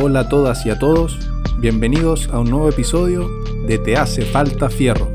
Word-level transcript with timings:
Hola 0.00 0.20
a 0.20 0.28
todas 0.28 0.66
y 0.66 0.70
a 0.70 0.78
todos, 0.78 1.16
bienvenidos 1.58 2.28
a 2.30 2.40
un 2.40 2.50
nuevo 2.50 2.68
episodio 2.68 3.30
de 3.64 3.78
Te 3.78 3.96
hace 3.96 4.22
falta 4.22 4.68
fierro. 4.68 5.13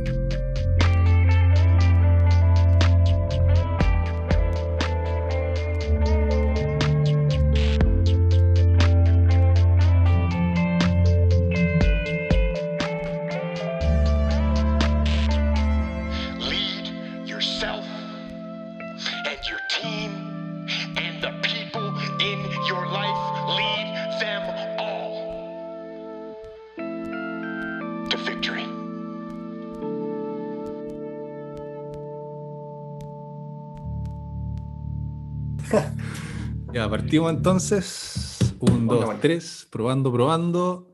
Partimos 37.09 37.31
entonces. 37.31 38.37
Un, 38.59 38.85
dos, 38.85 39.03
hola. 39.03 39.19
tres, 39.19 39.67
probando, 39.71 40.13
probando. 40.13 40.93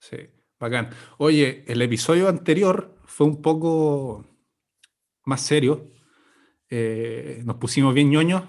Sí, 0.00 0.19
bacán. 0.58 0.91
Oye, 1.16 1.65
el 1.66 1.81
episodio 1.81 2.28
anterior 2.28 2.94
fue 3.06 3.26
un 3.26 3.41
poco 3.41 4.26
más 5.25 5.41
serio. 5.41 5.91
Eh, 6.70 7.42
nos 7.44 7.56
pusimos 7.56 7.92
bien 7.92 8.10
ñoños, 8.10 8.44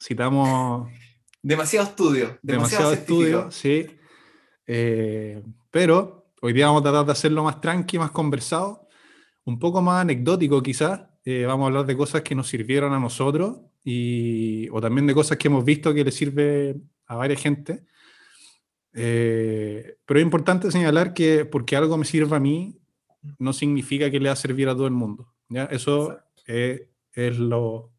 citamos 0.00 0.88
Demasiado 1.44 1.86
estudio, 1.86 2.38
demasiado, 2.42 2.90
demasiado 2.90 2.92
estudio, 2.94 3.50
sí. 3.50 3.86
Eh, 4.66 5.42
pero 5.70 6.30
hoy 6.40 6.54
día 6.54 6.68
vamos 6.68 6.80
a 6.80 6.84
tratar 6.84 7.04
de 7.04 7.12
hacerlo 7.12 7.44
más 7.44 7.60
tranqui, 7.60 7.98
más 7.98 8.12
conversado, 8.12 8.88
un 9.44 9.58
poco 9.58 9.82
más 9.82 10.00
anecdótico 10.00 10.62
quizás. 10.62 11.02
Eh, 11.22 11.44
vamos 11.44 11.64
a 11.64 11.66
hablar 11.66 11.84
de 11.84 11.98
cosas 11.98 12.22
que 12.22 12.34
nos 12.34 12.48
sirvieron 12.48 12.94
a 12.94 12.98
nosotros 12.98 13.58
y, 13.84 14.70
o 14.70 14.80
también 14.80 15.06
de 15.06 15.12
cosas 15.12 15.36
que 15.36 15.48
hemos 15.48 15.66
visto 15.66 15.92
que 15.92 16.02
le 16.02 16.10
sirve 16.10 16.76
a 17.06 17.16
varias 17.16 17.42
gente. 17.42 17.84
Eh, 18.94 19.98
pero 20.06 20.20
es 20.20 20.24
importante 20.24 20.70
señalar 20.70 21.12
que 21.12 21.44
porque 21.44 21.76
algo 21.76 21.98
me 21.98 22.06
sirva 22.06 22.38
a 22.38 22.40
mí, 22.40 22.78
no 23.38 23.52
significa 23.52 24.10
que 24.10 24.18
le 24.18 24.30
va 24.30 24.32
a 24.32 24.36
servir 24.36 24.70
a 24.70 24.74
todo 24.74 24.86
el 24.86 24.94
mundo. 24.94 25.34
¿ya? 25.50 25.64
Eso 25.64 26.18
es, 26.46 26.80
es 27.14 27.38
lo, 27.38 27.92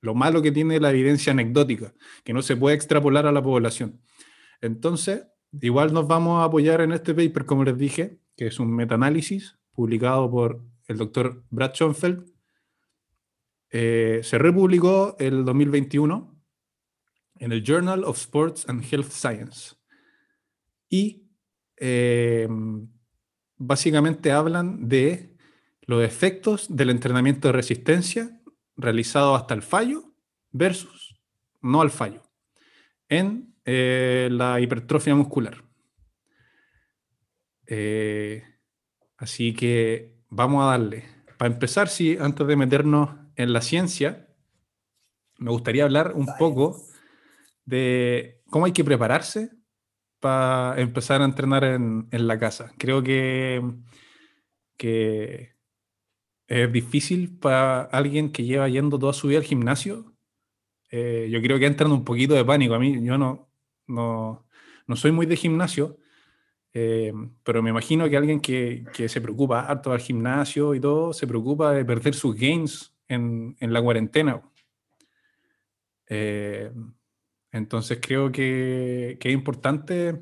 lo 0.00 0.14
malo 0.14 0.42
que 0.42 0.52
tiene 0.52 0.80
la 0.80 0.90
evidencia 0.90 1.32
anecdótica, 1.32 1.94
que 2.24 2.32
no 2.32 2.42
se 2.42 2.56
puede 2.56 2.74
extrapolar 2.74 3.26
a 3.26 3.32
la 3.32 3.42
población. 3.42 4.00
Entonces, 4.60 5.26
igual 5.60 5.92
nos 5.92 6.08
vamos 6.08 6.40
a 6.40 6.44
apoyar 6.44 6.80
en 6.80 6.92
este 6.92 7.14
paper, 7.14 7.44
como 7.46 7.64
les 7.64 7.78
dije, 7.78 8.18
que 8.36 8.46
es 8.46 8.58
un 8.58 8.74
metaanálisis 8.74 9.58
publicado 9.72 10.30
por 10.30 10.64
el 10.88 10.98
doctor 10.98 11.44
Brad 11.50 11.74
Schoenfeld. 11.74 12.24
Eh, 13.70 14.20
se 14.22 14.38
republicó 14.38 15.16
el 15.18 15.44
2021 15.44 16.32
en 17.36 17.52
el 17.52 17.62
Journal 17.62 18.04
of 18.04 18.18
Sports 18.18 18.68
and 18.68 18.84
Health 18.84 19.10
Science. 19.10 19.76
Y 20.88 21.28
eh, 21.76 22.48
básicamente 23.56 24.32
hablan 24.32 24.88
de 24.88 25.36
los 25.82 26.04
efectos 26.04 26.74
del 26.74 26.90
entrenamiento 26.90 27.48
de 27.48 27.52
resistencia 27.52 28.41
realizado 28.82 29.34
hasta 29.34 29.54
el 29.54 29.62
fallo 29.62 30.12
versus 30.50 31.20
no 31.60 31.80
al 31.80 31.90
fallo 31.90 32.22
en 33.08 33.54
eh, 33.64 34.28
la 34.30 34.60
hipertrofia 34.60 35.14
muscular. 35.14 35.62
Eh, 37.66 38.42
así 39.16 39.54
que 39.54 40.16
vamos 40.28 40.62
a 40.62 40.70
darle. 40.70 41.04
Para 41.38 41.52
empezar, 41.52 41.88
sí, 41.88 42.16
antes 42.20 42.46
de 42.46 42.56
meternos 42.56 43.10
en 43.36 43.52
la 43.52 43.60
ciencia, 43.60 44.28
me 45.38 45.50
gustaría 45.50 45.84
hablar 45.84 46.12
un 46.14 46.26
poco 46.38 46.82
de 47.64 48.42
cómo 48.50 48.66
hay 48.66 48.72
que 48.72 48.84
prepararse 48.84 49.50
para 50.20 50.80
empezar 50.80 51.20
a 51.20 51.24
entrenar 51.24 51.64
en, 51.64 52.08
en 52.10 52.26
la 52.26 52.38
casa. 52.38 52.72
Creo 52.78 53.02
que, 53.02 53.62
que 54.76 55.51
es 56.52 56.70
difícil 56.70 57.38
para 57.38 57.82
alguien 57.82 58.30
que 58.30 58.44
lleva 58.44 58.68
yendo 58.68 58.98
toda 58.98 59.14
su 59.14 59.28
vida 59.28 59.38
al 59.38 59.44
gimnasio. 59.44 60.12
Eh, 60.90 61.28
yo 61.30 61.40
creo 61.40 61.58
que 61.58 61.64
entran 61.64 61.90
un 61.90 62.04
poquito 62.04 62.34
de 62.34 62.44
pánico. 62.44 62.74
A 62.74 62.78
mí, 62.78 63.02
yo 63.02 63.16
no, 63.16 63.48
no, 63.86 64.46
no 64.86 64.96
soy 64.96 65.12
muy 65.12 65.24
de 65.24 65.36
gimnasio, 65.36 65.96
eh, 66.74 67.12
pero 67.42 67.62
me 67.62 67.70
imagino 67.70 68.06
que 68.10 68.18
alguien 68.18 68.40
que, 68.40 68.84
que 68.92 69.08
se 69.08 69.22
preocupa 69.22 69.60
harto 69.60 69.92
al 69.92 70.00
gimnasio 70.00 70.74
y 70.74 70.80
todo, 70.80 71.14
se 71.14 71.26
preocupa 71.26 71.72
de 71.72 71.86
perder 71.86 72.12
sus 72.12 72.36
gains 72.36 72.94
en, 73.08 73.56
en 73.58 73.72
la 73.72 73.80
cuarentena. 73.80 74.42
Eh, 76.06 76.70
entonces 77.50 77.98
creo 78.02 78.30
que, 78.30 79.16
que 79.18 79.28
es 79.30 79.34
importante 79.34 80.20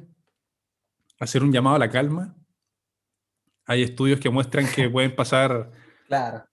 hacer 1.19 1.43
un 1.43 1.53
llamado 1.53 1.75
a 1.75 1.81
la 1.81 1.91
calma. 1.91 2.37
Hay 3.65 3.83
estudios 3.83 4.21
que 4.21 4.31
muestran 4.31 4.67
que 4.73 4.89
pueden 4.89 5.15
pasar 5.17 5.73
Claro. 6.11 6.45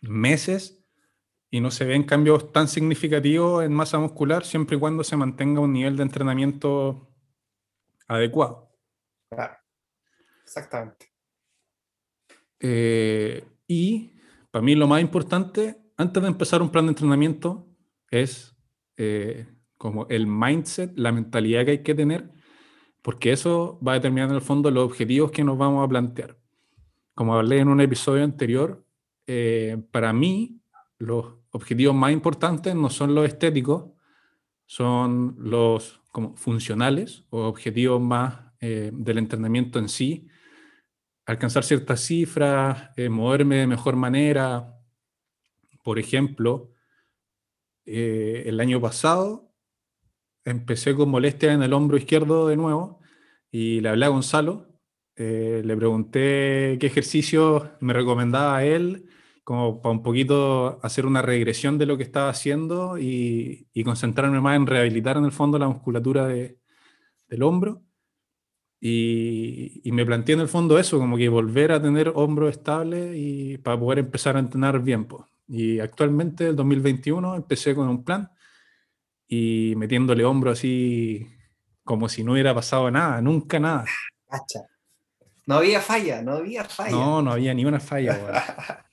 meses 0.00 0.82
y 1.50 1.60
no 1.60 1.70
se 1.70 1.84
ven 1.84 2.04
cambios 2.04 2.52
tan 2.52 2.68
significativos 2.68 3.62
en 3.62 3.74
masa 3.74 3.98
muscular 3.98 4.46
siempre 4.46 4.76
y 4.76 4.80
cuando 4.80 5.04
se 5.04 5.14
mantenga 5.14 5.60
un 5.60 5.74
nivel 5.74 5.94
de 5.98 6.04
entrenamiento 6.04 7.14
adecuado. 8.08 8.72
Claro. 9.28 9.58
Exactamente. 10.42 11.12
Eh, 12.60 13.46
y 13.66 14.16
para 14.50 14.62
mí 14.62 14.74
lo 14.74 14.86
más 14.86 15.02
importante, 15.02 15.76
antes 15.98 16.22
de 16.22 16.28
empezar 16.30 16.62
un 16.62 16.70
plan 16.70 16.86
de 16.86 16.92
entrenamiento, 16.92 17.68
es 18.10 18.56
eh, 18.96 19.46
como 19.76 20.06
el 20.08 20.26
mindset, 20.26 20.96
la 20.96 21.12
mentalidad 21.12 21.66
que 21.66 21.72
hay 21.72 21.82
que 21.82 21.94
tener, 21.94 22.30
porque 23.02 23.32
eso 23.32 23.78
va 23.86 23.92
a 23.92 23.96
determinar 23.96 24.30
en 24.30 24.36
el 24.36 24.40
fondo 24.40 24.70
los 24.70 24.84
objetivos 24.84 25.30
que 25.30 25.44
nos 25.44 25.58
vamos 25.58 25.84
a 25.84 25.88
plantear. 25.88 26.38
Como 27.16 27.34
hablé 27.34 27.58
en 27.58 27.68
un 27.68 27.80
episodio 27.80 28.22
anterior, 28.22 28.86
eh, 29.26 29.82
para 29.90 30.12
mí 30.12 30.60
los 30.98 31.34
objetivos 31.50 31.96
más 31.96 32.12
importantes 32.12 32.76
no 32.76 32.90
son 32.90 33.16
los 33.16 33.26
estéticos, 33.26 33.86
son 34.66 35.34
los 35.38 36.02
como 36.12 36.36
funcionales 36.36 37.24
o 37.30 37.46
objetivos 37.46 38.00
más 38.00 38.38
eh, 38.60 38.90
del 38.92 39.18
entrenamiento 39.18 39.78
en 39.78 39.88
sí, 39.88 40.28
alcanzar 41.24 41.64
ciertas 41.64 42.00
cifras, 42.00 42.90
eh, 42.96 43.08
moverme 43.08 43.56
de 43.56 43.66
mejor 43.66 43.96
manera. 43.96 44.78
Por 45.82 45.98
ejemplo, 45.98 46.70
eh, 47.86 48.44
el 48.46 48.60
año 48.60 48.78
pasado 48.78 49.54
empecé 50.44 50.94
con 50.94 51.08
molestias 51.08 51.54
en 51.54 51.62
el 51.62 51.72
hombro 51.72 51.96
izquierdo 51.96 52.46
de 52.46 52.56
nuevo 52.56 53.00
y 53.50 53.80
le 53.80 53.88
hablé 53.88 54.04
a 54.04 54.10
Gonzalo. 54.10 54.65
Eh, 55.16 55.62
le 55.64 55.76
pregunté 55.76 56.76
qué 56.80 56.86
ejercicio 56.86 57.70
me 57.80 57.92
recomendaba 57.92 58.56
a 58.58 58.64
él, 58.64 59.06
como 59.44 59.80
para 59.82 59.92
un 59.92 60.02
poquito 60.02 60.78
hacer 60.82 61.06
una 61.06 61.22
regresión 61.22 61.78
de 61.78 61.86
lo 61.86 61.96
que 61.96 62.02
estaba 62.04 62.28
haciendo 62.30 62.98
y, 62.98 63.68
y 63.72 63.84
concentrarme 63.84 64.40
más 64.40 64.56
en 64.56 64.66
rehabilitar 64.66 65.16
en 65.16 65.24
el 65.24 65.32
fondo 65.32 65.58
la 65.58 65.68
musculatura 65.68 66.26
de- 66.26 66.58
del 67.28 67.42
hombro. 67.44 67.82
Y, 68.80 69.80
y 69.84 69.92
me 69.92 70.04
planteé 70.06 70.34
en 70.34 70.40
el 70.42 70.48
fondo 70.48 70.78
eso, 70.78 70.98
como 70.98 71.16
que 71.16 71.28
volver 71.28 71.72
a 71.72 71.82
tener 71.82 72.12
hombro 72.14 72.48
estable 72.48 73.16
y 73.16 73.58
para 73.58 73.78
poder 73.78 74.00
empezar 74.00 74.36
a 74.36 74.40
entrenar 74.40 74.82
bien. 74.82 75.06
pues. 75.06 75.24
Y 75.48 75.80
actualmente, 75.80 76.48
el 76.48 76.56
2021, 76.56 77.34
empecé 77.36 77.74
con 77.74 77.88
un 77.88 78.04
plan 78.04 78.30
y 79.28 79.74
metiéndole 79.76 80.24
hombro 80.24 80.50
así 80.52 81.26
como 81.84 82.08
si 82.08 82.24
no 82.24 82.32
hubiera 82.32 82.54
pasado 82.54 82.90
nada, 82.90 83.20
nunca 83.20 83.60
nada. 83.60 83.84
Cacha. 84.30 84.60
No 85.46 85.56
había 85.56 85.80
falla, 85.80 86.22
no 86.22 86.32
había 86.32 86.64
falla. 86.64 86.90
No, 86.90 87.22
no 87.22 87.32
había 87.32 87.54
ni 87.54 87.64
una 87.64 87.80
falla. 87.80 88.84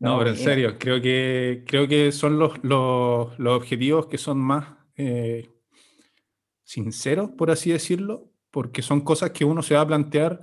No, 0.00 0.18
pero 0.18 0.30
en 0.30 0.36
serio, 0.36 0.76
creo 0.78 1.00
que, 1.00 1.64
creo 1.66 1.88
que 1.88 2.12
son 2.12 2.38
los, 2.38 2.62
los, 2.62 3.38
los 3.38 3.56
objetivos 3.56 4.06
que 4.06 4.18
son 4.18 4.36
más 4.38 4.66
eh, 4.96 5.48
sinceros, 6.62 7.30
por 7.30 7.50
así 7.50 7.70
decirlo, 7.70 8.30
porque 8.50 8.82
son 8.82 9.00
cosas 9.00 9.30
que 9.30 9.46
uno 9.46 9.62
se 9.62 9.74
va 9.76 9.80
a 9.80 9.86
plantear 9.86 10.40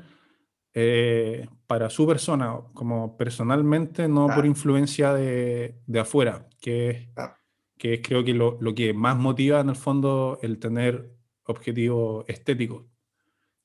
eh, 0.73 1.47
para 1.67 1.91
su 1.91 2.07
persona, 2.07 2.55
como 2.73 3.15
personalmente, 3.17 4.07
no 4.07 4.27
por 4.33 4.47
influencia 4.47 5.13
de, 5.13 5.75
de 5.85 5.99
afuera, 5.99 6.47
que 6.59 6.89
es, 6.89 7.07
Claro. 7.13 7.35
que 7.77 7.93
es 7.95 8.01
creo 8.01 8.23
que 8.23 8.33
lo, 8.33 8.57
lo 8.61 8.73
que 8.73 8.93
más 8.93 9.15
motiva 9.17 9.59
en 9.59 9.69
el 9.69 9.75
fondo 9.75 10.39
el 10.41 10.57
tener 10.57 11.11
objetivos 11.43 12.25
estéticos. 12.27 12.85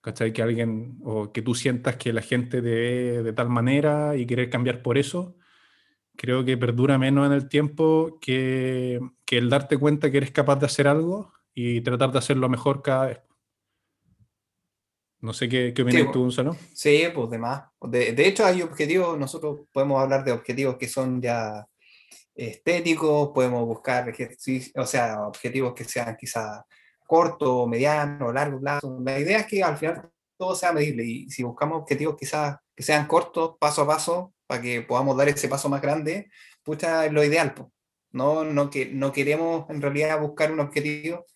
¿Cachai? 0.06 0.32
Que 0.32 0.40
alguien, 0.40 1.00
o 1.02 1.32
que 1.32 1.42
tú 1.42 1.52
sientas 1.56 1.96
que 1.96 2.12
la 2.12 2.22
gente 2.22 2.62
te 2.62 2.70
ve 2.70 3.22
de 3.24 3.32
tal 3.32 3.48
manera 3.48 4.14
y 4.14 4.24
querer 4.24 4.48
cambiar 4.48 4.80
por 4.80 4.98
eso, 4.98 5.36
creo 6.14 6.44
que 6.44 6.56
perdura 6.56 6.96
menos 6.96 7.26
en 7.26 7.32
el 7.32 7.48
tiempo 7.48 8.16
que, 8.20 9.00
que 9.24 9.38
el 9.38 9.50
darte 9.50 9.76
cuenta 9.76 10.08
que 10.08 10.18
eres 10.18 10.30
capaz 10.30 10.60
de 10.60 10.66
hacer 10.66 10.86
algo 10.86 11.32
y 11.52 11.80
tratar 11.80 12.12
de 12.12 12.18
hacerlo 12.18 12.48
mejor 12.48 12.82
cada 12.82 13.06
vez. 13.06 13.20
No 15.22 15.32
sé 15.32 15.48
qué, 15.48 15.74
qué 15.74 15.82
opinas 15.82 16.02
Sí, 16.02 16.08
tú, 16.12 16.20
Gonzalo. 16.20 16.56
Sí, 16.72 17.02
pues 17.12 17.28
de 17.28 17.38
más. 17.38 17.64
De, 17.80 18.12
de 18.12 18.28
hecho, 18.28 18.46
hay 18.46 18.62
objetivos, 18.62 19.18
nosotros 19.18 19.62
podemos 19.72 20.00
hablar 20.00 20.24
de 20.24 20.30
objetivos 20.30 20.76
que 20.76 20.86
son 20.86 21.20
ya 21.20 21.66
estéticos, 22.32 23.30
podemos 23.34 23.66
buscar 23.66 24.14
o 24.76 24.86
sea, 24.86 25.26
objetivos 25.26 25.74
que 25.74 25.82
sean 25.82 26.16
quizás 26.16 26.60
corto, 27.06 27.66
mediano, 27.66 28.32
largo 28.32 28.60
plazo. 28.60 28.98
La 29.04 29.18
idea 29.18 29.40
es 29.40 29.46
que 29.46 29.62
al 29.62 29.76
final 29.76 30.10
todo 30.36 30.54
sea 30.54 30.72
medible 30.72 31.04
y 31.04 31.30
si 31.30 31.42
buscamos 31.42 31.82
objetivos 31.82 32.16
quizás 32.18 32.56
que 32.74 32.82
sean 32.82 33.06
cortos, 33.06 33.56
paso 33.58 33.82
a 33.82 33.86
paso, 33.86 34.34
para 34.46 34.60
que 34.62 34.82
podamos 34.82 35.16
dar 35.16 35.28
ese 35.28 35.48
paso 35.48 35.68
más 35.68 35.80
grande, 35.80 36.30
pucha, 36.62 37.06
es 37.06 37.12
lo 37.12 37.24
ideal. 37.24 37.54
No, 38.10 38.44
no, 38.44 38.70
que, 38.70 38.86
no 38.86 39.12
queremos 39.12 39.68
en 39.70 39.82
realidad 39.82 40.20
buscar 40.20 40.52
un 40.52 40.60
objetivo 40.60 41.26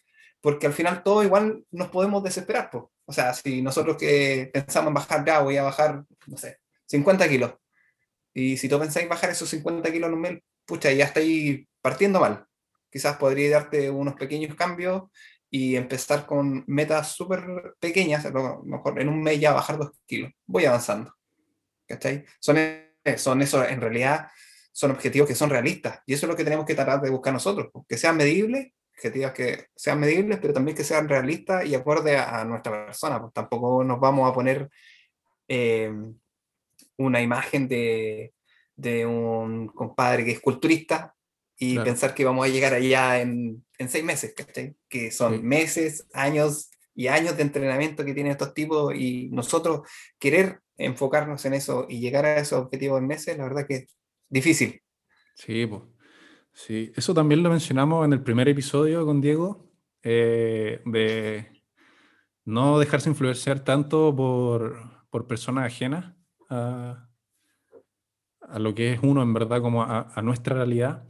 porque 0.41 0.67
al 0.67 0.73
final 0.73 1.03
todo 1.03 1.23
igual 1.23 1.65
nos 1.71 1.89
podemos 1.89 2.23
desesperar. 2.23 2.71
pues. 2.71 2.85
O 3.05 3.13
sea, 3.13 3.35
si 3.35 3.63
nosotros 3.63 3.97
que 3.97 4.51
pensamos 4.53 4.89
en 4.89 4.95
bajar, 4.95 5.25
ya 5.25 5.41
voy 5.41 5.57
a 5.57 5.63
bajar, 5.65 6.05
no 6.27 6.37
sé, 6.37 6.59
50 6.87 7.29
kilos. 7.29 7.55
Y 8.33 8.57
si 8.57 8.69
tú 8.69 8.79
pensáis 8.79 9.09
bajar 9.09 9.31
esos 9.31 9.49
50 9.51 9.91
kilos 9.91 10.09
en 10.09 10.15
un 10.15 10.21
mes, 10.21 10.39
pucha, 10.65 10.93
ya 10.93 11.07
estáis 11.07 11.67
partiendo 11.81 12.21
mal. 12.21 12.47
Quizás 12.91 13.17
podría 13.17 13.51
darte 13.51 13.91
unos 13.91 14.15
pequeños 14.15 14.55
cambios 14.55 15.05
y 15.51 15.77
empezar 15.77 16.27
con 16.27 16.65
metas 16.67 17.13
súper 17.13 17.75
pequeñas, 17.81 18.25
a 18.25 18.31
lo 18.31 18.63
mejor 18.63 19.01
en 19.01 19.09
un 19.09 19.23
mes 19.23 19.41
ya 19.41 19.53
bajar 19.53 19.79
2 19.79 19.91
kilos. 20.07 20.33
Voy 20.47 20.65
avanzando. 20.65 21.15
¿Cachai? 21.87 22.25
Son, 22.39 22.57
son 23.17 23.43
eso, 23.43 23.67
en 23.67 23.81
realidad, 23.81 24.29
son 24.73 24.93
objetivos 24.93 25.27
que 25.29 25.35
son 25.35 25.51
realistas. 25.51 26.01
Y 26.07 26.15
eso 26.15 26.27
es 26.27 26.31
lo 26.31 26.37
que 26.37 26.45
tenemos 26.45 26.65
que 26.65 26.75
tratar 26.75 27.01
de 27.01 27.11
buscar 27.11 27.33
nosotros, 27.33 27.69
pues, 27.73 27.85
que 27.89 27.99
sean 27.99 28.17
medibles 28.17 28.73
objetivos 29.01 29.33
que 29.33 29.69
sean 29.75 29.99
medibles, 29.99 30.39
pero 30.41 30.53
también 30.53 30.77
que 30.77 30.85
sean 30.85 31.09
realistas 31.09 31.65
y 31.65 31.75
acorde 31.75 32.17
a, 32.17 32.41
a 32.41 32.45
nuestra 32.45 32.87
persona. 32.87 33.19
Pues 33.19 33.33
tampoco 33.33 33.83
nos 33.83 33.99
vamos 33.99 34.31
a 34.31 34.35
poner 34.35 34.69
eh, 35.49 35.91
una 36.99 37.23
imagen 37.23 37.67
de, 37.67 38.35
de, 38.77 39.07
un 39.07 39.69
compadre 39.69 40.25
que 40.25 40.33
es 40.33 40.41
culturista 40.41 41.15
y 41.63 41.75
Claro. 41.75 41.85
pensar 41.91 42.15
que 42.15 42.25
vamos 42.25 42.47
a 42.47 42.49
llegar 42.49 42.73
allá 42.73 43.21
en, 43.21 43.63
en 43.79 43.89
seis 43.91 44.03
meses, 44.03 44.33
¿cachai? 44.35 44.75
Que 44.89 45.11
son 45.13 45.35
Sí. 45.37 45.43
meses, 45.43 46.07
años 46.15 46.71
y 46.95 47.07
años 47.09 47.37
de 47.37 47.43
entrenamiento 47.43 48.03
que 48.03 48.15
tienen 48.15 48.33
estos 48.33 48.55
tipos 48.55 48.95
y 48.95 49.29
nosotros 49.31 49.83
querer 50.19 50.61
enfocarnos 50.79 51.45
en 51.45 51.53
eso 51.53 51.85
y 51.87 52.01
llegar 52.01 52.25
a 52.25 52.39
esos 52.39 52.59
objetivos 52.61 52.99
en 52.99 53.07
meses, 53.07 53.37
la 53.37 53.45
verdad 53.45 53.67
que 53.69 53.75
es 53.75 53.97
difícil. 54.31 54.83
Sí, 55.35 55.67
pues. 55.67 55.83
Sí, 56.55 56.93
eso 56.97 57.13
también 57.15 57.43
lo 57.43 57.51
mencionamos 57.51 58.05
en 58.07 58.15
el 58.15 58.23
primer 58.23 58.49
episodio 58.49 59.05
con 59.05 59.21
Diego, 59.21 59.71
eh, 60.03 60.81
de 60.87 61.63
no 62.47 62.79
dejarse 62.79 63.11
influenciar 63.11 63.61
tanto 63.65 64.17
por, 64.17 65.05
por 65.11 65.27
personas 65.27 65.67
ajenas 65.67 66.15
a, 66.49 67.07
a 68.41 68.59
lo 68.59 68.75
que 68.75 68.95
es 68.95 69.01
uno 69.03 69.23
en 69.23 69.33
verdad, 69.35 69.61
como 69.61 69.83
a, 69.83 70.11
a 70.15 70.23
nuestra 70.23 70.57
realidad. 70.57 71.05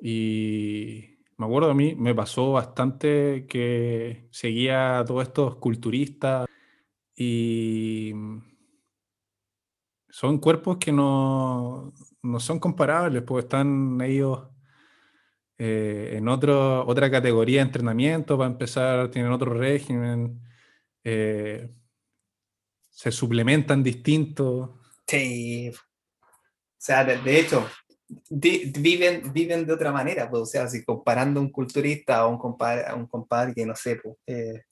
Y 0.00 1.18
me 1.36 1.46
acuerdo 1.46 1.70
a 1.70 1.74
mí, 1.74 1.94
me 1.94 2.14
pasó 2.14 2.52
bastante 2.52 3.46
que 3.48 4.28
seguía 4.30 5.00
a 5.00 5.04
todos 5.04 5.24
estos 5.24 5.56
culturistas 5.56 6.46
y 7.16 8.12
son 10.08 10.38
cuerpos 10.38 10.76
que 10.78 10.92
no, 10.92 11.92
no 12.22 12.40
son 12.40 12.60
comparables, 12.60 13.22
porque 13.22 13.46
están 13.46 14.00
ellos 14.00 14.48
eh, 15.58 16.14
en 16.16 16.28
otro, 16.28 16.86
otra 16.86 17.10
categoría 17.10 17.60
de 17.60 17.66
entrenamiento 17.66 18.38
para 18.38 18.50
empezar, 18.50 19.10
tienen 19.10 19.32
otro 19.32 19.54
régimen, 19.54 20.40
eh, 21.02 21.68
se 22.90 23.10
suplementan 23.10 23.82
distintos. 23.82 24.70
Sí. 25.06 25.70
O 25.70 25.76
sea, 26.78 27.04
de, 27.04 27.18
de 27.18 27.40
hecho, 27.40 27.66
di- 28.28 28.72
viven, 28.78 29.32
viven 29.32 29.66
de 29.66 29.72
otra 29.72 29.92
manera, 29.92 30.28
pues, 30.30 30.42
o 30.42 30.46
sea, 30.46 30.68
si 30.68 30.84
comparando 30.84 31.40
un 31.40 31.50
culturista 31.50 32.18
a 32.18 32.26
un 32.26 32.38
compadre, 32.38 32.84
a 32.86 32.94
un 32.94 33.06
compadre 33.06 33.54
que 33.54 33.66
no 33.66 33.74
sé, 33.76 33.96
pues, 33.96 34.16
eh, 34.26 34.62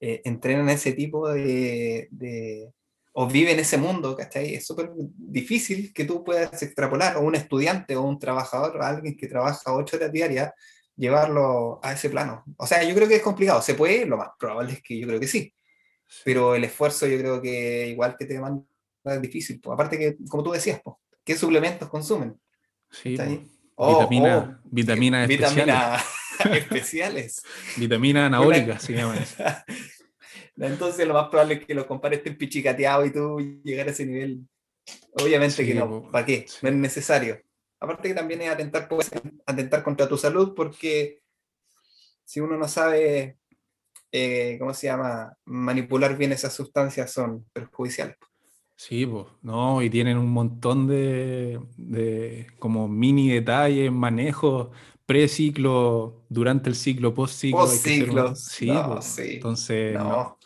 eh, 0.00 0.20
entrenan 0.24 0.68
ese 0.68 0.92
tipo 0.92 1.28
de, 1.28 2.08
de- 2.10 2.72
o 3.12 3.26
viven 3.26 3.58
ese 3.58 3.78
mundo, 3.78 4.16
¿cachai? 4.16 4.54
Es 4.54 4.66
súper 4.66 4.90
difícil 4.96 5.92
que 5.92 6.04
tú 6.04 6.22
puedas 6.22 6.62
extrapolar, 6.62 7.16
o 7.16 7.20
un 7.22 7.34
estudiante 7.34 7.96
o 7.96 8.02
un 8.02 8.18
trabajador, 8.18 8.76
o 8.76 8.82
alguien 8.82 9.16
que 9.16 9.26
trabaja 9.26 9.74
ocho 9.74 9.96
horas 9.96 10.12
diarias, 10.12 10.52
llevarlo 10.96 11.80
a 11.82 11.92
ese 11.92 12.10
plano. 12.10 12.44
O 12.56 12.66
sea, 12.66 12.82
yo 12.84 12.94
creo 12.94 13.08
que 13.08 13.16
es 13.16 13.22
complicado, 13.22 13.60
se 13.62 13.74
puede, 13.74 14.04
lo 14.06 14.16
más 14.16 14.30
probable 14.38 14.72
es 14.74 14.82
que 14.82 14.98
yo 14.98 15.06
creo 15.08 15.20
que 15.20 15.26
sí, 15.28 15.52
pero 16.24 16.54
el 16.54 16.64
esfuerzo 16.64 17.06
yo 17.06 17.18
creo 17.18 17.42
que 17.42 17.88
igual 17.88 18.16
que 18.16 18.26
te 18.26 18.34
demanda 18.34 18.64
es 19.04 19.20
difícil. 19.22 19.60
pues. 19.60 19.74
Aparte 19.74 19.98
que, 19.98 20.16
como 20.28 20.42
tú 20.44 20.52
decías, 20.52 20.80
pues, 20.84 20.96
¿qué 21.24 21.36
suplementos 21.36 21.88
consumen? 21.88 22.38
Sí. 22.90 23.16
Oh, 23.80 24.00
Vitamina- 24.08 24.38
oh, 24.38 24.68
vitaminas 24.70 25.28
vitaminas 25.28 26.04
especiales. 26.52 27.42
Vitaminas 27.76 28.26
anabólicas 28.26 28.82
se 28.82 28.92
llaman. 28.94 29.18
eso. 29.18 29.36
Entonces 30.56 31.06
lo 31.06 31.14
más 31.14 31.28
probable 31.28 31.54
es 31.54 31.64
que 31.66 31.74
los 31.74 31.86
compares 31.86 32.18
estén 32.18 32.36
pichicateados 32.36 33.06
y 33.06 33.12
tú 33.12 33.38
llegar 33.62 33.86
a 33.86 33.90
ese 33.92 34.04
nivel. 34.06 34.40
Obviamente 35.12 35.64
que 35.64 35.72
Sí, 35.72 35.78
no, 35.78 35.88
po, 35.88 36.10
¿para 36.10 36.26
qué? 36.26 36.46
sí. 36.48 36.58
No 36.62 36.68
es 36.70 36.74
necesario. 36.74 37.40
Aparte 37.80 38.08
que 38.08 38.14
también 38.14 38.42
es 38.42 38.50
atentar, 38.50 38.88
puede 38.88 39.04
ser 39.08 39.22
atentar 39.46 39.84
contra 39.84 40.08
tu 40.08 40.16
salud 40.18 40.54
porque 40.56 41.20
si 42.24 42.40
uno 42.40 42.56
no 42.56 42.66
sabe, 42.66 43.38
eh, 44.10 44.56
¿cómo 44.58 44.74
se 44.74 44.88
llama? 44.88 45.36
Manipular 45.44 46.16
bien 46.16 46.32
esas 46.32 46.52
sustancias 46.54 47.12
son 47.12 47.44
perjudiciales. 47.52 48.16
Sí, 48.80 49.04
pues, 49.06 49.26
no, 49.42 49.82
y 49.82 49.90
tienen 49.90 50.16
un 50.18 50.30
montón 50.30 50.86
de, 50.86 51.58
de 51.76 52.46
como 52.60 52.86
mini 52.86 53.28
detalles, 53.28 53.90
manejos, 53.90 54.68
pre-ciclo, 55.04 56.22
durante 56.28 56.70
el 56.70 56.76
ciclo, 56.76 57.12
post-ciclo. 57.12 57.58
Post-ciclo, 57.58 58.36
Sí, 58.36 58.66
no, 58.68 58.94
po, 58.94 59.02
sí, 59.02 59.22
entonces, 59.34 59.94
no. 59.94 60.04
No, 60.08 60.38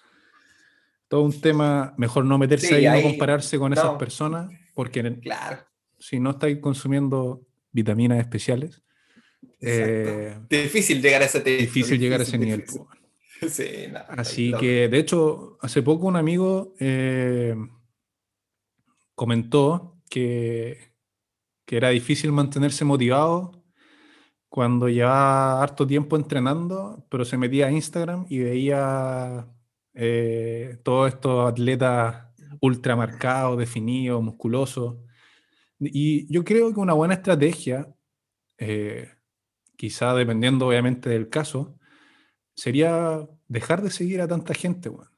Todo 1.08 1.22
un 1.24 1.40
tema, 1.42 1.92
mejor 1.98 2.24
no 2.24 2.38
meterse 2.38 2.68
Sí, 2.68 2.74
ahí, 2.76 2.86
no 2.86 2.92
ahí- 2.92 3.02
compararse 3.02 3.58
con 3.58 3.74
esas 3.74 3.84
no. 3.92 3.98
personas, 3.98 4.50
porque 4.74 5.18
claro. 5.20 5.58
si 5.98 6.18
no 6.18 6.30
estáis 6.30 6.56
consumiendo 6.56 7.42
vitaminas 7.70 8.18
especiales, 8.18 8.82
eh, 9.60 10.38
difícil 10.48 11.02
llegar 11.02 11.20
a 11.20 11.26
ese 11.26 11.40
te- 11.40 11.58
difícil 11.58 11.98
llegar 12.00 12.20
a 12.20 12.22
ese 12.22 12.38
difícil, 12.38 12.70
nivel. 12.78 12.86
Sí, 13.50 13.88
no, 13.92 13.98
Así 14.08 14.52
no. 14.52 14.58
que, 14.58 14.88
de 14.88 14.98
hecho, 14.98 15.58
hace 15.60 15.82
poco 15.82 16.06
un 16.06 16.16
amigo 16.16 16.74
eh, 16.78 17.54
comentó 19.14 19.98
que, 20.10 20.94
que 21.66 21.76
era 21.76 21.90
difícil 21.90 22.32
mantenerse 22.32 22.84
motivado 22.84 23.62
cuando 24.52 24.88
llevaba 24.90 25.62
harto 25.62 25.86
tiempo 25.86 26.14
entrenando, 26.14 27.06
pero 27.08 27.24
se 27.24 27.38
metía 27.38 27.68
a 27.68 27.72
Instagram 27.72 28.26
y 28.28 28.40
veía 28.40 29.48
eh, 29.94 30.78
todos 30.82 31.08
estos 31.08 31.50
atletas 31.50 32.26
ultramarcados, 32.60 33.58
definidos, 33.58 34.22
musculosos. 34.22 34.98
Y 35.78 36.30
yo 36.30 36.44
creo 36.44 36.72
que 36.72 36.80
una 36.80 36.92
buena 36.92 37.14
estrategia, 37.14 37.94
eh, 38.58 39.10
quizá 39.76 40.14
dependiendo 40.14 40.66
obviamente 40.66 41.08
del 41.08 41.30
caso, 41.30 41.78
sería 42.54 43.26
dejar 43.48 43.80
de 43.80 43.90
seguir 43.90 44.20
a 44.20 44.28
tanta 44.28 44.52
gente. 44.52 44.90
weón. 44.90 45.08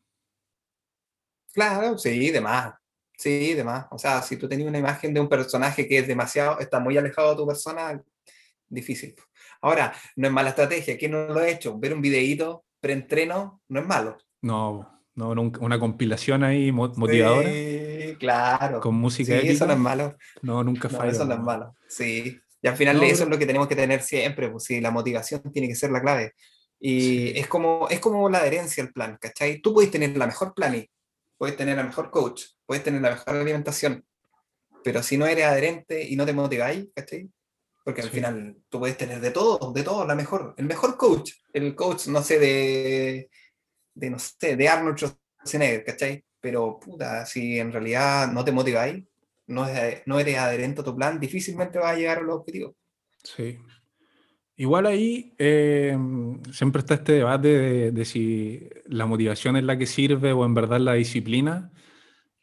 Claro, 1.53 1.99
sí, 1.99 2.31
demás. 2.31 2.75
Sí, 3.17 3.55
demás. 3.55 3.87
O 3.91 3.99
sea, 3.99 4.21
si 4.23 4.37
tú 4.37 4.49
tenías 4.49 4.69
una 4.69 4.79
imagen 4.79 5.15
de 5.15 5.21
un 5.21 5.29
personaje 5.29 5.87
que 5.87 5.99
es 5.99 6.07
demasiado, 6.09 6.59
está 6.59 6.81
muy 6.81 6.97
alejado 6.99 7.31
de 7.31 7.37
tu 7.37 7.47
persona, 7.47 8.03
difícil. 8.69 9.15
Ahora, 9.61 9.95
no 10.17 10.27
es 10.27 10.33
mala 10.33 10.51
estrategia. 10.51 10.99
¿Quién 10.99 11.13
no 11.13 11.27
lo 11.29 11.39
ha 11.41 11.49
hecho? 11.49 11.79
Ver 11.79 11.95
un 11.95 12.03
videíto 12.03 12.65
preentreno 12.81 13.63
no 13.69 13.81
es 13.81 13.87
malo. 13.87 14.19
No, 14.43 15.01
no, 15.15 15.31
una 15.61 15.79
compilación 15.79 16.45
ahí 16.45 16.71
mo- 16.73 16.93
motivadora 16.97 17.49
Sí, 17.51 18.17
claro. 18.19 18.81
con 18.81 18.95
música 18.97 19.41
Sí, 19.41 19.49
eso 19.49 19.67
no 19.67 19.73
es 19.73 19.79
malo. 19.79 20.17
No, 20.43 20.63
nunca 20.65 20.89
No, 20.89 20.99
falla. 20.99 21.13
eso 21.13 21.25
no 21.25 21.35
es 21.35 21.41
malo. 21.41 21.75
Sí. 21.89 22.39
Y 22.61 22.67
al 22.69 22.77
final 22.77 22.97
No, 22.97 23.03
eso 23.05 23.25
es 23.25 23.31
lo 23.31 23.39
que 23.39 23.47
tenemos 23.47 23.69
que 23.69 23.77
tener 23.77 24.03
siempre, 24.03 24.51
pues 24.51 24.65
sí, 24.65 24.81
la 24.81 24.91
motivación 24.91 25.41
tiene 25.53 25.69
que 25.69 25.75
ser 25.77 25.91
la 25.93 26.01
clave. 26.03 26.33
Y 26.81 27.01
Sí. 27.01 27.33
es 27.37 27.47
como, 27.47 27.87
es 27.89 28.01
como 28.01 28.29
la 28.29 28.39
adherencia 28.39 28.83
al 28.83 28.93
plan, 28.93 29.17
¿cachai? 29.21 29.61
Tú 29.61 29.73
puedes 29.73 29.91
tener 29.91 30.17
la 30.17 30.27
mejor 30.27 30.53
planning, 30.55 30.87
puedes 31.45 31.59
tener 31.59 31.77
la 31.77 31.83
mejor 31.85 32.11
coach, 32.11 32.43
puedes 32.65 32.83
tener 32.83 33.03
la 33.03 33.11
mejor 33.11 33.37
alimentación, 33.37 34.03
pero 34.83 35.03
si 35.03 35.19
no 35.19 35.27
eres 35.27 35.45
adherente 35.45 36.03
y 36.03 36.17
no 36.17 36.25
te 36.25 36.33
motiváis, 36.33 36.89
¿cachai? 36.97 37.29
Porque 37.85 38.01
al 38.01 38.09
Sí. 38.09 38.15
final 38.15 38.57
tú 38.71 38.79
puedes 38.79 38.97
tener 38.97 39.21
de 39.21 39.31
todo, 39.31 39.71
de 39.75 39.83
todo, 39.83 40.07
la 40.07 40.15
mejor, 40.15 40.55
el 40.57 40.65
mejor 40.65 40.97
coach, 40.97 41.33
el 41.53 41.75
coach, 41.75 42.07
no 42.07 42.23
sé, 42.23 42.39
de, 42.39 43.29
de 43.93 44.09
no 44.09 44.19
sé, 44.19 44.57
de 44.57 44.69
Arnold 44.71 44.97
Schwarzenegger, 44.97 45.85
¿cachai? 45.85 46.25
Pero, 46.41 46.81
puta, 46.81 47.27
si 47.27 47.59
en 47.61 47.73
realidad 47.73 48.33
no 48.33 48.43
te 48.43 48.51
motiváis, 48.53 49.05
no, 49.49 49.67
no 50.07 50.19
eres 50.19 50.39
adherente 50.39 50.81
a 50.81 50.85
tu 50.85 50.97
plan, 50.97 51.21
difícilmente 51.21 51.79
vas 51.79 51.93
a 51.93 51.97
llegar 51.99 52.19
a 52.19 52.23
los 52.23 52.37
objetivos. 52.37 52.75
Sí. 53.23 53.59
Igual 54.57 54.87
ahí 54.87 55.35
eh, 55.39 55.99
siempre 56.53 56.81
está 56.81 56.95
este 56.95 57.13
debate 57.15 57.49
de, 57.49 57.91
de 57.93 58.05
si 58.05 58.69
la 58.87 59.05
motivación 59.07 59.57
es 59.57 59.65
la 59.65 59.77
que 59.77 59.87
sirve 59.87 60.33
o 60.33 60.45
en 60.45 60.55
verdad 60.55 60.79
la 60.79 60.95
disciplina. 60.95 61.73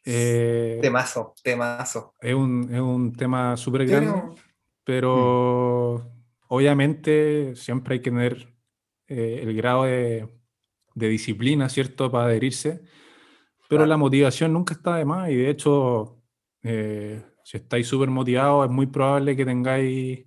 Eh, 0.04 0.78
Temazo, 0.82 1.34
temazo. 1.42 2.12
es, 2.20 2.34
un, 2.34 2.68
es 2.72 2.80
un 2.80 3.12
tema 3.12 3.56
súper 3.56 3.86
grande, 3.86 4.12
creo- 4.12 4.36
pero 4.84 6.10
obviamente 6.48 7.54
siempre 7.56 7.94
hay 7.94 8.00
que 8.02 8.10
tener 8.10 8.52
eh, 9.08 9.40
el 9.42 9.54
grado 9.56 9.84
de, 9.84 10.28
de 10.94 11.08
disciplina, 11.08 11.68
¿cierto?, 11.68 12.10
para 12.10 12.24
adherirse. 12.26 12.82
Pero 13.68 13.80
Claro. 13.84 13.86
la 13.86 13.96
motivación 13.96 14.52
nunca 14.52 14.74
está 14.74 14.96
de 14.96 15.04
más 15.06 15.30
y 15.30 15.36
de 15.36 15.48
hecho, 15.50 16.20
eh, 16.62 17.22
si 17.44 17.56
estáis 17.56 17.86
súper 17.86 18.10
motivados, 18.10 18.66
es 18.66 18.70
muy 18.72 18.86
probable 18.86 19.34
que 19.36 19.46
tengáis 19.46 20.26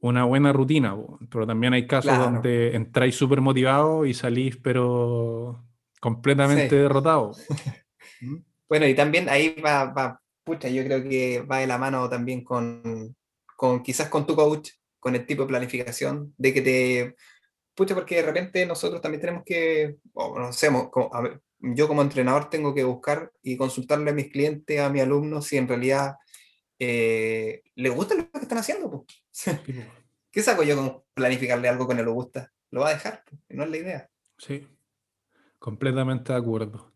una 0.00 0.24
buena 0.24 0.52
rutina, 0.52 0.96
pero 1.30 1.46
también 1.46 1.72
hay 1.72 1.86
casos 1.86 2.12
Claro. 2.12 2.30
donde 2.32 2.76
entráis 2.76 3.16
súper 3.16 3.40
motivados 3.40 4.06
y 4.06 4.14
salís 4.14 4.56
pero 4.56 5.64
completamente 6.00 6.68
Sí. 6.70 6.76
derrotados. 6.76 7.44
¿Mm? 8.20 8.36
Bueno, 8.68 8.86
y 8.86 8.94
también 8.94 9.28
ahí 9.28 9.56
va, 9.64 9.86
va, 9.86 10.20
pucha, 10.44 10.68
yo 10.68 10.84
creo 10.84 11.02
que 11.02 11.40
va 11.42 11.58
de 11.58 11.66
la 11.66 11.78
mano 11.78 12.08
también 12.08 12.44
con, 12.44 13.16
con 13.56 13.82
quizás 13.82 14.08
con 14.08 14.26
tu 14.26 14.36
coach, 14.36 14.70
con 15.00 15.14
el 15.14 15.26
tipo 15.26 15.42
de 15.42 15.48
planificación, 15.48 16.34
de 16.36 16.52
que 16.54 16.62
te, 16.62 17.16
pucha, 17.74 17.94
porque 17.94 18.16
de 18.16 18.22
repente 18.22 18.66
nosotros 18.66 19.00
también 19.00 19.20
tenemos 19.20 19.42
que, 19.44 19.96
o 20.12 20.38
no 20.38 20.52
sé, 20.52 20.68
a 21.12 21.20
ver, 21.20 21.40
yo 21.60 21.88
como 21.88 22.02
entrenador 22.02 22.50
tengo 22.50 22.74
que 22.74 22.84
buscar 22.84 23.32
y 23.42 23.56
consultarle 23.56 24.10
a 24.10 24.14
mis 24.14 24.28
clientes, 24.30 24.80
a 24.80 24.90
mis 24.90 25.02
alumnos, 25.02 25.46
si 25.46 25.56
en 25.56 25.66
realidad 25.66 26.14
eh, 26.78 27.62
les 27.74 27.94
gusta 27.94 28.14
lo 28.14 28.30
que 28.30 28.38
están 28.40 28.58
haciendo. 28.58 29.04
¿Qué 30.30 30.42
saco 30.42 30.62
yo 30.62 30.76
con 30.76 31.02
planificarle 31.14 31.68
algo 31.68 31.88
que 31.88 31.94
no 31.94 32.02
le 32.02 32.10
gusta? 32.10 32.52
Lo 32.70 32.80
va 32.80 32.88
a 32.88 32.94
dejar, 32.94 33.24
no 33.48 33.64
es 33.64 33.70
la 33.70 33.76
idea. 33.76 34.10
Sí, 34.38 34.66
completamente 35.58 36.32
de 36.32 36.38
acuerdo. 36.38 36.92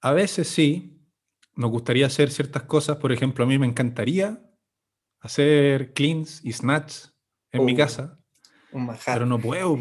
A 0.00 0.12
veces 0.12 0.48
sí, 0.48 1.00
nos 1.56 1.70
gustaría 1.70 2.06
hacer 2.06 2.30
ciertas 2.30 2.64
cosas, 2.64 2.98
por 2.98 3.12
ejemplo, 3.12 3.44
a 3.44 3.48
mí 3.48 3.58
me 3.58 3.66
encantaría 3.66 4.42
hacer 5.20 5.92
cleans 5.94 6.44
y 6.44 6.52
snatch 6.52 7.06
en 7.52 7.64
mi 7.64 7.74
Uh, 7.74 7.76
casa, 7.76 8.20
Un 8.72 8.88
pero 9.04 9.26
no 9.26 9.40
puedo, 9.40 9.76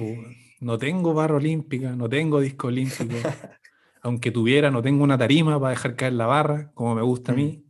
no 0.62 0.78
tengo 0.78 1.14
barra 1.14 1.36
olímpica, 1.38 1.96
no 1.96 2.10
tengo 2.10 2.40
disco 2.40 2.68
olímpico, 2.68 3.16
aunque 4.02 4.32
tuviera, 4.32 4.72
no 4.72 4.82
tengo 4.82 5.04
una 5.04 5.18
tarima 5.18 5.60
para 5.60 5.72
dejar 5.72 5.96
caer 5.96 6.14
la 6.14 6.26
barra, 6.28 6.72
como 6.74 6.96
me 6.96 7.02
gusta 7.02 7.34
a 7.34 7.36
mí. 7.36 7.66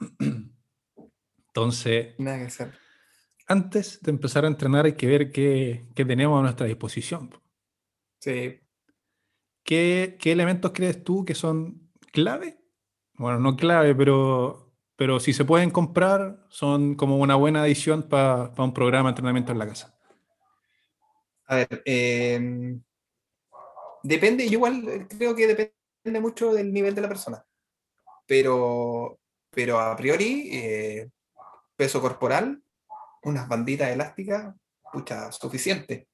Entonces, 1.54 2.14
Nada 2.18 2.38
que 2.38 2.44
hacer. 2.46 2.72
antes 3.46 4.00
de 4.02 4.10
empezar 4.10 4.44
a 4.44 4.48
entrenar 4.48 4.86
hay 4.86 4.94
que 4.94 5.06
ver 5.06 5.30
qué, 5.30 5.86
qué 5.94 6.04
tenemos 6.04 6.36
a 6.40 6.42
nuestra 6.42 6.66
disposición. 6.66 7.28
po. 7.28 7.40
Sí, 8.18 8.58
¿Qué, 9.62 10.16
qué 10.18 10.32
elementos 10.32 10.72
crees 10.74 11.04
tú 11.04 11.24
que 11.24 11.34
son 11.36 11.90
clave? 12.12 12.58
Bueno, 13.14 13.38
no 13.38 13.54
clave, 13.56 13.94
pero, 13.94 14.74
pero 14.96 15.20
si 15.20 15.32
se 15.32 15.44
pueden 15.44 15.70
comprar, 15.70 16.44
son 16.48 16.96
como 16.96 17.18
una 17.18 17.36
buena 17.36 17.62
adición 17.62 18.02
para 18.02 18.50
un 18.58 18.74
programa 18.74 19.10
de 19.10 19.12
entrenamiento 19.12 19.52
en 19.52 19.58
la 19.60 19.68
casa. 19.68 19.96
A 21.46 21.56
ver, 21.56 21.82
em, 21.84 22.82
depende, 24.02 24.46
yo 24.46 24.54
igual 24.54 24.88
eh, 24.88 25.06
creo 25.08 25.36
que 25.36 25.46
depende 25.46 26.20
mucho 26.20 26.52
del 26.52 26.72
nivel 26.72 26.94
de 26.94 27.00
la 27.02 27.08
persona, 27.08 27.46
pero, 28.26 29.20
pero 29.50 29.78
a 29.78 29.94
priori, 29.96 30.48
eh, 30.52 31.10
peso 31.76 32.00
corporal, 32.00 32.62
unas 33.22 33.48
banditas 33.48 33.90
elásticas, 33.90 34.54
pucha, 34.92 35.32
suficiente. 35.32 36.08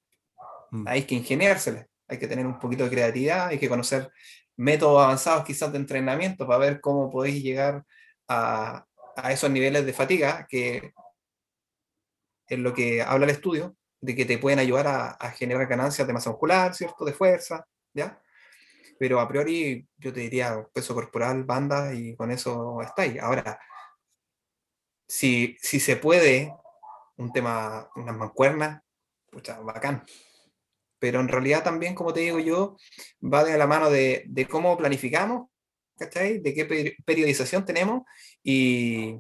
Mm. 0.71 0.89
Hay 0.89 1.03
que 1.05 1.15
ingeniárselas, 1.15 1.87
hay 2.09 2.19
que 2.19 2.29
tener 2.29 2.47
un 2.47 2.59
poquito 2.59 2.85
de 2.85 2.91
creatividad, 2.91 3.49
hay 3.49 3.59
que 3.59 3.69
conocer 3.69 4.11
métodos 4.57 5.03
avanzados 5.03 5.45
quizás 5.45 5.73
de 5.73 5.79
entrenamiento 5.79 6.47
para 6.47 6.59
ver 6.59 6.81
cómo 6.81 7.11
podéis 7.11 7.43
llegar 7.43 7.85
a, 8.29 8.85
a 9.17 9.33
esos 9.33 9.51
niveles 9.51 9.87
de 9.87 9.93
fatiga 9.93 10.47
que 10.49 10.93
es 12.47 12.59
lo 12.59 12.75
que 12.75 13.01
habla 13.03 13.25
el 13.25 13.31
estudio, 13.31 13.77
de 14.01 14.15
que 14.15 14.25
te 14.25 14.39
pueden 14.39 14.59
ayudar 14.59 14.87
a, 14.89 15.11
a 15.13 15.31
generar 15.31 15.67
ganancias 15.67 16.07
de 16.07 16.13
masa 16.13 16.31
muscular, 16.31 16.75
¿cierto? 16.75 17.05
De 17.05 17.13
fuerza, 17.13 17.65
¿ya? 17.95 18.21
Pero 18.99 19.21
a 19.21 19.29
priori 19.29 19.87
yo 19.97 20.13
te 20.13 20.21
diría 20.21 20.67
peso 20.75 20.95
corporal, 20.95 21.45
banda 21.45 21.95
y 21.95 22.17
con 22.17 22.31
eso 22.31 22.83
está 22.83 23.03
ahí. 23.03 23.19
Ahora, 23.19 23.59
si, 25.11 25.57
si 25.61 25.81
se 25.81 25.97
puede, 25.97 26.55
un 27.17 27.33
tema, 27.33 27.91
unas 27.97 28.17
mancuernas, 28.17 28.83
pucha, 29.31 29.59
bacán. 29.61 30.05
Pero 30.99 31.21
en 31.21 31.29
realidad 31.29 31.65
también, 31.65 31.95
como 31.95 32.13
te 32.13 32.21
digo 32.21 32.39
yo, 32.39 32.77
va 33.21 33.43
de 33.45 33.59
la 33.59 33.67
mano 33.67 33.91
de, 33.91 34.25
de 34.29 34.47
cómo 34.47 34.77
planificamos, 34.77 35.49
¿cachai? 35.99 36.39
De 36.39 36.55
qué 36.55 36.69
peri- 36.69 36.97
periodización 37.05 37.65
tenemos 37.65 38.03
y, 38.43 39.17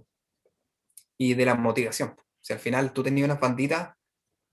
y 1.18 1.34
de 1.34 1.44
la 1.44 1.54
motivación. 1.54 2.16
Si 2.40 2.52
al 2.52 2.58
final 2.58 2.92
tú 2.92 3.02
tenías 3.02 3.24
unas 3.26 3.40
banditas, 3.40 3.94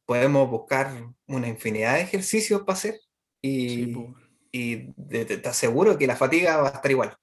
podemos 0.05 0.49
buscar 0.49 0.91
una 1.27 1.47
infinidad 1.47 1.95
de 1.95 2.01
ejercicios 2.01 2.61
para 2.61 2.73
hacer 2.73 2.99
y, 3.41 3.85
Sí, 3.93 4.07
y 4.51 4.93
de- 4.95 5.25
te 5.25 5.47
aseguro 5.49 5.97
que 5.97 6.07
la 6.07 6.15
fatiga 6.15 6.57
va 6.57 6.69
a 6.69 6.71
estar 6.71 6.89
igual. 6.91 7.15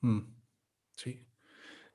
Mm. 0.00 0.35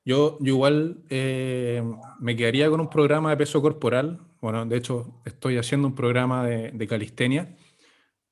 Yo, 0.03 0.37
yo 0.39 0.47
igual 0.55 1.03
eh, 1.09 1.83
me 2.19 2.35
quedaría 2.35 2.69
con 2.69 2.81
un 2.81 2.89
programa 2.89 3.29
de 3.29 3.37
peso 3.37 3.61
corporal. 3.61 4.19
Bueno, 4.41 4.65
de 4.65 4.77
hecho, 4.77 5.21
estoy 5.25 5.57
haciendo 5.57 5.87
un 5.87 5.95
programa 5.95 6.45
de, 6.45 6.71
de 6.71 6.87
calistenia 6.87 7.55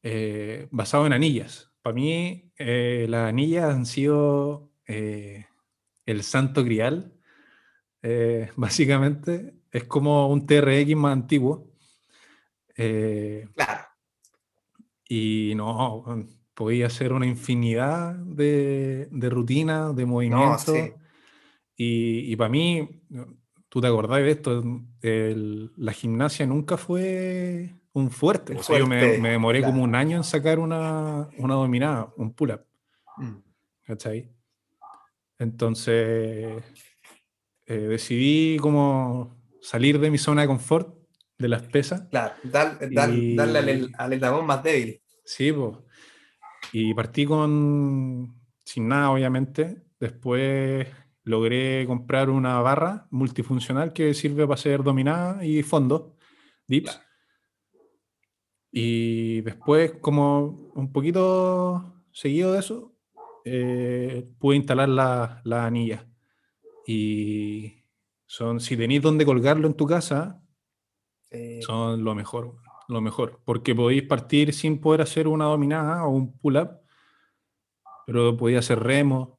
eh, 0.04 0.68
basado 0.72 1.06
en 1.06 1.14
anillas. 1.14 1.72
Para 1.82 1.94
mí, 1.94 2.52
eh, 2.58 3.06
las 3.10 3.30
anillas 3.30 3.66
han 3.74 3.86
sido 3.86 4.72
eh, 4.88 5.46
el 6.06 6.24
santo 6.24 6.64
grial. 6.64 7.14
eh, 8.02 8.50
básicamente, 8.56 9.54
es 9.72 9.84
como 9.86 10.28
un 10.30 10.46
TRX 10.48 10.96
más 10.96 11.14
antiguo. 11.14 11.68
Eh, 12.78 13.48
Claro, 13.56 13.84
y 15.08 15.54
no, 15.56 16.04
podía 16.54 16.88
hacer 16.88 17.14
una 17.14 17.26
infinidad 17.26 18.14
de, 18.16 19.08
de 19.12 19.30
rutinas, 19.30 19.96
de 19.96 20.04
no, 20.04 20.10
movimientos. 20.12 20.62
sí. 20.66 20.94
Y, 21.82 22.36
para 22.36 22.50
mí, 22.50 22.90
tú 23.70 23.80
te 23.80 23.88
acordás 23.88 24.20
de 24.22 24.32
esto, 24.32 24.62
el- 25.02 25.72
la 25.78 25.94
gimnasia 25.94 26.46
nunca 26.46 26.76
fue 26.76 27.74
un 27.94 28.12
fuerte. 28.12 28.52
Un 28.52 28.60
O 28.60 28.64
sea, 28.64 28.78
yo 28.80 28.86
me, 28.86 29.00
fuerte, 29.00 29.18
me 29.22 29.30
demoré 29.30 29.62
como 29.62 29.74
claro. 29.76 29.84
un 29.86 29.96
año 29.96 30.18
en 30.18 30.24
sacar 30.26 30.60
una, 30.60 31.30
una 31.38 31.54
dominada, 31.54 32.14
un 32.18 32.34
pull-up, 32.34 32.62
Mm. 33.18 33.36
¿cachai? 33.84 34.30
Entonces, 35.38 36.62
eh, 37.66 37.74
decidí 37.78 38.58
como 38.60 39.38
salir 39.62 40.00
de 40.00 40.12
mi 40.12 40.18
zona 40.18 40.42
de 40.42 40.48
confort, 40.48 40.96
de 41.38 41.48
las 41.48 41.62
pesas. 41.64 42.02
Claro, 42.10 42.34
dar- 42.44 42.78
dar- 42.92 43.14
Y- 43.14 43.36
darle 43.36 43.60
al, 43.60 43.92
al 43.98 44.14
eslabón 44.14 44.46
más 44.46 44.62
débil. 44.64 45.02
Sí, 45.24 45.54
pues. 45.54 45.78
Y 46.74 46.94
partí 46.94 47.26
con 47.26 48.36
sin 48.66 48.88
nada, 48.90 49.12
obviamente. 49.12 49.78
Después 50.00 50.88
logré 51.30 51.86
comprar 51.88 52.30
una 52.30 52.60
barra 52.62 53.08
multifuncional 53.12 53.94
que 53.94 54.14
sirve 54.14 54.44
para 54.44 54.56
hacer 54.56 54.84
dominada 54.84 55.46
y 55.46 55.64
fondos, 55.64 56.14
dips. 56.68 57.00
Y 58.72 59.42
después, 59.42 59.94
como 60.02 60.72
un 60.76 60.92
poquito 60.92 62.04
seguido 62.12 62.54
de 62.54 62.60
eso, 62.60 62.96
eh, 63.46 64.26
pude 64.40 64.58
instalar 64.58 64.90
la, 64.90 65.42
la 65.44 65.66
anilla. 65.66 66.08
Y 66.86 67.86
son, 68.26 68.60
si 68.60 68.78
tenéis 68.78 69.02
donde 69.02 69.26
colgarlo 69.26 69.68
en 69.68 69.76
tu 69.76 69.86
casa, 69.86 70.44
Eh, 71.32 71.62
son 71.62 72.04
lo 72.04 72.16
mejor, 72.16 72.56
lo 72.88 73.02
mejor. 73.02 73.42
Porque 73.46 73.76
podéis 73.76 74.04
partir 74.04 74.52
sin 74.54 74.80
poder 74.82 75.02
hacer 75.02 75.28
una 75.28 75.46
dominada 75.46 76.06
o 76.06 76.10
un 76.10 76.38
pull-up, 76.40 76.82
pero 78.06 78.36
podéis 78.36 78.60
hacer 78.60 78.80
remos. 78.80 79.39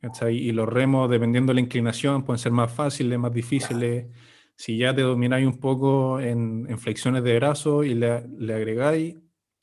¿Cachai? 0.00 0.36
Y 0.36 0.52
los 0.52 0.68
remos, 0.68 1.10
dependiendo 1.10 1.50
de 1.50 1.54
la 1.54 1.60
inclinación, 1.60 2.24
pueden 2.24 2.38
ser 2.38 2.52
más 2.52 2.72
fáciles, 2.72 3.18
más 3.18 3.32
difíciles. 3.32 4.06
Si 4.56 4.76
ya 4.76 4.94
te 4.94 5.02
domináis 5.02 5.46
un 5.46 5.58
poco 5.58 6.20
en, 6.20 6.66
en 6.68 6.78
flexiones 6.78 7.22
de 7.24 7.36
brazo 7.36 7.82
y 7.84 7.94
le, 7.94 8.26
le 8.38 8.54
agregáis 8.54 9.16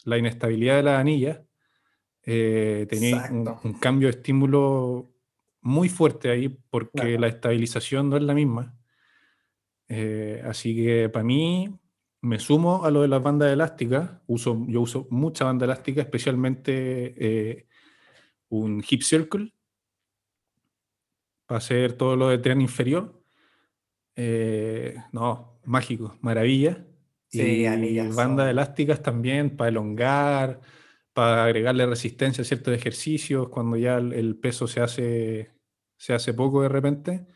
la 0.05 0.17
inestabilidad 0.17 0.77
de 0.77 0.83
las 0.83 0.99
anillas, 0.99 1.41
eh, 2.23 2.85
tenéis 2.89 3.17
un, 3.31 3.47
un 3.63 3.73
cambio 3.73 4.07
de 4.07 4.17
estímulo 4.17 5.11
muy 5.61 5.89
fuerte 5.89 6.29
ahí 6.29 6.49
porque 6.69 6.91
Claro. 6.93 7.19
la 7.19 7.27
estabilización 7.27 8.09
no 8.09 8.17
es 8.17 8.23
la 8.23 8.33
misma. 8.33 8.77
Eh, 9.89 10.41
así 10.45 10.75
que 10.75 11.09
para 11.09 11.23
mí 11.23 11.69
me 12.21 12.39
sumo 12.39 12.83
a 12.83 12.91
lo 12.91 13.01
de 13.01 13.07
las 13.07 13.21
bandas 13.23 13.51
elásticas. 13.53 14.11
Uso, 14.27 14.65
yo 14.67 14.81
uso 14.81 15.07
mucha 15.09 15.45
banda 15.45 15.65
elástica, 15.65 16.01
especialmente 16.01 17.13
eh, 17.17 17.67
un 18.49 18.83
hip 18.89 19.01
circle 19.01 19.53
para 21.47 21.57
hacer 21.57 21.93
todo 21.93 22.15
lo 22.15 22.29
de 22.29 22.37
tren 22.37 22.61
inferior. 22.61 23.19
Eh, 24.15 24.95
no, 25.11 25.59
mágico, 25.65 26.17
maravilla. 26.21 26.85
Sí, 27.29 27.41
y 27.41 27.65
anillas 27.65 28.15
bandas 28.15 28.45
son- 28.45 28.49
elásticas 28.51 29.01
también 29.01 29.57
para 29.57 29.69
elongar, 29.69 30.61
para 31.13 31.45
agregarle 31.45 31.85
resistencia 31.85 32.41
a 32.41 32.45
ciertos 32.45 32.73
ejercicios 32.73 33.49
cuando 33.49 33.75
ya 33.77 33.97
el, 33.97 34.13
el 34.13 34.35
peso 34.37 34.67
se 34.67 34.81
hace, 34.81 35.51
se 35.97 36.13
hace 36.13 36.33
poco 36.33 36.61
de 36.61 36.69
repente. 36.69 37.27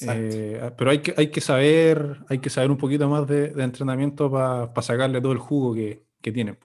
Eh, 0.00 0.58
ah, 0.62 0.74
pero 0.76 0.90
hay 0.90 0.98
que, 0.98 1.14
hay 1.16 1.28
que 1.30 1.40
saber, 1.40 2.18
hay 2.28 2.38
que 2.38 2.50
saber 2.50 2.70
un 2.70 2.78
poquito 2.78 3.08
más 3.08 3.26
de, 3.28 3.50
de 3.50 3.62
entrenamiento 3.62 4.30
para 4.30 4.72
sacarle 4.82 5.20
todo 5.20 5.32
el 5.32 5.38
jugo 5.38 5.74
que, 5.74 6.04
que 6.20 6.32
tiene. 6.32 6.58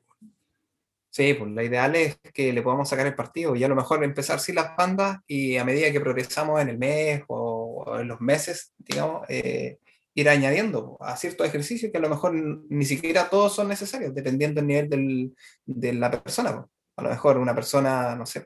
Sí, 1.12 1.34
pues 1.34 1.50
lo 1.52 1.62
ideal 1.64 1.96
es 1.96 2.18
que 2.34 2.54
le 2.54 2.62
podamos 2.62 2.88
sacar 2.88 3.08
el 3.08 3.16
partido 3.16 3.56
y 3.56 3.64
a 3.64 3.68
lo 3.68 3.76
mejor 3.76 4.04
empezar 4.04 4.40
sin 4.40 4.56
las 4.56 4.76
bandas 4.78 5.18
y 5.28 5.58
a 5.58 5.66
medida 5.66 5.92
que 5.92 6.00
progresamos 6.00 6.62
en 6.62 6.70
el 6.70 6.78
mes 6.78 7.24
o, 7.28 7.84
o 7.88 8.00
en 8.00 8.08
los 8.08 8.22
meses, 8.22 8.74
digamos, 8.78 9.24
eh, 9.28 9.80
ir 10.14 10.30
añadiendo 10.30 10.98
a 11.00 11.18
ciertos 11.18 11.48
ejercicios 11.48 11.92
que 11.92 11.98
a 11.98 12.02
lo 12.02 12.10
mejor 12.10 12.34
ni 12.36 12.86
siquiera 12.86 13.28
todos 13.30 13.56
son 13.56 13.68
necesarios, 13.70 14.14
dependiendo 14.14 14.62
del 14.62 14.68
nivel 14.68 14.90
del- 14.90 15.36
de 15.66 15.94
la 15.94 16.12
persona. 16.12 16.54
po. 16.62 16.70
A 16.98 17.04
lo 17.04 17.10
mejor 17.10 17.38
una 17.38 17.56
persona, 17.56 18.16
no 18.16 18.26
sé, 18.26 18.46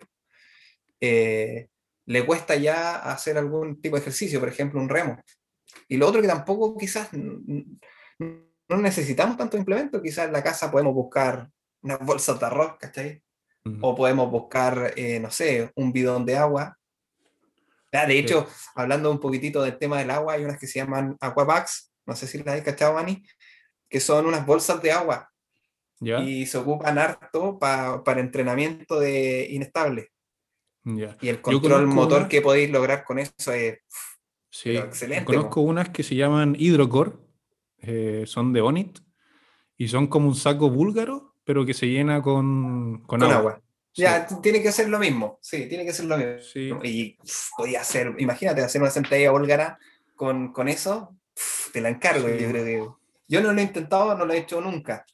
eh, 1.02 1.68
le 2.06 2.26
cuesta 2.26 2.56
ya 2.56 2.96
hacer 3.12 3.38
algún 3.38 3.82
tipo 3.82 3.96
de 3.96 4.02
ejercicio, 4.02 4.40
por 4.40 4.50
ejemplo, 4.50 4.80
un 4.80 4.90
remo. 4.90 5.20
Y 5.90 5.98
lo 5.98 6.08
otro 6.08 6.22
que 6.22 6.28
tampoco 6.28 6.78
quizás 6.78 7.10
no 7.14 8.78
necesitamos 8.78 9.38
tanto 9.38 9.58
implemento, 9.58 10.02
quizás 10.02 10.28
en 10.28 10.34
la 10.34 10.44
casa 10.44 10.72
podemos 10.72 10.94
buscar 10.94 11.50
unas 11.84 12.00
bolsas 12.00 12.40
de 12.40 12.46
arroz, 12.46 12.78
¿cachai? 12.80 13.22
Mm. 13.66 13.84
O 13.84 13.96
podemos 13.96 14.30
buscar, 14.32 14.94
eh, 14.96 15.20
no 15.20 15.30
sé, 15.32 15.72
un 15.76 15.92
bidón 15.94 16.26
de 16.26 16.36
agua. 16.38 16.78
Ah, 17.92 18.06
de 18.08 18.18
hecho, 18.18 18.48
hablando 18.76 19.12
un 19.12 19.20
poquitito 19.20 19.62
del 19.62 19.78
tema 19.78 20.00
del 20.00 20.10
agua, 20.10 20.34
hay 20.34 20.44
unas 20.44 20.60
que 20.60 20.66
se 20.68 20.80
llaman 20.80 21.16
aquabags, 21.22 21.94
no 22.06 22.16
sé 22.16 22.26
si 22.28 22.40
las 22.42 22.56
has 22.56 22.62
cachado, 22.62 22.94
Mani, 22.96 23.24
que 23.88 24.00
son 24.00 24.26
unas 24.26 24.46
bolsas 24.46 24.82
de 24.82 24.92
agua 24.92 25.30
¿Ya? 26.00 26.20
y 26.22 26.46
se 26.48 26.58
ocupan 26.58 26.98
harto 26.98 27.60
pa- 27.60 28.04
para 28.04 28.20
entrenamiento 28.20 29.00
de 29.00 29.48
inestable. 29.52 30.10
Ya. 30.86 31.16
Y 31.22 31.30
el 31.30 31.40
control 31.42 31.86
motor 31.88 32.22
una- 32.22 32.30
que 32.30 32.42
podéis 32.42 32.70
lograr 32.72 33.04
con 33.06 33.20
eso 33.20 33.54
es 33.54 33.80
Sí, 34.50 34.76
excelente, 34.76 35.26
conozco 35.26 35.62
unas 35.62 35.90
que 35.90 36.04
se 36.04 36.16
llaman 36.16 36.56
Hydrocore, 36.58 37.14
eh, 37.78 38.24
son 38.28 38.54
de 38.54 38.62
Onit, 38.62 39.00
y 39.78 39.88
son 39.88 40.08
como 40.08 40.28
un 40.28 40.36
saco 40.36 40.70
búlgaro, 40.70 41.33
pero 41.44 41.66
que 41.66 41.74
se 41.74 41.88
llena 41.88 42.22
con, 42.22 43.04
con, 43.06 43.20
con 43.20 43.32
agua. 43.32 43.62
Sí, 43.92 44.02
Ya, 44.02 44.26
tiene 44.42 44.62
que 44.62 44.72
ser 44.72 44.90
lo 44.90 44.98
mismo, 45.00 45.38
sí, 45.42 45.68
tiene 45.68 45.86
que 45.86 45.94
ser 45.94 46.06
lo 46.06 46.18
mismo. 46.18 46.40
sí. 46.40 46.72
Y 46.84 47.12
pf, 47.18 47.50
podía 47.58 47.82
hacer, 47.82 48.16
imagínate, 48.18 48.62
hacer 48.62 48.82
una 48.82 48.90
sentadilla 48.92 49.32
búlgara 49.32 49.78
con, 50.16 50.52
con 50.52 50.68
eso, 50.68 51.16
pf, 51.34 51.72
te 51.74 51.82
la 51.82 51.90
encargo, 51.90 52.28
Sí. 52.28 52.38
yo 52.40 52.50
creo 52.50 52.66
que. 52.66 52.88
Yo 53.28 53.42
no 53.42 53.54
lo 53.54 53.60
he 53.60 53.64
intentado, 53.64 54.16
no 54.18 54.26
lo 54.26 54.34
he 54.34 54.40
hecho 54.40 54.60
nunca. 54.62 55.06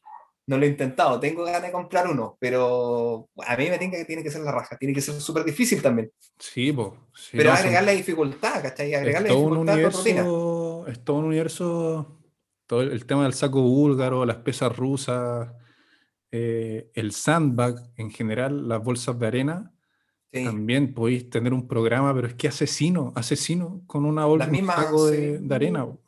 No 0.48 0.58
lo 0.58 0.66
he 0.66 0.70
intentado, 0.70 1.20
tengo 1.20 1.44
ganas 1.44 1.62
de 1.62 1.72
comprar 1.72 2.08
uno, 2.08 2.36
pero 2.40 3.30
a 3.46 3.56
mí 3.56 3.70
me 3.70 3.78
tiene 3.78 3.98
que, 3.98 4.06
tiene 4.06 4.24
que 4.24 4.32
ser 4.32 4.42
la 4.42 4.52
raja, 4.52 4.76
tiene 4.78 4.96
que 4.96 5.02
ser 5.02 5.14
súper 5.22 5.44
difícil 5.44 5.80
también. 5.80 6.12
Sí, 6.40 6.74
sí, 7.14 7.38
pero 7.38 7.52
no, 7.52 7.56
son- 7.56 7.66
agregarle 7.66 7.96
dificultad, 7.96 8.60
¿cachai? 8.64 8.92
todo 9.28 9.42
un 9.42 9.66
dificultad 9.68 9.76
a 9.86 9.90
tu 9.92 9.98
rutina. 9.98 10.22
universo, 10.24 10.86
es 10.88 11.04
todo 11.06 11.18
un 11.18 11.26
universo, 11.26 12.20
todo 12.66 12.82
el, 12.82 12.92
el 12.94 13.06
tema 13.06 13.24
del 13.24 13.34
saco 13.34 13.62
búlgaro, 13.62 14.26
las 14.26 14.38
pesas 14.38 14.76
rusas, 14.76 15.50
eh, 16.32 16.92
el 16.94 17.12
sandbag 17.12 17.76
en 17.98 18.12
general, 18.12 18.68
las 18.68 18.84
bolsas 18.84 19.18
de 19.20 19.28
arena, 19.28 19.74
Sí. 20.32 20.44
también 20.46 20.94
podéis 20.94 21.28
tener 21.32 21.54
un 21.56 21.68
programa, 21.68 22.14
pero 22.14 22.28
es 22.28 22.36
que 22.36 22.48
asesino, 22.48 23.12
asesino 23.16 23.82
con 23.88 24.06
una 24.06 24.26
bolsa, 24.26 24.48
un 24.48 24.66
saco 24.68 25.08
de, 25.08 25.38
sí. 25.40 25.44
de 25.48 25.56
arena. 25.56 25.86
po. 25.88 26.04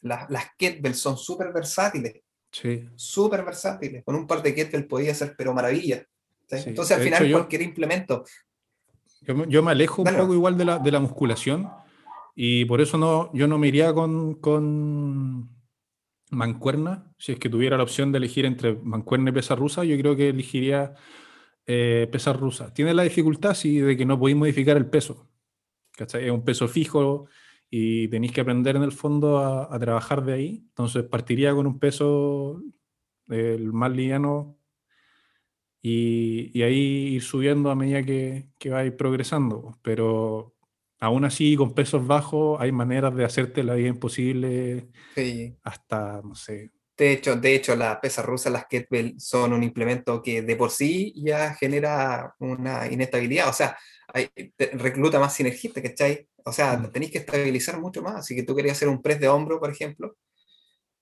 Las, 0.00 0.28
las 0.30 0.46
kettlebells 0.58 0.98
son 0.98 1.16
súper 1.16 1.52
versátiles, 1.52 2.22
Sí, 2.50 2.88
súper 2.96 3.44
versátiles. 3.44 4.02
Con 4.04 4.16
un 4.16 4.26
par 4.26 4.42
de 4.42 4.52
kettlebells 4.52 4.88
podía 4.88 5.12
hacer, 5.12 5.34
pero 5.38 5.54
maravilla. 5.54 6.04
Entonces, 6.50 6.90
al 6.96 6.98
de 6.98 7.04
final, 7.04 7.22
hecho, 7.22 7.30
yo- 7.30 7.36
cualquier 7.38 7.62
implemento. 7.62 8.24
Yo, 9.20 9.44
yo 9.46 9.62
me 9.62 9.70
alejo 9.70 10.02
un 10.02 10.06
Dale. 10.06 10.18
poco 10.18 10.34
igual 10.34 10.58
de 10.58 10.64
la, 10.64 10.78
de 10.80 10.90
la 10.90 10.98
musculación 10.98 11.70
y 12.34 12.64
por 12.64 12.80
eso 12.80 12.98
no, 12.98 13.30
yo 13.32 13.46
no 13.46 13.58
me 13.58 13.68
iría 13.68 13.94
con, 13.94 14.34
con 14.40 15.48
mancuerna. 16.32 17.12
Si 17.18 17.32
es 17.32 17.38
que 17.38 17.48
tuviera 17.48 17.76
la 17.76 17.84
opción 17.84 18.12
de 18.12 18.18
elegir 18.18 18.46
entre 18.46 18.74
mancuerna 18.76 19.30
y 19.30 19.32
pesa 19.34 19.54
rusa, 19.54 19.84
yo 19.84 19.96
creo 19.98 20.16
que 20.16 20.30
elegiría 20.30 20.94
eh, 21.66 22.08
pesa 22.10 22.32
rusa. 22.32 22.74
Tiene 22.74 22.94
la 22.94 23.04
dificultad, 23.04 23.54
sí, 23.54 23.78
de 23.78 23.96
que 23.96 24.06
no 24.06 24.18
podéis 24.18 24.38
modificar 24.38 24.76
el 24.76 24.86
peso. 24.90 25.28
¿cachai? 25.92 26.24
Es 26.26 26.30
un 26.32 26.44
peso 26.44 26.68
fijo 26.68 27.26
y 27.70 28.08
tenéis 28.08 28.32
que 28.32 28.40
aprender 28.42 28.76
en 28.76 28.82
el 28.82 28.92
fondo 28.92 29.38
a, 29.38 29.74
a 29.74 29.78
trabajar 29.78 30.24
de 30.24 30.32
ahí. 30.34 30.64
Entonces 30.68 31.04
partiría 31.04 31.54
con 31.54 31.66
un 31.66 31.78
peso 31.78 32.62
el 33.28 33.72
más 33.72 33.92
liviano 33.92 34.58
y, 35.80 36.56
y 36.58 36.62
ahí 36.62 37.14
ir 37.14 37.22
subiendo 37.22 37.70
a 37.70 37.74
medida 37.74 38.02
que, 38.04 38.48
que 38.58 38.70
vais 38.70 38.92
progresando. 38.92 39.78
Pero 39.82 40.51
aún 41.02 41.24
así, 41.24 41.56
con 41.56 41.74
pesos 41.74 42.06
bajos, 42.06 42.60
hay 42.60 42.70
maneras 42.70 43.12
de 43.16 43.24
hacerte 43.24 43.64
la 43.64 43.74
vida 43.74 43.88
imposible 43.88 44.86
Sí. 45.16 45.52
hasta, 45.64 46.22
no 46.22 46.34
sé. 46.36 46.70
De 46.96 47.10
hecho, 47.12 47.34
de 47.34 47.54
hecho, 47.56 47.74
las 47.74 47.96
pesas 47.98 48.24
rusas, 48.24 48.52
las 48.52 48.66
kettlebell, 48.66 49.18
son 49.18 49.52
un 49.52 49.64
implemento 49.64 50.22
que 50.22 50.42
de 50.42 50.54
por 50.54 50.70
sí 50.70 51.12
ya 51.16 51.54
genera 51.54 52.34
una 52.38 52.86
inestabilidad. 52.88 53.48
O 53.48 53.52
sea, 53.52 53.76
hay- 54.14 54.28
recluta 54.74 55.18
más 55.18 55.34
sinergista, 55.34 55.82
¿cachai? 55.82 56.28
O 56.44 56.52
sea, 56.52 56.76
Mm. 56.76 56.92
tenéis 56.92 57.10
que 57.10 57.18
estabilizar 57.18 57.80
mucho 57.80 58.00
más. 58.02 58.16
Así 58.16 58.36
que 58.36 58.44
tú 58.44 58.54
querías 58.54 58.76
hacer 58.76 58.88
un 58.88 59.02
press 59.02 59.18
de 59.18 59.28
hombro, 59.28 59.58
por 59.58 59.70
ejemplo, 59.70 60.16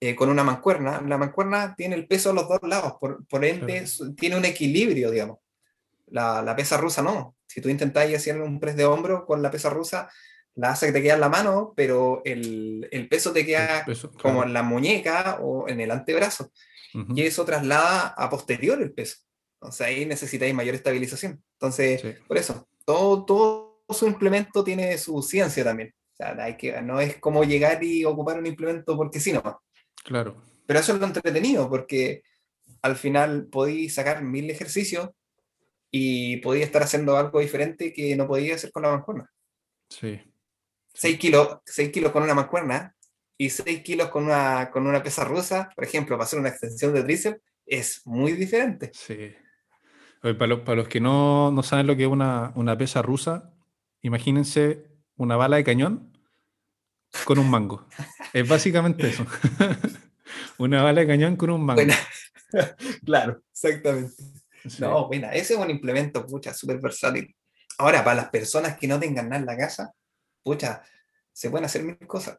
eh, 0.01 0.15
con 0.15 0.31
una 0.31 0.43
mancuerna. 0.45 1.03
La 1.07 1.19
mancuerna 1.19 1.75
tiene 1.77 1.95
el 1.97 2.07
peso 2.07 2.31
a 2.31 2.33
los 2.33 2.49
dos 2.49 2.61
lados, 2.63 2.95
por, 2.99 3.27
por 3.27 3.45
ende 3.45 3.85
Claro. 3.85 4.15
tiene 4.15 4.37
un 4.37 4.45
equilibrio, 4.47 5.11
digamos. 5.11 5.39
La, 6.11 6.43
la 6.43 6.57
pesa 6.57 6.77
rusa 6.77 7.03
no. 7.03 7.37
Si 7.47 7.61
tú 7.61 7.69
intentáis 7.69 8.17
hacer 8.17 8.41
un 8.41 8.61
press 8.61 8.77
de 8.77 8.85
hombro 8.85 9.27
con 9.27 9.43
la 9.43 9.51
pesa 9.51 9.71
rusa, 9.71 10.09
la 10.55 10.71
hace 10.71 10.87
que 10.87 10.93
te 10.93 11.03
quede 11.03 11.13
en 11.13 11.21
la 11.21 11.29
mano, 11.29 11.73
pero 11.77 12.23
el, 12.25 12.89
el 12.91 13.09
peso 13.09 13.33
te 13.33 13.47
queda 13.47 13.85
peso, 13.85 14.11
como 14.13 14.35
claro. 14.35 14.47
en 14.47 14.53
la 14.53 14.63
muñeca 14.63 15.39
o 15.41 15.69
en 15.69 15.81
el 15.81 15.91
antebrazo. 15.91 16.51
Ujú, 16.95 17.15
Y 17.17 17.23
eso 17.23 17.45
traslada 17.45 18.09
a 18.09 18.29
posterior 18.29 18.81
el 18.83 18.93
peso. 18.93 19.19
O 19.61 19.71
sea, 19.71 19.89
ahí 19.89 20.07
necesitáis 20.07 20.55
mayor 20.55 20.75
estabilización. 20.75 21.43
Entonces, 21.53 22.01
sí, 22.01 22.15
por 22.27 22.39
eso, 22.39 22.69
todo, 22.85 23.25
todo 23.25 23.85
su 23.91 24.07
implemento 24.07 24.65
tiene 24.65 24.97
su 24.99 25.23
ciencia 25.23 25.63
también. 25.65 25.95
O 26.13 26.17
sea, 26.17 26.37
hay 26.43 26.57
que, 26.57 26.81
no 26.83 27.01
es 27.01 27.17
como 27.19 27.45
llegar 27.45 27.83
y 27.83 28.05
ocupar 28.05 28.39
un 28.39 28.47
implemento 28.47 28.97
porque 28.97 29.21
sí, 29.21 29.33
no. 29.33 29.63
claro. 30.05 30.43
Pero 30.67 30.79
eso 30.81 30.93
es 30.95 31.01
lo 31.01 31.07
entretenido, 31.07 31.69
porque 31.69 32.23
al 32.83 32.95
final 32.97 33.47
podéis 33.47 33.95
sacar 33.95 34.23
mil 34.23 34.49
ejercicios 34.51 35.11
y 35.91 36.37
podéis 36.39 36.67
estar 36.67 36.83
haciendo 36.83 37.17
algo 37.17 37.41
diferente 37.41 37.93
que 37.93 38.15
no 38.17 38.27
podía 38.27 38.55
hacer 38.55 38.71
con 38.71 38.83
la 38.83 38.91
mancuerna. 38.91 39.31
Sí. 39.89 40.21
6 40.95 41.19
kilos, 41.19 41.59
seis 41.65 41.91
kilos 41.91 42.13
con 42.13 42.23
una 42.23 42.35
mancuerna 42.35 42.95
y 43.37 43.51
6 43.51 43.83
kilos 43.83 44.09
con 44.09 44.25
una, 44.25 44.71
con 44.71 44.87
una 44.87 45.03
pesa 45.03 45.25
rusa, 45.25 45.71
por 45.75 45.85
ejemplo, 45.85 46.17
para 46.17 46.25
hacer 46.25 46.39
una 46.39 46.49
extensión 46.49 46.93
de 46.93 47.03
tríceps, 47.03 47.41
es 47.67 48.03
muy 48.07 48.33
diferente. 48.33 48.91
Sí. 48.95 49.33
Oye, 50.23 50.35
para, 50.35 50.49
los, 50.49 50.61
para 50.61 50.77
los 50.77 50.89
que 50.89 51.01
no, 51.01 51.51
no 51.51 51.63
saben 51.63 51.87
lo 51.87 51.97
que 51.97 52.03
es 52.03 52.09
una, 52.09 52.53
una 52.55 52.77
pesa 52.77 53.03
rusa, 53.03 53.55
imagínense 54.03 54.91
una 55.17 55.37
bala 55.37 55.57
de 55.57 55.65
cañón 55.65 56.13
con 57.25 57.39
un 57.39 57.51
mango. 57.51 57.87
Es 58.33 58.49
básicamente 58.49 59.09
eso. 59.09 59.27
una 60.59 60.83
bala 60.83 61.01
de 61.01 61.07
cañón 61.07 61.37
con 61.37 61.51
un 61.51 61.65
mango. 61.65 61.83
Buena. 61.83 61.97
claro, 63.05 63.43
exactamente. 63.51 64.15
Sí. 64.67 64.81
No, 64.83 65.07
buena, 65.09 65.33
ese 65.33 65.55
es 65.55 65.59
un 65.61 65.71
implemento, 65.71 66.27
pucha, 66.27 66.53
súper 66.55 66.79
versátil. 66.81 67.35
Ahora, 67.79 68.05
para 68.05 68.17
las 68.17 68.29
personas 68.31 68.77
que 68.77 68.87
no 68.87 68.99
tengan 69.01 69.29
nada 69.29 69.41
en 69.41 69.47
la 69.47 69.57
casa, 69.57 69.93
pucha, 70.43 70.83
se 71.33 71.49
pueden 71.51 71.65
hacer 71.65 71.83
mil 71.83 71.97
cosas. 72.07 72.39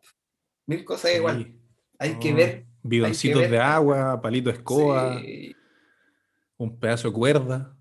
Mil 0.68 0.84
cosas 0.86 1.16
igual. 1.16 1.46
Sí. 1.46 1.60
Hay 2.00 2.20
que 2.20 2.32
No, 2.32 2.38
ver. 2.38 2.66
Bidoncitos 2.84 3.50
de 3.50 3.60
agua, 3.60 4.20
palito 4.22 4.50
de 4.52 4.58
escoba, 4.58 5.20
sí, 5.20 5.56
un 6.58 6.80
pedazo 6.80 7.08
de 7.10 7.14
cuerda. 7.14 7.76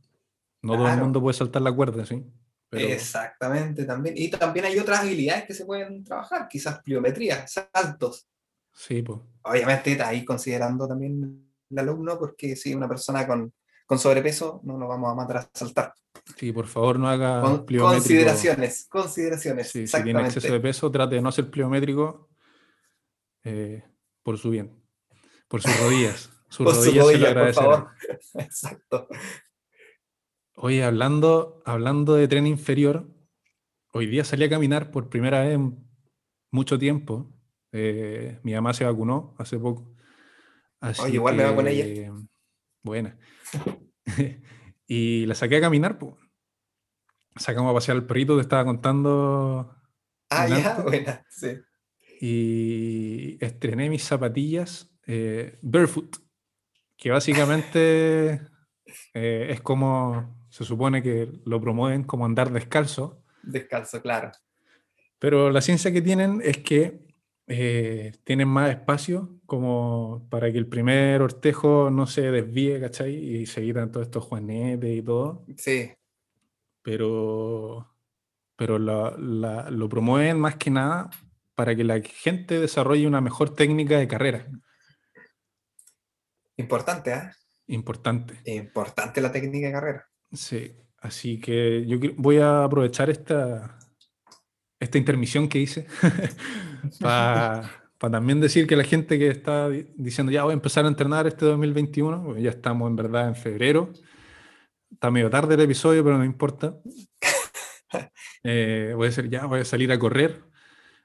No 0.63 0.73
todo 0.75 0.83
el 0.87 0.91
Claro. 0.93 1.03
mundo 1.05 1.21
puede 1.23 1.35
saltar 1.37 1.63
la 1.63 1.73
cuerda, 1.73 2.05
sí. 2.05 2.23
Pero 2.69 2.87
Exactamente, 2.89 3.85
también. 3.85 4.15
Y 4.17 4.29
también 4.31 4.67
hay 4.67 4.79
otras 4.79 5.01
habilidades 5.01 5.45
que 5.45 5.55
se 5.55 5.65
pueden 5.65 6.05
trabajar, 6.05 6.47
quizás 6.49 6.81
pliometría, 6.83 7.47
saltos. 7.47 8.29
sí, 8.73 9.03
pues. 9.03 9.19
Obviamente 9.43 10.01
ahí 10.03 10.25
considerando 10.25 10.87
también 10.87 11.51
el 11.71 11.79
alumno, 11.79 12.19
porque 12.19 12.55
si 12.57 12.75
una 12.75 12.87
persona 12.89 13.27
con, 13.27 13.53
con 13.91 13.99
sobrepeso 13.99 14.61
no 14.63 14.79
lo 14.79 14.87
vamos 14.87 15.11
a 15.11 15.17
mandar 15.17 15.39
a 15.39 15.51
saltar. 15.53 15.93
Sí, 16.37 16.53
por 16.53 16.69
favor, 16.69 16.97
no 16.97 17.09
haga 17.09 17.41
Con- 17.41 17.67
consideraciones, 17.67 18.87
consideraciones. 18.89 19.69
Sí, 19.69 19.89
si 19.89 20.03
tiene 20.05 20.21
exceso 20.23 20.53
de 20.53 20.61
peso, 20.61 20.89
trate 20.93 21.17
de 21.17 21.21
no 21.21 21.29
hacer 21.31 21.51
pliométrico 21.51 22.29
eh, 23.43 23.83
por 24.23 24.39
su 24.39 24.51
bien. 24.51 24.81
Por 25.49 25.61
sus 25.61 25.77
rodillas. 25.81 26.31
Sus 26.51 26.65
Por 26.67 26.75
su 26.77 26.81
rodillas 26.85 26.95
se 26.95 26.99
lo 26.99 27.05
rodilla, 27.05 27.29
por 27.29 27.37
agradecerán. 27.39 27.71
favor. 27.71 27.91
Exacto. 28.35 29.09
Oye, 30.55 30.85
hablando, 30.85 31.61
hablando 31.65 32.15
de 32.15 32.29
tren 32.29 32.47
inferior, 32.47 33.09
hoy 33.93 34.07
día 34.07 34.23
salí 34.25 34.45
a 34.45 34.51
caminar 34.51 34.93
por 34.93 35.09
primera 35.09 35.41
vez 35.43 35.55
en 35.55 35.85
mucho 36.53 36.79
tiempo. 36.79 37.33
Eh, 37.73 38.39
mi 38.45 38.55
mamá 38.55 38.73
se 38.73 38.85
vacunó 38.85 39.35
hace 39.39 39.59
poco. 39.59 39.95
Así 40.81 41.03
Oye, 41.03 41.15
igual 41.15 41.35
me 41.35 41.43
vacuné 41.45 41.71
que- 41.75 41.83
ayer. 41.83 42.13
Buena. 42.83 43.19
y 44.87 45.27
la 45.27 45.35
saqué 45.35 45.57
a 45.57 45.61
caminar, 45.61 45.99
pues. 45.99 46.15
Sacamos 47.37 47.71
a 47.71 47.75
pasear 47.75 47.97
al 47.97 48.07
perrito 48.07 48.35
que 48.37 48.43
estaba 48.43 48.65
contando 48.65 49.75
Ah, 50.31 50.47
ya, 50.49 50.57
Delante. 50.57 50.83
buena. 50.83 51.27
Sí. 51.31 51.59
y 52.21 53.45
estrené 53.45 53.89
mis 53.89 54.05
zapatillas 54.05 54.91
eh, 55.07 55.59
barefoot, 55.63 56.17
que 56.97 57.11
básicamente 57.11 58.41
eh, 59.15 59.47
es 59.51 59.61
como, 59.63 60.47
se 60.51 60.65
supone 60.65 61.03
que 61.03 61.33
lo 61.47 61.61
promueven 61.61 62.05
como 62.05 62.27
andar 62.27 62.51
descalzo, 62.53 63.25
Descalzo, 63.43 64.03
claro. 64.03 64.31
pero 65.19 65.51
la 65.51 65.63
ciencia 65.63 65.91
que 65.93 66.03
tienen 66.03 66.43
es 66.45 66.59
que 66.59 67.01
eh, 67.47 68.13
tienen 68.25 68.49
más 68.49 68.71
espacio 68.71 69.40
como 69.51 70.29
para 70.31 70.53
que 70.53 70.59
el 70.59 70.69
primer 70.69 71.21
ortejo 71.23 71.91
no 71.91 72.07
se 72.07 72.31
desvíe, 72.31 72.79
¿cachai? 72.81 73.13
Y 73.17 73.47
se 73.47 73.61
quitan 73.63 73.91
todos 73.91 74.07
estos 74.07 74.23
juanetes 74.23 74.97
y 74.97 75.03
todo, 75.03 75.45
Sí, 75.57 75.91
pero, 76.83 77.97
pero 78.55 78.79
la- 78.79 79.17
la- 79.19 79.69
lo 79.71 79.89
promueven 79.89 80.39
más 80.39 80.55
que 80.55 80.71
nada 80.71 81.11
para 81.57 81.75
que 81.75 81.83
la 81.83 82.01
gente 82.01 82.61
desarrolle 82.61 83.09
una 83.09 83.21
mejor 83.21 83.53
técnica 83.57 83.99
de 83.99 84.07
carrera. 84.07 84.47
importante, 86.57 87.13
¿ah? 87.13 87.33
Importante. 87.67 88.41
Importante 88.45 89.21
la 89.21 89.33
técnica 89.33 89.67
de 89.67 89.73
carrera. 89.73 90.07
Sí. 90.33 90.77
Así 90.99 91.41
que 91.41 91.85
yo 91.87 91.99
voy 92.19 92.37
a 92.39 92.63
aprovechar 92.65 93.11
esta, 93.11 93.79
esta 94.79 94.97
intermisión 94.99 95.49
que 95.49 95.59
hice 95.59 95.87
para 97.01 97.80
también 98.09 98.41
decir 98.41 98.67
que 98.67 98.77
la 98.77 98.85
gente 98.85 99.19
que 99.19 99.29
está 99.29 99.69
di- 99.69 99.87
diciendo 99.97 100.33
ya 100.33 100.45
voy 100.45 100.53
a 100.53 100.55
empezar 100.55 100.85
a 100.85 100.89
entrenar 100.89 101.27
este 101.27 101.45
2021, 101.45 102.25
porque 102.25 102.41
ya 102.43 102.51
estamos 102.51 102.89
en 102.89 102.97
verdad 102.97 103.29
en 103.29 103.37
febrero. 103.37 103.91
Está 104.91 105.11
medio 105.11 105.29
tarde 105.29 105.55
el 105.55 105.61
episodio, 105.61 106.03
pero 106.05 106.17
no 106.19 106.25
importa. 106.25 106.77
Eh, 108.43 108.93
voy 108.97 109.07
a 109.07 109.11
decir 109.11 109.29
ya 109.29 109.45
voy 109.45 109.61
a 109.61 109.65
salir 109.67 109.93
a 109.93 109.99
correr. 109.99 110.43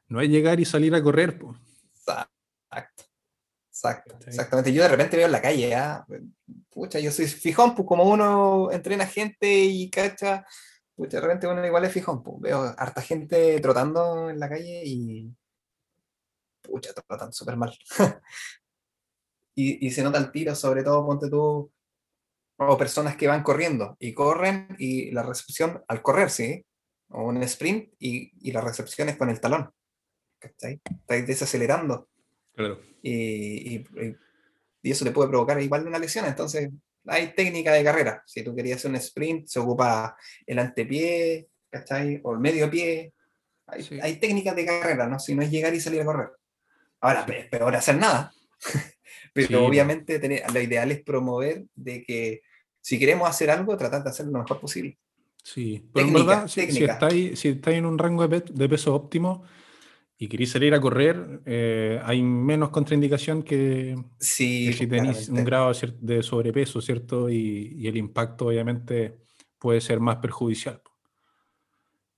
No 0.08 0.21
es 0.21 0.29
llegar 0.29 0.60
y 0.62 0.65
salir 0.65 0.95
a 0.95 1.03
correr, 1.03 1.38
pues. 1.38 1.58
Exacto. 1.99 3.03
Exacto. 3.69 4.15
Exactamente. 4.27 4.71
Yo 4.71 4.84
de 4.84 4.88
repente 4.88 5.17
veo 5.17 5.25
en 5.25 5.31
la 5.34 5.41
calle, 5.41 5.75
¿ah? 5.75 6.05
Pucha, 6.69 6.99
yo 6.99 7.12
soy 7.12 7.25
fijón, 7.27 7.75
pues 7.75 7.86
como 7.88 8.03
uno 8.05 8.71
entrena 8.71 9.05
gente 9.05 9.53
y 9.65 9.89
cacha, 9.89 10.45
pucha, 10.95 11.17
de 11.17 11.21
repente 11.21 11.47
uno 11.47 11.65
igual 11.65 11.84
es 11.84 11.91
fijón, 11.91 12.23
pues 12.23 12.38
veo 12.39 12.73
harta 12.77 13.01
gente 13.01 13.60
trotando 13.60 14.29
en 14.29 14.39
la 14.39 14.47
calle 14.47 14.84
y 14.86 15.29
pucha, 16.65 16.93
trotan 16.93 17.32
súper 17.34 17.56
mal. 17.58 17.73
y, 19.56 19.86
y 19.88 19.91
se 19.91 20.04
nota 20.04 20.17
el 20.17 20.32
tiro, 20.32 20.56
sobre 20.56 20.84
todo, 20.84 21.06
ponte 21.06 21.30
tú, 21.30 21.71
o 22.58 22.78
personas 22.78 23.15
que 23.17 23.28
van 23.28 23.43
corriendo 23.43 23.95
y 23.99 24.13
corren 24.13 24.75
y 24.80 25.12
la 25.12 25.23
recepción 25.23 25.84
al 25.88 26.01
correr, 26.01 26.30
¿sí? 26.30 26.65
O 27.10 27.23
un 27.23 27.41
sprint 27.43 27.93
y, 27.99 28.32
y 28.47 28.51
la 28.51 28.62
recepción 28.62 29.10
es 29.10 29.17
con 29.17 29.30
el 29.30 29.39
talón. 29.39 29.69
¿Cachai? 30.39 30.82
Estáis 31.01 31.28
desacelerando 31.28 32.10
Claro. 32.54 32.80
y, 33.01 33.75
y- 33.78 33.86
y 34.84 34.91
eso 34.91 35.04
le 35.04 35.12
puede 35.12 35.30
provocar 35.30 35.60
igual 35.62 35.88
una 35.88 35.97
lesión. 35.99 36.25
Entonces, 36.25 36.69
hay 37.08 37.34
técnica 37.34 37.73
de 37.73 37.84
carrera. 37.84 38.21
Si 38.25 38.43
tú 38.43 38.56
querías 38.56 38.78
hacer 38.78 38.91
un 38.91 38.97
sprint, 38.97 39.47
se 39.47 39.60
ocupa 39.60 40.15
el 40.45 40.60
antepié, 40.60 41.47
¿cachai? 41.71 42.21
O 42.23 42.34
el 42.34 42.39
medio 42.39 42.69
pie. 42.69 43.13
Hay, 43.67 43.82
Sí. 43.84 43.99
hay 43.99 44.19
técnicas 44.19 44.56
de 44.56 44.65
carrera, 44.65 45.08
¿no? 45.08 45.17
Si 45.19 45.34
no 45.34 45.41
es 45.41 45.49
llegar 45.49 45.73
y 45.73 45.80
salir 45.82 46.01
a 46.01 46.06
correr. 46.06 46.30
Ahora, 47.06 47.26
es 47.38 47.46
peor 47.50 47.76
hacer 47.76 47.98
nada. 47.98 48.32
Pero 49.34 49.48
Sí, 49.48 49.54
obviamente 49.56 50.18
tener- 50.20 50.44
lo 50.52 50.60
ideal 50.62 50.91
es 50.91 51.04
promover 51.04 51.65
de 51.76 52.04
que 52.04 52.41
si 52.82 52.98
queremos 52.98 53.30
hacer 53.30 53.50
algo, 53.50 53.78
tratar 53.78 54.04
de 54.04 54.10
hacerlo 54.10 54.32
lo 54.34 54.39
mejor 54.39 54.60
posible. 54.60 54.98
Sí, 55.44 55.88
pero 55.94 56.08
en 56.08 56.13
Técnica, 56.13 56.32
verdad, 56.36 56.48
si, 56.48 56.72
si 56.72 56.84
estáis, 56.84 57.39
si 57.39 57.48
estáis 57.50 57.78
en 57.78 57.86
un 57.86 57.98
rango 58.00 58.28
de, 58.28 58.41
pe- 58.41 58.52
de 58.54 58.70
peso 58.70 58.96
óptimo 58.96 59.44
y 60.18 60.28
queréis 60.28 60.52
salir 60.52 60.74
a 60.74 60.82
correr, 60.82 61.41
eh, 61.46 62.00
hay 62.04 62.24
menos 62.24 62.70
contraindicación 62.72 63.44
que, 63.44 63.96
Sí, 64.20 64.65
que 64.65 64.74
si 64.74 64.88
tenéis 64.88 65.30
un 65.30 65.44
grado 65.46 65.72
de 66.00 66.24
sobrepeso, 66.24 66.82
¿cierto? 66.82 67.30
Y, 67.30 67.74
y 67.78 67.88
el 67.88 67.98
impacto 67.98 68.48
obviamente 68.48 69.20
puede 69.60 69.82
ser 69.82 70.00
más 70.00 70.18
perjudicial. 70.18 70.82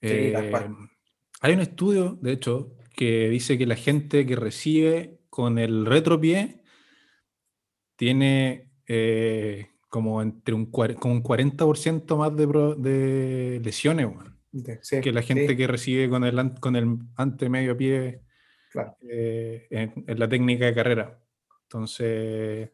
Sí, 0.01 0.07
Eh, 0.09 0.69
hay 1.41 1.53
un 1.53 1.59
estudio, 1.59 2.17
de 2.21 2.31
hecho, 2.31 2.76
que 2.97 3.29
dice 3.29 3.59
que 3.59 3.67
la 3.67 3.75
gente 3.75 4.25
que 4.25 4.35
recibe 4.35 5.19
con 5.29 5.59
el 5.59 5.85
retropié 5.85 6.63
tiene 7.95 8.71
eh, 8.87 9.67
como 9.87 10.21
entre 10.21 10.55
un, 10.55 10.65
como 10.65 11.13
un 11.13 11.21
40% 11.23 12.17
más 12.17 12.35
de, 12.35 12.47
pro- 12.47 12.73
de 12.75 13.61
lesiones, 13.63 14.07
De- 14.51 14.79
sí, 14.81 14.99
que 14.99 15.11
la 15.11 15.21
gente 15.21 15.49
sí, 15.49 15.55
que 15.57 15.67
recibe 15.67 16.09
con 16.09 16.23
el, 16.23 16.59
con 16.59 16.75
el 16.75 16.97
ante 17.15 17.49
medio 17.49 17.77
pie 17.77 18.23
claro. 18.71 18.97
eh, 19.09 19.67
en, 19.69 20.03
en 20.07 20.19
la 20.19 20.27
técnica 20.27 20.65
de 20.65 20.73
carrera. 20.73 21.19
Entonces, 21.63 22.71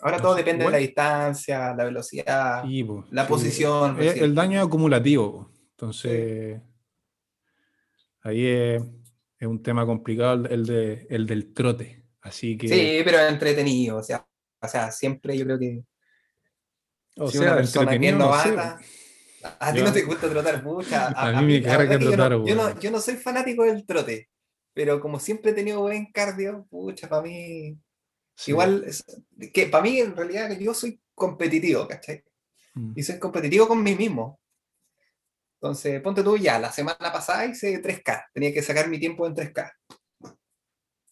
Ahora 0.00 0.16
no 0.18 0.22
todo 0.24 0.34
depende 0.34 0.64
igual- 0.64 0.72
de 0.72 0.78
la 0.80 0.82
distancia, 0.86 1.74
la 1.74 1.84
velocidad. 1.84 2.64
sí, 2.64 2.82
po, 2.82 3.06
la 3.12 3.22
sí, 3.22 3.28
posición, 3.28 3.96
eh, 4.02 4.10
sí. 4.14 4.18
el 4.20 4.34
daño 4.34 4.58
es 4.60 4.66
acumulativo. 4.66 5.50
Entonces, 5.70 6.60
ahí 8.26 8.46
es, 8.46 8.82
es 9.38 9.48
un 9.48 9.62
tema 9.62 9.86
complicado 9.86 10.46
el, 10.46 10.66
de, 10.66 11.06
el 11.10 11.26
del 11.26 11.52
trote. 11.52 12.04
Así 12.20 12.56
que, 12.58 12.68
Sí, 12.68 13.02
pero 13.04 13.20
entretenido, 13.20 13.98
o 13.98 14.02
sea, 14.02 14.26
o 14.60 14.68
sea, 14.68 14.90
siempre 14.90 15.38
yo 15.38 15.44
creo 15.44 15.58
que 15.58 15.84
o 17.18 17.30
si 17.30 17.38
una 17.38 17.46
sea, 17.48 17.56
persona 17.56 17.98
que 17.98 18.08
es 18.08 18.16
no 18.16 18.42
sé, 18.42 18.48
a, 18.58 18.78
a 19.60 19.72
ti 19.72 19.78
Yo- 19.78 19.84
no 19.84 19.92
te 19.92 20.02
gusta 20.02 20.28
trotar 20.28 20.62
mucha. 20.64 21.06
A 21.16 21.40
mí 21.40 21.54
me 21.54 21.62
carga 21.62 21.96
que 21.98 22.04
yo 22.04 22.10
trotar, 22.10 22.32
no, 22.32 22.46
yo, 22.46 22.54
no, 22.56 22.80
yo 22.80 22.90
no 22.90 23.00
soy 23.00 23.14
fanático 23.16 23.62
del 23.64 23.86
trote, 23.86 24.28
pero 24.74 25.00
como 25.00 25.20
siempre 25.20 25.52
he 25.52 25.54
tenido 25.54 25.80
buen 25.80 26.10
cardio, 26.12 26.66
pucha, 26.68 27.08
para 27.08 27.22
mí, 27.22 27.78
sí. 28.34 28.50
igual, 28.50 28.84
que 29.54 29.66
para 29.66 29.84
mí 29.84 30.00
en 30.00 30.16
realidad 30.16 30.58
yo 30.58 30.74
soy 30.74 31.00
competitivo, 31.14 31.86
¿cachai? 31.86 32.24
Mm. 32.74 32.92
Y 32.96 33.02
soy 33.02 33.18
competitivo 33.18 33.68
con 33.68 33.82
mí 33.82 33.94
mismo. 33.94 34.40
Entonces, 35.60 36.00
ponte 36.02 36.22
tú 36.22 36.36
ya, 36.36 36.58
la 36.58 36.70
semana 36.70 37.12
pasada 37.12 37.46
hice 37.46 37.80
3K, 37.82 38.26
tenía 38.32 38.52
que 38.52 38.62
sacar 38.62 38.88
mi 38.88 38.98
tiempo 38.98 39.26
en 39.26 39.34
3K. 39.34 39.72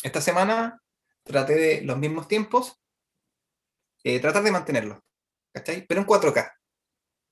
Esta 0.03 0.21
semana 0.21 0.81
traté 1.25 1.55
de 1.55 1.81
los 1.83 1.99
mismos 1.99 2.29
tiempos, 2.29 2.79
eh, 4.03 4.21
tratar 4.21 4.43
de 4.43 4.53
mantenerlos, 4.53 4.99
¿cachai? 5.53 5.87
Pero 5.87 6.03
en 6.03 6.07
4K. 6.07 6.53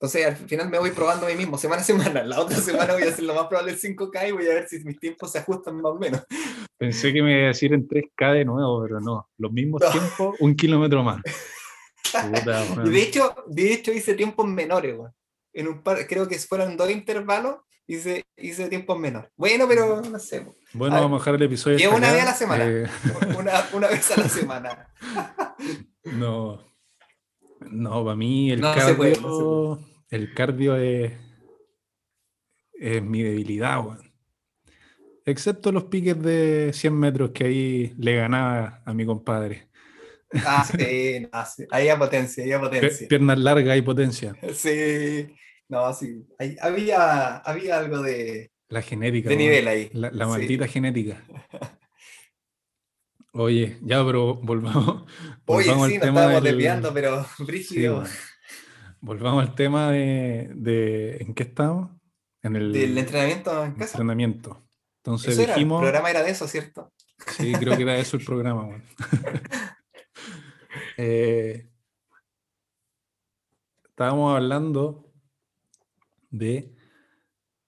Entonces, 0.00 0.26
al 0.26 0.36
final 0.36 0.68
me 0.68 0.78
voy 0.78 0.90
probando 0.90 1.26
a 1.26 1.28
mí 1.28 1.36
mismo, 1.36 1.56
semana 1.58 1.82
a 1.82 1.84
semana. 1.84 2.24
La 2.24 2.40
otra 2.40 2.56
semana 2.56 2.94
voy 2.94 3.04
a 3.04 3.10
hacer 3.10 3.24
lo 3.24 3.34
más 3.34 3.46
probable 3.46 3.72
el 3.72 3.78
5K 3.80 4.28
y 4.28 4.32
voy 4.32 4.46
a 4.46 4.54
ver 4.54 4.68
si 4.68 4.82
mis 4.84 4.98
tiempos 4.98 5.30
se 5.30 5.38
ajustan 5.38 5.76
más 5.76 5.92
o 5.92 5.98
menos. 5.98 6.22
Pensé 6.76 7.12
que 7.12 7.22
me 7.22 7.32
iba 7.34 7.44
a 7.44 7.48
decir 7.48 7.72
en 7.72 7.86
3K 7.86 8.32
de 8.32 8.44
nuevo, 8.44 8.82
pero 8.82 9.00
no. 9.00 9.28
Los 9.38 9.52
mismos 9.52 9.80
No. 9.80 9.90
tiempos, 9.90 10.36
un 10.40 10.56
kilómetro 10.56 11.04
más. 11.04 11.22
Puta, 12.02 12.64
de 12.84 13.02
hecho, 13.02 13.34
de 13.46 13.72
hecho 13.74 13.92
hice 13.92 14.14
tiempos 14.14 14.46
menores, 14.46 14.98
weón. 14.98 15.12
En 15.52 15.68
un 15.68 15.82
par, 15.82 16.06
creo 16.06 16.26
que 16.28 16.38
fueron 16.38 16.76
dos 16.76 16.90
intervalos, 16.90 17.56
hice, 17.86 18.24
hice 18.36 18.68
tiempos 18.68 18.98
menores. 18.98 19.30
Bueno, 19.36 19.66
pero 19.68 20.00
no 20.00 20.18
sé. 20.18 20.46
Bueno, 20.72 20.96
Ah, 20.96 21.00
vamos 21.00 21.20
a 21.20 21.20
dejar 21.20 21.34
el 21.34 21.42
episodio. 21.42 21.76
hasta 21.76 21.96
una 21.96 22.12
vez 22.12 22.22
a 22.22 22.24
la 22.24 22.34
semana. 22.34 22.64
Eh, 22.68 22.86
una, 23.38 23.52
una 23.74 23.88
vez 23.88 24.10
a 24.12 24.16
la 24.20 24.28
semana. 24.28 24.88
no. 26.04 26.70
No, 27.70 28.04
para 28.04 28.16
mí 28.16 28.50
el 28.50 28.60
No 28.60 28.72
se 28.74 28.78
cardio. 28.80 28.96
puede, 28.96 29.20
no 29.20 29.76
se 30.08 30.16
El 30.16 30.34
cardio 30.34 30.76
es. 30.76 31.12
Es 32.74 33.02
mi 33.02 33.22
debilidad, 33.22 33.78
weón. 33.84 34.12
Excepto 35.24 35.70
los 35.70 35.84
piques 35.84 36.20
de 36.20 36.72
100 36.72 36.98
metros 36.98 37.30
que 37.30 37.44
ahí 37.44 37.94
le 37.98 38.16
ganaba 38.16 38.82
a 38.84 38.92
mi 38.92 39.06
compadre. 39.06 39.68
Ah, 40.44 40.64
sí, 40.64 41.20
no, 41.32 41.46
sí. 41.46 41.64
Ahí 41.70 41.88
hay 41.88 41.96
potencia, 41.98 42.42
ahí 42.42 42.50
hay 42.52 42.58
potencia. 42.58 43.06
piernas 43.08 43.38
largas 43.38 43.76
y 43.78 43.82
potencia. 43.82 44.34
Sí, 44.54 45.32
no, 45.72 45.92
sí. 45.94 46.26
Ahí 46.38 46.56
había, 46.60 47.36
había 47.38 47.78
algo 47.78 48.02
de, 48.02 48.50
La 48.68 48.82
genética. 48.82 49.28
de 49.30 49.36
nivel 49.36 49.66
ahí. 49.66 49.90
La, 49.94 50.10
la 50.10 50.24
Sí. 50.26 50.30
maldita 50.30 50.68
genética. 50.68 51.24
Oye, 53.34 53.78
ya, 53.82 54.04
pero 54.04 54.34
volvamos. 54.34 55.04
Oye, 55.46 55.68
volvamos 55.70 55.88
sí, 55.88 55.94
al 55.94 56.00
nos 56.00 56.06
tema 56.06 56.20
estábamos 56.20 56.42
del- 56.44 56.52
desviando, 56.54 56.92
pero 56.92 57.24
Sí, 57.38 57.44
brígido. 57.44 57.94
weón. 58.00 58.08
Volvamos 59.00 59.42
al 59.48 59.54
tema 59.54 59.90
de, 59.90 60.50
de- 60.54 61.16
¿En 61.20 61.34
qué 61.34 61.42
estamos? 61.44 61.90
En 62.42 62.56
el 62.56 62.72
Del 62.72 62.98
entrenamiento 62.98 63.64
en 63.64 63.72
casa. 63.72 63.92
entrenamiento. 63.92 64.68
Entonces 64.98 65.32
Eso 65.32 65.42
era, 65.42 65.52
el 65.54 65.58
dijimos. 65.60 65.80
programa 65.80 66.10
era 66.10 66.22
de 66.22 66.30
eso, 66.30 66.46
¿cierto? 66.46 66.92
Sí, 67.38 67.52
creo 67.52 67.76
que 67.76 67.82
era 67.84 67.96
eso 67.96 68.16
el 68.16 68.24
programa. 68.24 68.64
weón. 68.66 68.82
Eh, 70.96 71.68
estábamos 73.88 74.34
hablando 74.36 75.11
de 76.32 76.74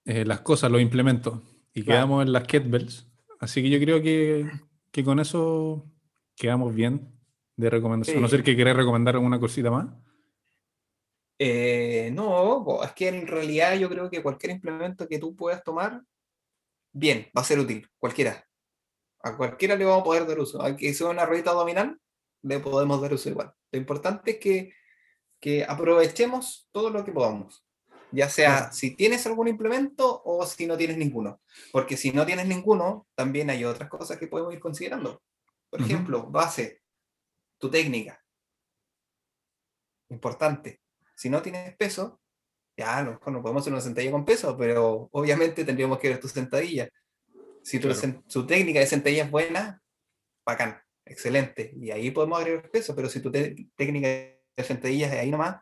eh, 0.03 0.25
las 0.25 0.41
cosas, 0.41 0.69
los 0.69 0.81
implementos, 0.81 1.39
y 1.73 1.83
Claro. 1.83 1.99
quedamos 1.99 2.25
en 2.25 2.33
las 2.33 2.43
kettlebells. 2.43 3.07
Así 3.39 3.61
que 3.63 3.69
yo 3.69 3.79
creo 3.79 4.01
que, 4.01 4.49
que 4.91 5.03
con 5.03 5.19
eso 5.19 5.89
quedamos 6.35 6.75
bien 6.75 7.11
de 7.55 7.69
recomendación. 7.69 8.17
A 8.17 8.21
no 8.21 8.27
Sí. 8.27 8.35
ser 8.35 8.43
que 8.43 8.55
queráis 8.55 8.75
recomendar 8.77 9.15
alguna 9.15 9.39
cosita 9.39 9.71
más. 9.71 9.87
Eh, 11.37 12.11
no, 12.13 12.81
es 12.83 12.93
que 12.93 13.09
en 13.09 13.27
realidad 13.27 13.75
yo 13.77 13.89
creo 13.89 14.09
que 14.09 14.23
cualquier 14.23 14.51
implemento 14.53 15.07
que 15.07 15.19
tú 15.19 15.35
puedas 15.35 15.63
tomar, 15.63 16.01
bien, 16.93 17.27
va 17.37 17.41
a 17.41 17.45
ser 17.45 17.59
útil, 17.59 17.87
cualquiera. 17.97 18.47
A 19.21 19.35
cualquiera 19.35 19.75
le 19.75 19.85
vamos 19.85 20.01
a 20.01 20.05
poder 20.05 20.27
dar 20.27 20.39
uso. 20.39 20.61
A 20.61 20.75
que 20.77 20.93
sea 20.93 21.07
una 21.07 21.25
ruedita 21.25 21.51
abdominal, 21.51 21.99
le 22.43 22.59
podemos 22.59 23.01
dar 23.01 23.13
uso 23.13 23.29
igual. 23.29 23.51
Lo 23.71 23.79
importante 23.79 24.31
es 24.31 24.37
que, 24.37 24.73
que 25.41 25.65
aprovechemos 25.65 26.69
todo 26.71 26.89
lo 26.89 27.03
que 27.03 27.11
podamos. 27.11 27.64
Ya 28.15 28.29
sea 28.29 28.71
si 28.71 28.95
tienes 28.95 29.25
algún 29.27 29.49
implemento 29.49 30.21
o 30.23 30.45
si 30.45 30.65
no 30.65 30.77
tienes 30.77 30.97
ninguno. 30.97 31.41
Porque 31.73 31.97
si 31.97 32.11
no 32.11 32.25
tienes 32.25 32.47
ninguno, 32.47 33.07
también 33.13 33.49
hay 33.49 33.65
otras 33.65 33.89
cosas 33.89 34.17
que 34.17 34.27
podemos 34.27 34.53
ir 34.53 34.59
considerando. 34.61 35.21
Por 35.69 35.81
Ujú. 35.81 35.89
ejemplo, 35.89 36.23
base, 36.27 36.81
tu 37.59 37.69
técnica. 37.69 38.23
Importante. 40.09 40.81
Si 41.15 41.29
no 41.29 41.41
tienes 41.41 41.75
peso, 41.75 42.21
ya 42.77 42.97
a 42.97 43.03
lo 43.03 43.11
mejor 43.13 43.33
no 43.33 43.41
podemos 43.41 43.61
hacer 43.63 43.73
una 43.73 43.81
sentadilla 43.81 44.11
con 44.11 44.25
peso, 44.25 44.57
pero 44.57 45.09
obviamente 45.11 45.65
tendríamos 45.65 45.99
que 45.99 46.09
ver 46.09 46.19
tu 46.19 46.27
sentadilla. 46.27 46.89
Si 47.63 47.79
tu, 47.79 47.89
Claro. 47.89 48.23
su 48.27 48.45
técnica 48.45 48.79
de 48.79 48.87
sentadilla 48.87 49.23
es 49.25 49.31
buena, 49.31 49.81
bacán, 50.45 50.79
excelente. 51.05 51.73
Y 51.75 51.91
ahí 51.91 52.11
podemos 52.11 52.39
agregar 52.39 52.69
peso, 52.69 52.95
pero 52.95 53.09
si 53.09 53.19
tu 53.19 53.31
técnica 53.31 54.07
de 54.07 54.63
sentadillas 54.63 55.11
es 55.11 55.19
ahí 55.19 55.31
nomás, 55.31 55.57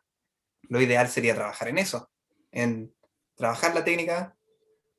lo 0.69 0.81
ideal 0.81 1.07
sería 1.07 1.33
trabajar 1.35 1.69
en 1.69 1.77
eso. 1.77 2.09
En 2.53 2.93
trabajar 3.35 3.73
la 3.75 3.83
técnica, 3.83 4.37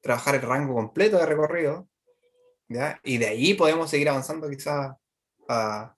trabajar 0.01 0.35
el 0.35 0.43
rango 0.43 0.75
completo 0.75 1.17
de 1.19 1.27
recorrido, 1.27 1.89
¿ya? 2.69 3.01
Y 3.05 3.17
de 3.19 3.27
ahí 3.29 3.55
podemos 3.55 3.89
seguir 3.89 4.09
avanzando 4.09 4.51
quizás 4.51 4.97
a, 5.49 5.97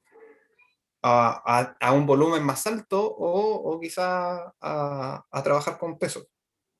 a, 1.02 1.76
a- 1.80 1.92
un 1.92 2.06
volumen 2.06 2.42
más 2.42 2.66
alto 2.66 3.02
o, 3.04 3.54
o 3.74 3.80
quizás 3.80 4.52
a, 4.60 5.26
a 5.30 5.42
trabajar 5.42 5.78
con 5.78 5.98
peso. 5.98 6.28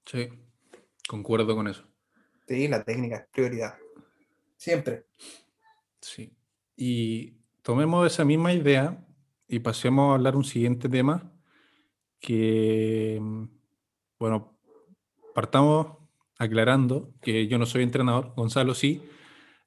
Sí, 0.05 0.29
concuerdo 1.09 1.57
con 1.57 1.67
eso. 1.69 1.85
Sí, 2.47 2.69
la 2.69 2.85
técnica 2.85 3.17
es 3.17 3.29
prioridad. 3.33 3.77
Siempre. 4.57 5.07
Sí. 6.01 6.33
Y 6.77 7.33
tomemos 7.62 8.07
esa 8.07 8.25
misma 8.25 8.53
idea 8.53 9.05
y 9.49 9.59
pasemos 9.61 10.11
a 10.11 10.15
hablar 10.15 10.37
un 10.37 10.45
siguiente 10.45 10.89
tema 10.89 11.33
que, 12.21 13.19
mm, 13.21 13.45
bueno, 14.19 14.56
partamos 15.37 15.88
aclarando 16.38 17.12
que 17.20 17.46
yo 17.46 17.59
no 17.59 17.66
soy 17.66 17.83
entrenador, 17.83 18.33
Gonzalo 18.37 18.75
sí, 18.75 19.03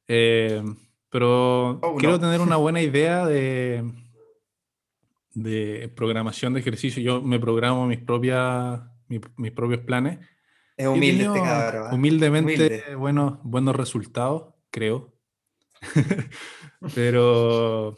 eh, 0.07 0.63
pero 1.09 1.79
Oh, 1.81 1.95
quiero 1.97 2.15
no. 2.15 2.19
tener 2.19 2.41
una 2.41 2.55
buena 2.65 2.81
idea 2.81 3.25
de, 3.27 3.83
de 5.33 5.91
programación 5.95 6.53
de 6.53 6.59
ejercicio. 6.59 7.01
Yo 7.01 7.21
me 7.21 7.39
programo 7.39 7.85
mis, 7.87 7.99
propias, 7.99 8.81
mi- 9.07 9.21
mis 9.37 9.51
propios 9.51 9.81
planes. 9.81 10.19
Es 10.75 10.87
humilde 10.87 11.25
este 11.25 11.41
cabrón. 11.41 11.83
¿ah? 11.87 11.93
Humildemente, 11.95 12.55
Humilde. 12.55 12.95
buenos, 12.95 13.39
buenos 13.43 13.75
resultados, 13.75 14.53
creo. 14.71 15.13
Pero 16.95 17.97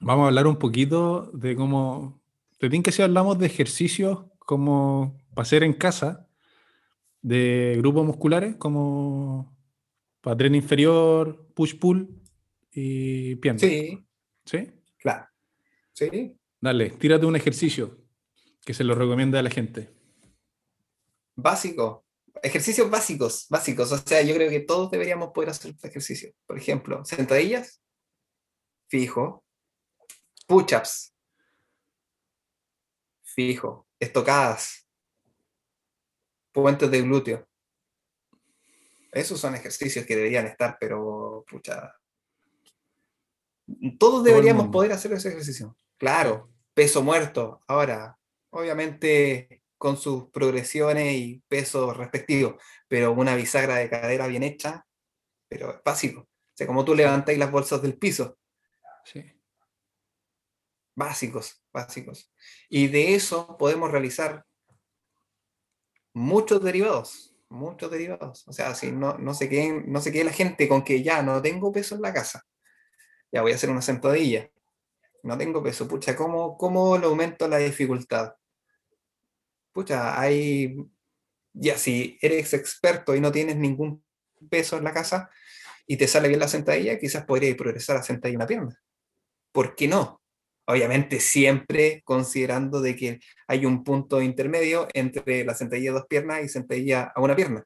vamos 0.00 0.24
a 0.24 0.28
hablar 0.28 0.46
un 0.46 0.56
poquito 0.56 1.30
de 1.32 1.56
cómo. 1.56 2.20
Te 2.58 2.68
que 2.82 2.92
si 2.92 3.02
hablamos 3.02 3.38
de 3.38 3.46
ejercicios 3.46 4.24
como 4.38 5.16
para 5.34 5.42
hacer 5.42 5.62
en 5.62 5.72
casa, 5.72 6.28
de 7.22 7.74
grupos 7.78 8.06
musculares, 8.06 8.56
como 8.56 9.56
para 10.20 10.36
tren 10.36 10.54
inferior, 10.54 11.48
push-pull 11.54 12.08
y 12.72 13.36
pierna. 13.36 13.58
Sí, 13.58 14.06
¿Sí? 14.44 14.70
claro. 14.98 15.26
Sí. 15.92 16.36
Dale, 16.60 16.90
tírate 16.90 17.26
un 17.26 17.36
ejercicio 17.36 17.98
que 18.64 18.74
se 18.74 18.84
lo 18.84 18.94
recomienda 18.94 19.38
a 19.38 19.42
la 19.42 19.50
gente. 19.50 19.94
Básico. 21.34 22.04
Ejercicios 22.42 22.90
básicos, 22.90 23.46
básicos. 23.48 23.92
O 23.92 23.98
sea, 23.98 24.22
yo 24.22 24.34
creo 24.34 24.50
que 24.50 24.60
todos 24.60 24.90
deberíamos 24.90 25.30
poder 25.32 25.50
hacer 25.50 25.72
este 25.72 25.88
ejercicio. 25.88 26.32
Por 26.46 26.58
ejemplo, 26.58 27.04
sentadillas, 27.04 27.82
fijo. 28.88 29.44
Push-ups, 30.46 31.14
fijo. 33.22 33.86
Estocadas, 33.98 34.79
puentes 36.52 36.90
de 36.90 37.02
glúteo. 37.02 37.48
Esos 39.12 39.40
son 39.40 39.54
ejercicios 39.54 40.06
que 40.06 40.16
deberían 40.16 40.46
estar, 40.46 40.76
pero 40.78 41.44
pucha. 41.48 41.94
Todos 43.98 44.24
deberíamos 44.24 44.64
mundo. 44.64 44.78
poder 44.78 44.92
hacer 44.92 45.12
ese 45.12 45.28
ejercicio. 45.28 45.76
Claro, 45.96 46.50
peso 46.74 47.02
muerto. 47.02 47.62
Ahora, 47.66 48.16
obviamente 48.50 49.62
con 49.78 49.96
sus 49.96 50.28
progresiones 50.30 51.14
y 51.14 51.42
pesos 51.48 51.96
respectivos, 51.96 52.62
pero 52.86 53.12
una 53.12 53.34
bisagra 53.34 53.76
de 53.76 53.88
cadera 53.88 54.26
bien 54.26 54.42
hecha, 54.42 54.86
pero 55.48 55.70
es 55.72 55.82
básico. 55.82 56.20
O 56.22 56.52
sea, 56.54 56.66
como 56.66 56.84
tú 56.84 56.94
levantáis 56.94 57.38
las 57.38 57.50
bolsas 57.50 57.80
del 57.82 57.96
piso, 57.96 58.38
Sí. 59.04 59.24
básicos, 60.94 61.64
básicos. 61.72 62.30
Y 62.68 62.88
de 62.88 63.14
eso 63.14 63.56
podemos 63.56 63.90
realizar 63.90 64.44
muchos 66.12 66.62
derivados, 66.62 67.34
muchos 67.48 67.90
derivados. 67.90 68.46
O 68.46 68.52
sea, 68.52 68.74
si 68.74 68.92
no, 68.92 69.18
no, 69.18 69.34
se 69.34 69.48
queden, 69.48 69.90
no 69.90 70.00
se 70.00 70.12
quede 70.12 70.24
la 70.24 70.32
gente 70.32 70.68
con 70.68 70.82
que 70.82 71.02
ya 71.02 71.22
no 71.22 71.40
tengo 71.42 71.72
peso 71.72 71.94
en 71.94 72.02
la 72.02 72.12
casa, 72.12 72.44
ya 73.32 73.42
voy 73.42 73.52
a 73.52 73.54
hacer 73.56 73.70
una 73.70 73.82
sentadilla. 73.82 74.50
No 75.22 75.36
tengo 75.36 75.62
peso, 75.62 75.86
pucha, 75.86 76.16
¿cómo, 76.16 76.56
cómo 76.56 76.96
le 76.96 77.06
aumento 77.06 77.46
la 77.46 77.58
dificultad? 77.58 78.34
Pucha, 79.72 80.18
hay, 80.18 80.74
ya 81.52 81.76
si 81.76 82.18
eres 82.22 82.54
experto 82.54 83.14
y 83.14 83.20
no 83.20 83.30
tienes 83.30 83.56
ningún 83.56 84.02
peso 84.48 84.78
en 84.78 84.84
la 84.84 84.94
casa 84.94 85.30
y 85.86 85.96
te 85.96 86.08
sale 86.08 86.28
bien 86.28 86.40
la 86.40 86.48
sentadilla, 86.48 86.98
quizás 86.98 87.24
podrías 87.24 87.56
progresar 87.56 87.96
a 87.96 88.02
sentadilla 88.02 88.38
una 88.38 88.46
pierna. 88.46 88.82
¿Por 89.52 89.74
qué 89.74 89.88
no? 89.88 90.19
Obviamente 90.66 91.18
siempre 91.20 92.02
considerando 92.04 92.80
de 92.80 92.94
que 92.96 93.20
hay 93.48 93.66
un 93.66 93.82
punto 93.82 94.22
intermedio 94.22 94.86
entre 94.94 95.44
la 95.44 95.54
sentadilla 95.54 95.90
de 95.90 95.98
dos 95.98 96.06
piernas 96.08 96.44
y 96.44 96.48
sentadilla 96.48 97.12
a 97.14 97.20
una 97.20 97.34
pierna, 97.34 97.64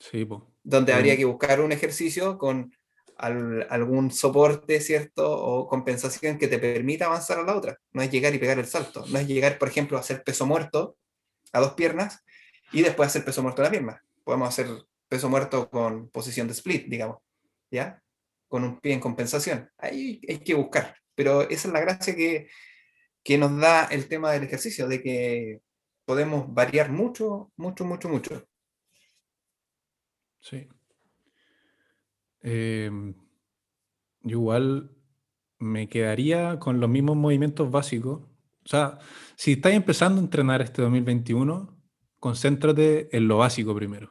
Sí, 0.00 0.24
po. 0.24 0.50
donde 0.62 0.86
Pero- 0.92 0.98
habría 0.98 1.16
que 1.16 1.24
buscar 1.24 1.60
un 1.60 1.72
ejercicio 1.72 2.38
con 2.38 2.74
al- 3.16 3.66
algún 3.70 4.10
soporte, 4.10 4.80
¿cierto? 4.80 5.30
O 5.30 5.68
compensación 5.68 6.38
que 6.38 6.48
te 6.48 6.58
permita 6.58 7.04
avanzar 7.06 7.38
a 7.38 7.42
la 7.42 7.54
otra. 7.54 7.78
No 7.92 8.00
es 8.02 8.10
llegar 8.10 8.34
y 8.34 8.38
pegar 8.38 8.58
el 8.58 8.66
salto. 8.66 9.04
No 9.08 9.18
es 9.18 9.26
llegar, 9.28 9.58
por 9.58 9.68
ejemplo, 9.68 9.98
a 9.98 10.00
hacer 10.00 10.22
peso 10.24 10.46
muerto 10.46 10.96
a 11.52 11.60
dos 11.60 11.74
piernas 11.74 12.24
y 12.72 12.80
después 12.82 13.08
hacer 13.08 13.24
peso 13.24 13.42
muerto 13.42 13.60
a 13.60 13.66
la 13.66 13.70
pierna. 13.70 14.02
Podemos 14.24 14.48
hacer 14.48 14.68
peso 15.08 15.28
muerto 15.28 15.68
con 15.68 16.08
posición 16.08 16.46
de 16.46 16.54
split, 16.54 16.86
digamos. 16.88 17.18
¿Ya? 17.70 18.02
con 18.48 18.64
un 18.64 18.80
pie 18.80 18.94
en 18.94 19.00
compensación. 19.00 19.70
Ahí 19.78 20.20
hay 20.28 20.38
que 20.38 20.54
buscar. 20.54 20.96
Pero 21.20 21.42
esa 21.42 21.68
es 21.68 21.74
la 21.74 21.80
gracia 21.80 22.16
que, 22.16 22.48
que 23.22 23.36
nos 23.36 23.54
da 23.60 23.84
el 23.84 24.08
tema 24.08 24.32
del 24.32 24.44
ejercicio, 24.44 24.88
de 24.88 25.02
que 25.02 25.60
podemos 26.06 26.50
variar 26.54 26.90
mucho, 26.90 27.52
mucho, 27.58 27.84
mucho, 27.84 28.08
mucho. 28.08 28.48
Sí. 30.40 30.66
Yo 32.42 33.12
igual 34.22 34.96
me 35.58 35.90
quedaría 35.90 36.58
con 36.58 36.80
los 36.80 36.88
mismos 36.88 37.18
movimientos 37.18 37.70
básicos. 37.70 38.22
O 38.64 38.68
sea, 38.68 38.98
si 39.36 39.52
estás 39.52 39.74
empezando 39.74 40.22
a 40.22 40.24
entrenar 40.24 40.62
este 40.62 40.80
2021, 40.80 41.78
concéntrate 42.18 43.14
en 43.14 43.28
lo 43.28 43.36
básico 43.36 43.74
primero. 43.74 44.10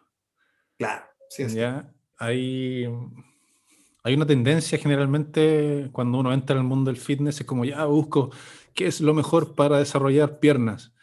Claro, 0.77 1.07
sí, 1.31 1.49
sí. 1.49 1.55
¿ya? 1.55 1.91
Hay, 2.19 2.87
hay 4.03 4.13
una 4.15 4.25
tendencia 4.25 4.77
generalmente 4.77 5.89
cuando 5.91 6.19
uno 6.19 6.33
entra 6.33 6.55
en 6.55 6.61
el 6.63 6.67
mundo 6.67 6.91
del 6.91 6.99
fitness, 6.99 7.41
es 7.41 7.45
como 7.45 7.65
ya 7.65 7.85
busco 7.85 8.31
qué 8.73 8.87
es 8.87 9.01
lo 9.01 9.13
mejor 9.13 9.55
para 9.55 9.79
desarrollar 9.79 10.39
piernas. 10.39 10.93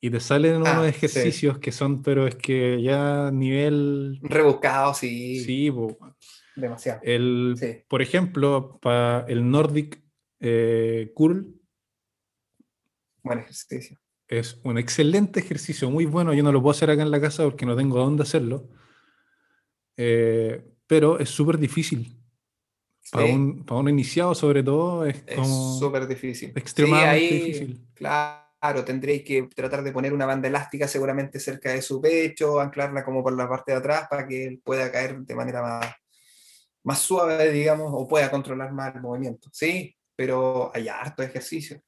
Y 0.00 0.10
te 0.10 0.20
salen 0.20 0.56
Ah, 0.66 0.72
unos 0.80 0.84
sí. 0.84 0.90
ejercicios 0.90 1.58
que 1.58 1.72
son, 1.72 2.02
pero 2.02 2.26
es 2.26 2.36
que 2.36 2.80
ya 2.82 3.30
nivel... 3.32 4.18
Rebuscado, 4.22 4.94
sí, 4.94 5.40
Sí, 5.40 5.70
po. 5.70 5.96
demasiado. 6.54 7.00
el, 7.02 7.54
Sí. 7.58 7.78
por 7.88 8.02
ejemplo, 8.02 8.78
para 8.80 9.26
el 9.28 9.50
Nordic 9.50 10.02
eh, 10.40 11.12
Curl 11.14 11.54
Buen 13.22 13.40
ejercicio. 13.40 13.98
es 14.28 14.60
un 14.62 14.78
excelente 14.78 15.40
ejercicio, 15.40 15.90
muy 15.90 16.04
bueno. 16.04 16.32
Yo 16.34 16.42
no 16.44 16.52
lo 16.52 16.62
puedo 16.62 16.72
hacer 16.72 16.90
acá 16.90 17.02
en 17.02 17.10
la 17.10 17.20
casa 17.20 17.42
porque 17.44 17.66
no 17.66 17.74
tengo 17.76 17.98
dónde 17.98 18.22
hacerlo. 18.22 18.68
Eh, 19.96 20.62
pero 20.86 21.18
es 21.18 21.30
súper 21.30 21.58
difícil. 21.58 22.16
Para, 23.10 23.26
Sí, 23.26 23.32
un, 23.32 23.64
para 23.64 23.80
un 23.80 23.88
iniciado, 23.88 24.34
sobre 24.34 24.62
todo, 24.62 25.04
es 25.06 25.22
es 25.26 25.48
súper 25.78 26.06
difícil. 26.06 26.48
Sí, 26.48 26.58
extremadamente 26.58 27.34
ahí, 27.34 27.40
difícil. 27.40 27.86
Claro, 27.94 28.84
tendréis 28.84 29.22
que 29.22 29.48
tratar 29.54 29.82
de 29.82 29.92
poner 29.92 30.12
una 30.12 30.26
banda 30.26 30.48
elástica 30.48 30.88
seguramente 30.88 31.38
cerca 31.38 31.70
de 31.72 31.82
su 31.82 32.00
pecho, 32.00 32.60
anclarla 32.60 33.04
como 33.04 33.22
por 33.22 33.36
la 33.36 33.48
parte 33.48 33.72
de 33.72 33.78
atrás 33.78 34.06
para 34.10 34.26
que 34.26 34.46
él 34.46 34.60
pueda 34.64 34.90
caer 34.90 35.18
de 35.20 35.34
manera 35.34 35.62
más, 35.62 35.86
más 36.82 36.98
suave, 36.98 37.52
digamos, 37.52 37.92
o 37.94 38.08
pueda 38.08 38.30
controlar 38.30 38.72
más 38.72 38.94
el 38.94 39.02
movimiento. 39.02 39.48
Sí, 39.52 39.96
pero 40.16 40.70
hay 40.74 40.88
harto 40.88 41.22
ejercicio. 41.22 41.80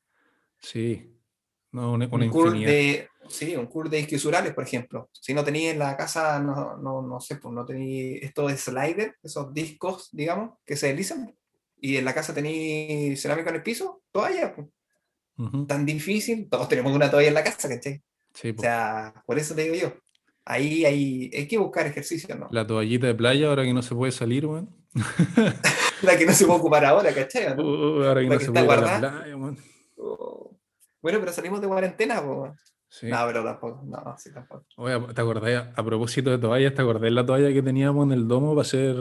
Sí, 0.60 1.14
no, 1.72 1.92
una, 1.92 2.06
una 2.06 2.16
un 2.16 2.22
infinidad. 2.24 2.70
de, 2.70 3.08
sí, 3.28 3.56
un 3.56 3.66
curl 3.66 3.90
de 3.90 4.00
isquiosurales, 4.00 4.54
por 4.54 4.64
ejemplo. 4.64 5.08
Si 5.12 5.34
no 5.34 5.44
tenéis 5.44 5.72
en 5.72 5.78
la 5.78 5.96
casa, 5.96 6.38
no, 6.40 6.76
no, 6.76 7.02
no 7.02 7.20
sé, 7.20 7.36
pues 7.36 7.52
no 7.54 7.64
tenéis 7.64 8.22
estos 8.22 8.52
slider, 8.52 9.16
esos 9.22 9.52
discos, 9.52 10.08
digamos, 10.12 10.58
que 10.64 10.76
se 10.76 10.88
deslizan, 10.88 11.34
y 11.80 11.96
en 11.96 12.04
la 12.04 12.14
casa 12.14 12.34
tenéis 12.34 13.20
cerámica 13.20 13.50
en 13.50 13.56
el 13.56 13.62
piso, 13.62 14.02
toalla, 14.10 14.54
pues. 14.54 14.68
Ujú, 15.38 15.66
tan 15.66 15.86
difícil, 15.86 16.48
todos 16.50 16.68
tenemos 16.68 16.92
una 16.92 17.10
toalla 17.10 17.28
en 17.28 17.34
la 17.34 17.44
casa, 17.44 17.68
¿cachai? 17.68 18.02
sí, 18.34 18.50
O 18.50 18.56
po. 18.56 18.62
sea, 18.62 19.14
por 19.24 19.38
eso 19.38 19.54
te 19.54 19.62
digo 19.62 19.76
yo, 19.76 19.92
ahí 20.44 20.84
hay, 20.84 21.30
hay 21.32 21.46
que 21.46 21.58
buscar 21.58 21.86
ejercicio, 21.86 22.34
¿no? 22.34 22.48
La 22.50 22.66
toallita 22.66 23.06
de 23.06 23.14
playa, 23.14 23.48
ahora 23.48 23.62
que 23.64 23.72
no 23.72 23.82
se 23.82 23.94
puede 23.94 24.10
salir, 24.12 24.46
weón. 24.46 24.68
La 26.02 26.16
que 26.16 26.26
no 26.26 26.32
se 26.32 26.46
puede 26.46 26.58
ocupar 26.58 26.84
ahora, 26.84 27.14
¿cachai? 27.14 27.46
o 27.46 27.54
no? 27.56 27.62
Uh, 27.62 28.04
ahora 28.04 28.20
que 28.20 28.26
La 28.28 28.32
no 28.34 28.38
que 28.38 28.44
se 28.46 28.52
puede 28.52 29.34
weón. 29.34 29.58
Oh. 29.96 30.56
Bueno, 31.00 31.20
pero 31.20 31.32
salimos 31.32 31.60
de 31.60 31.68
cuarentena, 31.68 32.22
pues. 32.24 32.52
Sí. 32.90 33.06
No, 33.08 33.18
pero 33.26 33.44
tampoco, 33.44 33.82
no, 33.84 34.14
sí, 34.18 34.32
tampoco. 34.32 34.64
Oye, 34.76 34.98
¿te 35.14 35.20
acordás? 35.20 35.68
A 35.76 35.82
propósito 35.84 36.30
de 36.30 36.38
toallas, 36.38 36.74
¿te 36.74 36.82
acordás 36.82 37.12
la 37.12 37.24
toalla 37.26 37.52
que 37.52 37.62
teníamos 37.62 38.06
en 38.06 38.12
el 38.12 38.26
domo 38.26 38.50
para 38.54 38.62
hacer 38.62 38.96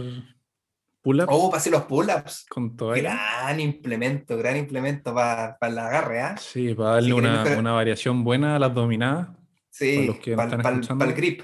pull-ups 1.02 1.30
Oh, 1.32 1.50
pasé 1.50 1.69
los 1.71 1.84
pull-ups. 1.84 2.45
con 2.50 2.76
toalla? 2.76 3.02
Gran 3.02 3.60
implemento, 3.62 4.38
gran 4.38 4.58
implemento 4.58 5.13
para 5.13 5.58
el 5.62 5.80
agarre, 5.80 6.21
¿ah? 6.21 6.36
Sí, 6.38 6.73
para 6.73 6.91
darle 6.95 7.10
querés 7.15 7.19
una, 7.32 7.43
mejorar- 7.43 7.60
una 7.60 7.71
variación 7.71 8.23
buena 8.23 8.56
a 8.58 8.60
las 8.60 8.73
dominadas. 8.73 9.30
Sí, 9.69 9.95
Para 9.95 10.08
los 10.08 10.17
que 10.17 10.36
para 10.36 10.50
están 10.58 10.73
escuchando. 10.76 11.06
el 11.06 11.13
grip. 11.13 11.41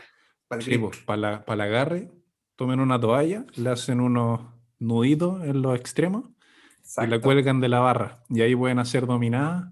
Para 0.48 0.60
el 0.60 0.66
Sí, 0.66 0.72
grip. 0.72 0.82
pues, 0.82 0.98
para, 1.00 1.18
la- 1.18 1.46
para 1.46 1.64
el 1.66 1.72
agarre, 1.72 2.12
tomen 2.58 2.80
una 2.82 3.00
toalla, 3.00 3.46
le 3.56 3.70
hacen 3.70 4.02
unos 4.02 4.42
nuditos 4.80 5.42
en 5.46 5.62
los 5.62 5.80
extremos 5.80 6.26
y 6.26 6.28
la 6.28 6.82
Exacto. 7.06 7.22
cuelgan 7.22 7.62
de 7.62 7.70
la 7.70 7.80
barra. 7.80 8.20
Y 8.30 8.42
ahí 8.42 8.54
pueden 8.56 8.80
hacer 8.80 9.06
dominadas. 9.08 9.72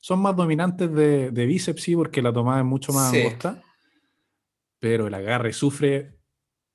Son 0.00 0.18
más 0.20 0.34
dominantes 0.34 0.92
de, 0.92 1.30
de 1.30 1.46
bíceps, 1.46 1.82
sí, 1.82 1.94
porque 1.94 2.22
la 2.22 2.32
tomada 2.32 2.60
es 2.60 2.66
mucho 2.66 2.92
más 2.92 3.10
Sí. 3.10 3.18
angosta. 3.18 3.62
Pero 4.78 5.06
el 5.06 5.14
agarre 5.14 5.52
sufre, 5.52 6.18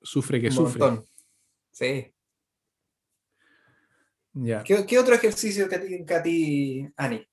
sufre 0.00 0.40
que 0.40 0.46
Un 0.48 0.52
sufre. 0.52 0.80
montón. 0.80 1.04
Sí. 1.72 2.12
Ya. 4.32 4.62
¿Qué, 4.62 4.86
qué 4.86 4.98
otro 4.98 5.14
ejercicio 5.14 5.68
que 5.68 5.78
te 5.78 6.14
a 6.14 6.22
ti, 6.22 6.88
Ani? 6.96 7.26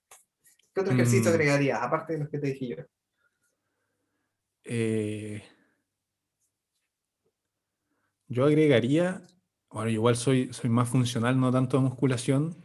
¿Qué 0.74 0.82
otro 0.82 0.94
ejercicio 0.94 1.30
Mm. 1.30 1.34
agregarías, 1.36 1.80
aparte 1.82 2.14
de 2.14 2.20
los 2.20 2.30
que 2.30 2.40
te 2.40 2.48
dije 2.48 2.68
yo? 2.70 2.76
Eh, 4.64 5.44
yo 8.28 8.46
agregaría, 8.46 9.22
bueno, 9.70 9.90
igual 9.92 10.16
soy, 10.16 10.52
soy 10.54 10.70
más 10.70 10.90
funcional, 10.90 11.40
no 11.40 11.52
tanto 11.52 11.78
de 11.78 11.84
musculación, 11.84 12.56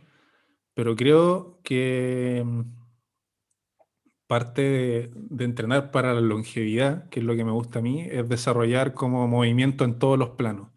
pero 0.73 0.97
creo 0.97 1.61
que 1.63 2.43
mm, 2.47 2.78
parte 4.29 4.63
de, 4.63 5.11
de 5.15 5.45
entrenar 5.45 5.91
para 5.91 6.15
la 6.15 6.21
longevidad, 6.21 7.09
que 7.09 7.19
es 7.21 7.27
lo 7.27 7.35
que 7.35 7.45
me 7.45 7.51
gusta 7.51 7.81
a 7.81 7.83
mí, 7.83 8.03
es 8.09 8.29
desarrollar 8.29 8.95
como 8.95 9.27
movimiento 9.27 9.85
en 9.85 9.99
todos 9.99 10.17
los 10.19 10.31
planos. 10.31 10.71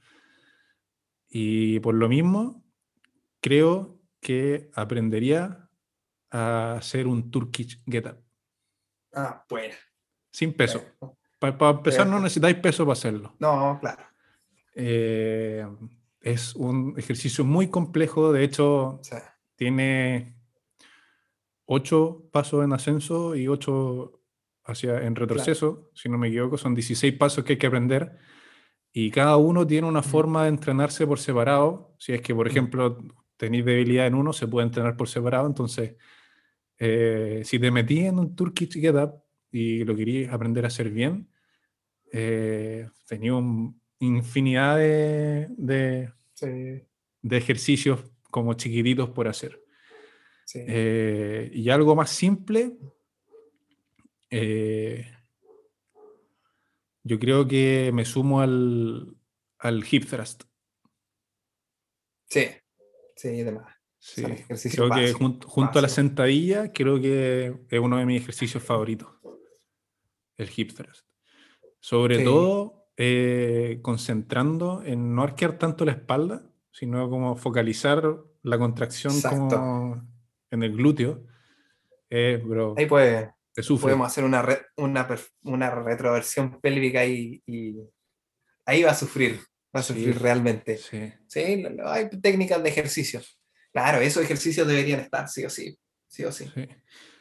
Y 1.29 1.79
por 1.81 1.93
lo 1.93 2.09
mismo, 2.09 2.63
creo 3.41 3.99
que 4.19 4.69
aprendería 4.73 5.69
a 6.31 6.73
hacer 6.73 7.07
un 7.07 7.29
Turkish 7.29 7.83
Get 7.85 8.05
Up, 8.07 8.17
Ah, 9.13 9.45
bueno. 9.49 9.73
sin 10.31 10.53
peso. 10.53 10.81
bueno. 10.99 11.17
Para 11.39 11.51
empezar, 11.71 12.05
no 12.05 12.11
Perfecto. 12.13 12.19
necesitáis 12.23 12.55
peso 12.57 12.85
para 12.85 12.93
hacerlo. 12.93 13.35
No, 13.39 13.77
claro. 13.81 14.03
Eh, 14.75 15.65
es 16.21 16.55
un 16.55 16.93
ejercicio 16.97 17.43
muy 17.43 17.67
complejo, 17.69 18.31
de 18.31 18.43
hecho, 18.43 18.99
sea, 19.03 19.37
tiene 19.55 20.37
ocho 21.73 22.27
pasos 22.31 22.63
en 22.63 22.73
ascenso 22.73 23.35
y 23.35 23.47
ocho 23.47 24.21
hacia, 24.63 25.01
en 25.05 25.15
retroceso, 25.15 25.89
si 25.93 26.09
no 26.09 26.17
me 26.17 26.27
equivoco, 26.27 26.57
son 26.57 26.75
16 26.75 27.13
pasos 27.15 27.43
que 27.43 27.53
hay 27.53 27.59
que 27.59 27.67
aprender 27.67 28.17
y 28.93 29.09
cada 29.11 29.37
uno 29.37 29.65
tiene 29.65 29.87
una 29.87 30.03
forma 30.03 30.43
de 30.43 30.49
entrenarse 30.49 31.07
por 31.07 31.17
separado. 31.19 31.95
Si 31.97 32.13
es 32.13 32.21
que, 32.21 32.35
por 32.35 32.47
ejemplo, 32.47 32.97
tenéis 33.37 33.65
debilidad 33.65 34.07
en 34.07 34.15
uno, 34.15 34.33
se 34.33 34.47
puede 34.47 34.67
entrenar 34.67 34.97
por 34.97 35.07
separado. 35.07 35.47
Entonces, 35.47 35.95
eh, 36.77 37.41
si 37.45 37.59
te 37.59 37.71
metí 37.71 37.99
en 37.99 38.19
un 38.19 38.35
Turkish 38.35 38.73
Get 38.79 38.95
Up 38.95 39.13
y 39.51 39.83
lo 39.85 39.95
querías 39.95 40.33
aprender 40.33 40.65
a 40.65 40.67
hacer 40.67 40.89
bien, 40.89 41.29
eh, 42.11 42.89
tenía 43.07 43.35
un- 43.35 43.79
infinidad 43.99 44.77
de, 44.77 45.47
de- 45.57 46.11
sí, 46.33 46.47
de 47.21 47.37
ejercicios 47.37 47.99
como 48.31 48.53
chiquititos 48.55 49.09
por 49.11 49.27
hacer. 49.27 49.60
Sí. 50.51 50.59
Eh, 50.67 51.49
y 51.53 51.69
algo 51.69 51.95
más 51.95 52.09
simple, 52.09 52.77
eh, 54.29 55.05
yo 57.03 57.19
creo 57.19 57.47
que 57.47 57.91
me 57.93 58.05
sumo 58.05 58.41
al, 58.41 59.15
al 59.59 59.83
hip 59.89 60.05
thrust. 60.09 60.43
sí, 62.25 62.47
sí, 63.15 63.43
demás. 63.43 63.75
Sí, 63.97 64.23
creo 64.23 64.89
que 64.89 65.01
básicos, 65.11 65.21
jun- 65.21 65.39
junto 65.45 65.77
a 65.79 65.81
la 65.83 65.87
sentadilla, 65.87 66.71
creo 66.73 66.99
que 66.99 67.53
es 67.69 67.79
uno 67.79 67.97
de 67.97 68.05
mis 68.05 68.21
ejercicios 68.21 68.63
favoritos, 68.63 69.09
el 70.37 70.49
hip 70.55 70.73
thrust. 70.73 71.05
Sobre 71.79 72.17
Sí. 72.17 72.23
todo 72.23 72.87
eh, 72.97 73.79
concentrando 73.81 74.83
en 74.83 75.15
no 75.15 75.23
arquear 75.23 75.57
tanto 75.57 75.85
la 75.85 75.91
espalda, 75.93 76.43
sino 76.71 77.09
como 77.09 77.35
focalizar 77.35 78.03
la 78.43 78.57
contracción 78.57 79.13
Exacto. 79.13 79.37
como 79.37 80.10
en 80.51 80.63
el 80.63 80.75
glúteo. 80.75 81.25
Eh, 82.09 82.41
bro, 82.43 82.75
Ahí 82.77 82.85
puede, 82.85 83.33
podemos 83.81 84.05
hacer 84.07 84.23
una, 84.23 84.41
re- 84.41 84.65
una, 84.77 85.07
una 85.43 85.69
retroversión 85.71 86.59
pélvica 86.61 87.05
y, 87.05 87.41
y 87.45 87.77
ahí 88.65 88.83
va 88.83 88.91
a 88.91 88.95
sufrir, 88.95 89.39
va 89.75 89.79
a 89.79 89.83
Sí. 89.83 89.93
sufrir 89.93 90.19
realmente. 90.19 90.77
Sí, 90.77 91.11
Sí, 91.27 91.63
hay 91.85 92.09
técnicas 92.21 92.61
de 92.61 92.69
ejercicio. 92.69 93.21
Claro, 93.73 93.99
esos 94.01 94.23
ejercicios 94.23 94.67
deberían 94.67 94.99
estar, 94.99 95.29
sí 95.29 95.45
o 95.45 95.49
sí, 95.49 95.77
sí 96.07 96.25
o 96.25 96.31
sí. 96.31 96.51
sí. 96.53 96.67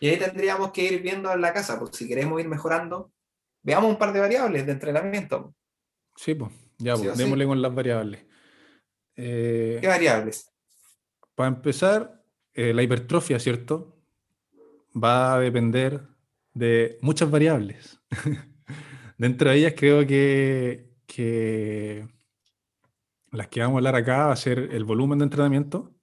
Y 0.01 0.09
ahí 0.09 0.19
tendríamos 0.19 0.73
que 0.73 0.83
ir 0.83 1.01
viendo 1.01 1.33
en 1.33 1.41
la 1.41 1.53
casa, 1.53 1.79
porque 1.79 1.97
si 1.97 2.09
queremos 2.09 2.41
ir 2.41 2.49
mejorando, 2.49 3.13
veamos 3.63 3.91
un 3.91 3.99
par 3.99 4.13
de 4.13 4.19
variables 4.21 4.67
de 4.67 4.73
entrenamiento. 4.73 5.55
Sí, 6.17 6.35
pues, 6.35 6.51
ya, 6.79 6.97
Sí 6.97 7.05
pues, 7.05 7.17
sí. 7.17 7.23
démosle 7.23 7.47
con 7.47 7.63
las 7.63 7.73
variables. 7.75 8.27
Eh, 9.15 9.79
¿Qué 9.81 9.87
variables? 9.87 10.51
Para 11.37 11.49
empezar, 11.51 12.20
eh, 12.55 12.73
la 12.75 12.83
hipertrofia, 12.83 13.39
¿cierto? 13.39 13.97
Va 14.95 15.35
a 15.35 15.41
depender 15.41 16.09
de 16.55 16.99
muchas 17.01 17.31
variables. 17.31 18.01
Dentro 19.19 19.51
de 19.51 19.57
ellas 19.57 19.75
creo 19.77 20.07
que, 20.07 20.95
que 21.07 22.09
las 23.31 23.49
que 23.49 23.61
vamos 23.61 23.77
a 23.77 23.79
hablar 23.79 23.97
acá 23.97 24.27
va 24.27 24.33
a 24.33 24.37
ser 24.37 24.71
el 24.73 24.85
volumen 24.85 25.19
de 25.19 25.25
entrenamiento, 25.25 25.95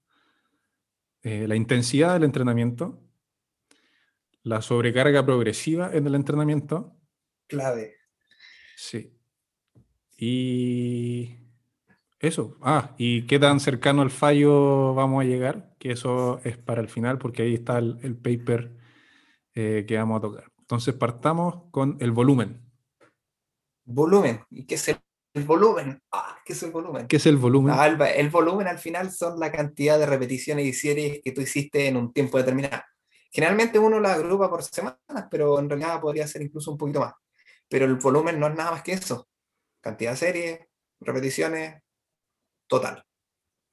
eh, 1.24 1.48
la 1.48 1.56
intensidad 1.56 2.14
del 2.14 2.24
entrenamiento, 2.24 3.04
la 4.43 4.62
sobrecarga 4.62 5.26
progresiva 5.26 5.91
en 5.93 6.08
el 6.08 6.16
entrenamiento. 6.16 6.95
Clave. 7.48 7.95
Sí. 8.78 9.14
Y 10.18 11.38
eso. 12.20 12.58
Ah, 12.62 12.95
y 12.98 13.28
qué 13.28 13.39
tan 13.39 13.60
cercano 13.60 14.02
al 14.02 14.12
fallo 14.12 14.93
vamos 14.93 15.22
a 15.22 15.28
llegar, 15.28 15.76
que 15.88 15.93
eso 15.93 16.39
es 16.43 16.57
para 16.57 16.81
el 16.81 16.89
final, 16.89 17.17
porque 17.17 17.43
ahí 17.43 17.53
está 17.53 17.77
el, 17.77 17.97
el 18.03 18.15
paper 18.15 18.75
eh, 19.55 19.85
que 19.88 19.97
vamos 19.97 20.17
a 20.17 20.21
tocar. 20.21 20.51
Entonces 20.59 20.93
partamos 20.93 21.63
con 21.71 21.97
el 22.01 22.11
volumen. 22.11 22.61
Volumen. 23.85 24.41
¿Y 24.49 24.65
qué 24.65 24.75
es 24.75 24.89
el 24.89 24.99
volumen? 25.45 26.01
Ah, 26.11 26.38
¿qué 26.45 26.53
es 26.53 26.63
el 26.63 26.71
volumen? 26.71 27.07
¿Qué 27.07 27.15
es 27.15 27.25
el 27.25 27.38
volumen? 27.38 27.73
Ah, 27.77 27.88
el, 27.88 28.01
el 28.01 28.29
volumen 28.29 28.67
al 28.67 28.79
final 28.79 29.11
son 29.11 29.39
la 29.39 29.51
cantidad 29.51 29.97
de 29.97 30.05
repeticiones 30.05 30.65
y 30.65 30.73
series 30.73 31.21
que 31.23 31.31
tú 31.31 31.41
hiciste 31.41 31.88
en 31.88 31.95
un 31.95 32.11
tiempo 32.11 32.38
determinado. 32.38 32.83
Generalmente 33.31 33.79
uno 33.79 33.99
la 33.99 34.13
agrupa 34.13 34.49
por 34.49 34.63
semanas, 34.63 34.97
pero 35.31 35.59
en 35.59 35.69
realidad 35.69 36.01
podría 36.01 36.27
ser 36.27 36.41
incluso 36.41 36.71
un 36.71 36.77
poquito 36.77 36.99
más. 36.99 37.13
Pero 37.69 37.85
el 37.85 37.95
volumen 37.95 38.39
no 38.39 38.47
es 38.47 38.55
nada 38.55 38.71
más 38.71 38.83
que 38.83 38.93
eso. 38.93 39.27
Cantidad 39.79 40.11
de 40.11 40.17
series, 40.17 40.59
repeticiones, 40.99 41.81
total. 42.67 43.03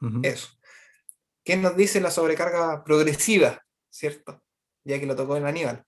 Ujú. 0.00 0.20
Eso. 0.22 0.48
¿Qué 1.44 1.56
nos 1.56 1.76
dice 1.76 2.00
la 2.00 2.10
sobrecarga 2.10 2.82
progresiva? 2.84 3.62
¿Cierto? 3.90 4.42
Ya 4.84 4.98
que 4.98 5.06
lo 5.06 5.14
tocó 5.14 5.36
en 5.36 5.46
Aníbal. 5.46 5.84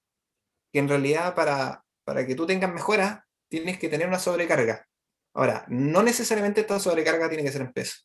Que 0.72 0.78
en 0.78 0.88
realidad 0.88 1.34
para, 1.34 1.82
para 2.04 2.26
que 2.26 2.34
tú 2.34 2.46
tengas 2.46 2.72
mejoras, 2.72 3.20
tienes 3.48 3.78
que 3.78 3.88
tener 3.88 4.06
una 4.06 4.18
sobrecarga. 4.18 4.86
Ahora, 5.34 5.64
no 5.68 6.02
necesariamente 6.02 6.60
esta 6.60 6.78
sobrecarga 6.78 7.28
tiene 7.28 7.44
que 7.44 7.52
ser 7.52 7.62
en 7.62 7.72
peso. 7.72 7.96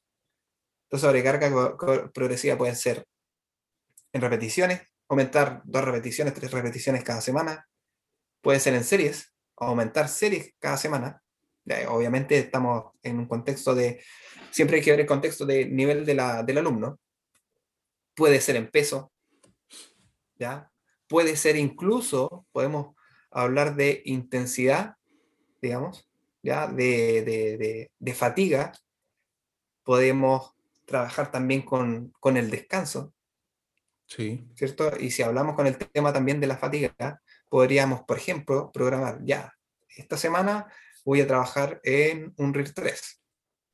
Esta 0.90 1.08
sobrecarga 1.08 1.78
progresiva 2.14 2.58
puede 2.58 2.76
ser 2.76 3.06
en 4.14 4.22
repeticiones, 4.22 4.82
aumentar 5.08 5.62
dos 5.64 5.84
repeticiones, 5.84 6.34
tres 6.34 6.52
repeticiones 6.52 7.04
cada 7.04 7.22
semana. 7.22 7.68
Puede 8.42 8.60
ser 8.60 8.74
en 8.74 8.84
series, 8.84 9.34
aumentar 9.58 10.10
series 10.10 10.54
cada 10.60 10.78
semana. 10.78 11.22
Obviamente 11.90 12.38
estamos 12.38 12.92
en 13.04 13.20
un 13.20 13.28
contexto 13.28 13.74
de, 13.76 14.04
siempre 14.50 14.78
hay 14.78 14.84
que 14.84 14.92
ver 14.92 15.02
el 15.02 15.06
contexto 15.06 15.46
de 15.46 15.66
nivel 15.66 16.06
de 16.06 16.16
la- 16.16 16.44
del 16.44 16.58
alumno. 16.58 17.00
Puede 18.22 18.40
ser 18.40 18.56
en 18.56 18.70
peso, 18.70 19.12
¿ya? 20.36 20.72
Puede 21.08 21.36
ser 21.36 21.56
incluso, 21.56 22.46
podemos 22.52 22.96
hablar 23.32 23.76
de 23.76 24.04
intensidad, 24.06 24.94
digamos, 25.60 26.08
¿ya? 26.44 26.68
De, 26.68 27.24
de- 27.24 27.58
de- 27.58 27.92
de 27.98 28.14
fatiga. 28.14 28.74
Podemos 29.82 30.54
trabajar 30.86 31.32
también 31.32 31.64
con, 31.64 32.14
con 32.20 32.38
el 32.38 32.52
descanso, 32.52 33.12
Sí. 34.06 34.48
¿cierto? 34.56 34.92
Y 35.00 35.10
si 35.10 35.24
hablamos 35.24 35.56
con 35.56 35.66
el 35.66 35.76
tema 35.80 36.14
también 36.14 36.40
de 36.40 36.46
la 36.46 36.58
fatiga, 36.60 36.94
podríamos, 37.50 38.02
por 38.04 38.18
ejemplo, 38.20 38.70
programar 38.72 39.18
ya, 39.24 39.52
esta 39.98 40.16
semana 40.16 40.72
voy 41.04 41.22
a 41.22 41.28
trabajar 41.28 41.82
en 41.84 42.36
un 42.38 42.54
RIR 42.54 42.72
3, 42.72 43.21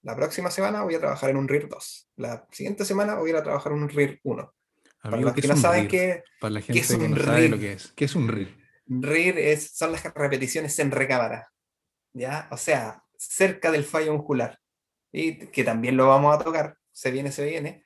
la 0.07 0.15
próxima 0.15 0.49
semana 0.49 0.83
voy 0.83 0.95
a 0.95 0.99
trabajar 0.99 1.31
en 1.31 1.35
un 1.35 1.49
RIR 1.49 1.67
2, 1.67 2.09
la 2.15 2.47
siguiente 2.49 2.85
semana 2.85 3.15
voy 3.15 3.31
a 3.31 3.43
trabajar 3.43 3.73
en 3.73 3.79
un 3.83 3.89
RIR 3.89 4.21
1. 4.23 4.53
Para 5.01 5.15
Amigo, 5.15 5.27
los 5.27 5.35
¿qué 5.35 5.41
que 5.41 5.47
es 5.47 5.49
no 5.49 5.57
saben 5.57 5.81
RIR? 5.81 5.89
qué 5.89 6.23
Para 6.39 6.53
la 6.53 6.61
gente 6.61 6.79
es 6.79 6.87
que 6.87 6.95
un 6.95 7.11
no 7.11 7.17
sabe 7.17 7.49
lo 7.49 7.57
RIR? 7.57 7.59
que 7.59 7.73
es. 7.73 7.91
¿Qué 7.93 8.05
es 8.05 8.15
un 8.15 8.29
RIR? 8.29 8.57
RIR 8.85 9.37
es, 9.37 9.71
son 9.71 9.91
las 9.91 10.05
repeticiones 10.05 10.79
en 10.79 10.91
recámara, 10.91 11.51
¿ya? 12.13 12.47
O 12.51 12.57
sea, 12.57 13.03
cerca 13.17 13.69
del 13.69 13.83
fallo 13.83 14.13
muscular, 14.13 14.57
y 15.11 15.47
que 15.47 15.65
también 15.65 15.97
lo 15.97 16.07
vamos 16.07 16.33
a 16.33 16.41
tocar, 16.41 16.77
se 16.93 17.11
viene, 17.11 17.33
se 17.33 17.43
viene. 17.43 17.83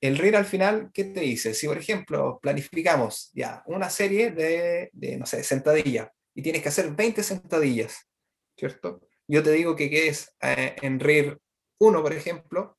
El 0.00 0.16
RIR 0.16 0.36
al 0.36 0.44
final, 0.44 0.92
¿qué 0.94 1.06
te 1.06 1.22
dice? 1.22 1.54
Si, 1.54 1.66
por 1.66 1.78
ejemplo, 1.78 2.38
planificamos 2.40 3.32
ya 3.34 3.64
una 3.66 3.90
serie 3.90 4.30
de, 4.30 4.90
de, 4.92 5.16
no 5.16 5.26
sé, 5.26 5.42
sentadillas 5.42 6.08
y 6.36 6.42
tienes 6.42 6.62
que 6.62 6.68
hacer 6.68 6.92
20 6.92 7.20
sentadillas, 7.24 8.08
¿cierto? 8.56 9.00
Yo 9.26 9.42
te 9.42 9.50
digo 9.50 9.74
que, 9.74 9.90
¿qué 9.90 10.06
es 10.06 10.32
eh, 10.40 10.76
en 10.82 11.00
RIR 11.00 11.36
1, 11.78 12.02
por 12.02 12.12
ejemplo? 12.12 12.78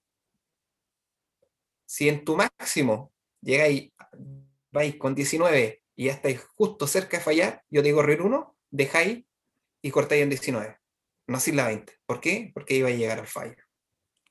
Si 1.86 2.08
en 2.08 2.24
tu 2.24 2.36
máximo 2.36 3.12
llegáis, 3.42 3.92
vais 4.72 4.96
con 4.98 5.16
19 5.16 5.84
y 5.96 6.06
ya 6.06 6.14
estáis 6.14 6.42
justo 6.56 6.88
cerca 6.88 7.18
de 7.18 7.24
fallar, 7.24 7.64
yo 7.70 7.82
te 7.82 7.88
digo 7.88 8.02
RIR 8.02 8.22
1, 8.22 8.56
dejáis 8.70 9.26
y 9.82 9.92
cortáis 9.92 10.24
en 10.24 10.30
19, 10.30 10.78
no 11.28 11.38
así 11.38 11.52
la 11.52 11.68
20. 11.68 11.94
¿Por 12.06 12.20
qué? 12.20 12.52
Porque 12.54 12.76
iba 12.76 12.90
a 12.90 12.92
llegar 12.92 13.20
al 13.20 13.28
fallo. 13.28 13.56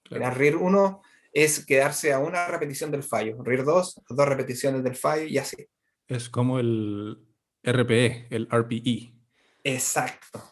Claro. 0.04 0.24
El 0.26 0.34
RIR 0.34 0.56
1 0.56 1.02
es 1.32 1.64
quedarse 1.66 2.12
a 2.12 2.18
una 2.18 2.46
repetición 2.46 2.90
del 2.90 3.02
fallo. 3.02 3.42
RIR 3.42 3.64
2, 3.64 4.02
dos 4.08 4.28
repeticiones 4.28 4.82
del 4.82 4.96
fallo 4.96 5.24
y 5.24 5.38
así. 5.38 5.68
Es 6.06 6.28
como 6.28 6.58
el 6.58 7.18
RPE, 7.62 8.28
el 8.30 8.48
RPE. 8.50 9.12
Exacto. 9.64 10.42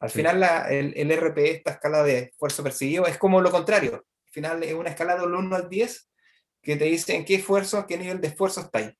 Al 0.00 0.10
Sí. 0.10 0.18
final 0.18 0.40
la- 0.40 0.68
el, 0.68 0.92
el 0.96 1.10
RPE, 1.12 1.50
esta 1.52 1.70
escala 1.72 2.02
de 2.02 2.18
esfuerzo 2.18 2.62
percibido, 2.62 3.06
es 3.06 3.18
como 3.18 3.40
lo 3.40 3.50
contrario. 3.50 3.94
Al 3.94 4.30
final 4.32 4.62
es 4.62 4.74
una 4.74 4.90
escala 4.90 5.16
del 5.16 5.32
1 5.34 5.56
al 5.56 5.68
10 5.68 6.10
que 6.62 6.76
te 6.76 6.84
dice 6.86 7.14
en 7.14 7.24
qué 7.24 7.36
esfuerzo, 7.36 7.86
qué 7.86 7.96
nivel 7.96 8.20
de 8.20 8.28
esfuerzo 8.28 8.60
estáis. 8.60 8.90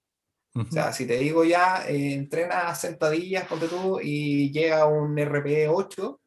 Ujú. 0.55 0.67
O 0.69 0.71
sea, 0.73 0.93
si 0.93 1.05
te 1.07 1.19
digo 1.19 1.45
ya, 1.45 1.87
eh, 1.89 2.15
entrena 2.15 2.75
sentadillas, 2.75 3.47
ponte 3.47 3.69
tú, 3.69 4.01
y 4.03 4.51
llega 4.53 4.87
un 4.87 5.19
RPE 5.19 5.69
8, 5.69 6.11
o 6.13 6.21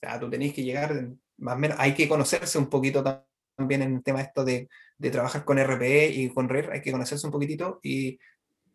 sea, 0.00 0.18
tú 0.18 0.30
tenés 0.30 0.54
que 0.54 0.62
llegar, 0.62 1.08
más 1.38 1.56
o 1.56 1.58
menos, 1.58 1.76
hay 1.80 1.92
que 1.94 2.08
conocerse 2.08 2.56
un 2.58 2.70
poquito 2.70 3.02
tam- 3.04 3.24
también 3.56 3.82
en 3.82 3.96
el 3.96 4.02
tema 4.02 4.20
esto 4.22 4.44
de, 4.44 4.68
de 4.96 5.10
trabajar 5.10 5.44
con 5.44 5.58
RPE 5.58 6.08
y 6.08 6.28
con 6.32 6.48
RIR, 6.48 6.70
hay 6.72 6.80
que 6.80 6.92
conocerse 6.92 7.26
un 7.26 7.32
poquitito 7.32 7.78
y 7.82 8.18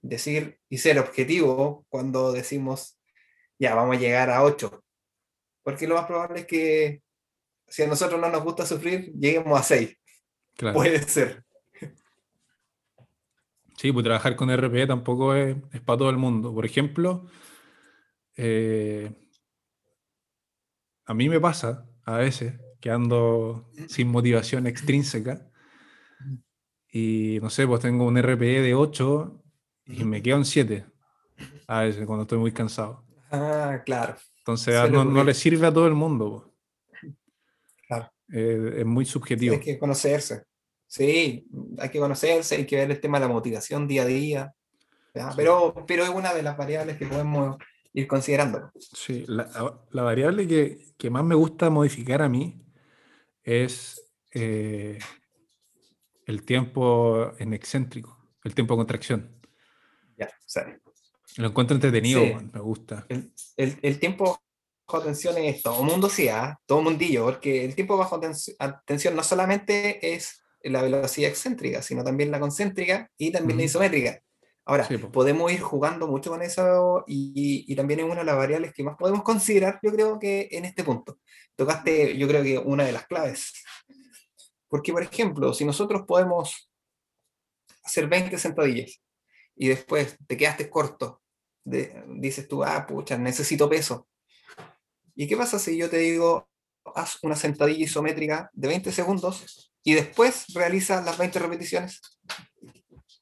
decir, 0.02 0.60
y 0.70 0.78
ser 0.78 1.00
objetivo 1.00 1.86
cuando 1.90 2.32
decimos, 2.32 2.98
ya, 3.58 3.74
vamos 3.76 3.98
a 3.98 4.00
llegar 4.00 4.30
a 4.30 4.44
8. 4.44 4.84
Porque 5.64 5.88
lo 5.88 5.96
más 5.96 6.06
probable 6.06 6.42
es 6.42 6.48
que 6.48 7.02
si 7.68 7.84
a 7.84 7.88
nosotros 7.88 8.20
no 8.20 8.30
nos 8.30 8.44
gusta 8.44 8.66
sufrir, 8.66 9.12
lleguemos 9.14 9.60
a 9.60 9.64
6. 9.64 9.98
Claro. 10.56 10.76
Puede 10.76 11.02
ser. 11.04 11.44
Sí, 13.78 13.94
pues 13.94 14.04
trabajar 14.04 14.36
con 14.36 14.52
RPE 14.52 14.88
tampoco 14.88 15.34
es, 15.34 15.56
es 15.72 15.80
para 15.80 16.00
todo 16.00 16.10
el 16.10 16.18
mundo. 16.18 16.54
Por 16.54 16.66
ejemplo, 16.66 17.28
eh, 18.36 19.10
a 21.06 21.14
mí 21.14 21.30
me 21.30 21.40
pasa 21.40 21.86
a 22.04 22.18
veces 22.18 22.60
que 22.82 22.92
ando 22.92 23.70
sin 23.88 24.10
motivación 24.10 24.68
extrínseca 24.68 25.50
y 26.92 27.40
no 27.42 27.50
sé, 27.50 27.68
pues 27.68 27.82
tengo 27.82 28.06
un 28.06 28.18
RPE 28.18 28.62
de 28.62 28.74
8 28.74 29.44
y 29.86 30.04
me 30.04 30.22
quedo 30.22 30.38
en 30.38 30.46
7 30.46 30.86
a 31.68 31.82
veces 31.82 32.06
cuando 32.06 32.24
estoy 32.24 32.38
muy 32.38 32.52
cansado. 32.52 33.06
Ah, 33.32 33.82
claro. 33.86 34.16
Entonces 34.50 34.76
ah, 34.76 34.88
no, 34.88 35.06
no 35.06 35.24
le 35.24 35.34
sirve 35.34 35.68
a 35.68 35.74
todo 35.74 35.86
el 35.88 35.94
mundo. 35.94 36.54
Claro. 37.88 38.12
Eh, 38.34 38.78
es 38.80 38.86
muy 38.86 39.06
Sí, 39.06 39.12
subjetivo. 39.12 39.54
hay 39.54 39.60
que 39.60 39.78
conocerse. 39.78 40.44
Sí, 40.88 41.48
hay 41.78 41.90
que 41.90 42.00
conocerse, 42.00 42.56
hay 42.56 42.66
que 42.66 42.78
ver 42.78 42.90
el 42.90 43.00
tema 43.00 43.20
de 43.20 43.28
la 43.28 43.32
motivación 43.32 43.88
día 43.88 44.02
a 44.02 44.06
día. 44.06 44.56
Sí. 45.14 45.22
Pero, 45.36 45.86
pero 45.88 46.04
es 46.04 46.10
una 46.10 46.34
de 46.34 46.42
las 46.42 46.58
variables 46.58 46.98
que 46.98 47.06
podemos 47.06 47.58
ir 47.94 48.08
considerando. 48.08 48.72
Sí, 48.80 49.24
la, 49.28 49.80
la 49.92 50.02
variable 50.04 50.48
que, 50.48 50.94
que 50.98 51.10
más 51.12 51.24
me 51.24 51.36
gusta 51.36 51.70
modificar 51.70 52.22
a 52.24 52.30
mí 52.30 52.60
es 53.44 54.02
eh, 54.32 54.98
el 56.26 56.44
tiempo 56.44 57.34
en 57.38 57.54
excéntrico, 57.54 58.18
el 58.44 58.56
tiempo 58.56 58.74
de 58.74 58.78
contracción. 58.80 59.40
Ya, 60.18 60.30
sea, 60.46 60.80
Lo 61.38 61.48
encuentro 61.50 61.76
entretenido, 61.76 62.22
Sí. 62.22 62.34
me 62.54 62.60
gusta. 62.60 63.06
el, 63.10 63.32
el- 63.58 63.80
el 63.82 64.00
tiempo 64.00 64.40
bajo 64.88 65.04
tensión 65.04 65.38
es 65.38 65.62
todo 65.62 65.84
mundo 65.84 66.10
sí, 66.10 66.28
¿ah? 66.30 66.60
todo 66.66 66.82
mundillo, 66.82 67.26
porque 67.26 67.64
el 67.66 67.76
tiempo 67.76 67.96
bajo 67.98 68.20
tens- 68.20 68.56
tensión 68.86 69.16
no 69.16 69.24
solamente 69.24 70.14
es 70.16 70.42
la 70.64 70.82
velocidad 70.82 71.30
excéntrica, 71.30 71.82
sino 71.82 72.04
también 72.04 72.32
la 72.32 72.40
concéntrica 72.40 73.10
y 73.18 73.32
también 73.32 73.58
la 73.58 73.64
Ujú. 73.64 73.70
isométrica. 73.70 74.20
Ahora, 74.66 74.86
Sí, 74.88 74.98
po. 74.98 75.12
podemos 75.12 75.52
ir 75.52 75.62
jugando 75.62 76.08
mucho 76.08 76.30
con 76.32 76.42
eso 76.42 77.04
y, 77.08 77.66
y 77.68 77.76
también 77.76 78.02
es 78.02 78.06
una 78.06 78.18
de 78.18 78.24
las 78.26 78.36
variables 78.36 78.74
que 78.74 78.84
más 78.84 78.98
podemos 78.98 79.24
considerar, 79.24 79.80
yo 79.82 79.92
creo 79.92 80.20
que 80.20 80.48
en 80.52 80.66
este 80.66 80.84
punto. 80.84 81.20
Tocaste, 81.56 82.18
yo 82.18 82.28
creo 82.28 82.44
que 82.44 82.58
una 82.60 82.84
de 82.86 82.92
las 82.92 83.06
claves. 83.08 83.54
Porque, 84.68 84.92
por 84.92 85.02
ejemplo, 85.02 85.54
si 85.54 85.66
nosotros 85.66 86.04
podemos 86.08 86.70
hacer 87.84 88.08
20 88.08 88.38
sentadillas 88.38 89.02
y 89.62 89.68
después 89.68 90.18
te 90.26 90.38
quedaste 90.38 90.70
corto, 90.70 91.22
de- 91.66 92.02
dices 92.08 92.48
tú, 92.48 92.64
ah, 92.64 92.88
pucha, 92.88 93.18
necesito 93.18 93.70
peso. 93.70 94.08
¿Y 95.16 95.28
qué 95.28 95.36
pasa 95.36 95.60
si 95.60 95.78
yo 95.78 95.90
te 95.90 95.98
digo, 95.98 96.48
haz 96.96 97.20
una 97.24 97.36
sentadilla 97.36 97.84
isométrica 97.84 98.50
de 98.54 98.68
20 98.70 98.92
segundos 98.94 99.72
y 99.84 99.94
después 99.94 100.46
realiza 100.54 101.02
las 101.02 101.18
20 101.18 101.40
repeticiones? 101.40 102.00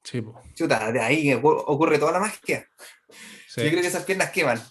Sí. 0.04 0.24
Chuta, 0.54 0.92
de 0.92 1.02
ahí 1.02 1.28
ocu- 1.32 1.64
ocurre 1.66 1.98
toda 1.98 2.12
la 2.14 2.20
magia. 2.20 2.68
Sí. 3.50 3.64
Yo 3.64 3.70
creo 3.70 3.82
que 3.82 3.88
esas 3.88 4.04
piernas 4.06 4.30
queman. 4.30 4.62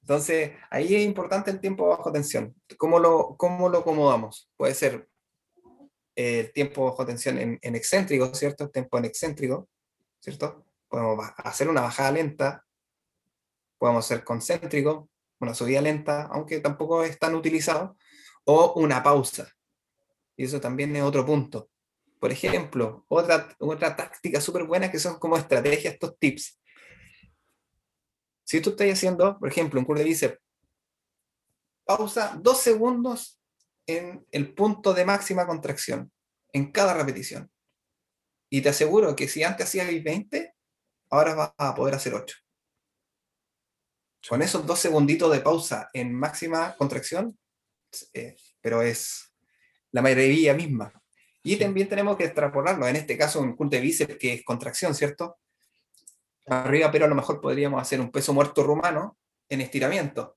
Entonces, 0.00 0.52
ahí 0.70 0.96
es 0.96 1.04
importante 1.04 1.50
el 1.50 1.60
tiempo 1.60 1.86
bajo 1.86 2.10
tensión. 2.10 2.54
¿Cómo 2.78 2.98
lo, 2.98 3.36
cómo 3.36 3.68
lo 3.68 3.78
acomodamos? 3.78 4.50
Puede 4.56 4.74
ser 4.74 5.06
el 6.16 6.50
tiempo 6.52 6.86
bajo 6.86 7.04
tensión 7.06 7.38
en, 7.38 7.58
en 7.62 7.74
excéntrico, 7.76 8.34
¿cierto? 8.34 8.68
Tiempo 8.70 8.98
en 8.98 9.04
excéntrico, 9.04 9.68
¿cierto? 10.20 10.64
Podemos 10.90 11.24
hacer 11.38 11.70
una 11.70 11.80
bajada 11.80 12.12
lenta, 12.12 12.66
podemos 13.78 14.04
hacer 14.04 14.24
concéntrico, 14.24 15.08
una 15.38 15.54
subida 15.54 15.80
lenta, 15.80 16.28
aunque 16.32 16.60
tampoco 16.60 17.02
es 17.02 17.18
tan 17.18 17.34
utilizado, 17.34 17.96
o 18.44 18.74
una 18.74 19.02
pausa. 19.02 19.48
Y 20.36 20.44
eso 20.44 20.60
también 20.60 20.94
es 20.96 21.02
otro 21.02 21.24
punto. 21.24 21.70
Por 22.18 22.32
ejemplo, 22.32 23.06
otra, 23.08 23.48
otra 23.60 23.96
táctica 23.96 24.40
súper 24.40 24.64
buena 24.64 24.90
que 24.90 24.98
son 24.98 25.18
como 25.18 25.38
estrategias, 25.38 25.94
estos 25.94 26.18
tips. 26.18 26.60
Si 28.44 28.60
tú 28.60 28.70
estás 28.70 28.90
haciendo, 28.90 29.38
por 29.38 29.48
ejemplo, 29.48 29.78
un 29.78 29.86
curso 29.86 30.02
de 30.02 30.08
bíceps, 30.08 30.38
pausa 31.84 32.36
dos 32.42 32.60
segundos 32.60 33.40
en 33.86 34.26
el 34.32 34.52
punto 34.54 34.92
de 34.92 35.04
máxima 35.04 35.46
contracción, 35.46 36.12
en 36.52 36.72
cada 36.72 36.94
repetición. 36.94 37.50
Y 38.50 38.60
te 38.60 38.70
aseguro 38.70 39.14
que 39.14 39.28
si 39.28 39.44
antes 39.44 39.66
hacías 39.66 39.86
20, 39.86 40.54
ahora 41.10 41.34
vas 41.34 41.52
a 41.58 41.74
poder 41.74 41.94
hacer 41.94 42.14
8. 42.14 42.36
Con 44.28 44.42
esos 44.42 44.66
dos 44.66 44.78
segunditos 44.78 45.32
de 45.32 45.40
pausa 45.40 45.90
en 45.92 46.14
máxima 46.14 46.76
contracción, 46.76 47.38
eh, 48.12 48.36
pero 48.60 48.82
es 48.82 49.32
la 49.92 50.02
maravilla 50.02 50.54
misma. 50.54 50.92
Y 51.42 51.56
también 51.56 51.88
tenemos 51.88 52.16
que 52.16 52.24
extrapolarlo, 52.24 52.86
en 52.86 52.96
este 52.96 53.16
caso 53.16 53.40
un 53.40 53.56
curl 53.56 53.70
de 53.70 53.80
bíceps 53.80 54.16
que 54.18 54.34
es 54.34 54.44
contracción, 54.44 54.94
¿cierto? 54.94 55.38
Arriba, 56.46 56.90
pero 56.90 57.06
a 57.06 57.08
lo 57.08 57.14
mejor 57.14 57.40
podríamos 57.40 57.80
hacer 57.80 58.00
un 58.00 58.10
peso 58.10 58.34
muerto 58.34 58.62
rumano 58.62 59.18
en 59.48 59.62
estiramiento 59.62 60.36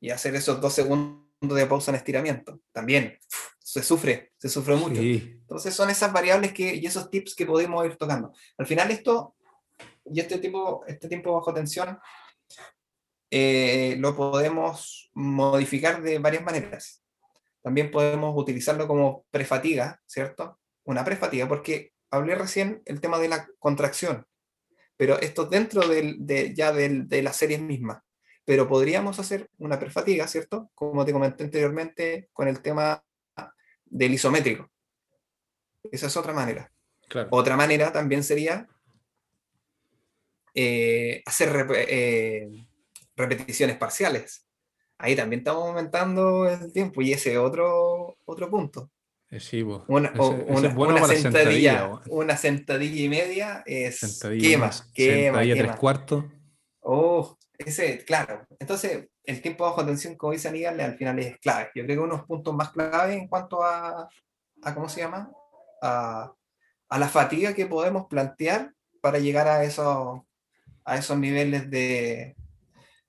y 0.00 0.10
hacer 0.10 0.34
esos 0.34 0.60
dos 0.60 0.74
segundos 0.74 1.26
de 1.40 1.66
pausa 1.66 1.90
en 1.90 1.96
estiramiento. 1.96 2.60
También 2.72 3.18
se 3.58 3.82
sufre, 3.82 4.32
se 4.36 4.48
sufre 4.48 4.76
mucho. 4.76 5.00
Sí, 5.00 5.38
Entonces 5.40 5.74
son 5.74 5.90
esas 5.90 6.12
variables 6.12 6.52
que, 6.52 6.74
y 6.74 6.86
esos 6.86 7.10
tips 7.10 7.34
que 7.34 7.46
podemos 7.46 7.84
ir 7.86 7.96
tocando. 7.96 8.32
Al 8.56 8.66
final 8.66 8.90
esto, 8.90 9.36
y 10.12 10.20
este 10.20 10.38
tipo, 10.38 10.84
este 10.86 11.08
tiempo 11.08 11.32
bajo 11.34 11.52
tensión, 11.54 11.98
eh, 13.30 13.96
lo 13.98 14.16
podemos 14.16 15.10
modificar 15.14 16.02
de 16.02 16.18
varias 16.18 16.42
maneras. 16.42 17.02
También 17.62 17.90
podemos 17.90 18.32
utilizarlo 18.36 18.86
como 18.86 19.26
prefatiga, 19.30 20.00
¿cierto? 20.06 20.58
Una 20.84 21.04
prefatiga, 21.04 21.46
porque 21.48 21.92
hablé 22.10 22.34
recién 22.34 22.82
el 22.86 23.00
tema 23.00 23.18
de 23.18 23.28
la 23.28 23.46
contracción, 23.58 24.26
pero 24.96 25.18
esto 25.20 25.44
dentro 25.44 25.86
del- 25.86 26.16
de, 26.24 26.54
ya 26.54 26.72
del- 26.72 27.06
de 27.08 27.22
las 27.22 27.36
series 27.36 27.60
mismas. 27.60 28.02
Pero 28.44 28.66
podríamos 28.66 29.18
hacer 29.18 29.50
una 29.58 29.78
prefatiga, 29.78 30.26
¿cierto? 30.26 30.70
Como 30.74 31.04
te 31.04 31.12
comenté 31.12 31.44
anteriormente 31.44 32.30
con 32.32 32.48
el 32.48 32.62
tema 32.62 33.04
del 33.84 34.14
isométrico. 34.14 34.70
Esa 35.92 36.06
es 36.06 36.16
otra 36.16 36.32
manera. 36.32 36.70
claro. 37.08 37.28
Otra 37.32 37.56
manera 37.56 37.90
también 37.92 38.22
sería 38.22 38.66
eh, 40.60 41.22
hacer 41.24 41.52
rep- 41.52 41.84
eh, 41.88 42.48
repeticiones 43.16 43.76
parciales. 43.76 44.44
Ahí 44.98 45.14
también 45.14 45.40
estamos 45.40 45.68
aumentando 45.68 46.48
el 46.48 46.72
tiempo 46.72 47.00
y 47.02 47.12
ese 47.12 47.32
es 47.32 47.38
otro, 47.38 48.16
otro 48.24 48.50
punto. 48.50 48.90
Eh, 49.30 49.38
sí. 49.38 49.62
Una, 49.62 50.08
Ese- 50.08 50.18
o- 50.20 50.32
ese 50.32 50.52
una- 50.66 50.74
bueno 50.74 50.96
una 50.96 51.06
sentadilla, 51.06 51.72
sentadilla, 51.78 52.00
una 52.08 52.36
sentadilla 52.36 53.02
y 53.04 53.08
media 53.08 53.62
es 53.66 53.98
Sentadilla, 54.00 54.48
quema, 54.48 54.66
más, 54.66 54.82
quema, 54.92 55.14
sentadilla 55.22 55.54
quema. 55.54 55.68
tres 55.68 55.80
cuartos. 55.80 56.24
Oh, 56.80 57.38
ese, 57.58 58.04
claro. 58.04 58.46
Entonces, 58.58 59.08
el 59.24 59.42
tiempo 59.42 59.64
bajo 59.64 59.84
tensión, 59.86 60.16
como 60.16 60.32
dice 60.32 60.48
Aníbal, 60.48 60.80
al 60.80 60.96
final 60.96 61.18
es 61.20 61.38
clave. 61.38 61.70
Yo 61.74 61.84
creo 61.84 61.96
que 61.98 62.02
unos 62.04 62.24
puntos 62.24 62.54
más 62.54 62.70
clave 62.72 63.14
en 63.14 63.28
cuanto 63.28 63.62
a, 63.62 64.08
a 64.62 64.74
¿cómo 64.74 64.88
se 64.88 65.00
llama? 65.02 65.30
A, 65.82 66.32
a 66.88 66.98
la 66.98 67.08
fatiga 67.08 67.54
que 67.54 67.66
podemos 67.66 68.06
plantear 68.08 68.72
para 69.00 69.18
llegar 69.18 69.46
a 69.46 69.62
esos, 69.62 70.22
a 70.88 70.96
esos 70.96 71.18
niveles 71.18 71.70
de 71.70 72.36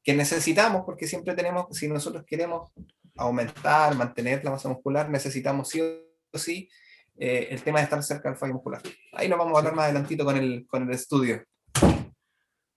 que 0.04 0.14
necesitamos, 0.14 0.84
porque 0.86 1.08
siempre 1.08 1.34
tenemos, 1.36 1.68
si 1.72 1.88
nosotros 1.88 2.24
queremos 2.26 2.72
aumentar, 3.16 3.96
mantener 3.96 4.44
la 4.44 4.52
masa 4.52 4.70
muscular, 4.70 5.10
necesitamos 5.10 5.70
sí 5.70 5.82
o 5.82 6.38
sí 6.38 6.70
eh, 7.18 7.48
el 7.52 7.62
tema 7.62 7.80
de 7.80 7.84
estar 7.84 8.02
cerca 8.02 8.30
del 8.30 8.38
fallo 8.38 8.54
muscular. 8.54 8.82
Ahí 9.14 9.28
lo 9.28 9.38
vamos 9.38 9.56
a 9.56 9.60
hablar 9.60 9.76
más 9.76 9.86
adelantito 9.86 10.24
con 10.24 10.38
el, 10.38 10.66
con 10.68 10.84
el 10.84 10.92
estudio. 10.92 11.44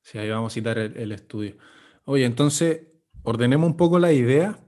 Sí, 0.03 0.19
ahí 0.19 0.31
vamos 0.31 0.53
a 0.53 0.55
citar 0.55 0.79
el, 0.79 0.97
el 0.97 1.13
estudio. 1.13 1.57
Oye, 2.05 2.25
entonces, 2.25 2.83
ordenemos 3.23 3.71
un 3.71 3.77
poco 3.77 3.99
la 3.99 4.13
idea. 4.13 4.59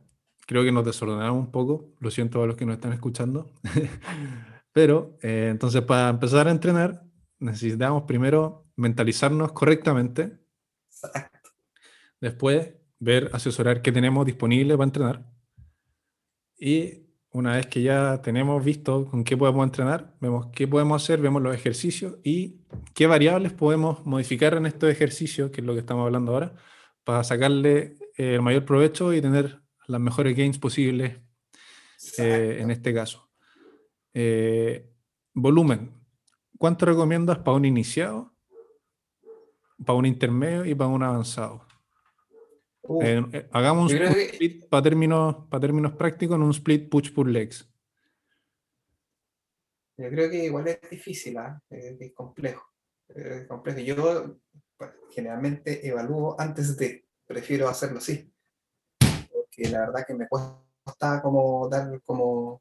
Creo 0.47 0.63
que 0.63 0.71
nos 0.71 0.85
desordenamos 0.85 1.39
un 1.39 1.51
poco. 1.51 1.93
Lo 1.99 2.11
siento 2.11 2.43
a 2.43 2.47
los 2.47 2.57
que 2.57 2.67
nos 2.67 2.77
están 2.77 2.93
escuchando. 2.93 3.51
Pero, 4.73 5.17
eh, 5.23 5.49
entonces, 5.51 5.83
para 5.83 6.09
empezar 6.09 6.47
a 6.47 6.51
entrenar, 6.51 7.03
necesitamos 7.45 8.05
primero 8.05 8.67
mentalizarnos 8.77 9.53
correctamente. 9.53 10.39
Después, 12.21 12.75
ver, 12.99 13.31
asesorar 13.33 13.83
qué 13.83 13.93
tenemos 13.93 14.25
disponible 14.27 14.75
para 14.75 14.85
entrenar. 14.85 15.31
Y 16.59 17.05
una 17.31 17.57
vez 17.57 17.67
que 17.67 17.83
ya 17.83 18.23
tenemos 18.23 18.65
visto 18.65 19.07
con 19.07 19.25
qué 19.25 19.37
podemos 19.37 19.65
entrenar, 19.65 20.15
vemos 20.21 20.47
qué 20.55 20.67
podemos 20.67 21.03
hacer, 21.03 21.21
vemos 21.21 21.43
los 21.43 21.55
ejercicios 21.55 22.17
y 22.23 22.61
qué 22.95 23.07
variables 23.07 23.53
podemos 23.53 24.07
modificar 24.07 24.55
en 24.55 24.67
estos 24.67 24.89
ejercicios, 24.89 25.51
que 25.51 25.61
es 25.61 25.67
lo 25.67 25.75
que 25.75 25.81
estamos 25.81 26.07
hablando 26.07 26.33
ahora, 26.33 26.55
para 27.03 27.25
sacarle 27.25 27.99
eh, 28.17 28.35
el 28.35 28.43
mayor 28.43 28.65
provecho 28.65 29.13
y 29.13 29.21
tener 29.21 29.61
las 29.87 30.01
mejores 30.01 30.37
gains 30.37 30.59
posibles 30.59 31.19
eh, 32.19 32.59
en 32.61 32.71
este 32.71 32.95
caso. 32.95 33.29
Eh, 34.15 34.91
volumen. 35.35 36.04
¿Cuánto 36.59 36.87
recomiendas 36.87 37.39
para 37.39 37.57
un 37.57 37.65
iniciado, 37.65 38.33
para 39.85 39.99
un 39.99 40.07
intermedio 40.07 40.65
y 40.65 40.75
para 40.75 40.89
un 40.89 41.03
avanzado? 41.03 41.67
Uh, 42.83 43.03
Eh, 43.03 43.25
eh, 43.33 43.49
hagamos 43.53 43.93
un, 43.93 44.03
un 44.03 44.13
que- 44.15 44.23
split 44.27 44.69
para 44.69 44.83
términos, 44.83 45.37
para 45.49 45.61
términos 45.61 45.93
prácticos 45.93 46.37
en 46.37 46.43
un 46.43 46.51
split 46.51 46.89
push 46.91 47.13
pull 47.13 47.33
legs. 47.33 47.69
Yo 49.97 50.09
creo 50.11 50.29
que 50.31 50.45
igual 50.45 50.69
es 50.69 50.81
difícil. 50.91 51.37
Eh, 51.71 51.97
es 52.01 52.13
complejo. 52.13 52.63
es 53.09 53.47
complejo. 53.47 53.79
Yo 53.81 54.37
pues, 54.77 54.91
generalmente 55.11 55.87
evalúo 55.87 56.37
antes 56.39 56.77
de, 56.77 57.07
prefiero 57.27 57.69
hacerlo 57.69 57.99
así. 57.99 58.31
Porque 58.99 59.71
la 59.71 59.81
verdad 59.81 60.05
que 60.07 60.15
me 60.15 60.29
cuesta 60.29 61.23
como 61.23 61.69
dar 61.69 62.03
como 62.03 62.61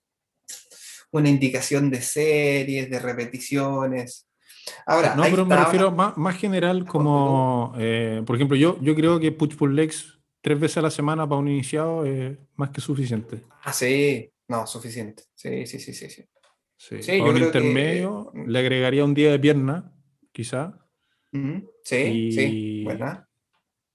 una 1.13 1.29
indicación 1.29 1.89
de 1.89 2.01
series, 2.01 2.89
de 2.89 2.99
repeticiones. 2.99 4.27
Ahora, 4.85 5.15
No, 5.15 5.23
pero 5.23 5.45
me 5.45 5.55
refiero 5.55 5.91
más, 5.91 6.17
más 6.17 6.37
general 6.37 6.85
como, 6.85 7.73
eh, 7.77 8.23
por 8.25 8.35
ejemplo, 8.35 8.55
yo, 8.57 8.77
yo 8.81 8.95
creo 8.95 9.19
que 9.19 9.31
push 9.31 9.55
pull 9.55 9.75
legs 9.75 10.19
tres 10.41 10.59
veces 10.59 10.77
a 10.77 10.81
la 10.81 10.91
semana 10.91 11.27
para 11.27 11.39
un 11.39 11.47
iniciado 11.47 12.05
es 12.05 12.37
más 12.55 12.71
que 12.71 12.81
suficiente. 12.81 13.43
Ah, 13.63 13.73
sí, 13.73 14.31
no, 14.47 14.65
suficiente. 14.65 15.23
Sí, 15.35 15.65
sí, 15.67 15.79
sí, 15.79 15.93
sí. 15.93 16.09
sí. 16.09 16.23
Sí, 16.75 17.01
Sí, 17.01 17.17
para 17.19 17.29
un 17.29 17.35
creo 17.37 17.51
que, 17.51 17.57
intermedio 17.59 18.31
eh, 18.35 18.43
le 18.47 18.59
agregaría 18.59 19.05
un 19.05 19.13
día 19.13 19.31
de 19.31 19.39
pierna, 19.39 19.93
quizá. 20.31 20.79
Sí, 21.31 22.31
sí, 22.31 22.81
Y- 22.81 22.85
¿verdad? 22.85 23.25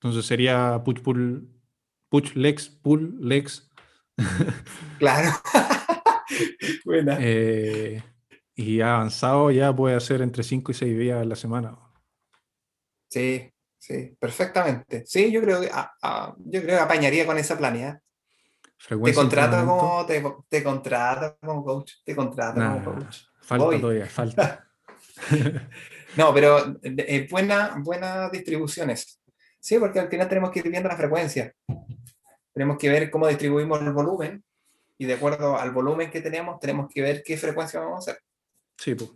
Entonces 0.01 0.25
sería 0.27 0.81
push 0.85 1.01
pull, 1.03 1.49
push 2.09 2.35
legs, 2.37 2.69
pull 2.69 3.19
legs. 3.21 3.69
Claro. 4.99 5.31
Buena. 6.85 7.17
eh, 7.21 8.03
y 8.55 8.81
avanzado 8.81 9.51
ya 9.51 9.75
puede 9.75 9.95
hacer 9.97 10.21
entre 10.23 10.43
5 10.43 10.73
y 10.73 10.75
6 10.75 10.99
días 10.99 11.21
a 11.21 11.25
la 11.25 11.37
semana. 11.37 11.77
Sí, 13.09 13.51
sí, 13.79 14.17
perfectamente. 14.19 15.05
Sí, 15.07 15.31
yo 15.31 15.41
creo 15.41 15.61
que, 15.61 15.71
ah, 15.73 15.93
ah, 16.03 16.35
yo 16.39 16.61
creo 16.63 16.77
que 16.77 16.83
apañaría 16.83 17.25
con 17.27 17.39
esa 17.39 17.57
planea. 17.57 18.01
Te 18.63 18.71
Frecuencia 18.85 19.23
de 19.23 19.29
contrato 19.29 19.67
como, 19.67 20.07
te, 20.07 20.25
te 20.49 20.63
contrato 20.63 21.37
como 21.41 21.65
coach, 21.65 21.93
te 22.05 22.15
contrato 22.15 22.59
Nah, 22.61 22.83
como 22.85 22.95
coach. 23.01 23.17
falta 23.41 23.65
Voy. 23.65 23.81
todavía, 23.81 24.07
falta. 24.07 24.65
No, 26.17 26.33
pero 26.35 26.59
eh, 26.83 26.95
eh, 27.07 27.29
buena, 27.31 27.77
buenas 27.85 28.33
distribuciones. 28.33 29.21
Sí, 29.61 29.79
porque 29.79 30.01
al 30.01 30.09
final 30.09 30.29
tenemos 30.29 30.51
que 30.51 30.61
ir 30.61 30.69
viendo 30.71 30.89
la 30.89 30.97
frecuencia. 30.97 31.55
Tenemos 32.53 32.77
que 32.79 32.89
ver 32.89 33.11
cómo 33.11 33.29
distribuimos 33.29 33.81
el 33.83 33.93
volumen 33.93 34.43
y 34.99 35.07
de 35.07 35.15
acuerdo 35.15 35.57
al 35.57 35.71
volumen 35.71 36.11
que 36.11 36.21
tenemos, 36.21 36.59
tenemos 36.59 36.91
que 36.93 37.01
ver 37.01 37.23
qué 37.25 37.37
frecuencia 37.37 37.79
vamos 37.79 38.09
a 38.09 38.11
hacer. 38.11 38.23
Sí, 38.77 38.95
pues. 38.97 39.11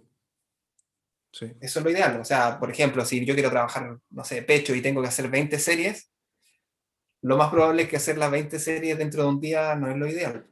Sí. 1.33 1.53
Eso 1.61 1.79
es 1.81 1.85
lo 1.85 1.91
ideal. 1.91 2.21
O 2.21 2.25
sea, 2.25 2.59
por 2.59 2.71
ejemplo, 2.71 3.05
si 3.05 3.25
yo 3.25 3.35
quiero 3.35 3.51
trabajar, 3.51 3.99
no 4.11 4.25
sé, 4.25 4.43
pecho 4.43 4.75
y 4.75 4.83
tengo 4.83 5.03
que 5.03 5.09
hacer 5.09 5.29
20 5.29 5.59
series, 5.59 6.13
lo 7.23 7.37
más 7.37 7.51
probable 7.51 7.83
es 7.83 7.89
que 7.89 7.97
hacer 7.97 8.17
las 8.17 8.31
20 8.31 8.59
series 8.59 8.99
dentro 8.99 9.23
de 9.23 9.29
un 9.29 9.41
día 9.41 9.75
no 9.75 9.91
es 9.91 9.97
lo 9.97 10.07
ideal. 10.07 10.47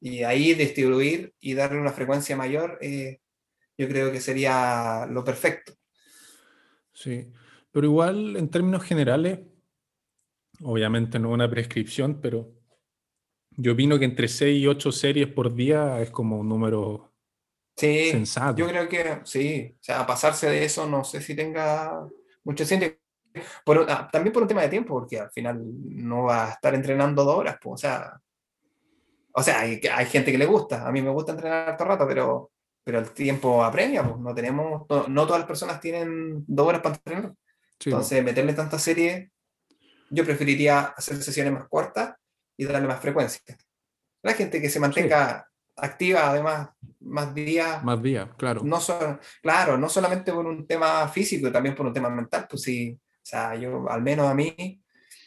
Y 0.00 0.24
ahí 0.24 0.54
distribuir 0.54 1.34
y 1.38 1.54
darle 1.54 1.80
una 1.80 1.92
frecuencia 1.92 2.36
mayor, 2.36 2.78
eh, 2.80 3.20
yo 3.78 3.88
creo 3.88 4.10
que 4.10 4.20
sería 4.20 5.06
lo 5.08 5.22
perfecto. 5.22 5.74
Sí, 6.92 7.30
pero 7.70 7.86
igual 7.86 8.36
en 8.36 8.48
términos 8.48 8.82
generales, 8.82 9.40
obviamente 10.60 11.18
no 11.18 11.30
una 11.30 11.48
prescripción, 11.48 12.20
pero 12.20 12.61
Yo 13.56 13.72
opino 13.72 13.98
que 13.98 14.04
entre 14.04 14.28
6 14.28 14.62
y 14.62 14.66
8 14.66 14.92
series 14.92 15.28
por 15.28 15.54
día 15.54 16.00
es 16.00 16.10
como 16.10 16.38
un 16.38 16.48
número 16.48 17.12
Sí, 17.76 18.10
sensato. 18.10 18.56
yo 18.58 18.68
creo 18.68 18.88
que 18.88 19.20
sí. 19.24 19.74
O 19.80 19.82
sea, 19.82 20.06
pasarse 20.06 20.48
de 20.48 20.64
eso 20.64 20.86
no 20.86 21.04
sé 21.04 21.20
si 21.20 21.34
tenga 21.34 22.06
mucho 22.44 22.64
sentido. 22.64 22.92
Por 23.64 23.86
ah, 23.90 24.08
también 24.12 24.32
por 24.32 24.42
un 24.42 24.48
tema 24.48 24.62
de 24.62 24.68
tiempo, 24.68 24.94
porque 24.94 25.18
al 25.18 25.30
final 25.30 25.62
no 25.64 26.24
va 26.24 26.48
a 26.48 26.52
estar 26.52 26.74
entrenando 26.74 27.24
dos 27.24 27.36
horas. 27.36 27.56
pues, 27.62 27.74
o 27.74 27.76
sea, 27.78 28.20
o 29.32 29.42
sea 29.42 29.60
hay, 29.60 29.80
hay 29.92 30.06
gente 30.06 30.30
que 30.32 30.38
le 30.38 30.46
gusta. 30.46 30.86
A 30.86 30.92
mí 30.92 31.00
me 31.00 31.10
gusta 31.10 31.32
entrenar 31.32 31.76
todo 31.76 31.88
el 31.88 31.94
rato, 31.94 32.06
pero, 32.06 32.50
pero 32.84 32.98
el 32.98 33.10
tiempo 33.10 33.64
apremia. 33.64 34.02
Pues, 34.04 34.18
no, 34.18 34.34
tenemos, 34.34 34.86
no, 34.88 35.08
no 35.08 35.26
todas 35.26 35.40
las 35.40 35.48
personas 35.48 35.80
tienen 35.80 36.44
dos 36.46 36.66
horas 36.68 36.82
para 36.82 36.96
entrenar. 36.96 37.32
Sí. 37.80 37.90
Entonces, 37.90 38.22
meterle 38.22 38.52
tanta 38.52 38.78
serie, 38.78 39.30
yo 40.10 40.24
preferiría 40.24 40.80
hacer 40.96 41.16
sesiones 41.22 41.54
más 41.54 41.68
cortas 41.68 42.14
y 42.56 42.64
darle 42.64 42.88
más 42.88 43.00
frecuencia. 43.00 43.40
La 44.22 44.34
gente 44.34 44.60
que 44.60 44.70
se 44.70 44.80
mantenga 44.80 45.48
activa, 45.76 46.30
además, 46.30 46.70
más 47.00 47.34
días, 47.34 47.82
más 47.82 48.02
días, 48.02 48.28
claro. 48.36 48.62
no 48.62 48.80
so- 48.80 49.18
claro, 49.42 49.76
no 49.78 49.88
solamente 49.88 50.32
por 50.32 50.46
un 50.46 50.66
tema 50.66 51.08
físico, 51.08 51.50
también 51.50 51.74
por 51.74 51.86
un 51.86 51.92
tema 51.92 52.10
mental, 52.10 52.46
pues 52.48 52.62
sí, 52.62 52.98
o 53.00 53.20
sea, 53.24 53.54
yo, 53.56 53.88
al 53.90 54.02
menos 54.02 54.28
a 54.28 54.34
mí, 54.34 54.82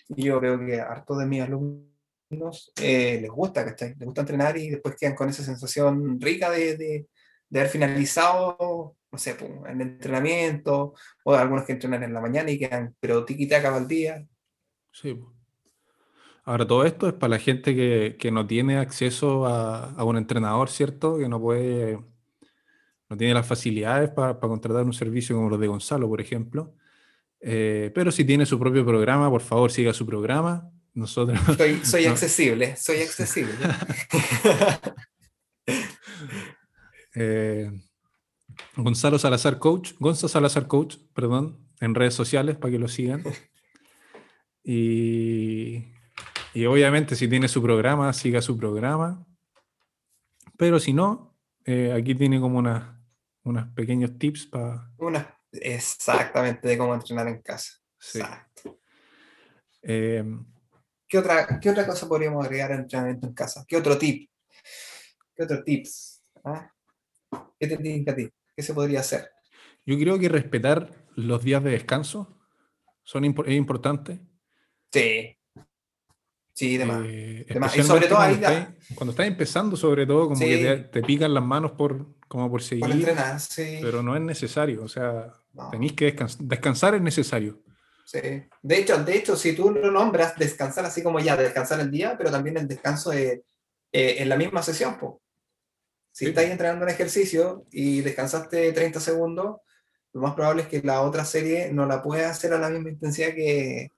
yo 0.07 0.39
veo 0.39 0.59
que 0.65 0.80
harto 0.80 1.17
de 1.17 1.26
mis 1.26 1.41
alumnos 1.41 2.71
eh, 2.82 3.19
les 3.21 3.30
gusta, 3.32 3.65
¿cachai? 3.65 3.95
Les 3.97 4.05
gusta 4.05 4.21
entrenar 4.21 4.55
y 4.57 4.69
después 4.69 4.95
quedan 4.95 5.15
con 5.15 5.30
esa 5.30 5.43
sensación 5.43 6.19
rica 6.21 6.49
de, 6.51 6.78
de, 6.78 7.07
de 7.49 7.59
haber 7.59 7.71
finalizado, 7.71 8.95
no 9.11 9.17
sé, 9.17 9.36
pues, 9.36 9.51
el 9.67 9.82
entrenamiento, 9.82 10.93
o 11.23 11.34
algunos 11.36 11.65
que 11.65 11.73
entrenan 11.73 12.03
en 12.03 12.13
la 12.13 12.21
mañana 12.21 12.51
y 12.51 12.59
quedan, 12.59 12.95
pero 12.99 13.26
tiki-taka 13.26 13.76
al 13.76 13.88
día. 13.88 14.26
Sí, 14.91 15.13
po. 15.15 15.34
Ahora, 16.45 16.67
todo 16.67 16.85
esto 16.85 17.07
es 17.07 17.13
para 17.13 17.31
la 17.31 17.39
gente 17.39 17.75
que, 17.75 18.17
que 18.19 18.31
no 18.31 18.45
tiene 18.45 18.77
acceso 18.77 19.47
a, 19.47 19.91
a 19.91 20.03
un 20.03 20.15
entrenador, 20.17 20.69
¿cierto? 20.69 21.17
Que 21.17 21.27
no 21.27 21.39
puede, 21.41 21.99
no 23.09 23.17
tiene 23.17 23.33
las 23.33 23.47
facilidades 23.47 24.11
para, 24.11 24.39
para 24.39 24.49
contratar 24.49 24.83
un 24.85 24.93
servicio 24.93 25.35
como 25.35 25.49
los 25.49 25.59
de 25.59 25.67
Gonzalo, 25.67 26.07
por 26.07 26.21
ejemplo. 26.21 26.75
Eh, 27.41 27.91
pero 27.95 28.11
si 28.11 28.25
tiene 28.25 28.45
su 28.45 28.59
propio 28.59 28.85
programa, 28.85 29.29
por 29.29 29.41
favor, 29.41 29.71
siga 29.71 29.91
su 29.93 30.05
programa. 30.05 30.69
Nosotros, 30.93 31.37
Soy, 31.57 31.79
soy 31.83 32.05
No. 32.05 32.11
accesible, 32.11 32.75
soy 32.77 32.97
accesible. 33.01 33.53
eh, 37.15 37.71
Gonzalo 38.77 39.19
Salazar 39.19 39.59
Coach, 39.59 39.93
Gonzalo 39.99 40.29
Salazar 40.29 40.67
Coach, 40.67 40.97
perdón, 41.13 41.57
en 41.79 41.95
redes 41.95 42.13
sociales 42.13 42.55
para 42.55 42.71
que 42.71 42.79
lo 42.79 42.87
sigan. 42.87 43.23
Y, 44.63 45.83
y 46.56 46.66
obviamente 46.66 47.16
si 47.16 47.28
tiene 47.28 47.47
su 47.47 47.62
programa, 47.62 48.12
siga 48.14 48.41
su 48.41 48.58
programa. 48.58 49.24
Pero 50.58 50.80
si 50.80 50.93
no, 50.93 51.38
eh, 51.66 51.93
aquí 51.95 52.16
tiene 52.16 52.39
como 52.39 52.58
unas 52.58 52.95
unos 53.43 53.68
pequeños 53.76 54.18
tips 54.18 54.47
para... 54.47 54.91
Una, 54.97 55.39
exactamente 55.51 56.68
de 56.68 56.78
cómo 56.78 56.95
entrenar 56.95 57.28
en 57.28 57.41
casa. 57.41 57.74
Sí. 57.99 58.20
Exacto. 58.20 58.80
Eh, 59.84 60.24
¿Qué 61.08 61.20
otra, 61.20 61.60
¿Qué 61.60 61.70
otra 61.70 61.86
cosa 61.86 62.08
podríamos 62.08 62.43
agregar 62.43 62.72
al 62.72 62.80
entrenamiento 62.80 63.28
en 63.28 63.34
casa? 63.34 63.64
¿Qué 63.68 63.78
otro 63.78 63.97
tip? 63.99 64.30
¿Qué 65.36 65.43
otro 65.43 65.64
tips? 65.64 66.24
¿Ah? 66.43 66.72
¿Qué 67.60 67.68
te 67.68 67.78
tinca 67.78 68.14
a 68.14 68.16
ti? 68.16 68.28
¿Qué 68.56 68.64
se 68.64 68.74
podría 68.74 69.01
hacer? 69.01 69.30
yo 69.86 69.99
creo 69.99 70.18
que 70.18 70.30
respetar 70.30 70.89
los 71.16 71.43
días 71.43 71.64
de 71.64 71.70
descanso 71.70 72.39
son 73.03 73.24
es 73.24 73.56
importante. 73.56 74.20
Sí. 74.91 75.38
Sí, 76.58 76.78
demás. 76.78 77.03
Eh, 77.06 77.45
Demás. 77.49 77.76
Y 77.78 77.84
sobre 77.84 78.08
todo 78.08 78.20
ahí 78.20 78.36
cuando, 78.38 78.47
da- 78.47 78.60
estás, 78.62 78.76
cuando 78.95 79.12
estás 79.12 79.28
empezando, 79.28 79.76
sobre 79.76 80.06
todo, 80.08 80.30
como 80.30 80.39
que 80.39 80.58
Sí. 80.58 80.64
te, 80.64 80.78
te 80.78 81.01
pican 81.03 81.34
las 81.34 81.43
manos 81.43 81.72
por, 81.74 82.06
como 82.30 82.49
por 82.49 82.64
seguir, 82.64 82.86
Por 82.86 82.91
entrenar, 82.93 83.39
sí. 83.41 83.80
pero 83.82 84.01
no 84.01 84.16
es 84.16 84.22
necesario. 84.22 84.82
O 84.84 84.88
sea, 84.88 85.34
No, 85.53 85.70
tenéis 85.70 85.91
que 85.93 86.06
descansar. 86.06 86.41
Descansar 86.41 86.95
es 86.95 87.01
necesario. 87.01 87.60
sí. 88.06 88.20
De 88.62 88.78
hecho, 88.78 89.03
de 89.03 89.18
hecho, 89.18 89.36
si 89.36 89.53
tú 89.53 89.70
lo 89.72 89.91
nombras, 89.91 90.38
descansar 90.38 90.86
así 90.86 91.03
como 91.03 91.20
ya, 91.20 91.36
descansar 91.36 91.80
el 91.82 91.91
día, 91.91 92.16
pero 92.18 92.32
también 92.32 92.56
el 92.58 92.68
descanso 92.70 93.10
de- 93.12 93.43
eh, 93.91 94.16
en 94.20 94.30
la 94.30 94.38
misma 94.38 94.64
sesión. 94.64 94.97
po. 94.97 95.22
Si 96.14 96.24
Sí. 96.24 96.30
estáis 96.30 96.49
entrenando 96.51 96.86
un 96.86 96.89
ejercicio 96.91 97.66
y 97.72 97.99
descansaste 97.99 98.72
30 98.72 99.01
segundos, 99.01 99.58
lo 100.14 100.22
más 100.22 100.34
probable 100.36 100.62
es 100.62 100.68
que 100.70 100.82
la 100.82 101.01
otra 101.01 101.26
serie 101.26 101.70
no 101.74 101.86
la 101.86 102.01
pueda 102.01 102.30
hacer 102.30 102.53
a 102.53 102.58
la 102.60 102.70
misma 102.70 102.89
intensidad 102.91 103.34
que 103.34 103.89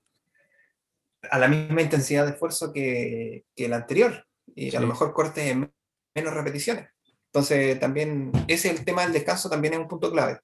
a 1.30 1.39
la 1.39 1.47
misma 1.47 1.82
intensidad 1.82 2.25
de 2.25 2.32
esfuerzo 2.32 2.71
que, 2.73 3.45
que 3.55 3.67
la 3.67 3.78
anterior. 3.78 4.25
Y 4.55 4.75
a 4.75 4.80
lo 4.80 4.88
Sí. 4.88 4.93
mejor 4.93 5.13
corte 5.13 5.49
en 5.49 5.71
menos 6.15 6.34
repeticiones. 6.34 6.89
Entonces, 7.28 7.80
también, 7.80 8.32
ese 8.47 8.71
el 8.71 8.84
tema 8.84 9.03
del 9.03 9.13
descanso 9.13 9.49
también 9.49 9.73
es 9.73 9.80
un 9.80 9.88
punto 9.88 10.11
clave. 10.11 10.39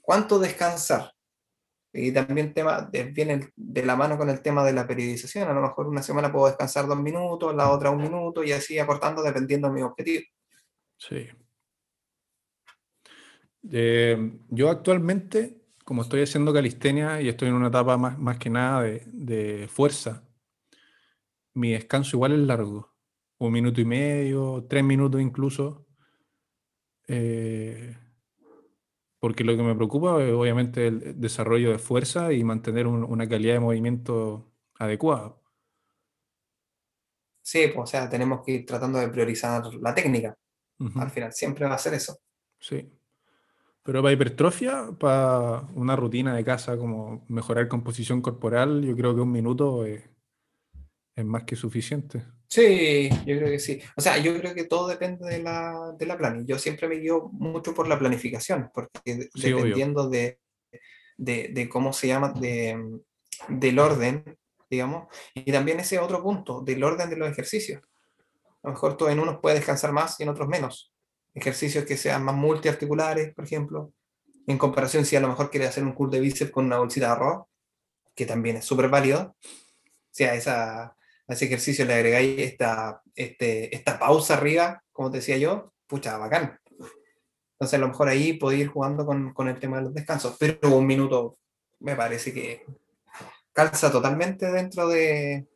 ¿Cuánto 0.00 0.38
descansar? 0.38 1.12
Y 1.94 2.10
también 2.12 2.54
tema, 2.54 2.88
viene 3.12 3.50
de 3.54 3.84
la 3.84 3.96
mano 3.96 4.16
con 4.16 4.30
el 4.30 4.40
tema 4.40 4.64
de 4.64 4.72
la 4.72 4.86
periodización. 4.86 5.48
A 5.48 5.52
lo 5.52 5.60
mejor 5.60 5.88
una 5.88 6.02
semana 6.02 6.32
puedo 6.32 6.46
descansar 6.46 6.86
dos 6.86 6.98
minutos, 6.98 7.54
la 7.54 7.70
otra 7.70 7.90
un 7.90 8.02
minuto 8.02 8.42
y 8.42 8.52
así 8.52 8.78
acortando 8.78 9.22
dependiendo 9.22 9.68
de 9.68 9.74
mi 9.74 9.82
objetivo. 9.82 10.22
Sí. 10.96 11.28
Eh, 13.70 14.32
yo 14.48 14.70
actualmente, 14.70 15.61
como 15.84 16.02
estoy 16.02 16.22
haciendo 16.22 16.52
calistenia 16.52 17.20
y 17.20 17.28
estoy 17.28 17.48
en 17.48 17.54
una 17.54 17.68
etapa 17.68 17.96
más, 17.96 18.18
más 18.18 18.38
que 18.38 18.50
nada 18.50 18.82
de, 18.82 19.02
de 19.12 19.68
fuerza, 19.68 20.24
mi 21.54 21.72
descanso 21.72 22.16
igual 22.16 22.32
es 22.32 22.38
largo. 22.40 22.92
Un 23.38 23.52
minuto 23.52 23.80
y 23.80 23.84
medio, 23.84 24.64
tres 24.68 24.84
minutos 24.84 25.20
incluso. 25.20 25.86
Eh, 27.08 27.96
porque 29.18 29.44
lo 29.44 29.56
que 29.56 29.62
me 29.62 29.74
preocupa 29.74 30.22
es 30.22 30.32
obviamente 30.32 30.86
el 30.88 31.20
desarrollo 31.20 31.70
de 31.70 31.78
fuerza 31.78 32.32
y 32.32 32.42
mantener 32.44 32.86
un- 32.86 33.04
una 33.04 33.28
calidad 33.28 33.54
de 33.54 33.60
movimiento 33.60 34.52
adecuada. 34.78 35.36
Sí, 37.42 37.68
pues, 37.68 37.78
o 37.84 37.86
sea, 37.86 38.08
tenemos 38.08 38.42
que 38.44 38.52
ir 38.52 38.66
tratando 38.66 38.98
de 38.98 39.08
priorizar 39.08 39.64
la 39.74 39.94
técnica. 39.94 40.34
Ujú. 40.78 41.00
Al 41.00 41.10
final 41.10 41.32
siempre 41.32 41.66
va 41.66 41.74
a 41.74 41.78
ser 41.78 41.94
eso. 41.94 42.18
Sí. 42.60 42.90
Pero 43.84 44.00
para 44.00 44.12
hipertrofia, 44.12 44.90
para 44.98 45.62
una 45.74 45.96
rutina 45.96 46.34
de 46.34 46.44
casa 46.44 46.76
como 46.76 47.24
mejorar 47.28 47.68
composición 47.68 48.22
corporal, 48.22 48.82
yo 48.84 48.96
creo 48.96 49.14
que 49.14 49.20
un 49.20 49.32
minuto 49.32 49.84
es, 49.84 50.02
es 51.16 51.24
más 51.24 51.44
que 51.44 51.56
suficiente. 51.56 52.22
Sí, 52.48 53.08
yo 53.26 53.38
creo 53.38 53.48
que 53.48 53.58
sí. 53.58 53.80
O 53.96 54.00
sea, 54.00 54.18
yo 54.18 54.38
creo 54.38 54.54
que 54.54 54.64
todo 54.64 54.86
depende 54.86 55.26
de 55.28 55.42
la, 55.42 55.94
de 55.98 56.06
la 56.06 56.18
plan. 56.18 56.46
Yo 56.46 56.58
siempre 56.58 56.86
me 56.86 56.96
guío 56.96 57.30
mucho 57.32 57.74
por 57.74 57.88
la 57.88 57.98
planificación, 57.98 58.70
porque 58.72 59.30
Sí, 59.34 59.52
dependiendo 59.52 60.08
de, 60.08 60.38
de, 61.16 61.48
de 61.48 61.68
cómo 61.68 61.92
se 61.92 62.08
llama, 62.08 62.32
de, 62.34 63.00
del 63.48 63.78
orden, 63.78 64.38
digamos, 64.70 65.08
y 65.34 65.50
también 65.50 65.80
ese 65.80 65.98
otro 65.98 66.22
punto, 66.22 66.60
del 66.60 66.84
orden 66.84 67.10
de 67.10 67.16
los 67.16 67.28
ejercicios. 67.30 67.82
A 68.62 68.68
lo 68.68 68.74
mejor 68.74 68.96
tú 68.96 69.08
en 69.08 69.18
unos 69.18 69.38
puedes 69.40 69.58
descansar 69.58 69.92
más 69.92 70.20
y 70.20 70.22
en 70.22 70.28
otros 70.28 70.46
menos. 70.46 70.91
Ejercicios 71.34 71.84
que 71.84 71.96
sean 71.96 72.24
más 72.24 72.34
multiarticulares, 72.34 73.34
por 73.34 73.44
ejemplo, 73.44 73.92
en 74.46 74.58
comparación 74.58 75.04
si 75.04 75.16
a 75.16 75.20
lo 75.20 75.28
mejor 75.28 75.50
quieres 75.50 75.70
hacer 75.70 75.84
un 75.84 75.92
curl 75.92 76.10
de 76.10 76.20
bíceps 76.20 76.50
con 76.50 76.66
una 76.66 76.78
bolsita 76.78 77.06
de 77.06 77.12
arroz, 77.12 77.46
que 78.14 78.26
también 78.26 78.56
es 78.56 78.64
súper 78.64 78.88
válido. 78.88 79.36
O 79.40 80.14
sea, 80.14 80.34
esa, 80.34 80.82
a 80.84 80.96
ese 81.28 81.46
ejercicio 81.46 81.84
le 81.84 81.94
agregáis 81.94 82.38
esta, 82.40 83.02
este, 83.14 83.74
esta 83.74 83.98
pausa 83.98 84.34
arriba, 84.34 84.82
como 84.92 85.10
te 85.10 85.18
decía 85.18 85.38
yo, 85.38 85.72
pucha, 85.86 86.18
bacán. 86.18 86.58
Entonces 87.52 87.78
a 87.78 87.80
lo 87.80 87.88
mejor 87.88 88.08
ahí 88.08 88.34
podéis 88.34 88.62
ir 88.62 88.68
jugando 88.68 89.06
con, 89.06 89.32
con 89.32 89.48
el 89.48 89.58
tema 89.58 89.78
de 89.78 89.84
los 89.84 89.94
descansos, 89.94 90.36
pero 90.38 90.76
un 90.76 90.86
minuto 90.86 91.38
me 91.80 91.94
parece 91.94 92.32
que 92.32 92.64
calza 93.52 93.90
totalmente 93.90 94.50
dentro 94.50 94.88
de, 94.88 95.46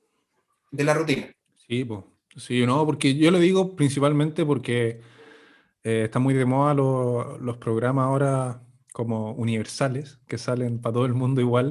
de 0.70 0.84
la 0.84 0.94
rutina. 0.94 1.32
Sí, 1.66 1.84
pues. 1.84 2.00
Sí, 2.36 2.66
no, 2.66 2.84
porque 2.84 3.16
yo 3.16 3.30
lo 3.30 3.38
digo 3.38 3.74
principalmente 3.74 4.44
porque 4.44 5.00
eh, 5.86 6.04
está 6.04 6.18
muy 6.18 6.34
de 6.34 6.44
moda 6.44 6.74
lo- 6.74 7.38
los 7.38 7.56
programas 7.58 8.06
ahora 8.06 8.62
como 8.92 9.32
universales, 9.32 10.20
que 10.28 10.38
salen 10.38 10.80
para 10.80 10.94
todo 10.94 11.06
el 11.06 11.14
mundo 11.14 11.40
igual, 11.40 11.68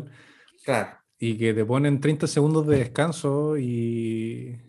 Claro, 0.63 0.89
y 1.19 1.37
que 1.37 1.53
te 1.53 1.65
ponen 1.65 1.99
30 1.99 2.27
segundos 2.27 2.65
de 2.67 2.77
descanso 2.79 3.57
y 3.57 4.61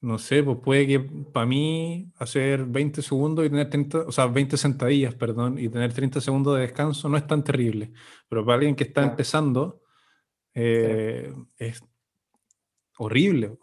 no 0.00 0.16
sé, 0.18 0.42
pues 0.44 0.58
puede 0.62 0.86
que 0.86 1.00
para 1.34 1.46
mí 1.46 2.12
hacer 2.18 2.64
20 2.66 3.02
segundos 3.02 3.44
y 3.46 3.50
tener 3.50 3.68
30, 3.68 3.98
o 4.06 4.12
sea, 4.12 4.26
20 4.26 4.56
sentadillas, 4.56 5.14
perdón, 5.14 5.58
y 5.58 5.68
tener 5.68 5.92
30 5.92 6.20
segundos 6.20 6.54
de 6.56 6.62
descanso 6.62 7.08
no 7.08 7.16
es 7.16 7.26
tan 7.26 7.42
terrible, 7.44 7.92
pero 8.28 8.44
para 8.44 8.56
alguien 8.58 8.76
que 8.76 8.84
está 8.84 9.00
Claro. 9.02 9.10
empezando 9.12 9.82
eh, 10.54 11.32
es 11.58 11.80
horrible. 12.96 13.58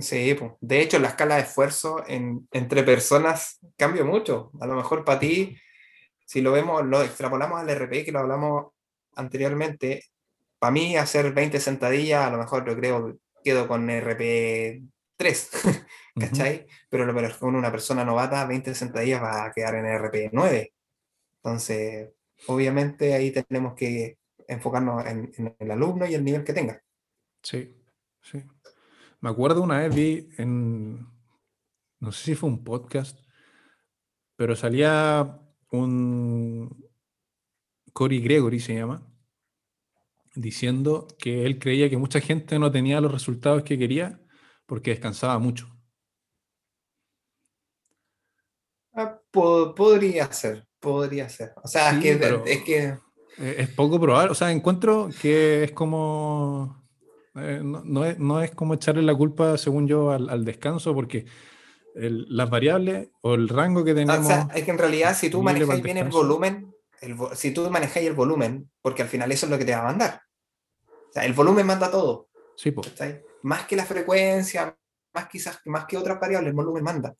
Sí, 0.00 0.34
pues. 0.34 0.52
de 0.60 0.80
hecho 0.80 0.98
la 0.98 1.08
escala 1.08 1.36
de 1.36 1.42
esfuerzo 1.42 2.02
en- 2.06 2.48
entre 2.52 2.82
personas 2.82 3.58
cambia 3.76 4.04
mucho. 4.04 4.50
A 4.60 4.66
lo 4.66 4.74
mejor 4.74 5.04
para 5.04 5.18
ti, 5.20 5.56
si 6.26 6.40
lo 6.40 6.52
vemos, 6.52 6.84
lo 6.84 7.02
extrapolamos 7.02 7.60
al 7.60 7.70
RPI 7.70 8.04
que 8.04 8.12
lo 8.12 8.20
hablamos 8.20 8.72
anteriormente, 9.14 10.04
para 10.58 10.70
mí 10.72 10.96
hacer 10.96 11.32
20 11.32 11.60
sentadillas, 11.60 12.26
a 12.26 12.30
lo 12.30 12.38
mejor 12.38 12.66
yo 12.66 12.76
creo 12.76 13.06
que 13.06 13.18
quedo 13.44 13.68
con 13.68 13.88
RP 13.88 14.82
3, 15.16 15.50
¿cachai? 16.18 16.66
Pero 16.90 17.06
lo 17.06 17.12
peor 17.14 17.26
es 17.26 17.34
que 17.34 17.38
con 17.40 17.54
una 17.56 17.70
persona 17.70 18.04
novata, 18.04 18.44
20 18.46 18.74
sentadillas 18.74 19.22
va 19.22 19.44
a 19.46 19.52
quedar 19.52 19.76
en 19.76 19.86
RP 19.86 20.30
9. 20.32 20.72
Entonces, 21.42 22.10
obviamente 22.48 23.14
ahí 23.14 23.30
tenemos 23.30 23.74
que 23.74 24.18
enfocarnos 24.48 25.06
en, 25.06 25.32
en 25.38 25.56
el 25.58 25.70
alumno 25.70 26.06
y 26.06 26.14
el 26.14 26.24
nivel 26.24 26.44
que 26.44 26.52
tenga. 26.52 26.82
Sí, 27.42 27.76
sí. 28.20 28.42
Me 29.26 29.32
acuerdo 29.32 29.60
una 29.60 29.80
vez 29.80 29.92
vi 29.92 30.28
en, 30.38 31.04
no 31.98 32.12
sé 32.12 32.22
si 32.26 32.34
fue 32.36 32.48
un 32.48 32.62
podcast, 32.62 33.18
pero 34.36 34.54
salía 34.54 35.40
un 35.72 36.88
Cory 37.92 38.20
Gregory 38.20 38.60
se 38.60 38.76
llama, 38.76 39.04
diciendo 40.36 41.08
que 41.18 41.44
él 41.44 41.58
creía 41.58 41.90
que 41.90 41.96
mucha 41.96 42.20
gente 42.20 42.60
no 42.60 42.70
tenía 42.70 43.00
los 43.00 43.10
resultados 43.10 43.64
que 43.64 43.76
quería 43.76 44.20
porque 44.64 44.90
descansaba 44.92 45.40
mucho. 45.40 45.76
Ah, 48.92 49.20
po- 49.32 49.74
podría 49.74 50.32
ser, 50.32 50.68
podría 50.78 51.28
ser. 51.28 51.52
O 51.64 51.66
sea, 51.66 52.00
Sí, 52.00 52.08
es, 52.10 52.16
que, 52.20 52.52
es 52.52 52.62
que 52.62 52.98
Es 53.38 53.68
poco 53.70 53.98
probable, 54.00 54.30
o 54.30 54.34
sea, 54.36 54.52
encuentro 54.52 55.08
que 55.20 55.64
es 55.64 55.72
como, 55.72 56.85
eh, 57.36 57.60
no, 57.62 57.82
no 57.84 58.04
es, 58.04 58.18
no 58.18 58.40
es 58.42 58.50
como 58.52 58.74
echarle 58.74 59.02
la 59.02 59.14
culpa, 59.14 59.56
según 59.58 59.86
yo, 59.86 60.10
al, 60.10 60.28
al 60.28 60.44
descanso, 60.44 60.94
porque 60.94 61.26
el- 61.94 62.26
las 62.28 62.48
variables 62.50 63.08
o 63.22 63.34
el 63.34 63.48
rango 63.48 63.84
que 63.84 63.94
tenemos, 63.94 64.26
O 64.26 64.28
sea, 64.28 64.48
es 64.54 64.64
que 64.64 64.70
en 64.70 64.78
realidad 64.78 65.16
si 65.16 65.30
tú 65.30 65.42
manejas 65.42 65.80
bien 65.82 65.96
el 65.98 66.08
volumen, 66.10 66.74
el 67.00 67.16
si 67.34 67.50
tú 67.52 67.70
manejas 67.70 67.98
el 68.02 68.14
volumen, 68.14 68.70
porque 68.82 69.02
al 69.02 69.08
final 69.08 69.30
eso 69.32 69.46
es 69.46 69.50
lo 69.52 69.58
que 69.58 69.64
te 69.64 69.72
va 69.72 69.80
a 69.80 69.84
mandar. 69.84 70.20
O 70.88 71.12
sea, 71.12 71.24
el 71.24 71.32
volumen 71.32 71.66
manda 71.66 71.90
todo, 71.90 72.28
sí, 72.56 72.72
¿cachai? 72.72 73.22
Más 73.42 73.66
que 73.66 73.76
la 73.76 73.84
frecuencia, 73.86 74.76
más 75.14 75.28
quizás, 75.28 75.60
más 75.66 75.86
que 75.86 75.96
otras 75.96 76.20
variables, 76.20 76.50
el 76.50 76.56
volumen 76.56 76.82
manda. 76.84 77.14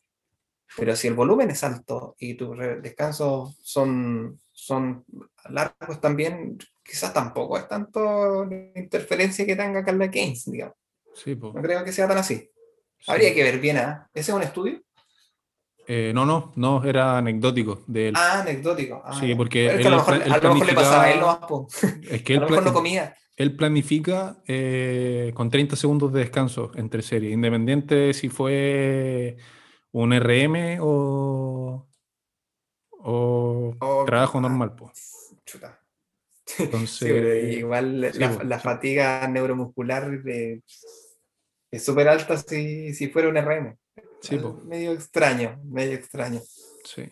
Pero 0.77 0.95
si 0.95 1.07
el 1.07 1.13
volumen 1.13 1.49
es 1.49 1.63
alto 1.63 2.15
y 2.19 2.33
tus 2.35 2.57
descansos 2.81 3.57
son, 3.61 4.39
son 4.51 5.05
largos 5.51 5.99
también, 6.01 6.57
quizás 6.83 7.13
tampoco 7.13 7.57
es 7.57 7.67
tanto 7.67 8.45
la 8.45 8.71
interferencia 8.79 9.45
que 9.45 9.55
tenga 9.55 9.83
Carla 9.83 10.09
Keynes, 10.09 10.45
digamos. 10.51 10.75
sí, 11.13 11.35
po, 11.35 11.51
No 11.53 11.61
creo 11.61 11.83
que 11.83 11.91
sea 11.91 12.07
tan 12.07 12.17
así. 12.17 12.35
sí. 12.99 13.11
Habría 13.11 13.33
que 13.33 13.43
ver 13.43 13.59
bien, 13.59 13.77
¿ah? 13.77 14.09
¿Ese 14.13 14.31
es 14.31 14.35
un 14.35 14.43
estudio? 14.43 14.81
Eh, 15.89 16.11
no, 16.13 16.25
no, 16.25 16.51
no, 16.57 16.83
era 16.83 17.17
anecdótico 17.17 17.83
de 17.87 18.09
él. 18.09 18.13
Ah, 18.17 18.41
anecdótico. 18.41 19.01
Ah, 19.05 19.13
Sí, 19.17 19.33
porque 19.35 19.67
es 19.67 19.71
que 19.71 19.75
a 19.75 19.79
él 19.79 19.91
lo 19.91 19.97
mejor, 19.97 20.15
él 20.15 20.33
a 20.33 20.37
lo 20.37 20.53
mejor 20.53 20.67
le 20.67 20.73
pasaba 20.73 21.03
a 21.03 21.11
él 21.11 21.19
po. 21.47 21.67
es 22.11 22.21
que 22.23 22.33
A 22.33 22.35
él, 22.35 22.41
lo 22.41 22.49
mejor 22.49 22.65
no 22.65 22.73
comía. 22.73 23.15
él 23.37 23.55
planifica 23.55 24.37
eh, 24.47 25.31
con 25.33 25.49
30 25.49 25.77
segundos 25.77 26.11
de 26.11 26.19
descanso 26.19 26.71
entre 26.75 27.01
series, 27.01 27.33
independiente 27.33 27.95
de 27.95 28.13
si 28.13 28.27
fue 28.27 29.37
un 29.93 30.11
RM 30.11 30.79
o, 30.81 31.87
o 32.99 33.73
O- 33.79 34.05
trabajo 34.05 34.41
normal. 34.41 34.75
pues. 34.75 35.16
Chuta. 35.47 35.79
Entonces, 36.59 36.97
Sí, 36.99 37.05
pero 37.05 37.35
igual 37.35 38.09
sí, 38.13 38.19
la, 38.19 38.31
po, 38.31 38.43
la 38.43 38.57
sí. 38.59 38.63
fatiga 38.63 39.27
neuromuscular 39.27 40.21
eh, 40.27 40.61
es 41.71 41.83
súper 41.83 42.07
alta 42.07 42.37
si, 42.37 42.93
si 42.93 43.07
fuera 43.07 43.29
un 43.29 43.37
RM. 43.37 43.75
Sí, 44.21 44.35
Eh, 44.35 44.39
po, 44.39 44.61
Medio 44.65 44.91
extraño, 44.91 45.59
medio 45.63 45.93
extraño. 45.93 46.41
sí. 46.83 47.03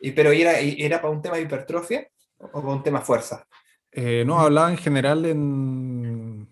Y, 0.00 0.10
pero 0.12 0.30
¿era, 0.30 0.58
¿era 0.60 1.00
para 1.00 1.12
un 1.14 1.22
tema 1.22 1.36
de 1.36 1.42
hipertrofia 1.44 2.06
o 2.38 2.50
para 2.60 2.74
un 2.74 2.82
tema 2.82 3.00
fuerza? 3.00 3.46
Eh, 3.90 4.24
no, 4.26 4.38
hablaba 4.38 4.70
en 4.70 4.76
general 4.76 5.24
en, 5.24 6.46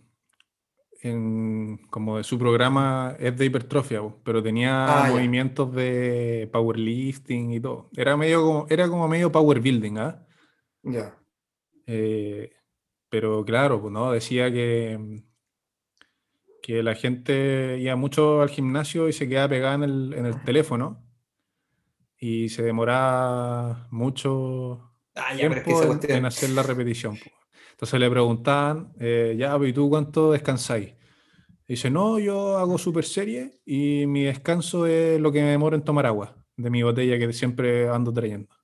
en 1.02 1.76
como 1.90 2.16
de 2.16 2.24
su 2.24 2.38
programa 2.38 3.14
es 3.18 3.36
de 3.36 3.44
hipertrofia, 3.44 4.00
pero 4.24 4.42
tenía 4.42 4.86
Ah, 4.86 5.08
ya. 5.08 5.12
movimientos 5.14 5.74
de 5.74 6.48
powerlifting 6.52 7.52
y 7.52 7.60
todo. 7.60 7.90
Era 7.94 8.16
medio 8.16 8.42
como, 8.42 8.66
era 8.70 8.88
como 8.88 9.06
medio 9.08 9.30
power 9.30 9.60
building, 9.60 9.98
¿ah? 9.98 10.23
Ya. 10.84 11.18
Eh, 11.86 12.52
pero 13.08 13.44
claro, 13.44 13.80
pues, 13.80 13.92
¿no? 13.92 14.12
Decía 14.12 14.52
que, 14.52 15.22
que 16.62 16.82
la 16.82 16.94
gente 16.94 17.78
iba 17.78 17.96
mucho 17.96 18.40
al 18.42 18.48
gimnasio 18.48 19.08
y 19.08 19.12
se 19.12 19.28
quedaba 19.28 19.48
pegada 19.48 19.74
en 19.74 19.82
el, 19.82 20.14
en 20.14 20.26
el 20.26 20.42
teléfono 20.44 21.02
y 22.18 22.48
se 22.48 22.62
demoraba 22.62 23.86
mucho 23.90 24.90
Ah, 25.14 25.34
ya, 25.34 25.48
pero 25.48 25.60
es 25.60 25.66
que 25.66 25.74
tiempo 25.74 26.06
en, 26.06 26.16
en 26.16 26.24
hacer 26.24 26.50
la 26.50 26.62
repetición. 26.62 27.16
po. 27.16 27.30
Entonces 27.72 28.00
le 28.00 28.10
preguntaban, 28.10 28.92
eh, 28.98 29.34
ya, 29.38 29.56
pues, 29.58 29.70
¿y 29.70 29.72
tú 29.72 29.88
cuánto 29.90 30.32
descansáis? 30.32 30.94
Dice, 31.66 31.90
no, 31.90 32.18
yo 32.18 32.58
hago 32.58 32.78
super 32.78 33.04
serie 33.04 33.60
y 33.64 34.06
mi 34.06 34.24
descanso 34.24 34.86
es 34.86 35.20
lo 35.20 35.32
que 35.32 35.42
me 35.42 35.50
demoro 35.50 35.76
en 35.76 35.84
tomar 35.84 36.06
agua 36.06 36.36
de 36.56 36.70
mi 36.70 36.82
botella 36.82 37.18
que 37.18 37.32
siempre 37.32 37.88
ando 37.88 38.12
trayendo. 38.12 38.54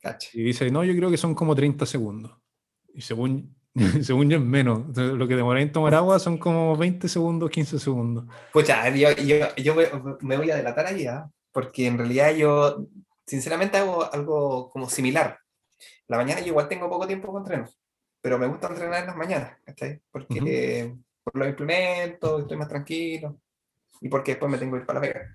Cacha. 0.00 0.30
Y 0.32 0.42
dice, 0.42 0.70
no, 0.70 0.84
yo 0.84 0.94
creo 0.96 1.10
que 1.10 1.16
son 1.16 1.34
como 1.34 1.54
30 1.54 1.86
segundos. 1.86 2.32
Y 2.94 3.02
según, 3.02 3.56
según 4.02 4.30
yo 4.30 4.38
es 4.38 4.44
menos. 4.44 4.78
Entonces, 4.78 5.12
Lo 5.14 5.28
que 5.28 5.36
demoré 5.36 5.62
en 5.62 5.72
tomar 5.72 5.94
agua 5.94 6.18
son 6.18 6.38
como 6.38 6.76
20 6.76 7.08
segundos, 7.08 7.50
15 7.50 7.78
segundos. 7.78 8.24
Pucha, 8.52 8.88
yo, 8.90 9.10
yo, 9.12 9.54
yo 9.56 9.74
me, 10.20 10.36
voy 10.36 10.50
a 10.50 10.56
delatar 10.56 10.86
ahí, 10.86 11.06
¿ah? 11.06 11.30
porque 11.52 11.86
en 11.86 11.98
realidad 11.98 12.34
yo, 12.34 12.86
sinceramente, 13.26 13.76
hago 13.76 14.12
algo 14.12 14.70
como 14.70 14.88
similar. 14.88 15.38
La 16.08 16.16
mañana 16.16 16.40
yo 16.40 16.48
igual 16.48 16.68
tengo 16.68 16.90
poco 16.90 17.06
tiempo 17.06 17.28
para 17.28 17.44
entrenar, 17.44 17.70
pero 18.20 18.38
me 18.38 18.46
gusta 18.46 18.68
entrenar 18.68 19.00
en 19.00 19.06
las 19.06 19.16
mañanas, 19.16 19.58
¿cachai? 19.64 20.00
Porque 20.10 20.94
por 21.22 21.36
los 21.36 21.48
implementos, 21.48 22.42
estoy 22.42 22.56
más 22.56 22.68
tranquilo 22.68 23.38
y 24.00 24.08
porque 24.08 24.32
después 24.32 24.50
me 24.50 24.58
tengo 24.58 24.72
que 24.72 24.80
ir 24.80 24.86
para 24.86 25.00
la 25.00 25.06
pega. 25.06 25.34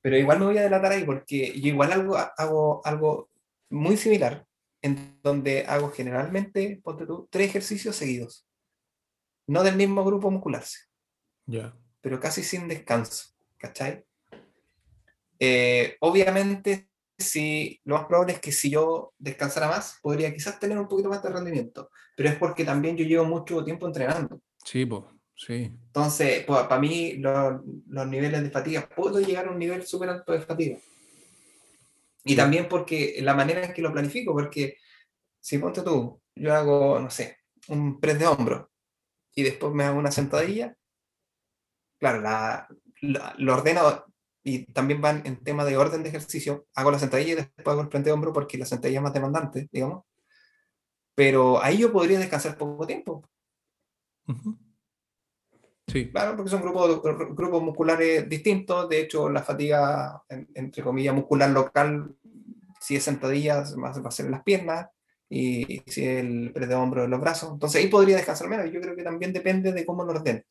Pero 0.00 0.16
igual 0.16 0.38
me 0.38 0.46
voy 0.46 0.58
a 0.58 0.62
delatar 0.62 0.92
ahí 0.92 1.04
porque 1.04 1.58
yo 1.60 1.68
igual 1.68 1.92
algo, 1.92 2.16
hago 2.16 2.80
algo 2.84 3.30
muy 3.70 3.96
similar, 3.96 4.46
en 4.82 5.18
donde 5.22 5.64
hago 5.66 5.90
generalmente, 5.90 6.80
ponte 6.82 7.06
tú, 7.06 7.28
tres 7.30 7.48
ejercicios 7.48 7.96
seguidos. 7.96 8.46
No 9.46 9.62
del 9.62 9.76
mismo 9.76 10.04
grupo 10.04 10.30
muscular, 10.30 10.64
Ya. 11.46 11.74
pero 12.00 12.18
casi 12.20 12.42
sin 12.42 12.68
descanso, 12.68 13.28
¿cachai? 13.58 14.04
Eh, 15.38 15.96
obviamente, 16.00 16.88
si, 17.18 17.80
lo 17.84 17.96
más 17.96 18.06
probable 18.06 18.34
es 18.34 18.40
que 18.40 18.52
si 18.52 18.70
yo 18.70 19.12
descansara 19.18 19.68
más, 19.68 19.98
podría 20.02 20.32
quizás 20.32 20.58
tener 20.58 20.78
un 20.78 20.88
poquito 20.88 21.08
más 21.08 21.22
de 21.22 21.30
rendimiento, 21.30 21.90
pero 22.16 22.28
es 22.28 22.36
porque 22.36 22.64
también 22.64 22.96
yo 22.96 23.04
llevo 23.04 23.24
mucho 23.24 23.64
tiempo 23.64 23.86
entrenando. 23.86 24.40
Sí, 24.64 24.86
pues, 24.86 25.02
sí. 25.36 25.72
Entonces, 25.86 26.44
para 26.44 26.78
mí, 26.78 27.14
lo- 27.14 27.62
los 27.88 28.06
niveles 28.06 28.42
de 28.42 28.50
fatiga, 28.50 28.88
puedo 28.88 29.20
llegar 29.20 29.46
a 29.46 29.50
un 29.50 29.58
nivel 29.58 29.86
súper 29.86 30.08
alto 30.10 30.32
de 30.32 30.40
fatiga. 30.40 30.78
Y 32.24 32.36
también 32.36 32.68
porque 32.68 33.16
la 33.22 33.34
manera 33.34 33.64
en 33.64 33.72
que 33.74 33.82
lo 33.82 33.92
planifico, 33.92 34.32
porque 34.32 34.76
si 35.40 35.58
ponte 35.58 35.82
tú, 35.82 36.22
yo 36.36 36.54
hago, 36.54 37.00
no 37.00 37.10
sé, 37.10 37.38
un 37.68 38.00
press 38.00 38.18
de 38.20 38.26
hombro 38.28 38.70
y 39.34 39.42
después 39.44 39.72
me 39.74 39.84
hago 39.84 39.98
una 39.98 40.12
sentadilla, 40.12 40.76
claro, 41.98 42.20
la, 42.20 42.68
la- 43.02 43.34
lo 43.38 43.54
ordeno 43.54 44.04
y 44.42 44.66
también 44.72 45.00
van 45.00 45.22
en 45.26 45.42
tema 45.42 45.64
de 45.64 45.76
orden 45.76 46.02
de 46.02 46.10
ejercicio, 46.10 46.66
hago 46.74 46.90
la 46.90 46.98
sentadilla 46.98 47.32
y 47.32 47.36
después 47.36 47.68
hago 47.68 47.80
el 47.82 47.88
press 47.88 48.04
de 48.04 48.12
hombro 48.12 48.32
porque 48.32 48.58
la 48.58 48.66
sentadilla 48.66 48.98
es 48.98 49.02
más 49.04 49.14
demandante, 49.14 49.68
digamos. 49.72 50.04
Pero 51.16 51.60
ahí 51.62 51.78
yo 51.78 51.92
podría 51.92 52.18
descansar 52.20 52.56
poco 52.56 52.86
tiempo, 52.86 53.22
Ujú. 54.28 54.58
Sí, 55.86 56.10
Claro, 56.10 56.34
porque 56.36 56.50
son 56.50 56.62
grupos, 56.62 57.00
grupos 57.36 57.62
musculares 57.62 58.28
distintos. 58.28 58.88
De 58.88 59.00
hecho, 59.00 59.28
la 59.28 59.42
fatiga, 59.42 60.22
en- 60.28 60.48
entre 60.54 60.82
comillas, 60.82 61.14
muscular 61.14 61.50
local, 61.50 62.14
si 62.80 62.96
es 62.96 63.02
sentadilla, 63.02 63.64
va 63.82 63.90
a 63.90 64.10
ser 64.10 64.26
en 64.26 64.32
las 64.32 64.42
piernas 64.42 64.88
y 65.28 65.82
si 65.86 66.04
es 66.04 66.20
el 66.24 66.52
press 66.52 66.68
de 66.68 66.74
hombro 66.74 67.04
en 67.04 67.10
los 67.10 67.20
brazos. 67.20 67.50
Entonces 67.52 67.82
ahí 67.82 67.88
podría 67.88 68.16
descansar 68.16 68.48
menos. 68.48 68.70
Yo 68.72 68.80
creo 68.80 68.96
que 68.96 69.02
también 69.02 69.32
depende 69.32 69.72
de 69.72 69.84
cómo 69.86 70.04
lo 70.04 70.12
ordene. 70.12 70.44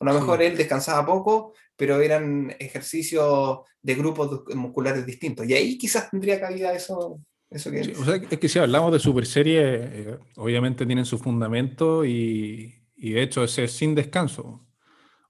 A 0.00 0.04
lo 0.04 0.12
Sí. 0.14 0.18
mejor 0.20 0.42
él 0.42 0.56
descansaba 0.56 1.04
poco, 1.06 1.52
pero 1.76 2.00
eran 2.00 2.54
ejercicios 2.58 3.60
de 3.82 3.94
grupos 3.94 4.42
musculares 4.54 5.04
distintos. 5.06 5.46
Y 5.46 5.54
ahí 5.54 5.78
quizás 5.78 6.10
tendría 6.10 6.40
cabida 6.40 6.72
eso, 6.72 7.20
eso 7.48 7.70
que 7.70 7.84
Sí, 7.84 7.92
o 7.98 8.04
sea, 8.04 8.16
es 8.16 8.38
que 8.38 8.48
si 8.48 8.58
hablamos 8.58 8.92
de 8.92 8.98
super 8.98 9.26
serie, 9.26 9.60
eh, 9.64 10.18
obviamente 10.36 10.86
tienen 10.86 11.04
su 11.04 11.18
fundamento 11.18 12.04
y, 12.04 12.82
y 12.96 13.12
de 13.12 13.22
hecho 13.22 13.44
ese 13.44 13.64
es 13.64 13.72
sin 13.72 13.94
descanso 13.94 14.66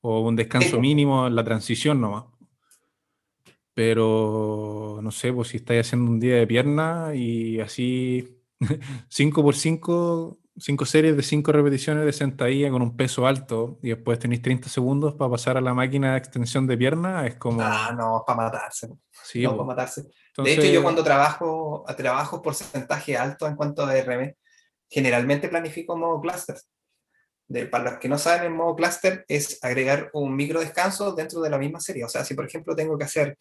o 0.00 0.20
un 0.20 0.36
descanso 0.36 0.80
mínimo 0.80 1.26
en 1.26 1.34
la 1.34 1.44
transición 1.44 2.00
nomás. 2.00 2.24
Pero 3.74 4.98
no 5.02 5.10
sé, 5.10 5.32
pues 5.32 5.48
si 5.48 5.58
estáis 5.58 5.86
haciendo 5.86 6.10
un 6.10 6.20
día 6.20 6.36
de 6.36 6.46
pierna 6.46 7.14
y 7.14 7.60
así 7.60 8.42
5 9.08 9.42
por 9.42 9.54
5 9.54 10.40
5 10.60 10.84
series 10.84 11.16
de 11.16 11.22
5 11.22 11.52
repeticiones 11.52 12.04
de 12.04 12.12
sentadilla 12.12 12.70
con 12.70 12.82
un 12.82 12.96
peso 12.96 13.26
alto 13.26 13.78
y 13.82 13.90
después 13.90 14.18
tenéis 14.18 14.42
30 14.42 14.68
segundos 14.68 15.14
para 15.14 15.30
pasar 15.30 15.56
a 15.56 15.60
la 15.60 15.74
máquina 15.74 16.12
de 16.12 16.18
extensión 16.18 16.66
de 16.66 16.76
pierna, 16.76 17.26
es 17.26 17.36
como... 17.36 17.62
Ah, 17.62 17.94
no, 17.96 18.22
para 18.26 18.42
matarse. 18.42 18.88
sí, 19.24 19.42
no, 19.42 19.52
para 19.52 19.64
matarse. 19.64 20.02
Entonces, 20.28 20.56
De 20.56 20.62
hecho, 20.62 20.72
yo 20.72 20.82
cuando 20.82 21.02
trabajo, 21.02 21.84
trabajo 21.96 22.42
porcentaje 22.42 23.16
alto 23.16 23.46
en 23.46 23.56
cuanto 23.56 23.84
a 23.84 23.94
RM, 23.94 24.34
generalmente 24.88 25.48
planifico 25.48 25.96
modo 25.96 26.20
clusters. 26.20 26.68
De, 27.50 27.66
para 27.66 27.90
los 27.90 27.98
que 27.98 28.08
no 28.08 28.16
saben, 28.16 28.44
el 28.44 28.56
modo 28.56 28.76
cluster 28.76 29.24
es 29.26 29.58
agregar 29.62 30.08
un 30.12 30.36
micro 30.36 30.60
descanso 30.60 31.12
dentro 31.12 31.40
de 31.40 31.50
la 31.50 31.58
misma 31.58 31.80
serie. 31.80 32.04
O 32.04 32.08
sea, 32.08 32.24
si 32.24 32.34
por 32.34 32.46
ejemplo 32.46 32.76
tengo 32.76 32.96
que 32.96 33.04
hacer 33.04 33.36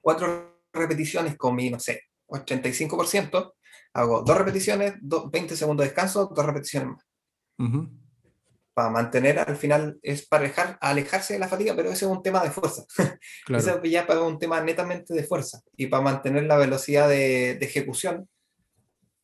cuatro 0.00 0.62
repeticiones 0.72 1.36
con 1.36 1.54
mi, 1.54 1.68
no 1.68 1.78
sé, 1.78 2.04
85%, 2.28 3.52
hago 3.92 4.22
dos 4.22 4.38
repeticiones, 4.38 4.94
20 5.02 5.56
segundos 5.56 5.84
de 5.84 5.90
descanso, 5.90 6.32
dos 6.34 6.46
repeticiones 6.46 6.88
más. 6.88 7.06
Ujú. 7.58 7.90
Para 8.72 8.88
mantener, 8.88 9.40
al 9.40 9.56
final, 9.56 9.98
es 10.02 10.26
para 10.26 10.44
dejar, 10.44 10.78
alejarse 10.80 11.34
de 11.34 11.40
la 11.40 11.48
fatiga, 11.48 11.76
pero 11.76 11.90
ese 11.90 12.06
es 12.06 12.10
un 12.10 12.22
tema 12.22 12.42
de 12.42 12.50
fuerza. 12.50 12.84
Claro. 13.44 13.62
Eso 13.62 13.82
ya 13.82 14.06
para 14.06 14.22
un 14.22 14.38
tema 14.38 14.62
netamente 14.62 15.12
de 15.12 15.24
fuerza 15.24 15.60
y 15.76 15.88
para 15.88 16.02
mantener 16.02 16.44
la 16.44 16.56
velocidad 16.56 17.08
de, 17.08 17.56
de 17.56 17.66
ejecución, 17.66 18.26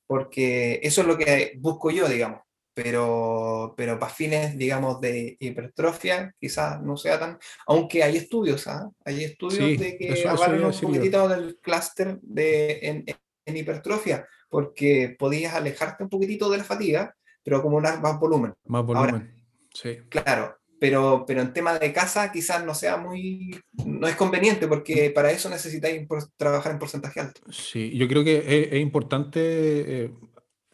porque 0.06 0.80
eso 0.82 1.00
es 1.00 1.06
lo 1.06 1.16
que 1.16 1.54
busco 1.58 1.90
yo, 1.90 2.06
digamos. 2.06 2.40
Pero, 2.74 3.74
pero 3.76 3.98
para 3.98 4.12
fines, 4.12 4.58
digamos, 4.58 5.00
de 5.00 5.36
hipertrofia, 5.38 6.34
quizás 6.40 6.82
no 6.82 6.96
sea 6.96 7.20
tan. 7.20 7.38
Aunque 7.66 8.02
hay 8.02 8.16
estudios, 8.16 8.66
¿ah? 8.66 8.90
Hay 9.04 9.22
estudios 9.22 9.64
Sí, 9.64 9.76
de 9.76 9.96
que 9.96 10.28
avalan 10.28 10.64
un 10.64 10.72
poquitito 10.72 11.28
del 11.28 11.58
clúster 11.62 12.18
de, 12.20 12.80
en, 12.82 13.04
en 13.46 13.56
hipertrofia, 13.56 14.26
porque 14.48 15.14
podías 15.18 15.54
alejarte 15.54 16.02
un 16.02 16.10
poquitito 16.10 16.50
de 16.50 16.58
la 16.58 16.64
fatiga, 16.64 17.14
pero 17.44 17.58
acumular 17.58 18.00
más 18.02 18.18
volumen. 18.18 18.54
Más 18.64 18.84
volumen. 18.84 19.32
sí. 19.72 19.98
Claro, 20.08 20.56
pero, 20.80 21.24
pero 21.26 21.40
en 21.40 21.52
tema 21.52 21.78
de 21.78 21.92
casa 21.92 22.30
quizás 22.32 22.64
no 22.64 22.74
sea 22.74 22.96
muy, 22.96 23.58
no 23.86 24.06
es 24.06 24.16
conveniente 24.16 24.66
porque 24.68 25.10
para 25.10 25.30
eso 25.30 25.48
necesitáis 25.48 26.06
trabajar 26.36 26.72
en 26.72 26.78
porcentaje 26.78 27.20
alto. 27.20 27.40
Sí, 27.50 27.96
yo 27.96 28.08
creo 28.08 28.24
que 28.24 28.38
es, 28.38 28.72
es 28.72 28.80
importante, 28.80 29.40
eh, 30.04 30.10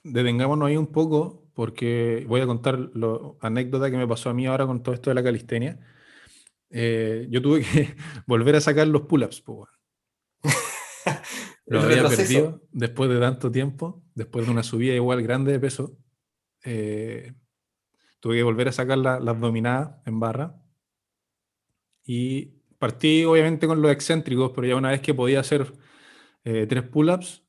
detengámonos 0.02 0.68
ahí 0.68 0.76
un 0.76 0.90
poco, 0.90 1.44
porque 1.60 2.24
voy 2.26 2.40
a 2.40 2.46
contar 2.46 2.78
la 2.94 3.18
anécdota 3.42 3.90
que 3.90 3.98
me 3.98 4.08
pasó 4.08 4.30
a 4.30 4.32
mí 4.32 4.46
ahora 4.46 4.66
con 4.66 4.82
todo 4.82 4.94
esto 4.94 5.10
de 5.10 5.14
la 5.14 5.22
calistenia. 5.22 5.78
Eh, 6.70 7.26
yo 7.28 7.42
tuve 7.42 7.60
que 7.60 7.94
volver 8.26 8.56
a 8.56 8.62
sacar 8.62 8.88
los 8.88 9.02
pull-ups, 9.02 9.42
po, 9.42 9.52
weón. 9.52 9.68
Lo 11.66 11.80
El 11.80 11.84
había 11.84 12.08
perdido 12.08 12.62
después 12.72 13.10
de 13.10 13.20
tanto 13.20 13.52
tiempo, 13.52 14.02
después 14.14 14.46
de 14.46 14.52
una 14.52 14.62
subida 14.62 14.94
igual 14.94 15.22
grande 15.22 15.52
de 15.52 15.60
peso. 15.60 15.98
eh, 16.64 17.34
tuve 18.20 18.36
que 18.36 18.42
volver 18.42 18.68
a 18.68 18.72
sacar 18.72 18.96
la- 18.96 19.20
las 19.20 19.38
dominadas 19.38 20.00
en 20.06 20.18
barra. 20.18 20.56
Y 22.06 22.54
partí 22.78 23.22
obviamente 23.26 23.66
con 23.66 23.82
los 23.82 23.92
excéntricos, 23.92 24.52
pero 24.54 24.66
ya 24.66 24.76
una 24.76 24.92
vez 24.92 25.02
que 25.02 25.12
podía 25.12 25.40
hacer 25.40 25.70
eh, 26.42 26.64
tres 26.66 26.84
pull-ups, 26.84 27.44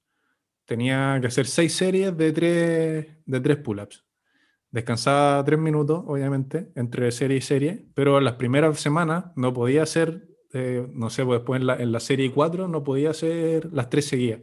tenía 0.71 1.17
que 1.19 1.27
hacer 1.27 1.47
seis 1.47 1.75
series 1.75 2.15
de 2.15 2.31
tres, 2.31 3.07
de 3.25 3.39
tres 3.41 3.57
pull-ups. 3.57 4.05
Descansaba 4.69 5.43
tres 5.43 5.59
minutos, 5.59 6.01
obviamente, 6.07 6.71
entre 6.75 7.11
serie 7.11 7.35
y 7.35 7.41
serie, 7.41 7.87
pero 7.93 8.19
en 8.19 8.23
las 8.23 8.35
primeras 8.35 8.79
semanas 8.79 9.25
no 9.35 9.51
podía 9.51 9.83
hacer, 9.83 10.29
eh, 10.53 10.87
no 10.93 11.09
sé, 11.09 11.25
pues 11.25 11.41
después 11.41 11.59
en 11.59 11.67
la, 11.67 11.75
en 11.75 11.91
la 11.91 11.99
serie 11.99 12.31
4 12.31 12.69
no 12.69 12.85
podía 12.85 13.09
hacer 13.09 13.67
las 13.73 13.89
tres 13.89 14.07
seguidas. 14.07 14.39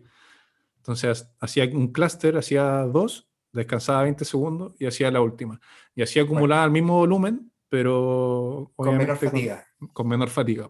Entonces 0.76 1.30
hacía 1.40 1.64
un 1.64 1.92
clúster, 1.92 2.36
hacía 2.36 2.82
dos, 2.82 3.30
descansaba 3.50 4.02
20 4.02 4.26
segundos 4.26 4.74
y 4.78 4.84
hacía 4.84 5.10
la 5.10 5.22
última. 5.22 5.58
Y 5.94 6.02
así 6.02 6.20
acumulaba 6.20 6.62
el 6.66 6.70
mismo 6.70 6.98
volumen, 6.98 7.50
pero 7.70 8.70
Con 8.76 8.98
menor 8.98 9.16
fatiga. 9.16 9.66
con 9.94 10.06
menor 10.06 10.28
fatiga. 10.28 10.68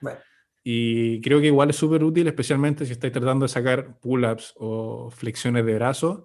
Bueno, 0.00 0.18
Y 0.66 1.20
creo 1.20 1.40
que 1.40 1.48
igual 1.48 1.70
es 1.70 1.76
súper 1.76 2.02
útil, 2.02 2.26
especialmente 2.26 2.86
si 2.86 2.92
estáis 2.92 3.12
tratando 3.12 3.44
de 3.44 3.48
sacar 3.50 4.00
pull-ups 4.00 4.54
o 4.56 5.10
flexiones 5.10 5.64
de 5.66 5.74
brazos. 5.74 6.24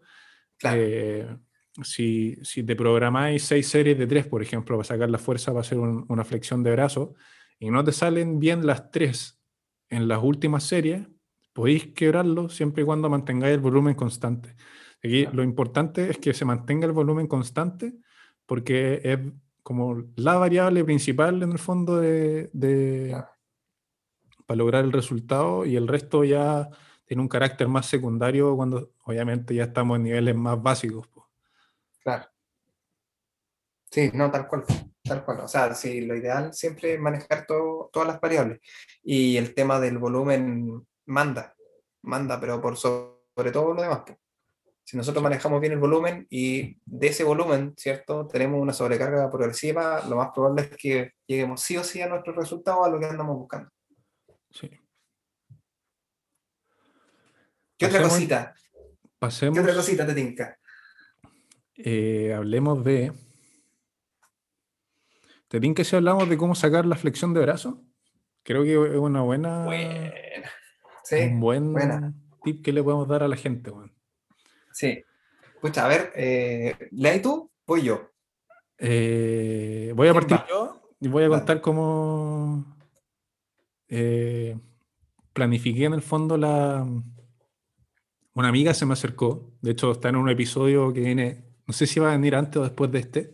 claro. 0.57 0.81
Eh, 0.81 1.27
si, 1.83 2.35
si 2.41 2.63
te 2.63 2.75
programáis 2.75 3.43
seis 3.43 3.67
series 3.67 3.97
de 3.97 4.07
tres, 4.07 4.27
por 4.27 4.41
ejemplo, 4.41 4.75
para 4.77 4.85
sacar 4.87 5.09
la 5.09 5.17
fuerza 5.17 5.51
para 5.51 5.61
hacer 5.61 5.77
un- 5.77 6.05
una 6.09 6.23
flexión 6.25 6.63
de 6.63 6.71
brazo, 6.71 7.13
y 7.59 7.69
no 7.69 7.83
te 7.83 7.91
salen 7.91 8.39
bien 8.39 8.65
las 8.65 8.91
tres 8.91 9.39
en 9.89 10.07
las 10.07 10.21
últimas 10.23 10.63
series, 10.63 11.07
podéis 11.53 11.87
quebrarlo 11.93 12.49
siempre 12.49 12.83
y 12.83 12.85
cuando 12.85 13.09
mantengáis 13.09 13.53
el 13.55 13.59
volumen 13.61 13.93
constante. 13.95 14.55
Aquí 15.03 15.23
Claro. 15.23 15.37
lo 15.37 15.43
importante 15.43 16.09
es 16.09 16.17
que 16.17 16.33
se 16.33 16.45
mantenga 16.45 16.85
el 16.85 16.91
volumen 16.93 17.27
constante 17.27 17.93
porque 18.45 18.99
es 19.03 19.19
como 19.63 20.03
la 20.15 20.35
variable 20.35 20.83
principal 20.83 21.41
en 21.43 21.51
el 21.51 21.59
fondo 21.59 21.97
de, 21.97 22.49
de- 22.53 23.07
Claro. 23.09 23.27
Para 24.49 24.57
lograr 24.57 24.83
el 24.83 24.91
resultado 24.91 25.63
y 25.63 25.75
el 25.75 25.87
resto 25.87 26.23
ya 26.23 26.67
tiene 27.05 27.21
un 27.21 27.29
carácter 27.29 27.67
más 27.67 27.85
secundario 27.85 28.55
cuando 28.55 28.89
obviamente 29.05 29.53
ya 29.53 29.65
estamos 29.65 29.97
en 29.97 30.03
niveles 30.05 30.33
más 30.35 30.59
básicos. 30.59 31.05
po. 31.07 31.29
Claro. 32.01 32.25
Sí, 33.91 34.09
no, 34.11 34.31
tal 34.31 34.47
cual, 34.47 34.63
tal 35.03 35.23
cual. 35.23 35.41
O 35.41 35.47
sea, 35.47 35.75
sí, 35.75 36.01
lo 36.01 36.15
ideal 36.15 36.51
siempre 36.51 36.95
es 36.95 36.99
manejar 36.99 37.45
todo- 37.45 37.91
todas 37.93 38.07
las 38.07 38.19
variables. 38.19 38.59
Y 39.03 39.37
el 39.37 39.53
tema 39.53 39.79
del 39.79 39.99
volumen 39.99 40.83
manda, 41.05 41.53
manda, 42.01 42.39
pero 42.39 42.59
por 42.59 42.75
so- 42.75 43.25
sobre 43.35 43.51
todo 43.51 43.75
lo 43.75 43.83
demás. 43.83 43.99
po. 43.99 44.17
Si 44.83 44.97
nosotros 44.97 45.21
manejamos 45.21 45.61
bien 45.61 45.73
el 45.73 45.79
volumen 45.79 46.25
y 46.31 46.75
de 46.85 47.07
ese 47.07 47.23
volumen, 47.23 47.75
¿cierto? 47.77 48.25
Tenemos 48.25 48.59
una 48.59 48.73
sobrecarga 48.73 49.29
progresiva, 49.29 50.03
lo 50.09 50.15
más 50.15 50.29
probable 50.33 50.63
es 50.63 50.75
que 50.75 51.11
lleguemos 51.27 51.61
sí 51.61 51.77
o 51.77 51.83
sí 51.83 52.01
a 52.01 52.07
nuestro 52.09 52.33
resultado, 52.33 52.83
a 52.83 52.89
lo 52.89 52.99
que 52.99 53.05
andamos 53.05 53.37
buscando. 53.37 53.69
Sí. 54.51 54.69
¿Qué 57.77 57.85
otra 57.85 57.99
Pasemos- 57.99 58.09
cosita? 58.13 58.55
Pasemos, 59.19 59.55
¿Qué 59.55 59.61
otra 59.61 59.75
cosita 59.75 60.05
te 60.07 60.13
tinca? 60.13 60.57
eh, 61.75 62.33
hablemos 62.33 62.83
de... 62.83 63.13
¿Te 65.47 65.59
tinca 65.59 65.83
si 65.83 65.95
hablamos 65.95 66.29
de 66.29 66.37
cómo 66.37 66.53
sacar 66.55 66.85
la 66.85 66.95
flexión 66.95 67.33
de 67.33 67.41
brazo? 67.41 67.83
Creo 68.43 68.63
que 68.63 68.73
es 68.73 68.97
una 68.97 69.21
buena, 69.21 69.65
Buena. 69.65 70.13
Sí, 71.03 71.15
un 71.21 71.39
buen 71.39 71.73
buena. 71.73 72.13
tip 72.43 72.63
que 72.63 72.71
le 72.71 72.83
podemos 72.83 73.07
dar 73.07 73.23
a 73.23 73.27
la 73.27 73.35
gente. 73.35 73.71
weón. 73.71 73.93
sí. 74.71 75.03
Escucha, 75.55 75.83
a 75.83 75.87
ver, 75.89 76.13
eh, 76.15 76.87
¿lees 76.91 77.21
tú? 77.21 77.51
Voy 77.67 77.81
yo. 77.83 78.11
Eh, 78.77 79.91
voy 79.93 80.07
a 80.07 80.11
¿Quién 80.13 80.21
partir 80.27 80.37
va? 80.37 80.47
yo 80.47 80.81
y 81.01 81.07
voy 81.09 81.23
a 81.25 81.27
contar 81.29 81.59
cómo 81.59 82.77
eh, 83.89 84.57
planifiqué 85.33 85.85
en 85.85 85.93
el 85.93 86.01
fondo 86.01 86.37
la... 86.37 86.87
Una 88.33 88.47
amiga 88.47 88.73
se 88.73 88.85
me 88.85 88.93
acercó, 88.93 89.51
de 89.61 89.71
hecho 89.71 89.91
está 89.91 90.09
en 90.09 90.15
un 90.15 90.29
episodio 90.29 90.93
que 90.93 91.01
viene, 91.01 91.43
no 91.67 91.73
sé 91.73 91.87
si 91.87 91.99
va 91.99 92.09
a 92.09 92.15
venir 92.15 92.35
antes 92.35 92.57
o 92.57 92.63
después 92.63 92.89
de 92.91 92.99
este, 92.99 93.33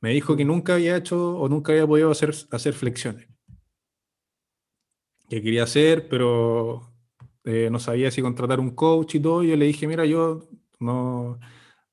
me 0.00 0.10
dijo 0.10 0.36
que 0.36 0.44
nunca 0.44 0.74
había 0.74 0.96
hecho 0.96 1.38
o 1.38 1.48
nunca 1.48 1.72
había 1.72 1.86
podido 1.86 2.10
hacer, 2.10 2.34
hacer 2.50 2.74
flexiones. 2.74 3.28
Que 5.28 5.42
quería 5.42 5.62
hacer, 5.62 6.08
pero 6.08 6.92
eh, 7.44 7.68
no 7.70 7.78
sabía 7.78 8.10
si 8.10 8.22
contratar 8.22 8.60
un 8.60 8.74
coach 8.74 9.14
y 9.14 9.20
todo. 9.20 9.42
Yo 9.42 9.56
le 9.56 9.66
dije, 9.66 9.86
mira, 9.86 10.04
yo 10.06 10.48
no, 10.78 11.38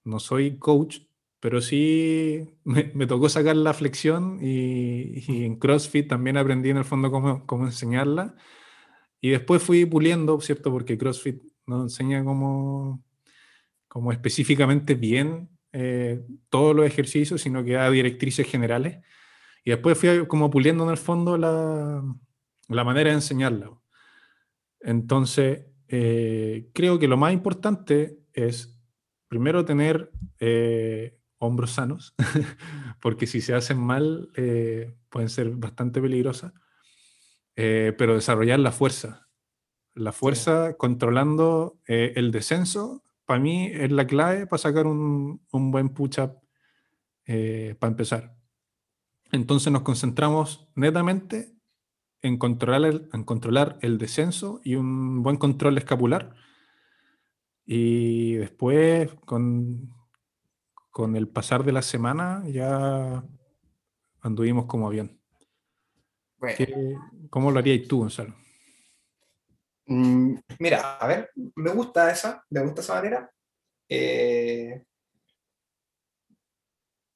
no 0.04 0.20
soy 0.20 0.58
coach, 0.58 1.00
pero 1.48 1.62
sí 1.62 2.46
me, 2.66 2.92
me 2.94 3.08
tocó 3.08 3.30
sacar 3.30 3.56
la 3.56 3.74
flexión 3.74 4.38
y, 4.42 5.24
y 5.32 5.46
en 5.46 5.56
CrossFit 5.56 6.10
también 6.10 6.36
aprendí 6.36 6.72
en 6.72 6.76
el 6.76 6.84
fondo 6.84 7.10
cómo, 7.10 7.46
cómo 7.46 7.66
enseñarla. 7.66 8.36
Y 9.22 9.30
después 9.30 9.64
fui 9.64 9.86
puliendo, 9.86 10.42
¿cierto? 10.42 10.74
Porque 10.74 10.98
CrossFit 10.98 11.42
no 11.66 11.84
enseña 11.84 12.22
como, 12.26 13.02
como 13.88 14.12
específicamente 14.12 14.96
bien 14.96 15.48
eh, 15.72 16.22
todos 16.50 16.76
los 16.76 16.86
ejercicios, 16.86 17.40
sino 17.40 17.64
que 17.64 17.76
da 17.76 17.90
directrices 17.90 18.46
generales. 18.46 18.98
Y 19.64 19.70
después 19.70 19.98
fui 19.98 20.28
como 20.28 20.50
puliendo 20.50 20.84
en 20.84 20.90
el 20.90 20.98
fondo 20.98 21.38
la, 21.38 22.04
la 22.68 22.84
manera 22.84 23.12
de 23.12 23.16
enseñarla. 23.16 23.72
Entonces, 24.82 25.62
eh, 25.88 26.68
creo 26.74 27.00
que 27.00 27.08
lo 27.08 27.16
más 27.16 27.32
importante 27.32 28.20
es 28.34 28.78
primero 29.30 29.64
tener 29.64 30.12
eh, 30.42 31.17
hombros 31.40 31.72
sanos, 31.72 32.16
porque 33.02 33.28
si 33.28 33.42
se 33.42 33.54
hacen 33.54 33.80
mal 33.80 34.30
eh, 34.36 34.96
pueden 35.10 35.30
ser 35.30 35.52
bastante 35.52 36.02
peligrosas, 36.02 36.54
eh, 37.56 37.94
pero 37.98 38.16
desarrollar 38.16 38.60
la 38.60 38.72
fuerza. 38.72 39.28
La 39.94 40.12
fuerza 40.12 40.76
controlando 40.78 41.80
eh, 41.88 42.14
el 42.16 42.32
descenso, 42.32 43.04
para 43.26 43.40
mí 43.40 43.68
es 43.74 43.92
la 43.92 44.08
clave 44.08 44.48
para 44.48 44.60
sacar 44.60 44.88
un, 44.88 45.42
un 45.52 45.72
buen 45.72 45.90
push-up 45.90 46.40
eh, 47.26 47.76
para 47.78 47.92
empezar. 47.92 48.38
Entonces 49.34 49.72
nos 49.74 49.82
concentramos 49.82 50.70
netamente 50.76 51.54
en 52.22 52.38
controlar, 52.38 52.86
el, 52.86 53.10
en 53.12 53.26
controlar 53.26 53.78
el 53.82 53.98
descenso 53.98 54.62
y 54.64 54.76
un 54.76 55.24
buen 55.24 55.36
control 55.36 55.78
escapular. 55.78 56.36
Y 57.66 58.36
después, 58.36 59.14
con, 59.26 59.94
con 60.98 61.16
el 61.16 61.28
pasar 61.28 61.64
de 61.64 61.72
la 61.72 61.84
semana, 61.84 62.42
ya 62.48 63.24
anduvimos 64.22 64.66
como 64.66 64.88
avión. 64.88 65.22
Bueno, 66.40 66.56
¿Qué- 66.58 66.96
¿Cómo 67.30 67.52
lo 67.52 67.60
harías 67.60 67.88
tú, 67.88 68.00
Gonzalo? 68.00 68.34
mm, 69.86 70.38
mira, 70.58 70.98
a 70.98 71.06
ver, 71.06 71.30
me 71.56 71.70
gusta 71.70 72.10
esa, 72.10 72.44
me 72.50 72.62
gusta 72.62 72.82
esa 72.82 72.96
manera. 72.96 73.32
Eh, 73.88 74.84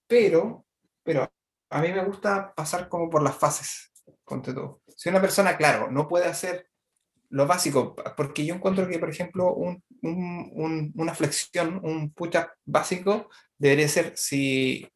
pero, 0.08 0.68
pero 1.02 1.28
a 1.72 1.82
mí 1.82 1.92
me 1.92 2.06
gusta 2.06 2.54
pasar 2.54 2.88
como 2.88 3.10
por 3.10 3.24
las 3.24 3.36
fases. 3.36 3.92
Ponte 4.24 4.54
tú. 4.54 4.80
Si 4.96 5.10
una 5.10 5.20
persona, 5.20 5.58
claro, 5.58 5.90
no 5.90 6.08
puede 6.08 6.26
hacer 6.28 6.70
lo 7.32 7.48
básico, 7.48 7.96
porque 8.18 8.46
yo 8.46 8.56
encuentro 8.56 8.88
que, 8.90 9.00
por 9.00 9.10
ejemplo, 9.10 9.54
un, 9.56 9.84
un- 10.04 10.52
un- 10.54 10.94
una 10.96 11.16
flexión, 11.16 11.80
un 11.84 12.12
push-up 12.14 12.48
básico, 12.66 13.30
debería 13.58 13.88
ser 13.90 14.14
si 14.18 14.88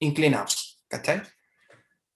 inclinado, 0.00 0.46
¿cachai? 0.88 1.22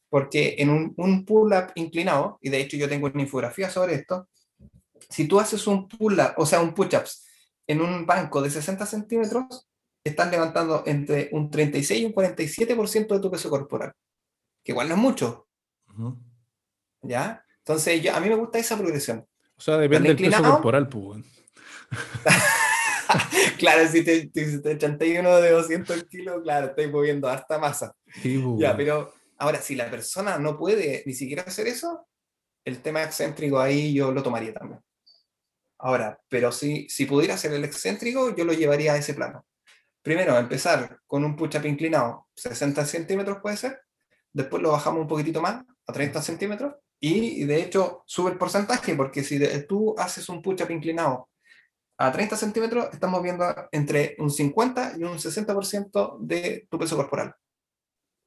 Porque 0.09 0.57
en 0.59 0.71
un, 0.71 0.95
un 0.97 1.25
pull-up 1.25 1.73
inclinado, 1.77 2.39
y 2.41 2.51
de 2.51 2.61
hecho 2.61 2.77
yo 2.77 2.89
tengo 2.89 3.07
una 3.07 3.23
infografía 3.23 3.71
sobre 3.71 3.95
esto, 3.95 4.29
si 5.09 5.27
tú 5.29 5.41
haces 5.41 5.67
un 5.67 5.89
pull-up, 5.89 6.35
o 6.37 6.47
sea, 6.47 6.61
un 6.61 6.75
push-ups 6.75 7.27
en 7.67 7.81
un 7.81 8.07
banco 8.07 8.43
de 8.43 8.51
60 8.51 8.87
centímetros, 8.87 9.69
estás 10.05 10.31
levantando 10.31 10.83
entre 10.87 11.29
un 11.33 11.51
36 11.51 12.03
y 12.03 12.07
un 12.07 12.13
47% 12.13 13.15
de 13.15 13.21
tu 13.21 13.31
peso 13.31 13.51
corporal, 13.51 13.93
que 14.65 14.73
igual 14.73 14.89
no 14.89 14.97
es 14.97 15.01
mucho, 15.01 15.49
Ujú. 15.89 16.19
¿ya? 17.03 17.45
Entonces, 17.59 18.03
yo, 18.03 18.15
a 18.15 18.21
mí 18.21 18.29
me 18.29 18.35
gusta 18.37 18.59
esa 18.59 18.77
progresión. 18.79 19.27
O 19.61 19.63
sea, 19.63 19.77
depende 19.77 20.15
del 20.15 20.17
peso 20.17 20.43
corporal, 20.43 20.89
pues. 20.89 21.23
claro, 23.59 23.87
si 23.87 24.03
te, 24.03 24.29
te 24.29 24.79
chantáis 24.79 25.19
uno 25.19 25.37
de 25.37 25.51
200 25.51 26.05
kilos, 26.05 26.41
claro, 26.43 26.69
estáis 26.69 26.91
moviendo 26.91 27.29
harta 27.29 27.59
masa. 27.59 27.95
Sí, 28.23 28.39
pues, 28.39 28.59
Ya, 28.59 28.75
pero 28.75 29.13
ahora, 29.37 29.61
si 29.61 29.75
la 29.75 29.91
persona 29.91 30.39
no 30.39 30.57
puede 30.57 31.03
ni 31.05 31.13
siquiera 31.13 31.43
hacer 31.43 31.67
eso, 31.67 32.09
el 32.65 32.81
tema 32.81 33.03
excéntrico 33.03 33.61
ahí 33.61 33.93
yo 33.93 34.13
lo 34.13 34.23
tomaría 34.23 34.55
también. 34.55 34.81
Ahora, 35.79 36.19
pero 36.31 36.53
si, 36.53 36.89
si 36.89 37.05
pudiera 37.05 37.35
hacer 37.35 37.53
el 37.53 37.65
excéntrico, 37.65 38.35
yo 38.35 38.47
lo 38.47 38.55
llevaría 38.55 38.95
a 38.95 38.97
ese 38.97 39.13
plano. 39.13 39.45
Primero, 40.01 40.39
empezar 40.39 41.01
con 41.07 41.23
un 41.23 41.37
push-up 41.37 41.67
inclinado, 41.67 42.29
60 42.35 42.87
centímetros 42.87 43.41
puede 43.43 43.59
ser, 43.59 43.83
después 44.33 44.63
lo 44.63 44.73
bajamos 44.73 45.03
un 45.03 45.09
poquitito 45.09 45.43
más, 45.43 45.63
a 45.87 45.93
30 45.93 46.23
centímetros, 46.23 46.77
y 47.01 47.45
de 47.45 47.63
hecho 47.63 48.03
sube 48.07 48.31
el 48.33 48.39
porcentaje, 48.39 48.95
porque 48.95 49.25
si 49.25 49.39
de- 49.39 49.63
tú 49.63 49.95
haces 49.99 50.29
un 50.29 50.43
push-up 50.43 50.71
inclinado 50.71 51.29
a 51.99 52.13
30 52.13 52.37
centímetros, 52.37 52.89
estamos 52.93 53.23
viendo 53.23 53.45
entre 53.73 54.17
un 54.19 54.31
50 54.31 54.95
y 54.99 55.05
un 55.05 55.19
60% 55.19 56.19
de 56.21 56.67
tu 56.71 56.79
peso 56.79 56.97
corporal. 56.97 57.35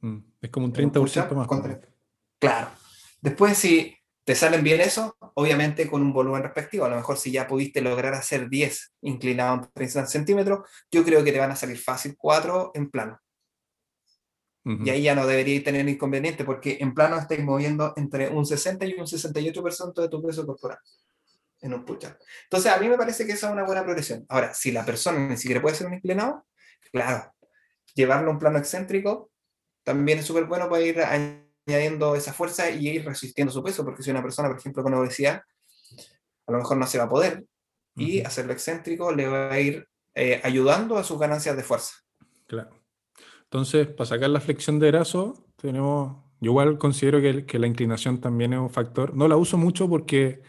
Mm, 0.02 0.18
Es 0.42 0.50
como 0.50 0.66
un 0.68 0.74
en 0.78 0.86
un 0.86 0.92
30% 0.92 1.02
push-up 1.02 1.38
más. 1.38 1.48
con. 1.48 1.64
30. 1.64 1.88
Claro. 2.40 2.70
Después, 3.22 3.58
si 3.58 3.96
te 4.26 4.36
salen 4.36 4.64
bien 4.64 4.80
eso, 4.82 5.16
obviamente 5.36 5.90
con 5.90 6.02
un 6.02 6.14
volumen 6.14 6.44
respectivo. 6.44 6.86
A 6.86 6.90
lo 6.90 6.96
mejor 6.96 7.18
si 7.18 7.32
ya 7.32 7.48
pudiste 7.48 7.82
lograr 7.82 8.14
hacer 8.14 8.50
10 8.50 8.94
inclinados 9.02 9.66
en 9.68 9.72
30 9.74 10.06
centímetros, 10.08 10.68
yo 10.92 11.04
creo 11.04 11.24
que 11.24 11.32
te 11.32 11.40
van 11.40 11.52
a 11.52 11.56
salir 11.56 11.78
fácil 11.78 12.16
4 12.18 12.72
en 12.74 12.90
plano. 12.90 13.20
Ujú. 14.66 14.86
Y 14.86 14.90
ahí 14.90 15.04
ya 15.04 15.16
no 15.16 15.28
deberíais 15.28 15.64
tener 15.64 15.88
inconveniente 15.88 16.46
porque 16.46 16.78
en 16.80 16.94
plano 16.94 17.18
estáis 17.18 17.44
moviendo 17.44 17.94
entre 17.98 18.30
un 18.30 18.46
60 18.46 18.86
y 18.86 18.94
un 18.94 19.06
68% 19.06 20.02
de 20.02 20.10
tu 20.10 20.22
peso 20.22 20.46
corporal 20.46 20.78
en 21.64 21.74
un 21.74 21.86
push-up. 21.86 22.18
Entonces, 22.44 22.72
a 22.72 22.78
mí 22.78 22.88
me 22.90 22.98
parece 22.98 23.26
que 23.26 23.32
esa 23.32 23.48
es 23.48 23.54
una 23.54 23.64
buena 23.64 23.84
progresión. 23.84 24.26
Ahora, 24.30 24.54
si 24.54 24.72
la 24.72 24.86
persona 24.86 25.28
ni 25.28 25.38
siquiera 25.38 25.62
puede 25.62 25.76
hacer 25.76 25.88
un 25.88 25.94
inclinado, 25.94 26.46
claro, 26.92 27.34
llevarlo 27.96 28.30
a 28.30 28.34
un 28.34 28.40
plano 28.40 28.60
excéntrico 28.60 29.32
también 29.84 30.20
es 30.20 30.26
súper 30.26 30.46
bueno 30.46 30.70
para 30.70 30.82
ir 30.82 31.02
añadiendo 31.02 32.16
esa 32.16 32.34
fuerza 32.34 32.70
y 32.70 32.88
ir 32.88 33.06
resistiendo 33.06 33.52
su 33.52 33.64
peso, 33.64 33.84
porque 33.84 34.04
si 34.04 34.12
una 34.12 34.22
persona, 34.22 34.50
por 34.50 34.58
ejemplo, 34.58 34.84
con 34.84 34.94
obesidad, 34.94 35.42
a 36.48 36.52
lo 36.52 36.58
mejor 36.58 36.78
no 36.78 36.88
se 36.88 36.98
va 36.98 37.06
a 37.06 37.10
poder, 37.10 37.46
y 37.96 38.22
hacerlo 38.22 38.54
excéntrico 38.54 39.12
le 39.12 39.28
va 39.28 39.52
a 39.52 39.60
ir 39.60 39.88
eh, 40.16 40.42
ayudando 40.44 40.98
a 40.98 41.04
sus 41.04 41.20
ganancias 41.20 41.56
de 41.56 41.64
fuerza. 41.64 41.94
Claro. 42.48 42.83
Entonces, 43.54 43.86
para 43.86 44.08
sacar 44.08 44.32
la 44.32 44.40
flexión 44.42 44.80
de 44.80 44.90
brazo, 44.90 45.46
tenemos. 45.58 46.18
Yo 46.42 46.50
igual 46.50 46.80
considero 46.80 47.22
que, 47.22 47.46
que 47.46 47.60
la 47.60 47.68
inclinación 47.68 48.20
también 48.20 48.52
es 48.54 48.60
un 48.60 48.72
factor. 48.72 49.16
No 49.16 49.28
la 49.28 49.38
uso 49.38 49.60
mucho 49.60 49.88
porque 49.88 50.42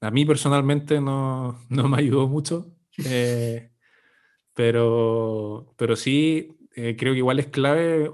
a 0.00 0.10
mí 0.10 0.24
personalmente 0.24 1.00
no, 1.00 1.60
no 1.68 1.88
me 1.88 1.98
ayudó 1.98 2.26
mucho. 2.26 2.66
eh, 3.06 3.70
pero, 4.54 5.72
pero 5.76 5.94
sí, 5.94 6.58
eh, 6.74 6.96
creo 6.98 7.12
que 7.12 7.18
igual 7.18 7.38
es 7.38 7.46
clave, 7.46 8.10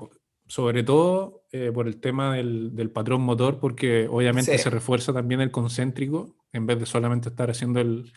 sobre 0.47 0.83
todo 0.83 1.45
eh, 1.51 1.72
por 1.72 1.89
el 1.89 1.99
tema 1.99 2.37
del, 2.37 2.76
del 2.76 2.91
patrón 2.91 3.22
motor, 3.22 3.59
porque 3.59 4.07
obviamente 4.11 4.57
Sí. 4.57 4.62
se 4.62 4.68
refuerza 4.70 5.14
también 5.14 5.41
el 5.41 5.51
concéntrico 5.51 6.37
en 6.53 6.66
vez 6.66 6.79
de 6.79 6.85
solamente 6.87 7.31
estar 7.31 7.51
haciendo 7.51 7.81
el, 7.81 8.12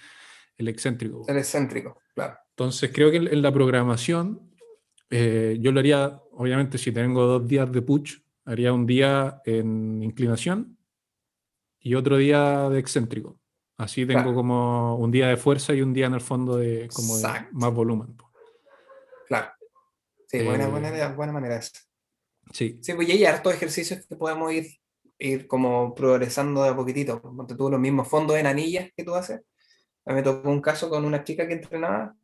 el 0.58 0.68
excéntrico. 0.68 1.24
El 1.30 1.38
excéntrico, 1.38 1.98
claro. 2.14 2.38
Entonces, 2.50 2.92
creo 2.94 3.10
que 3.10 3.18
en, 3.18 3.42
la 3.42 3.52
programación, 3.52 4.51
eh, 5.12 5.58
yo 5.60 5.72
lo 5.72 5.80
haría, 5.80 6.20
obviamente, 6.32 6.78
si 6.78 6.92
tengo 6.92 7.26
dos 7.26 7.48
días 7.48 7.72
de 7.72 7.82
push, 7.82 8.18
haría 8.46 8.74
un 8.74 8.86
día 8.86 9.42
en 9.46 10.02
inclinación 10.02 10.78
y 11.80 11.96
otro 11.96 12.18
día 12.18 12.70
de 12.70 12.80
excéntrico. 12.80 13.40
Así 13.78 14.06
tengo 14.06 14.22
Claro. 14.22 14.36
como 14.36 14.96
un 14.96 15.12
día 15.12 15.28
de 15.28 15.38
fuerza 15.38 15.74
y 15.74 15.82
un 15.82 15.94
día 15.94 16.06
en 16.08 16.14
el 16.14 16.22
fondo 16.22 16.58
de, 16.58 16.88
como 16.94 17.18
de 17.18 17.28
más 17.52 17.74
volumen. 17.74 18.16
Claro. 19.28 19.48
Sí, 20.28 20.44
buena, 20.44 20.66
Eh, 20.66 20.68
buena, 20.70 21.08
buena 21.14 21.34
manera 21.34 21.56
esa. 21.58 21.72
Sí, 22.52 22.80
Sí, 22.82 22.94
pues 22.94 23.10
hay 23.10 23.26
hartos 23.26 23.54
ejercicios 23.54 24.06
que 24.08 24.16
podemos 24.16 24.52
ir, 24.54 24.68
ir 25.20 25.48
como 25.48 25.94
progresando 25.96 26.64
de 26.64 26.70
a 26.70 26.76
poquitito. 26.76 27.22
Ponte 27.22 27.56
tú 27.56 27.70
los 27.70 27.80
mismos 27.80 28.08
fondos 28.08 28.38
en 28.38 28.46
anillas 28.48 28.90
que 28.96 29.04
tú 29.04 29.16
haces. 29.16 29.42
A 30.06 30.10
mí 30.12 30.16
me 30.16 30.24
tocó 30.24 30.50
un 30.50 30.62
caso 30.62 30.90
con 30.90 31.06
una 31.06 31.24
chica 31.24 31.48
que 31.48 31.54
entrenaba 31.54 32.16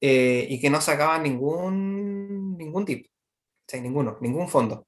eh, 0.00 0.46
y 0.48 0.60
que 0.60 0.70
no 0.70 0.80
sacaba 0.80 1.18
ningún, 1.18 2.56
ningún 2.56 2.84
tip. 2.84 3.06
O 3.06 3.64
sea, 3.68 3.80
ninguno, 3.80 4.18
ningún 4.20 4.48
fondo. 4.48 4.86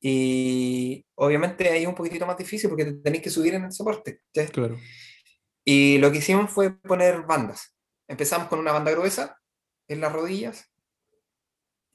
Y 0.00 1.04
obviamente 1.14 1.68
ahí 1.68 1.82
es 1.82 1.88
un 1.88 1.94
poquitito 1.94 2.26
más 2.26 2.36
difícil 2.36 2.68
porque 2.68 2.84
te 2.86 2.94
tenéis 2.94 3.22
que 3.22 3.30
subir 3.30 3.54
en 3.54 3.64
el 3.64 3.72
soporte. 3.72 4.20
¿cachai? 4.34 4.50
claro. 4.52 4.76
Y 5.64 5.98
lo 5.98 6.10
que 6.10 6.18
hicimos 6.18 6.50
fue 6.50 6.76
poner 6.76 7.22
bandas. 7.22 7.76
Empezamos 8.08 8.48
con 8.48 8.58
una 8.58 8.72
banda 8.72 8.90
gruesa 8.90 9.38
en 9.88 10.00
las 10.00 10.12
rodillas 10.12 10.72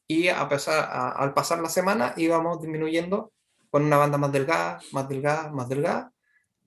y 0.07 0.29
a 0.29 0.47
pesar, 0.47 0.87
a- 0.89 1.11
al 1.11 1.33
pasar 1.33 1.59
la 1.59 1.67
semana 1.69 2.13
íbamos 2.15 2.61
disminuyendo 2.61 3.33
con 3.69 3.83
una 3.83 3.97
banda 3.97 4.17
más 4.17 4.31
delgada, 4.31 4.79
más 4.93 5.09
delgada, 5.09 5.51
más 5.51 5.67
delgada, 5.67 6.13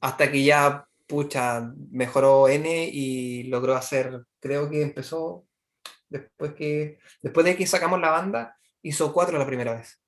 hasta 0.02 0.30
que 0.30 0.44
ya, 0.44 0.86
pucha, 1.10 1.72
mejoró 1.90 2.48
N 2.48 2.88
y 2.90 3.42
logró 3.44 3.74
hacer, 3.74 4.24
creo 4.38 4.70
que 4.70 4.80
empezó, 4.80 5.46
después, 6.08 6.54
que, 6.54 6.98
después 7.20 7.44
de 7.44 7.56
que 7.56 7.66
sacamos 7.66 8.00
la 8.00 8.10
banda, 8.10 8.56
hizo 8.82 9.12
cuatro 9.12 9.36
la 9.36 9.46
primera 9.46 9.74
vez. 9.74 10.00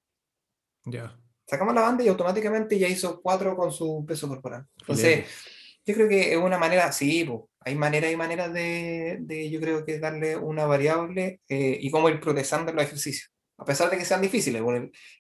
Ya. 0.85 1.19
Sacamos 1.47 1.75
la 1.75 1.83
banda 1.83 2.05
y 2.05 2.09
automáticamente 2.09 2.79
ya 2.79 2.89
hizo 2.89 3.21
cuatro 3.21 3.57
con 3.57 3.73
su 3.73 4.05
peso 4.07 4.29
corporal. 4.29 4.65
Entonces, 4.81 5.27
Filete. 5.27 5.83
yo 5.85 5.95
creo 5.95 6.09
que 6.09 6.33
es 6.33 6.39
una 6.39 6.57
manera, 6.57 6.91
sí, 6.93 7.25
po, 7.25 7.51
hay 7.61 7.75
maneras 7.75 8.13
y 8.13 8.17
maneras 8.17 8.53
de, 8.53 9.19
de, 9.21 9.51
yo 9.51 9.61
creo 9.61 9.85
que 9.85 9.99
darle 9.99 10.37
una 10.37 10.65
variable 10.67 11.41
eh, 11.49 11.79
y 11.81 11.91
cómo 11.91 12.09
ir 12.09 12.21
progresando 12.21 12.71
en 12.71 12.77
los 12.77 12.85
ejercicios. 12.85 13.31
A 13.59 13.65
pesar 13.65 13.91
de 13.91 13.99
que 13.99 14.05
sean 14.05 14.23
difíciles, 14.23 14.63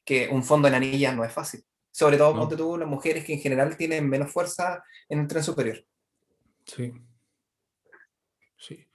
que 0.04 0.28
un 0.28 0.42
fondo 0.42 0.68
en 0.68 0.74
anillas 0.74 1.14
no 1.14 1.24
es 1.24 1.32
fácil. 1.32 1.64
Sobre 1.92 2.16
todo, 2.16 2.34
ponte 2.34 2.56
tú, 2.56 2.78
las 2.78 2.88
mujeres 2.88 3.24
que 3.24 3.34
en 3.34 3.40
general 3.40 3.76
tienen 3.76 4.08
menos 4.08 4.32
fuerza 4.32 4.82
en 5.08 5.20
el 5.20 5.28
tren 5.28 5.44
superior. 5.44 5.84
Sí. 6.64 6.92
Sí. 8.56 8.86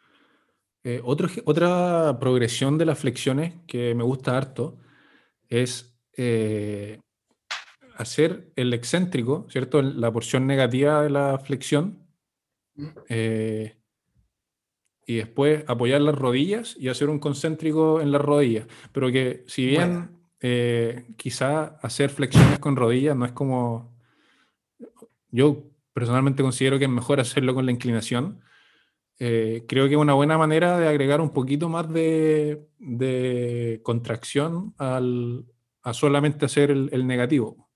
Eh, 0.84 1.00
otro 1.04 1.30
otra 1.46 2.18
progresión 2.20 2.78
de 2.78 2.86
las 2.86 2.98
flexiones 2.98 3.54
que 3.68 3.94
me 3.94 4.04
gusta 4.04 4.36
harto 4.36 4.80
es 5.48 5.96
eh, 6.18 7.00
hacer 7.96 8.52
el 8.56 8.74
excéntrico, 8.74 9.48
¿cierto? 9.50 9.82
La 9.82 10.12
porción 10.12 10.48
negativa 10.48 11.04
de 11.04 11.10
la 11.12 11.38
flexión. 11.40 12.04
Mm. 12.76 12.88
eh, 13.10 13.74
y 15.10 15.16
después 15.16 15.64
apoyar 15.68 16.02
las 16.02 16.16
rodillas 16.16 16.76
y 16.78 16.90
hacer 16.90 17.10
un 17.10 17.20
concéntrico 17.20 18.02
en 18.02 18.12
las 18.12 18.22
rodillas. 18.22 18.68
Pero 18.92 19.10
que 19.10 19.46
si 19.48 19.66
bien. 19.66 20.17
Eh, 20.40 21.08
quizá 21.18 21.78
hacer 21.82 22.10
flexiones 22.10 22.60
con 22.60 22.76
rodillas 22.76 23.16
no 23.16 23.26
es 23.26 23.32
como... 23.32 23.96
Yo 25.30 25.64
personalmente 25.94 26.44
considero 26.44 26.78
que 26.80 26.86
es 26.86 26.92
mejor 26.92 27.20
hacerlo 27.20 27.54
con 27.54 27.66
la 27.66 27.72
inclinación. 27.72 28.42
Eh, 29.20 29.66
creo 29.68 29.88
que 29.88 29.96
es 29.96 30.00
una 30.00 30.14
buena 30.14 30.38
manera 30.38 30.78
de 30.78 30.88
agregar 30.88 31.22
un 31.22 31.32
poquito 31.32 31.70
más 31.70 31.92
de, 31.92 32.68
de 32.78 33.82
contracción 33.84 34.76
al, 34.78 35.46
a 35.82 35.94
solamente 35.94 36.46
hacer 36.46 36.72
el, 36.72 36.90
el 36.92 37.08
negativo. 37.08 37.68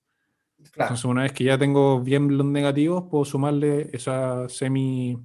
Claro, 0.72 0.90
Entonces, 0.90 1.06
una 1.06 1.24
vez 1.24 1.34
que 1.34 1.44
ya 1.44 1.58
tengo 1.58 2.02
bien 2.02 2.38
los 2.38 2.46
negativos, 2.46 3.06
puedo 3.10 3.26
sumarle 3.26 3.90
esa 3.94 4.48
semi, 4.50 5.18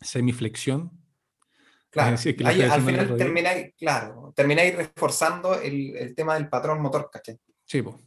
semiflexión. 0.00 0.92
Claro. 1.94 2.16
que 2.22 2.46
Ahí, 2.46 2.62
al 2.62 2.82
final 2.82 3.16
termináis, 3.16 3.72
claro, 3.78 4.32
termináis 4.36 4.74
reforzando 4.76 5.54
el, 5.60 5.96
el 5.96 6.14
tema 6.14 6.34
del 6.34 6.48
patrón 6.48 6.82
motor, 6.82 7.08
¿cachai? 7.10 7.38
Sí, 7.64 7.80
po. 7.82 7.98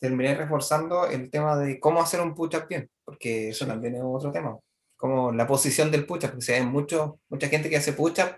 termináis 0.00 0.36
reforzando 0.38 1.06
el 1.06 1.30
tema 1.30 1.56
de 1.56 1.78
cómo 1.80 2.00
hacer 2.02 2.20
un 2.20 2.34
push-up 2.34 2.66
bien, 2.68 2.90
porque 3.04 3.50
eso 3.50 3.64
Sí. 3.64 3.70
también 3.70 3.94
es 3.94 4.02
otro 4.04 4.32
tema. 4.32 4.58
Como 4.96 5.30
la 5.32 5.46
posición 5.46 5.90
del 5.90 6.06
push-up, 6.06 6.32
porque 6.32 6.54
hay 6.54 6.66
mucho, 6.66 7.20
mucha 7.28 7.48
gente 7.48 7.68
que 7.70 7.76
hace 7.76 7.92
push-up 7.92 8.36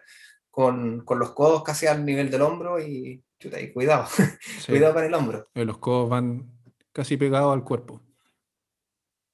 con, 0.50 1.04
con 1.04 1.18
los 1.18 1.32
codos 1.32 1.62
casi 1.62 1.86
al 1.86 2.04
nivel 2.04 2.30
del 2.30 2.42
hombro 2.42 2.80
y 2.80 3.22
chuta, 3.38 3.60
y 3.60 3.72
cuidado, 3.72 4.06
Sí. 4.60 4.72
cuidado 4.72 4.94
con 4.94 5.04
el 5.04 5.14
hombro. 5.14 5.48
Los 5.54 5.78
codos 5.78 6.08
van 6.10 6.50
casi 6.92 7.16
pegados 7.16 7.52
al 7.54 7.62
cuerpo. 7.64 8.02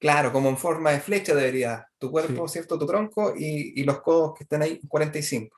Claro, 0.04 0.34
como 0.34 0.50
en 0.50 0.58
forma 0.58 0.90
de 0.90 1.00
flecha 1.00 1.34
debería. 1.34 1.86
Tu 1.98 2.10
cuerpo, 2.10 2.46
Sí. 2.46 2.52
¿cierto? 2.52 2.78
Tu 2.78 2.84
tronco 2.86 3.32
y, 3.34 3.80
y 3.80 3.84
los 3.84 4.02
codos 4.02 4.34
que 4.36 4.44
estén 4.44 4.60
ahí 4.60 4.78
45. 4.86 5.56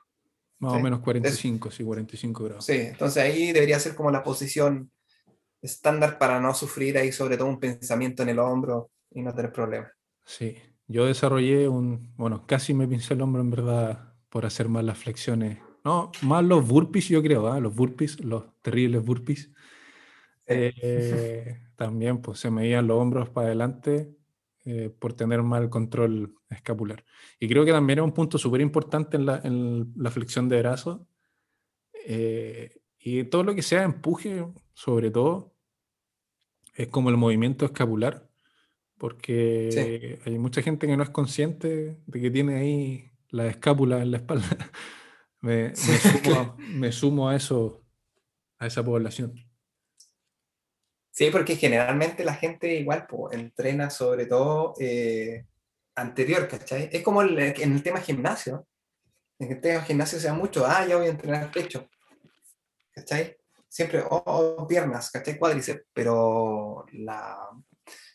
Más 0.59 0.71
Sí. 0.71 0.79
o 0.79 0.81
menos 0.81 0.99
45, 1.01 1.69
sí, 1.69 1.83
45 1.83 2.43
grados. 2.45 2.65
Sí, 2.65 2.77
entonces 2.77 3.21
ahí 3.21 3.51
debería 3.51 3.77
ser 3.77 3.93
como 3.93 4.09
la 4.09 4.23
posición 4.23 4.89
estándar 5.61 6.17
para 6.17 6.39
no 6.39 6.53
sufrir 6.53 6.97
ahí 6.97 7.11
sobre 7.11 7.35
todo 7.35 7.49
un 7.49 7.59
pensamiento 7.59 8.23
en 8.23 8.29
el 8.29 8.39
hombro 8.39 8.89
y 9.11 9.21
no 9.21 9.33
tener 9.35 9.51
problemas. 9.51 9.91
Sí, 10.23 10.55
yo 10.87 11.05
desarrollé 11.05 11.67
un, 11.67 12.13
bueno, 12.15 12.45
casi 12.47 12.73
me 12.73 12.87
pincé 12.87 13.15
el 13.15 13.21
hombro 13.23 13.41
en 13.41 13.49
verdad 13.49 14.13
por 14.29 14.45
hacer 14.45 14.69
más 14.69 14.85
las 14.85 14.97
flexiones. 14.97 15.59
No, 15.83 16.09
más 16.21 16.45
los 16.45 16.65
burpees 16.65 17.09
yo 17.09 17.21
creo, 17.21 17.47
¿ah? 17.51 17.59
los 17.59 17.75
burpees, 17.75 18.23
los 18.23 18.45
terribles 18.61 19.03
burpees. 19.03 19.51
Eh, 20.45 21.59
también 21.75 22.21
pues 22.21 22.39
se 22.39 22.49
me 22.49 22.65
iban 22.65 22.87
los 22.87 22.97
hombros 22.97 23.29
para 23.29 23.47
adelante 23.47 24.16
eh, 24.69 24.89
por 24.89 25.13
tener 25.13 25.43
mal 25.43 25.69
control 25.69 26.35
escapular. 26.49 27.05
Y 27.39 27.47
creo 27.47 27.63
que 27.63 27.71
también 27.71 27.99
es 27.99 28.03
un 28.03 28.11
punto 28.11 28.37
súper 28.37 28.59
importante 28.59 29.15
en 29.15 29.25
la, 29.25 29.39
en 29.41 29.93
la 29.95 30.11
flexión 30.11 30.49
de 30.49 30.59
brazos. 30.59 30.99
eh, 32.05 32.81
y 32.99 33.23
todo 33.23 33.43
lo 33.43 33.55
que 33.55 33.61
sea 33.61 33.83
empuje, 33.83 34.45
sobre 34.73 35.09
todo, 35.09 35.55
es 36.75 36.89
como 36.89 37.09
el 37.09 37.15
movimiento 37.15 37.63
escapular, 37.63 38.29
porque 38.97 40.19
hay 40.25 40.37
mucha 40.37 40.61
gente 40.61 40.85
que 40.85 40.97
no 40.97 41.03
es 41.03 41.11
consciente 41.11 42.01
de 42.05 42.21
que 42.21 42.29
tiene 42.29 42.55
ahí 42.55 43.11
la 43.29 43.47
escápula 43.47 44.01
en 44.01 44.11
la 44.11 44.17
espalda. 44.17 44.49
me, 45.41 45.69
me 45.69 45.75
sumo, 45.75 46.35
a, 46.35 46.57
me 46.57 46.91
sumo 46.91 47.29
a 47.29 47.37
eso, 47.37 47.85
a 48.57 48.67
esa 48.67 48.83
población. 48.83 49.46
Sí, 51.17 51.31
porque 51.31 51.55
generalmente 51.55 52.23
la 52.23 52.35
gente 52.35 52.75
igual 52.75 53.07
po, 53.07 53.31
entrena 53.31 53.89
sobre 53.89 54.27
todo 54.27 54.75
eh, 54.79 55.47
anterior, 55.95 56.47
¿cachai? 56.47 56.89
Es 56.91 57.01
como 57.01 57.23
el- 57.23 57.39
en 57.39 57.71
el 57.73 57.81
tema 57.81 58.01
gimnasio. 58.01 58.67
En 59.39 59.51
el 59.51 59.59
tema 59.59 59.81
gimnasio 59.81 60.19
se 60.19 60.27
da 60.27 60.35
mucho, 60.35 60.63
ah, 60.67 60.85
ya 60.85 60.95
voy 60.95 61.07
a 61.07 61.09
entrenar 61.09 61.51
pecho, 61.51 61.89
¿cachai? 62.91 63.35
Siempre, 63.67 64.03
oh, 64.07 64.21
oh, 64.27 64.67
piernas, 64.67 65.09
¿cachai? 65.09 65.39
Cuádriceps, 65.39 65.85
pero 65.91 66.85
la, 66.93 67.49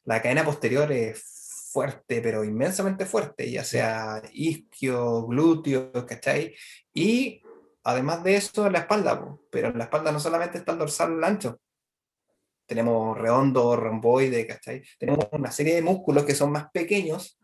la 0.04 0.22
cadena 0.22 0.44
posterior 0.44 0.92
es 0.92 1.68
fuerte, 1.72 2.22
pero 2.22 2.44
inmensamente 2.44 3.04
fuerte, 3.04 3.50
ya 3.50 3.64
sea 3.64 4.22
isquio, 4.32 5.26
glúteo, 5.26 6.06
¿cachai? 6.06 6.54
Y 6.94 7.42
además 7.82 8.22
de 8.22 8.36
eso, 8.36 8.70
la 8.70 8.78
espalda, 8.80 9.18
po. 9.20 9.44
pero 9.50 9.70
en 9.70 9.78
la 9.78 9.84
espalda 9.84 10.12
no 10.12 10.20
solamente 10.20 10.58
está 10.58 10.70
el 10.70 10.78
dorsal 10.78 11.22
ancho, 11.24 11.58
tenemos 12.72 13.18
redondo, 13.18 13.76
romboide, 13.76 14.46
¿cachai? 14.46 14.82
Tenemos 14.98 15.28
una 15.32 15.52
serie 15.52 15.74
de 15.74 15.82
músculos 15.82 16.24
que 16.24 16.34
son 16.34 16.50
más 16.50 16.70
pequeños 16.72 17.38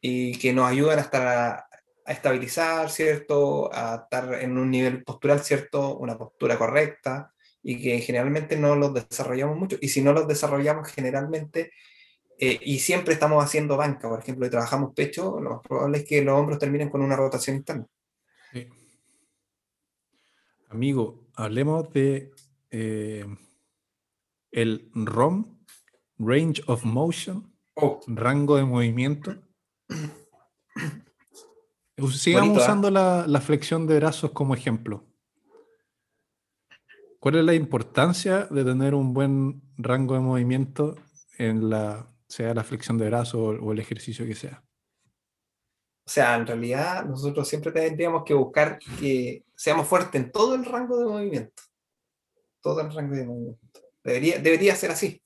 y 0.00 0.36
que 0.38 0.52
nos 0.52 0.68
ayudan 0.68 0.98
a 0.98 1.02
estar 1.02 1.26
a, 1.26 1.68
a 2.04 2.12
estabilizar, 2.12 2.90
¿cierto? 2.90 3.70
A 3.72 4.02
estar 4.02 4.42
en 4.42 4.58
un 4.58 4.68
nivel 4.68 5.04
postural, 5.04 5.40
¿cierto? 5.40 5.96
Una 5.98 6.18
postura 6.18 6.58
correcta 6.58 7.32
y 7.62 7.80
que 7.80 8.00
generalmente 8.00 8.56
no 8.56 8.74
los 8.74 8.92
desarrollamos 8.92 9.56
mucho. 9.56 9.76
Y 9.80 9.88
si 9.88 10.02
no 10.02 10.12
los 10.12 10.26
desarrollamos 10.26 10.88
generalmente 10.88 11.72
eh, 12.38 12.58
y 12.62 12.80
siempre 12.80 13.14
estamos 13.14 13.42
haciendo 13.42 13.76
banca, 13.76 14.08
por 14.08 14.20
ejemplo, 14.20 14.46
y 14.46 14.50
trabajamos 14.50 14.92
pecho, 14.94 15.40
lo 15.40 15.50
más 15.50 15.60
probable 15.62 15.98
es 15.98 16.04
que 16.04 16.22
los 16.22 16.38
hombros 16.38 16.58
terminen 16.58 16.90
con 16.90 17.02
una 17.02 17.16
rotación 17.16 17.56
interna. 17.56 17.86
Sí. 18.52 18.68
Amigo, 20.68 21.26
hablemos 21.34 21.92
de 21.92 22.30
eh, 22.70 23.24
el 24.56 24.90
ROM, 24.94 25.60
Range 26.18 26.62
of 26.66 26.84
Motion, 26.84 27.56
Oh, 27.78 28.00
rango 28.06 28.56
de 28.56 28.64
movimiento. 28.64 29.36
Sigamos 32.10 32.48
Bonito, 32.48 32.62
usando 32.62 32.90
la, 32.90 33.26
la 33.26 33.40
flexión 33.42 33.86
de 33.86 33.96
brazos 33.96 34.30
como 34.32 34.54
ejemplo. 34.54 35.04
¿Cuál 37.20 37.36
es 37.36 37.44
la 37.44 37.52
importancia 37.52 38.44
de 38.46 38.64
tener 38.64 38.94
un 38.94 39.12
buen 39.12 39.62
rango 39.76 40.14
de 40.14 40.20
movimiento 40.20 40.96
en 41.36 41.68
la, 41.68 42.10
sea 42.26 42.54
la 42.54 42.64
flexión 42.64 42.96
de 42.96 43.08
brazos 43.08 43.34
o, 43.34 43.62
o 43.62 43.72
el 43.72 43.78
ejercicio 43.78 44.24
que 44.24 44.34
sea? 44.34 44.64
O 46.06 46.10
sea, 46.10 46.34
en 46.36 46.46
realidad 46.46 47.04
nosotros 47.04 47.46
siempre 47.46 47.72
tendríamos 47.72 48.24
que 48.24 48.32
buscar 48.32 48.78
que 48.78 49.44
seamos 49.54 49.86
fuertes 49.86 50.22
en 50.22 50.32
todo 50.32 50.54
el 50.54 50.64
rango 50.64 50.98
de 50.98 51.04
movimiento. 51.04 51.62
Todo 52.62 52.80
el 52.80 52.90
rango 52.90 53.14
de 53.14 53.26
movimiento. 53.26 53.65
Debería, 54.06 54.38
debería 54.38 54.76
ser 54.76 54.92
así. 54.92 55.20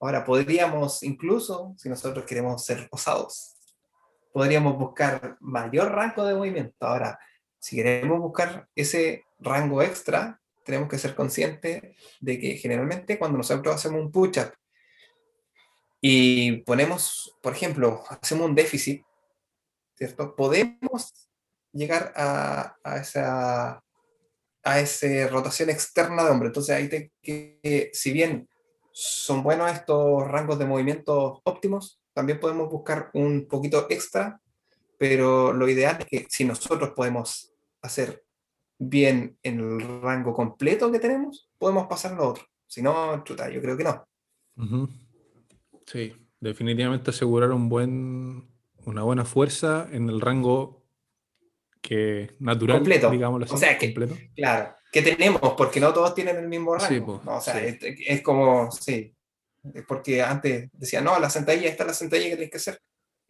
Ahora, 0.00 0.22
podríamos 0.22 1.02
incluso, 1.02 1.74
si 1.78 1.88
nosotros 1.88 2.26
queremos 2.26 2.62
ser 2.62 2.86
osados, 2.90 3.56
podríamos 4.34 4.78
buscar 4.78 5.38
mayor 5.40 5.90
rango 5.90 6.24
de 6.26 6.34
movimiento. 6.34 6.86
Ahora, 6.86 7.18
si 7.58 7.76
queremos 7.76 8.18
buscar 8.18 8.68
ese 8.74 9.24
rango 9.38 9.80
extra, 9.80 10.38
tenemos 10.62 10.90
que 10.90 10.98
ser 10.98 11.14
conscientes 11.14 11.96
de 12.20 12.38
que 12.38 12.56
generalmente 12.58 13.18
cuando 13.18 13.38
nosotros 13.38 13.74
hacemos 13.74 14.02
un 14.02 14.12
push-up 14.12 14.52
y 16.02 16.58
ponemos, 16.64 17.34
por 17.42 17.54
ejemplo, 17.54 18.04
hacemos 18.10 18.44
un 18.44 18.54
déficit, 18.54 19.02
¿cierto? 19.94 20.36
Podemos 20.36 21.30
llegar 21.72 22.12
a, 22.14 22.76
a 22.84 22.98
esa 22.98 23.82
a 24.62 24.80
esa 24.80 25.28
rotación 25.28 25.70
externa 25.70 26.24
de 26.24 26.30
hombro. 26.30 26.48
Entonces 26.48 26.76
ahí 26.76 26.88
te, 26.88 27.12
que, 27.22 27.90
si 27.92 28.12
bien 28.12 28.48
son 28.92 29.42
buenos 29.42 29.70
estos 29.70 30.26
rangos 30.28 30.58
de 30.58 30.66
movimiento 30.66 31.40
óptimos, 31.44 32.00
también 32.12 32.40
podemos 32.40 32.70
buscar 32.70 33.10
un 33.14 33.46
poquito 33.48 33.86
extra, 33.88 34.40
pero 34.98 35.52
lo 35.52 35.68
ideal 35.68 35.96
es 36.00 36.06
que 36.06 36.26
si 36.28 36.44
nosotros 36.44 36.90
podemos 36.90 37.54
hacer 37.82 38.24
bien 38.78 39.38
en 39.42 39.60
el 39.60 40.02
rango 40.02 40.34
completo 40.34 40.90
que 40.90 40.98
tenemos, 40.98 41.50
podemos 41.58 41.86
pasar 41.86 42.12
lo 42.12 42.28
otro. 42.28 42.44
Si 42.66 42.82
no, 42.82 43.22
chuta, 43.24 43.50
yo 43.50 43.60
creo 43.60 43.76
que 43.76 43.84
no. 43.84 44.06
Ujú. 44.56 44.88
Sí, 45.86 46.14
definitivamente 46.38 47.10
asegurar 47.10 47.50
un 47.50 47.68
buen, 47.68 48.50
una 48.84 49.02
buena 49.02 49.24
fuerza 49.24 49.88
en 49.90 50.08
el 50.08 50.20
rango 50.20 50.79
que 51.80 52.34
natural, 52.40 52.78
Completo. 52.78 53.10
digámoslo 53.10 53.46
así, 53.46 53.54
O 53.54 53.58
sea, 53.58 53.78
que- 53.78 53.92
completo. 53.94 54.16
Claro, 54.34 54.74
que 54.92 55.02
tenemos, 55.02 55.40
porque 55.56 55.80
no 55.80 55.92
todos 55.92 56.14
tienen 56.14 56.36
el 56.36 56.48
mismo 56.48 56.74
rango. 56.76 56.88
Sí, 56.88 57.00
po, 57.00 57.20
¿no? 57.24 57.36
O 57.38 57.40
sea, 57.40 57.54
sí. 57.54 57.60
es, 57.66 57.78
es 58.06 58.22
como, 58.22 58.70
sí, 58.70 59.14
es 59.74 59.84
porque 59.86 60.22
antes 60.22 60.68
decían, 60.72 61.04
no, 61.04 61.18
la 61.18 61.30
sentadilla, 61.30 61.68
esta 61.68 61.84
es 61.84 61.88
la 61.88 61.94
sentadilla 61.94 62.28
que 62.30 62.36
tienes 62.36 62.50
que 62.50 62.56
hacer. 62.58 62.78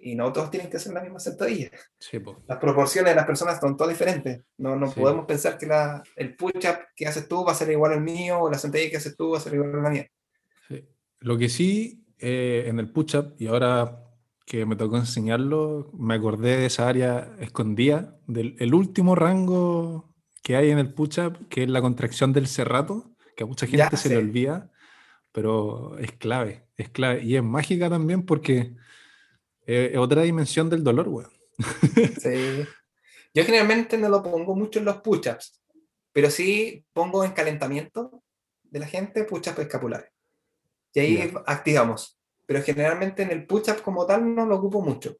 Y 0.02 0.14
no 0.14 0.32
todos 0.32 0.51
tienen 0.51 0.70
que 0.70 0.78
hacer 0.78 0.94
la 0.94 1.02
misma 1.02 1.20
sentadilla. 1.20 1.70
Sí, 1.98 2.18
po. 2.20 2.43
Las 2.48 2.56
proporciones 2.59 3.10
de 3.12 3.16
las 3.16 3.27
personas 3.27 3.60
son 3.60 3.77
todas 3.77 3.93
diferentes. 3.93 4.40
No, 4.56 4.74
no 4.74 4.90
podemos 4.90 5.27
pensar 5.27 5.59
que 5.59 5.66
la, 5.66 6.02
el 6.16 6.35
push-up 6.36 6.78
que 6.97 7.06
haces 7.06 7.28
tú 7.28 7.44
va 7.44 7.52
a 7.52 7.55
ser 7.55 7.70
igual 7.70 7.93
al 7.93 8.01
mío, 8.01 8.39
o 8.40 8.51
la 8.51 8.56
sentadilla 8.56 8.90
que 8.93 8.97
haces 8.97 9.14
tú 9.14 9.32
va 9.32 9.36
a 9.39 9.40
ser 9.43 9.52
igual 9.55 9.74
a 9.74 9.82
la 9.82 9.90
mía. 9.90 10.06
Lo 11.18 11.36
que 11.36 11.51
sí, 11.51 12.02
eh, 12.18 12.64
en 12.66 12.78
el 12.78 12.90
push-up, 12.90 13.35
y 13.39 13.47
ahora 13.48 14.05
que 14.51 14.66
me 14.66 14.74
tocó 14.74 14.97
enseñarlo, 14.97 15.93
me 15.97 16.14
acordé 16.14 16.56
de 16.56 16.66
esa 16.66 16.89
área 16.89 17.36
escondida, 17.39 18.18
del 18.27 18.56
el 18.59 18.74
último 18.74 19.14
rango 19.14 20.12
que 20.43 20.56
hay 20.56 20.70
en 20.70 20.78
el 20.81 20.93
push-up, 20.93 21.47
que 21.48 21.62
es 21.62 21.70
la 21.70 21.81
contracción 21.81 22.32
del 22.32 22.48
cerrato, 22.48 23.14
que 23.36 23.44
a 23.44 23.47
mucha 23.47 23.66
gente 23.68 23.78
Ya, 23.93 23.97
se 23.97 24.09
le 24.09 24.16
sí. 24.16 24.20
olvida, 24.20 24.72
pero 25.31 25.97
es 25.98 26.10
clave, 26.10 26.66
es 26.77 26.89
clave. 26.89 27.22
Y 27.22 27.36
es 27.36 27.44
mágica 27.44 27.89
también 27.89 28.27
porque 28.27 28.74
eh, 29.68 29.90
es 29.93 29.98
otra 29.98 30.22
dimensión 30.22 30.68
del 30.68 30.82
dolor, 30.82 31.06
weón. 31.09 31.31
Sí. 32.20 32.64
Yo 33.32 33.44
generalmente 33.44 33.97
no 33.98 34.09
lo 34.09 34.20
pongo 34.20 34.56
mucho 34.56 34.81
en 34.81 34.86
los 34.86 34.97
push-ups, 34.97 35.62
pero 36.12 36.28
sí 36.28 36.85
pongo 36.93 37.22
en 37.24 37.31
calentamiento 37.31 38.24
de 38.64 38.81
la 38.81 38.86
gente 38.89 39.22
push-ups 39.22 39.60
escapulares. 39.60 40.10
Y 40.93 40.98
ahí 40.98 41.16
Ya. 41.18 41.39
activamos. 41.47 42.19
Pero 42.51 42.64
generalmente 42.64 43.22
en 43.22 43.31
el 43.31 43.47
push-up 43.47 43.81
como 43.81 44.05
tal 44.05 44.35
no 44.35 44.44
lo 44.44 44.56
ocupo 44.56 44.82
mucho. 44.82 45.16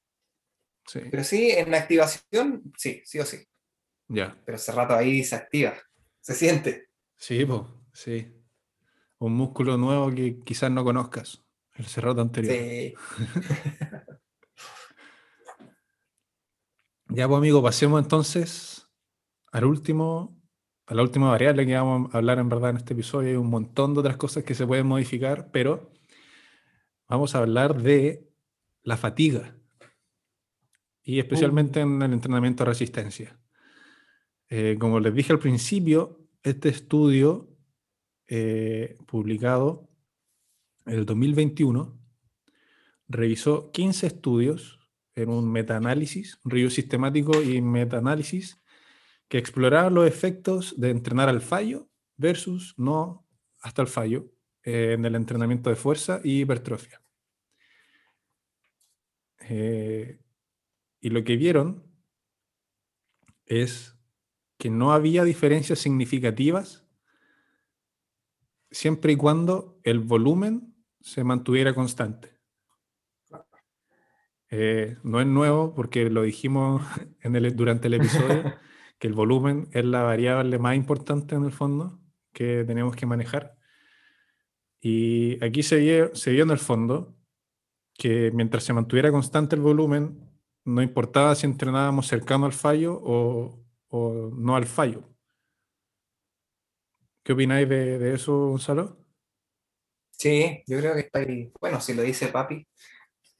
Sí, 0.85 0.99
Pero 1.09 1.23
sí, 1.23 1.53
en 1.53 1.71
la 1.71 1.77
activación, 1.77 2.73
sí, 2.77 3.03
sí 3.05 3.21
o 3.21 3.25
sí. 3.25 3.47
ya. 4.09 4.37
Pero 4.45 4.57
ese 4.57 4.73
rato 4.73 4.97
ahí 4.97 5.23
se 5.23 5.37
activa, 5.37 5.75
se 6.21 6.35
siente. 6.35 6.89
Sí, 7.17 7.45
po, 7.45 7.85
sí. 7.93 8.35
Un 9.21 9.35
músculo 9.35 9.77
nuevo 9.77 10.11
que 10.13 10.41
quizás 10.41 10.73
no 10.73 10.83
conozcas, 10.83 11.41
el 11.77 11.87
cerrato 11.87 12.21
anterior. 12.21 12.53
Sí. 12.53 12.95
Ya, 17.13 17.27
pues 17.29 17.39
amigo, 17.39 17.61
pasemos 17.63 18.01
entonces 18.03 18.89
al 19.53 19.65
último, 19.65 20.41
a 20.87 20.95
la 20.95 21.03
última 21.03 21.29
variable 21.31 21.67
que 21.67 21.75
vamos 21.75 22.13
a 22.15 22.19
hablar 22.19 22.39
en 22.41 22.49
verdad 22.49 22.71
en 22.71 22.77
este 22.77 22.95
episodio. 22.95 23.31
Hay 23.31 23.37
un 23.37 23.51
montón 23.51 23.95
de 23.95 24.01
otras 24.01 24.17
cosas 24.17 24.43
que 24.45 24.55
se 24.55 24.65
pueden 24.65 24.87
modificar, 24.87 25.51
pero 25.53 25.91
vamos 27.11 27.35
a 27.35 27.39
hablar 27.39 27.83
de 27.83 28.31
la 28.83 28.97
fatiga 28.97 29.57
y 31.03 31.19
especialmente 31.19 31.81
en 31.81 32.01
el 32.01 32.13
entrenamiento 32.13 32.63
de 32.63 32.71
resistencia. 32.71 33.39
Eh, 34.49 34.77
como 34.79 35.01
les 35.01 35.13
dije 35.13 35.33
al 35.33 35.41
principio, 35.41 36.21
este 36.45 36.69
estudio 36.69 37.49
eh, 38.29 38.97
publicado 39.07 39.91
en 40.87 40.99
el 40.99 41.05
2021 41.05 41.99
revisó 43.09 43.73
15 43.73 44.07
estudios 44.07 44.79
en 45.17 45.31
un 45.31 45.51
metaanálisis, 45.51 46.39
un 46.45 46.53
review 46.53 46.71
sistemático 46.71 47.43
y 47.43 47.61
metaanálisis 47.61 48.63
que 49.27 49.39
exploraban 49.39 49.95
los 49.95 50.07
efectos 50.07 50.79
de 50.81 50.91
entrenar 50.91 51.29
al 51.29 51.41
fallo 51.41 51.89
versus 52.17 52.75
no 52.77 53.27
hasta 53.59 53.83
el 53.83 53.89
fallo 53.89 54.31
eh, 54.63 54.93
en 54.93 55.05
el 55.05 55.15
entrenamiento 55.15 55.71
de 55.71 55.77
fuerza 55.77 56.21
y 56.23 56.41
hipertrofia. 56.41 57.03
Eh, 59.49 60.21
y 61.01 61.11
lo 61.11 61.25
que 61.25 61.37
vieron 61.37 61.91
es 63.47 63.97
que 64.59 64.71
no 64.71 64.93
había 64.93 65.25
diferencias 65.25 65.79
significativas 65.79 66.87
siempre 68.71 69.13
y 69.13 69.17
cuando 69.17 69.81
el 69.83 69.99
volumen 70.01 70.75
se 71.01 71.25
mantuviera 71.25 71.75
constante. 71.75 72.39
Eh, 74.53 74.97
no 75.05 75.21
es 75.21 75.27
nuevo 75.27 75.75
porque 75.75 76.11
lo 76.11 76.23
dijimos 76.23 76.83
en 77.21 77.37
el, 77.37 77.55
durante 77.57 77.89
el 77.89 77.95
episodio, 77.95 78.55
que 78.99 79.09
el 79.09 79.15
volumen 79.15 79.69
es 79.73 79.85
la 79.85 80.03
variable 80.03 80.59
más 80.59 80.77
importante 80.77 81.35
en 81.35 81.45
el 81.45 81.53
fondo 81.53 82.01
que 82.33 82.65
tenemos 82.65 82.95
que 82.97 83.07
manejar. 83.07 83.60
Y 84.81 85.43
aquí 85.45 85.63
se 85.63 85.77
vio, 85.77 86.15
se 86.15 86.31
vio 86.31 86.45
en 86.45 86.51
el 86.51 86.59
fondo 86.59 87.15
que 87.95 88.31
mientras 88.33 88.65
se 88.65 88.73
mantuviera 88.73 89.13
constante 89.13 89.57
el 89.57 89.63
volumen, 89.63 90.19
no 90.65 90.83
importaba 90.83 91.35
si 91.35 91.47
entrenábamos 91.47 92.07
cercano 92.07 92.47
al 92.47 92.53
fallo 92.53 92.99
o, 93.03 93.63
o 93.89 94.31
no 94.35 94.57
al 94.57 94.67
fallo. 94.67 95.05
¿Qué 97.23 97.35
opináis 97.35 97.69
de, 97.69 97.99
de, 97.99 98.15
eso, 98.15 98.49
Gonzalo? 98.49 98.97
Sí, 100.13 100.63
yo 100.67 100.79
creo 100.79 100.95
que 100.95 101.01
está 101.01 101.19
ahí. 101.19 101.53
Bueno, 101.61 101.81
si 101.81 101.93
lo 101.93 102.03
dice 102.03 102.29
papi, 102.29 102.67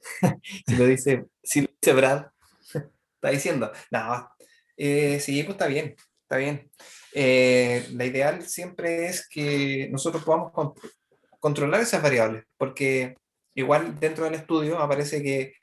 si 0.67 0.75
lo 0.75 0.85
dice, 0.85 1.25
si 1.41 1.61
lo 1.61 1.67
dice 1.81 1.93
Brad, 1.93 2.27
está 3.15 3.29
diciendo. 3.31 3.71
No, 3.89 4.29
eh, 4.77 5.19
sí, 5.19 5.41
pues 5.43 5.55
está 5.55 5.67
bien, 5.67 5.95
está 6.21 6.37
bien. 6.37 6.71
Eh, 7.13 7.87
la 7.93 8.05
ideal 8.05 8.43
siempre 8.43 9.07
es 9.07 9.27
que 9.27 9.89
nosotros 9.91 10.23
podamos 10.23 10.51
controlar 11.41 11.81
esas 11.81 12.01
variables, 12.01 12.45
porque 12.57 13.17
igual 13.53 13.99
dentro 13.99 14.23
del 14.23 14.35
estudio 14.35 14.79
aparece 14.79 15.21
que 15.21 15.55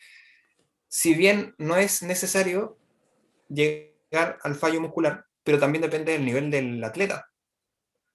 si 0.89 1.15
bien 1.15 1.55
no 1.57 1.77
es 1.77 2.03
necesario 2.03 2.77
llegar 3.49 4.39
al 4.43 4.55
fallo 4.55 4.83
muscular, 4.83 5.25
pero 5.43 5.59
también 5.59 5.83
depende 5.83 6.13
del 6.13 6.27
nivel 6.27 6.51
del 6.51 6.85
atleta. 6.85 7.31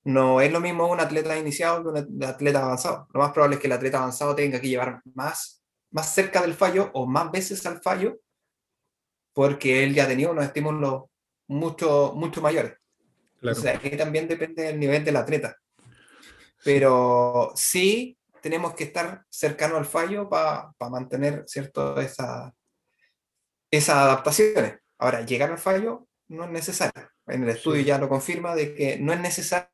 No 0.04 0.42
es 0.42 0.52
lo 0.52 0.60
mismo 0.60 0.92
un 0.92 1.00
atleta 1.00 1.38
iniciado 1.38 1.82
que 1.82 1.90
un 1.90 2.24
atleta 2.24 2.62
avanzado. 2.62 3.08
Lo 3.14 3.22
más 3.22 3.32
probable 3.32 3.56
es 3.56 3.62
que 3.62 3.68
el 3.68 3.74
atleta 3.74 4.00
avanzado 4.00 4.36
tenga 4.36 4.60
que 4.60 4.68
llevar 4.68 5.02
más, 5.16 5.64
más 5.90 6.14
cerca 6.14 6.42
del 6.42 6.54
fallo 6.54 6.92
o 6.94 7.08
más 7.08 7.32
veces 7.32 7.66
al 7.66 7.82
fallo 7.82 8.20
porque 9.34 9.84
él 9.84 9.94
ya 9.94 10.08
tenía 10.08 10.30
unos 10.30 10.46
estímulos 10.46 11.06
mucho, 11.48 12.14
mucho 12.16 12.42
mayores. 12.42 12.74
O 13.42 13.56
sea, 13.56 13.80
que 13.80 13.98
también 13.98 14.28
depende 14.28 14.64
del 14.64 14.80
nivel 14.80 15.04
del 15.04 15.16
atleta. 15.18 15.58
Pero 16.64 17.52
sí 17.56 18.18
tenemos 18.42 18.74
que 18.74 18.86
estar 18.86 19.26
cercano 19.30 19.78
al 19.78 19.86
fallo 19.86 20.30
para 20.30 20.74
mantener 20.90 21.44
cierto 21.48 22.00
esa, 22.00 22.54
esas 23.72 23.96
adaptaciones. 23.96 24.80
Ahora, 24.98 25.26
llegar 25.26 25.52
al 25.52 25.58
fallo 25.58 26.08
no 26.28 26.46
es 26.46 26.52
necesario. 26.52 27.10
En 27.28 27.44
el 27.44 27.50
estudio 27.50 27.82
ya 27.82 27.98
lo 27.98 28.10
confirma 28.10 28.56
de 28.56 28.76
que 28.76 28.98
no 29.00 29.14
es 29.14 29.20
necesario 29.20 29.70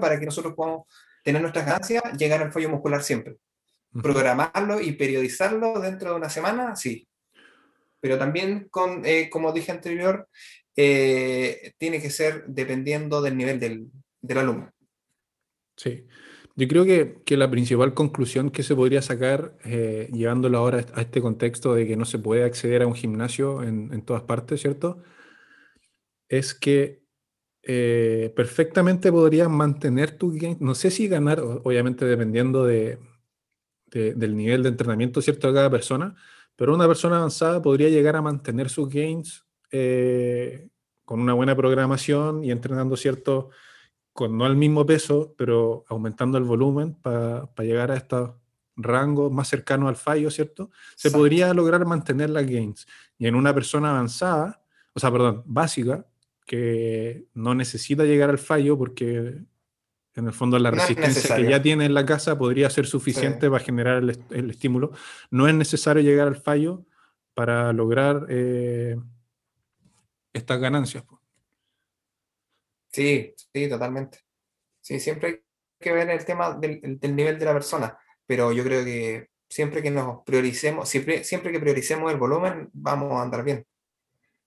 para 0.00 0.18
que 0.20 0.26
nosotros 0.26 0.54
podamos 0.54 0.86
tener 1.24 1.40
nuestras 1.40 1.66
ganancias, 1.66 2.02
llegar 2.16 2.42
al 2.42 2.52
fallo 2.52 2.68
muscular 2.68 3.02
siempre. 3.02 3.36
Programarlo 3.92 4.80
y 4.80 4.92
periodizarlo 4.92 5.78
dentro 5.80 6.10
de 6.10 6.16
una 6.16 6.30
semana, 6.30 6.76
sí. 6.76 7.06
Pero 8.00 8.18
también, 8.18 8.68
con, 8.70 9.04
eh, 9.04 9.28
como 9.30 9.52
dije 9.52 9.70
anterior, 9.70 10.28
eh, 10.76 11.72
tiene 11.76 12.00
que 12.00 12.10
ser 12.10 12.44
dependiendo 12.46 13.20
del 13.20 13.36
nivel 13.36 13.60
del, 13.60 13.86
del 14.20 14.38
alumno. 14.38 14.72
Sí. 15.76 16.06
Yo 16.54 16.68
creo 16.68 16.84
que, 16.84 17.22
que, 17.24 17.36
la 17.36 17.50
principal 17.50 17.94
conclusión 17.94 18.50
que 18.50 18.62
se 18.62 18.76
podría 18.76 19.00
sacar, 19.02 19.56
eh, 19.64 20.10
llevándolo 20.12 20.58
ahora 20.58 20.84
a 20.94 21.00
este 21.00 21.22
contexto 21.22 21.74
de 21.74 21.86
que 21.86 21.96
no 21.96 22.04
se 22.04 22.18
puede 22.18 22.44
acceder 22.44 22.82
a 22.82 22.86
un 22.86 22.94
gimnasio 22.94 23.62
en, 23.62 23.90
en 23.92 24.02
todas 24.02 24.22
partes, 24.22 24.60
¿cierto? 24.60 25.02
Es 26.28 26.54
que 26.54 27.02
eh, 27.62 28.32
perfectamente 28.34 29.12
podrías 29.12 29.48
mantener 29.48 30.18
tu 30.18 30.32
game. 30.32 30.56
No 30.60 30.74
sé 30.74 30.90
si 30.90 31.08
ganar, 31.08 31.40
obviamente 31.40 32.04
dependiendo 32.04 32.64
de, 32.64 32.98
de, 33.86 34.14
del 34.14 34.36
nivel 34.36 34.62
de 34.62 34.70
entrenamiento, 34.70 35.22
¿cierto? 35.22 35.48
De 35.48 35.54
cada 35.54 35.70
persona, 35.70 36.16
pero 36.56 36.74
una 36.74 36.88
persona 36.88 37.16
avanzada 37.16 37.62
podría 37.62 37.88
llegar 37.88 38.16
a 38.16 38.22
mantener 38.22 38.68
sus 38.68 38.88
gains 38.88 39.46
eh, 39.70 40.68
con 41.04 41.20
una 41.20 41.34
buena 41.34 41.56
programación 41.56 42.44
y 42.44 42.50
entrenando, 42.50 42.96
¿cierto? 42.96 43.50
Con 44.12 44.36
no 44.36 44.44
al 44.44 44.56
mismo 44.56 44.84
peso, 44.84 45.34
pero 45.36 45.84
aumentando 45.88 46.38
el 46.38 46.44
volumen 46.44 46.94
para 46.94 47.48
llegar 47.58 47.90
a 47.90 47.96
estos 47.96 48.32
rangos 48.76 49.30
más 49.32 49.48
cercanos 49.48 49.88
al 49.88 49.96
fallo, 49.96 50.30
¿cierto? 50.30 50.70
Se 50.96 51.10
podría 51.10 51.52
lograr 51.54 51.84
mantener 51.86 52.30
las 52.30 52.46
gains. 52.46 52.86
Y 53.18 53.26
en 53.26 53.34
una 53.34 53.54
persona 53.54 53.90
avanzada, 53.90 54.62
o 54.94 55.00
sea, 55.00 55.10
perdón, 55.10 55.42
básica, 55.46 56.06
que 56.46 57.26
no 57.34 57.54
necesita 57.54 58.04
llegar 58.04 58.30
al 58.30 58.38
fallo 58.38 58.76
porque 58.76 59.42
en 60.14 60.26
el 60.26 60.32
fondo 60.32 60.58
la 60.58 60.70
no 60.70 60.76
resistencia 60.76 61.36
que 61.36 61.48
ya 61.48 61.62
tiene 61.62 61.86
en 61.86 61.94
la 61.94 62.04
casa 62.04 62.36
podría 62.36 62.68
ser 62.68 62.86
suficiente 62.86 63.46
sí. 63.46 63.50
para 63.50 63.64
generar 63.64 64.02
el, 64.02 64.18
el, 64.30 64.50
estímulo. 64.50 64.92
No 65.30 65.48
es 65.48 65.54
necesario 65.54 66.02
llegar 66.02 66.28
al 66.28 66.36
fallo 66.36 66.84
para 67.34 67.72
lograr 67.72 68.26
eh, 68.28 68.96
estas 70.32 70.60
ganancias. 70.60 71.04
Sí, 72.92 73.34
sí, 73.36 73.68
totalmente. 73.68 74.18
Sí, 74.80 75.00
siempre 75.00 75.28
hay 75.28 75.40
que 75.80 75.92
ver 75.92 76.10
el 76.10 76.24
tema 76.24 76.52
del, 76.54 76.80
del, 77.00 77.16
nivel 77.16 77.38
de 77.38 77.44
la 77.44 77.52
persona, 77.54 77.98
pero 78.26 78.52
yo 78.52 78.62
creo 78.64 78.84
que 78.84 79.28
siempre 79.48 79.82
que 79.82 79.90
nos 79.90 80.22
prioricemos, 80.24 80.88
siempre, 80.88 81.24
siempre 81.24 81.52
que 81.52 81.60
prioricemos 81.60 82.12
el 82.12 82.18
volumen, 82.18 82.70
vamos 82.72 83.12
a 83.12 83.22
andar 83.22 83.44
bien. 83.44 83.66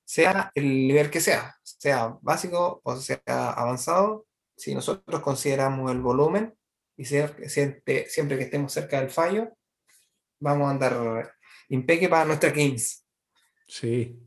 Sea 0.04 0.52
el 0.54 0.88
nivel 0.88 1.10
que 1.10 1.20
sea, 1.20 1.56
sea 1.64 2.18
básico 2.22 2.82
o 2.84 2.96
sea 2.98 3.22
avanzado, 3.26 4.28
si 4.56 4.76
nosotros 4.76 5.22
consideramos 5.22 5.92
el 5.92 6.00
volumen 6.02 6.56
y 6.96 7.06
siempre, 7.06 7.50
siempre, 7.50 8.38
que 8.38 8.44
estemos 8.44 8.72
cerca 8.72 9.02
del 9.02 9.10
fallo, 9.10 9.50
vamos 10.40 10.68
a 10.68 10.72
andar 10.72 11.36
impeque 11.70 12.08
para 12.08 12.26
nuestra 12.26 12.52
gains. 12.52 13.06
Sí, 13.68 14.20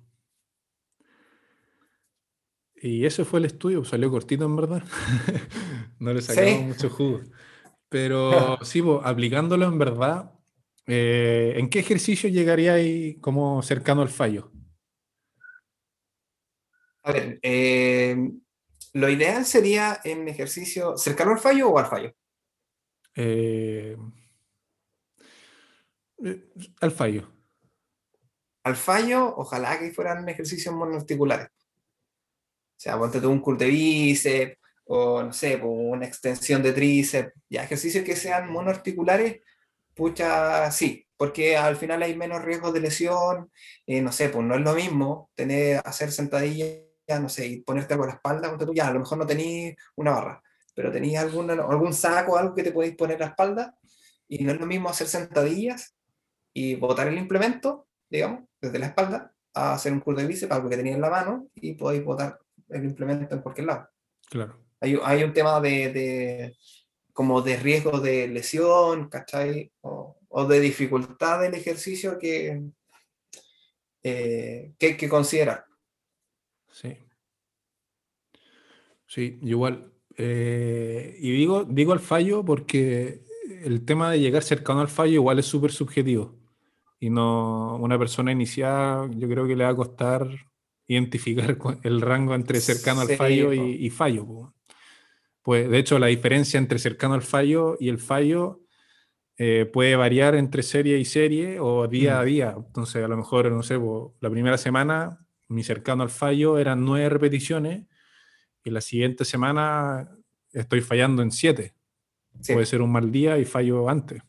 y 2.83 3.05
ese 3.07 3.25
fue 3.25 3.41
el 3.41 3.47
estudio, 3.47 3.85
salió 3.85 4.11
cortito 4.11 4.45
en 4.45 4.57
verdad. 4.57 4.83
no 5.99 6.13
le 6.13 6.23
sacamos 6.23 6.59
¿Sí? 6.59 6.65
mucho 6.65 6.91
jugo. 6.91 7.21
Pero 7.89 8.59
sí, 8.63 8.83
pues, 8.83 9.01
aplicándolo 9.03 9.67
en 9.67 9.79
verdad, 9.79 10.33
eh, 10.87 11.55
¿en 11.57 11.71
qué 11.71 11.79
ejercicio 11.79 12.29
llegaría 12.29 12.75
ahí 12.75 13.19
como 13.21 13.63
cercano 13.63 14.03
al 14.03 14.11
fallo? 14.11 14.53
A 17.03 17.13
ver, 17.13 17.39
eh, 17.43 18.31
lo 18.93 19.09
ideal 19.09 19.47
sería 19.47 20.01
en 20.05 20.29
ejercicio 20.29 20.99
cercano 20.99 21.33
al 21.33 21.39
fallo 21.39 21.71
o 21.71 21.79
al 21.79 21.87
fallo. 21.87 22.13
Eh, 23.15 23.97
al 26.81 26.91
fallo. 26.91 27.33
Al 28.65 28.77
fallo, 28.77 29.35
ojalá 29.37 29.79
que 29.79 29.91
fueran 29.93 30.29
ejercicios 30.29 30.75
monoarticulares. 30.75 31.49
Sea, 32.79 32.97
ponte 32.97 33.21
tú 33.21 33.31
un 33.31 33.41
curl 33.41 33.59
de 33.59 33.67
bíceps 33.67 34.57
o 34.87 35.23
no 35.23 35.33
sé, 35.33 35.57
una 35.57 36.07
extensión 36.07 36.63
de 36.63 36.73
tríceps, 36.73 37.33
ya 37.51 37.65
ejercicios 37.65 38.05
que 38.05 38.17
sean 38.17 38.51
monoarticulares, 38.51 39.41
pucha, 39.95 40.71
sí, 40.71 41.07
porque 41.17 41.57
al 41.57 41.77
final 41.77 42.03
hay 42.03 42.17
menos 42.17 42.43
riesgo 42.43 42.73
de 42.73 42.81
lesión, 42.81 43.51
eh, 43.87 44.01
no 44.01 44.13
sé, 44.13 44.31
pues 44.31 44.47
no 44.47 44.55
es 44.55 44.63
lo 44.63 44.75
mismo 44.75 45.31
tener, 45.35 45.83
hacer 45.85 46.11
sentadillas, 46.13 46.81
no 47.21 47.29
sé, 47.29 47.49
y 47.49 47.61
ponerte 47.63 47.95
algo 47.95 48.05
en 48.05 48.11
la 48.11 48.15
espalda, 48.15 48.49
ponte 48.49 48.65
tú, 48.65 48.73
ya, 48.73 48.89
a 48.89 48.93
lo 48.93 49.01
mejor 49.01 49.19
no 49.19 49.27
tenéis 49.27 49.77
una 49.97 50.13
barra, 50.13 50.43
pero 50.75 50.91
tenéis 50.91 51.19
alguna, 51.19 51.55
algún 51.55 51.93
saco, 51.93 52.39
algo 52.39 52.55
que 52.55 52.63
te 52.63 52.73
podéis 52.73 52.97
poner 52.97 53.15
en 53.17 53.21
la 53.21 53.27
espalda, 53.27 53.77
y 54.29 54.45
no 54.45 54.53
es 54.53 54.61
lo 54.61 54.67
mismo 54.67 54.89
hacer 54.89 55.09
sentadillas 55.09 55.97
y 56.55 56.77
botar 56.77 57.09
el 57.09 57.19
implemento, 57.19 57.89
digamos, 58.09 58.45
desde 58.61 58.79
la 58.79 58.87
espalda, 58.87 59.35
a 59.53 59.75
hacer 59.75 59.93
un 59.93 60.01
curl 60.01 60.17
de 60.17 60.27
bíceps, 60.27 60.53
algo 60.53 60.71
que 60.71 60.77
tenéis 60.77 60.97
en 60.97 61.03
la 61.03 61.11
mano, 61.11 61.49
y 61.57 61.75
podéis 61.75 62.05
botar 62.05 62.39
el 62.71 62.85
implemento 62.85 63.35
en 63.35 63.43
cualquier 63.43 63.67
lado. 63.67 63.89
Claro. 64.29 64.59
Hay, 64.81 64.99
hay 65.03 65.25
un 65.25 65.33
tema 65.33 65.61
de, 65.61 65.93
de, 65.93 66.57
como 67.13 67.43
de 67.43 67.57
riesgo 67.57 68.01
de 68.01 68.29
lesión, 68.29 69.09
¿cachai? 69.09 69.73
O, 69.81 70.19
o 70.29 70.47
de 70.47 70.61
dificultad 70.61 71.41
del 71.41 71.55
ejercicio 71.55 72.19
que, 72.19 72.63
eh, 74.03 74.73
que 74.79 74.87
hay 74.87 74.97
que 74.97 75.09
considerar. 75.09 75.65
Sí. 76.71 76.97
Sí, 79.07 79.39
igual 79.43 79.91
eh, 80.21 81.17
y 81.21 81.31
digo, 81.31 81.65
digo 81.65 81.93
al 81.93 82.01
fallo 82.01 82.45
porque 82.45 83.23
el 83.63 83.85
tema 83.85 84.11
de 84.11 84.19
llegar 84.19 84.43
cercano 84.43 84.81
al 84.81 84.89
fallo 84.89 85.13
igual 85.13 85.39
es 85.39 85.47
súper 85.47 85.71
subjetivo. 85.71 86.37
Y 87.01 87.09
no 87.09 87.77
una 87.77 87.97
persona 87.97 88.33
iniciada, 88.33 89.09
yo 89.15 89.29
creo 89.29 89.47
que 89.47 89.55
le 89.55 89.63
va 89.63 89.71
a 89.71 89.77
costar 89.77 90.29
identificar 90.89 91.57
el 91.83 92.01
rango 92.01 92.35
entre 92.35 92.61
cercano 92.61 93.03
al 93.03 93.09
Sí, 93.09 93.17
fallo 93.17 93.53
y, 93.53 93.87
y 93.87 93.91
fallo. 93.91 94.55
Pues 95.43 95.71
de 95.71 95.79
hecho, 95.79 95.99
la 95.99 96.07
diferencia 96.09 96.59
entre 96.59 96.79
cercano 96.79 97.15
al 97.15 97.23
fallo 97.23 97.77
y 97.79 97.89
el 97.89 97.99
fallo 97.99 98.63
eh, 99.37 99.67
puede 99.73 99.95
variar 99.95 100.35
entre 100.35 100.63
serie 100.65 100.99
y 100.99 101.05
serie 101.05 101.61
o 101.61 101.87
día 101.87 102.19
a 102.19 102.23
Mm. 102.25 102.27
día. 102.27 102.55
Entonces, 102.57 103.05
a 103.05 103.09
lo 103.09 103.17
mejor, 103.17 103.51
no 103.53 103.63
sé, 103.63 103.79
po, 103.79 104.17
la 104.21 104.31
primera 104.31 104.59
semana 104.59 105.25
mi 105.49 105.63
cercano 105.63 106.03
al 106.03 106.11
fallo 106.11 106.59
eran 106.59 106.85
nueve 106.85 107.09
repeticiones 107.09 107.87
y 108.65 108.71
la 108.71 108.81
siguiente 108.81 109.25
semana 109.25 110.11
estoy 110.53 110.81
fallando 110.81 111.23
en 111.23 111.31
siete. 111.31 111.75
Sí. 112.41 112.53
Puede 112.53 112.67
ser 112.67 112.83
un 112.83 112.91
mal 112.93 113.11
día 113.13 113.39
y 113.39 113.45
fallo 113.45 113.89
antes. 113.89 114.23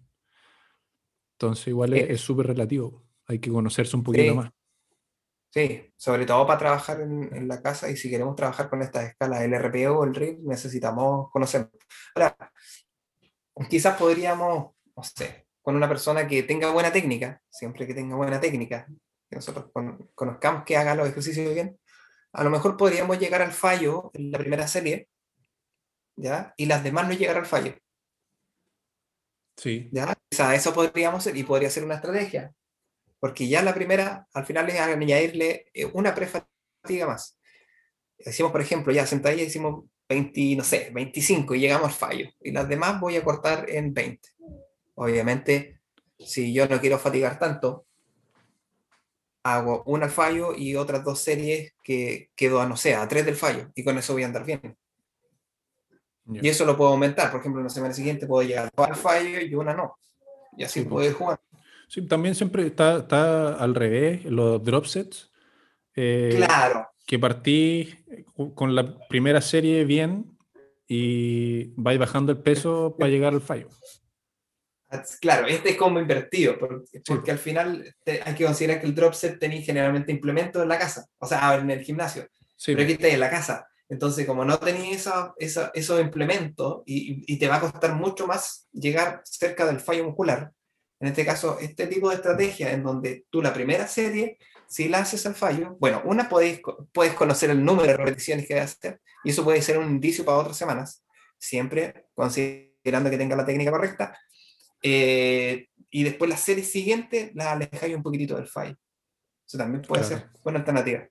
Entonces, 1.38 1.68
igual 1.70 1.94
es 1.94 2.06
Sí. 2.08 2.14
es 2.14 2.22
súper 2.22 2.48
relativo. 2.48 3.04
Hay 3.28 3.40
que 3.40 3.50
conocerse 3.50 3.96
un 3.98 4.04
poquito 4.04 4.36
más. 4.36 4.52
Sí, 5.52 5.92
sobre 5.98 6.26
todo 6.28 6.46
para 6.46 6.60
trabajar 6.60 7.02
en, 7.02 7.36
en 7.36 7.48
la 7.48 7.62
casa 7.62 7.90
y 7.90 7.98
si 7.98 8.10
queremos 8.10 8.36
trabajar 8.36 8.70
con 8.70 8.82
estas 8.84 9.06
escalas, 9.10 9.42
el 9.42 9.54
RPO 9.54 9.98
o 10.00 10.04
el 10.04 10.14
RIP, 10.14 10.40
necesitamos 10.44 11.32
conocer. 11.32 11.70
Ahora, 12.16 12.38
quizás 13.70 13.98
podríamos, 13.98 14.74
no 14.96 15.04
sé, 15.04 15.48
con 15.62 15.76
una 15.76 15.88
persona 15.90 16.28
que 16.28 16.44
tenga 16.44 16.72
buena 16.72 16.92
técnica, 16.92 17.42
siempre 17.50 17.88
que 17.88 17.94
tenga 17.96 18.16
buena 18.16 18.40
técnica, 18.40 18.86
que 19.30 19.36
nosotros 19.36 19.72
con- 19.74 20.10
conozcamos 20.16 20.64
que 20.66 20.78
haga 20.78 20.96
los 20.96 21.08
ejercicios 21.10 21.54
bien, 21.54 21.80
a 22.34 22.44
lo 22.44 22.52
mejor 22.52 22.78
podríamos 22.78 23.18
llegar 23.20 23.42
al 23.42 23.52
fallo 23.52 24.12
en 24.14 24.32
la 24.32 24.38
primera 24.38 24.68
serie, 24.68 25.10
¿ya? 26.16 26.54
Y 26.58 26.68
las 26.68 26.84
demás 26.84 27.08
no 27.08 27.14
llegar 27.16 27.38
al 27.38 27.46
fallo, 27.48 27.74
Sí. 29.58 29.90
¿ya? 29.92 30.16
Quizás 30.30 30.54
eso 30.56 30.74
podríamos 30.74 31.20
hacer 31.20 31.36
y 31.36 31.44
podría 31.44 31.70
ser 31.70 31.84
una 31.84 31.96
estrategia, 31.96 32.54
porque 33.20 33.48
ya 33.48 33.62
la 33.62 33.74
primera, 33.74 34.28
al 34.34 34.46
final 34.46 34.70
es 34.70 34.80
añadirle 34.80 35.66
eh, 35.74 35.86
una 35.94 36.16
prefatiga 36.16 37.08
más. 37.08 37.38
Decimos, 38.18 38.52
por 38.52 38.62
ejemplo, 38.62 38.94
ya 38.94 39.06
sentadilla 39.06 39.44
hicimos 39.44 39.86
20, 40.08 40.56
no 40.56 40.64
sé, 40.64 40.90
25 40.94 41.56
y 41.56 41.60
llegamos 41.60 41.88
al 41.88 41.94
fallo, 41.94 42.30
y 42.42 42.52
las 42.52 42.68
demás 42.68 43.00
voy 43.00 43.16
a 43.16 43.24
cortar 43.24 43.70
en 43.70 43.94
20. 43.94 44.30
Obviamente, 44.96 45.80
si 46.18 46.54
yo 46.54 46.68
no 46.68 46.80
quiero 46.80 47.00
fatigar 47.00 47.40
tanto, 47.40 47.86
hago 49.44 49.84
una 49.86 50.06
al 50.06 50.12
fallo 50.12 50.54
y 50.56 50.76
otras 50.76 51.04
dos 51.04 51.22
series 51.22 51.74
que 51.84 52.30
quedo 52.36 52.60
a, 52.62 52.68
no 52.68 52.76
sé, 52.76 52.96
a 52.96 53.08
tres 53.08 53.26
del 53.26 53.36
fallo, 53.36 53.72
y 53.76 53.84
con 53.84 53.98
eso 53.98 54.14
voy 54.14 54.24
a 54.24 54.28
andar 54.28 54.46
bien. 54.46 54.78
ya. 56.26 56.42
Y 56.44 56.50
eso 56.50 56.66
lo 56.66 56.78
puedo 56.78 56.92
aumentar. 56.92 57.32
Por 57.32 57.40
ejemplo, 57.40 57.62
en 57.62 57.68
la 57.68 57.70
semana 57.70 57.94
siguiente 57.94 58.28
puedo 58.28 58.48
llegar 58.48 58.70
al 58.76 58.96
fallo 58.96 59.42
y 59.42 59.54
una 59.56 59.74
no. 59.74 59.98
Y 60.58 60.64
así 60.64 60.82
Sí, 60.82 60.86
puedo 60.86 61.08
ir 61.08 61.14
jugando. 61.14 61.42
Sí, 61.90 62.04
también 62.04 62.36
siempre 62.36 62.66
está, 62.68 63.00
está 63.00 63.54
al 63.56 63.74
revés, 63.74 64.24
los 64.26 64.64
drop 64.64 64.86
sets. 64.86 65.32
eh, 65.96 66.34
Claro, 66.36 66.88
Que 67.08 67.18
partí 67.18 67.90
eh, 68.12 68.24
con 68.54 68.76
la 68.76 68.96
primera 69.08 69.42
serie 69.42 69.84
bien 69.86 70.38
y 70.88 71.66
vais 71.82 71.98
bajando 72.00 72.32
el 72.32 72.38
peso 72.38 72.96
para 73.00 73.10
llegar 73.10 73.34
al 73.34 73.42
fallo. 73.42 73.70
Claro, 75.22 75.46
este 75.48 75.70
es 75.72 75.78
como 75.78 76.00
invertido, 76.00 76.58
porque, 76.58 77.02
porque 77.06 77.30
al 77.32 77.38
final 77.38 77.96
te- 78.04 78.22
hay 78.24 78.34
que 78.34 78.46
considerar 78.46 78.82
que 78.82 78.88
el 78.88 78.96
drop 78.96 79.14
set 79.14 79.38
tenéis 79.40 79.66
generalmente 79.66 80.12
implementos 80.12 80.64
en 80.64 80.70
la 80.70 80.80
casa, 80.80 81.06
o 81.20 81.28
sea, 81.28 81.56
en 81.56 81.70
el 81.70 81.82
gimnasio, 81.84 82.28
Sí, 82.56 82.74
pero 82.74 82.84
aquí 82.84 82.94
estáis 82.94 83.14
en 83.14 83.20
la 83.20 83.30
casa. 83.30 83.68
Entonces, 83.88 84.26
como 84.26 84.46
no 84.46 84.58
tenéis 84.58 84.98
esa- 84.98 85.34
esa- 85.38 85.72
esos 85.76 86.02
implementos 86.02 86.82
y, 86.88 87.24
y 87.32 87.38
te 87.38 87.48
va 87.48 87.58
a 87.58 87.60
costar 87.62 87.94
mucho 87.96 88.26
más 88.28 88.68
llegar 88.72 89.22
cerca 89.26 89.66
del 89.68 89.80
fallo 89.80 90.06
muscular, 90.06 90.52
en 91.00 91.08
este 91.08 91.26
caso, 91.26 91.58
este 91.60 91.88
tipo 91.88 92.10
de 92.10 92.16
estrategia 92.16 92.72
en 92.72 92.84
donde 92.84 93.26
tú 93.30 93.42
la 93.42 93.54
primera 93.54 93.88
serie, 93.88 94.38
si 94.68 94.88
la 94.90 95.00
haces 95.00 95.26
al 95.26 95.36
fallo, 95.36 95.78
bueno, 95.80 96.02
una 96.06 96.28
podéis, 96.30 96.62
puedes 96.92 97.14
conocer 97.14 97.50
el 97.50 97.64
número 97.64 97.88
de 97.88 97.98
repeticiones 97.98 98.48
que 98.48 98.54
vas 98.56 98.62
a 98.64 98.66
hacer 98.66 99.02
y 99.24 99.32
eso 99.32 99.44
puede 99.44 99.62
ser 99.62 99.78
un 99.80 99.90
indicio 99.90 100.24
para 100.26 100.38
otras 100.38 100.58
semanas, 100.58 101.04
siempre 101.38 102.06
considerando 102.14 103.10
que 103.10 103.18
tenga 103.18 103.36
la 103.36 103.46
técnica 103.46 103.72
correcta. 103.72 104.18
eh, 104.84 105.68
y 105.92 106.04
después 106.04 106.30
la 106.30 106.38
serie 106.38 106.64
siguiente 106.64 107.32
la 107.34 107.54
alejáis 107.54 107.96
un 107.96 108.04
poquitito 108.04 108.36
del 108.36 108.48
fallo. 108.48 108.78
Eso 109.48 109.58
también 109.58 109.82
puede 109.82 110.04
Claro. 110.08 110.18
ser 110.22 110.30
buena 110.44 110.60
alternativa. 110.60 111.08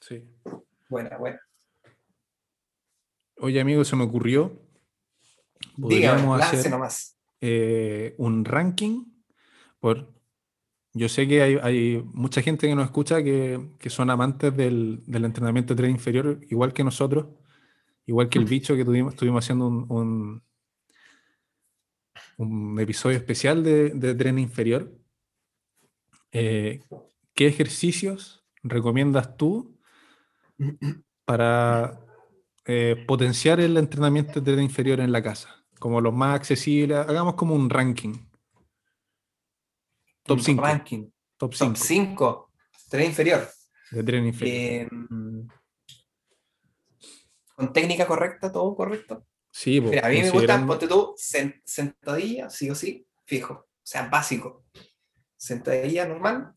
sí. 0.00 0.24
Buena, 0.88 1.18
buena. 1.18 1.40
Oye, 3.36 3.60
amigo, 3.60 3.84
se 3.84 3.94
me 3.96 4.04
ocurrió. 4.04 4.58
Dígame, 5.76 6.20
Podríamos 6.22 6.38
lance 6.38 6.56
hacer 6.58 6.70
nomás. 6.70 7.16
Eh, 7.40 8.14
un 8.18 8.44
ranking. 8.44 9.04
Por, 9.80 10.12
yo 10.92 11.08
sé 11.08 11.28
que 11.28 11.42
hay, 11.42 11.58
hay 11.62 12.02
mucha 12.12 12.42
gente 12.42 12.68
que 12.68 12.74
nos 12.74 12.86
escucha 12.86 13.22
que, 13.22 13.70
que 13.78 13.90
son 13.90 14.10
amantes 14.10 14.56
del, 14.56 15.02
del 15.06 15.24
entrenamiento 15.24 15.74
de 15.74 15.78
tren 15.78 15.90
inferior, 15.92 16.40
igual 16.50 16.72
que 16.72 16.84
nosotros, 16.84 17.26
igual 18.06 18.28
que 18.28 18.38
el 18.38 18.44
bicho 18.46 18.76
que 18.76 18.84
tuvimos, 18.84 19.14
estuvimos 19.14 19.44
haciendo 19.44 19.68
un, 19.68 19.86
un, 19.88 20.42
un 22.38 22.80
episodio 22.80 23.16
especial 23.18 23.62
de, 23.62 23.90
de 23.90 24.14
tren 24.14 24.38
inferior. 24.38 24.92
Eh, 26.32 26.80
¿Qué 27.34 27.46
ejercicios 27.46 28.44
recomiendas 28.62 29.36
tú 29.36 29.78
para 31.24 32.00
eh, 32.66 33.04
potenciar 33.06 33.60
el 33.60 33.76
entrenamiento 33.76 34.40
de 34.40 34.52
tren 34.52 34.64
inferior 34.64 35.00
en 35.00 35.12
la 35.12 35.22
casa? 35.22 35.59
Como 35.80 36.00
los 36.00 36.12
más 36.14 36.36
accesibles. 36.36 36.98
Hagamos 36.98 37.34
como 37.34 37.54
un 37.56 37.68
ranking. 37.68 38.12
Top 40.22 40.38
Un 40.38 40.44
5. 40.44 40.62
Ranking. 40.62 41.02
Top 41.36 41.50
Top 41.50 41.54
5 41.54 41.74
5. 41.76 42.50
Tren 42.88 43.06
inferior. 43.06 43.48
de 43.90 44.02
tren 44.04 44.26
inferior. 44.26 44.54
Eh, 44.56 44.88
con 47.56 47.72
técnica 47.72 48.06
correcta, 48.06 48.52
todo 48.52 48.74
correcto. 48.76 49.26
sí, 49.50 49.80
Mira, 49.80 50.06
a 50.06 50.10
mí 50.10 50.16
me 50.16 50.30
gusta, 50.30 50.32
considerando- 50.32 50.66
ponte 50.72 50.86
tú, 50.88 51.14
sen- 51.18 51.60
sentadilla, 51.64 52.48
sí 52.50 52.70
o 52.70 52.74
sí, 52.74 53.06
fijo. 53.26 53.54
O 53.54 53.66
sea, 53.82 54.08
básico. 54.08 54.64
Sentadilla 55.36 56.06
normal, 56.06 56.52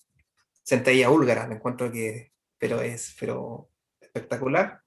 sentadilla 0.64 1.10
búlgara, 1.10 1.48
me 1.48 1.56
encuentro 1.56 1.92
que, 1.92 2.34
pero 2.58 2.82
es, 2.82 3.16
pero 3.20 3.70
espectacular. 4.00 4.82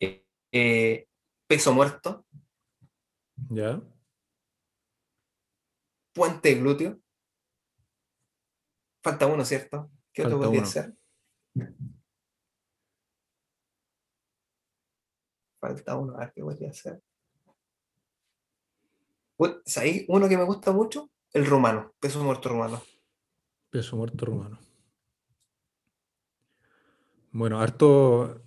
Eh, 0.00 0.24
eh, 0.52 1.08
peso 1.46 1.72
muerto, 1.72 2.26
¿Ya? 3.50 3.80
puente 6.16 6.54
glúteo. 6.54 6.98
Falta 9.02 9.26
uno, 9.26 9.44
¿cierto? 9.44 9.90
¿Qué 10.12 10.22
otro 10.22 10.38
Falta 10.38 10.46
podría 10.46 10.62
uno. 10.62 10.70
ser? 10.70 10.96
Falta 15.60 15.96
uno, 15.96 16.16
a 16.16 16.20
ver 16.20 16.32
qué 16.34 16.42
podría 16.42 16.72
ser. 16.72 17.02
¿sabéis? 19.66 20.06
Uno 20.08 20.28
que 20.28 20.38
me 20.38 20.44
gusta 20.44 20.72
mucho, 20.72 21.10
el 21.34 21.44
rumano, 21.44 21.92
peso 22.00 22.24
muerto 22.24 22.48
rumano. 22.48 22.82
Peso 23.68 23.96
muerto 23.96 24.24
rumano. 24.24 24.58
Bueno, 27.32 27.60
harto 27.60 28.42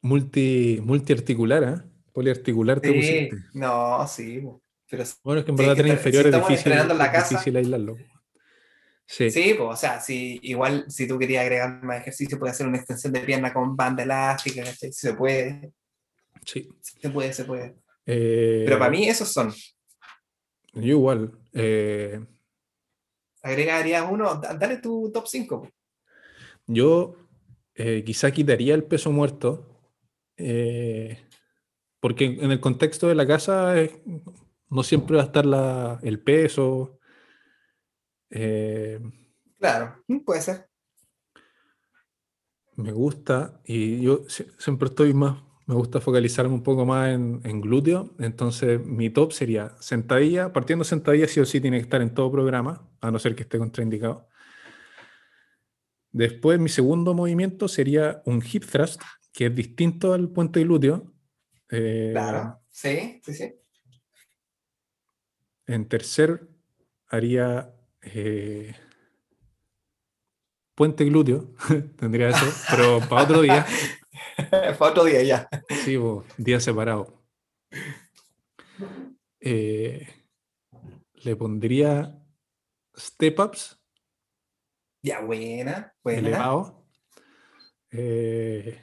multi, 0.00 0.80
multiarticular, 0.82 1.62
¿eh? 1.62 1.89
Poliarticular 2.12 2.80
te 2.80 2.88
Sí, 2.88 2.94
pusiste. 2.94 3.36
no, 3.54 4.06
sí. 4.06 4.42
Pero 4.88 5.04
Bueno, 5.22 5.40
es 5.40 5.44
que 5.44 5.50
en 5.52 5.56
Sí, 5.58 5.62
verdad 5.64 5.76
tren 5.76 5.86
está- 5.92 6.02
si 6.02 6.08
inferior 6.08 6.26
es 6.34 6.48
difícil, 6.48 6.72
en 6.72 6.98
la 6.98 7.04
es 7.06 7.12
casa- 7.12 7.28
difícil 7.30 7.56
aislarlo. 7.56 7.96
Sí, 9.06 9.30
sí, 9.30 9.54
po, 9.54 9.64
o 9.68 9.76
sea, 9.76 10.00
si, 10.00 10.38
igual 10.42 10.84
si 10.88 11.06
tú 11.08 11.18
querías 11.18 11.42
agregar 11.42 11.82
más 11.82 12.00
ejercicio, 12.00 12.38
puedes 12.38 12.54
hacer 12.54 12.66
una 12.68 12.78
extensión 12.78 13.12
de 13.12 13.20
pierna 13.20 13.52
con 13.52 13.76
banda 13.76 14.02
elástica, 14.04 14.62
¿cachai? 14.62 14.92
Si 14.92 15.00
se 15.08 15.14
puede, 15.14 15.72
sí. 16.44 16.68
se 16.80 17.10
puede, 17.10 17.32
se 17.32 17.44
puede. 17.44 17.74
Eh, 18.06 18.62
Pero 18.64 18.78
para 18.78 18.90
mí 18.90 19.08
esos 19.08 19.32
son. 19.32 19.52
Yo 20.74 20.82
igual. 20.90 21.32
eh, 21.52 22.24
Agregarías 23.42 24.04
uno, 24.10 24.34
da- 24.36 24.54
dale 24.54 24.76
tu 24.78 25.10
top 25.12 25.26
5. 25.26 25.68
yo 26.66 27.16
eh, 27.74 28.02
quizá 28.04 28.30
quitaría 28.30 28.74
el 28.74 28.84
peso 28.84 29.10
muerto. 29.10 29.66
eh, 30.36 31.18
porque 32.00 32.24
en 32.24 32.50
el 32.50 32.60
contexto 32.60 33.08
de 33.08 33.14
la 33.14 33.26
casa 33.26 33.78
eh, 33.80 34.02
no 34.70 34.82
siempre 34.82 35.16
va 35.16 35.22
a 35.22 35.26
estar 35.26 35.46
la- 35.46 35.98
el 36.02 36.20
peso. 36.20 36.98
eh, 38.30 39.00
Claro, 39.58 40.02
mm, 40.08 40.18
puede 40.20 40.40
ser. 40.40 40.68
Me 42.76 42.92
gusta 42.92 43.60
y 43.66 44.00
yo 44.00 44.24
sie- 44.28 44.46
siempre 44.58 44.88
estoy 44.88 45.12
más, 45.12 45.42
me 45.66 45.74
gusta 45.74 46.00
focalizarme 46.00 46.54
un 46.54 46.62
poco 46.62 46.86
más 46.86 47.10
en, 47.10 47.40
en 47.44 47.60
glúteo, 47.60 48.14
entonces 48.18 48.80
mi 48.84 49.10
top 49.10 49.32
sería 49.32 49.74
sentadilla, 49.80 50.52
partiendo 50.52 50.84
sentadilla 50.84 51.26
sí 51.28 51.40
o 51.40 51.44
sí 51.44 51.60
tiene 51.60 51.76
que 51.78 51.82
estar 51.82 52.00
en 52.00 52.14
todo 52.14 52.32
programa, 52.32 52.88
a 53.00 53.10
no 53.10 53.18
ser 53.18 53.34
que 53.34 53.42
esté 53.42 53.58
contraindicado. 53.58 54.28
Después 56.12 56.58
mi 56.58 56.68
segundo 56.68 57.14
movimiento 57.14 57.68
sería 57.68 58.22
un 58.24 58.42
hip 58.50 58.64
thrust, 58.64 59.00
que 59.32 59.46
es 59.46 59.54
distinto 59.54 60.12
al 60.14 60.28
puente 60.30 60.60
glúteo, 60.62 61.12
Eh, 61.70 62.10
Claro. 62.12 62.60
Sí, 62.68 63.20
sí, 63.24 63.34
sí. 63.34 63.54
En 65.66 65.88
tercer, 65.88 66.48
haría 67.08 67.72
eh, 68.02 68.74
puente 70.74 71.04
glúteo. 71.04 71.54
Tendría 71.96 72.30
eso, 72.30 72.46
pero 72.70 73.00
para 73.08 73.22
otro 73.22 73.42
día. 73.42 73.66
Para 74.50 74.90
otro 74.90 75.04
día 75.04 75.22
ya. 75.22 75.48
Sí, 75.84 75.96
bo, 75.96 76.24
día 76.36 76.58
separado. 76.60 77.22
Eh, 79.38 80.06
le 81.14 81.36
pondría 81.36 82.18
step 82.96 83.38
ups 83.38 83.80
Ya, 85.02 85.20
buena, 85.20 85.94
buena. 86.02 86.28
elevado. 86.28 86.86
Eh, 87.90 88.78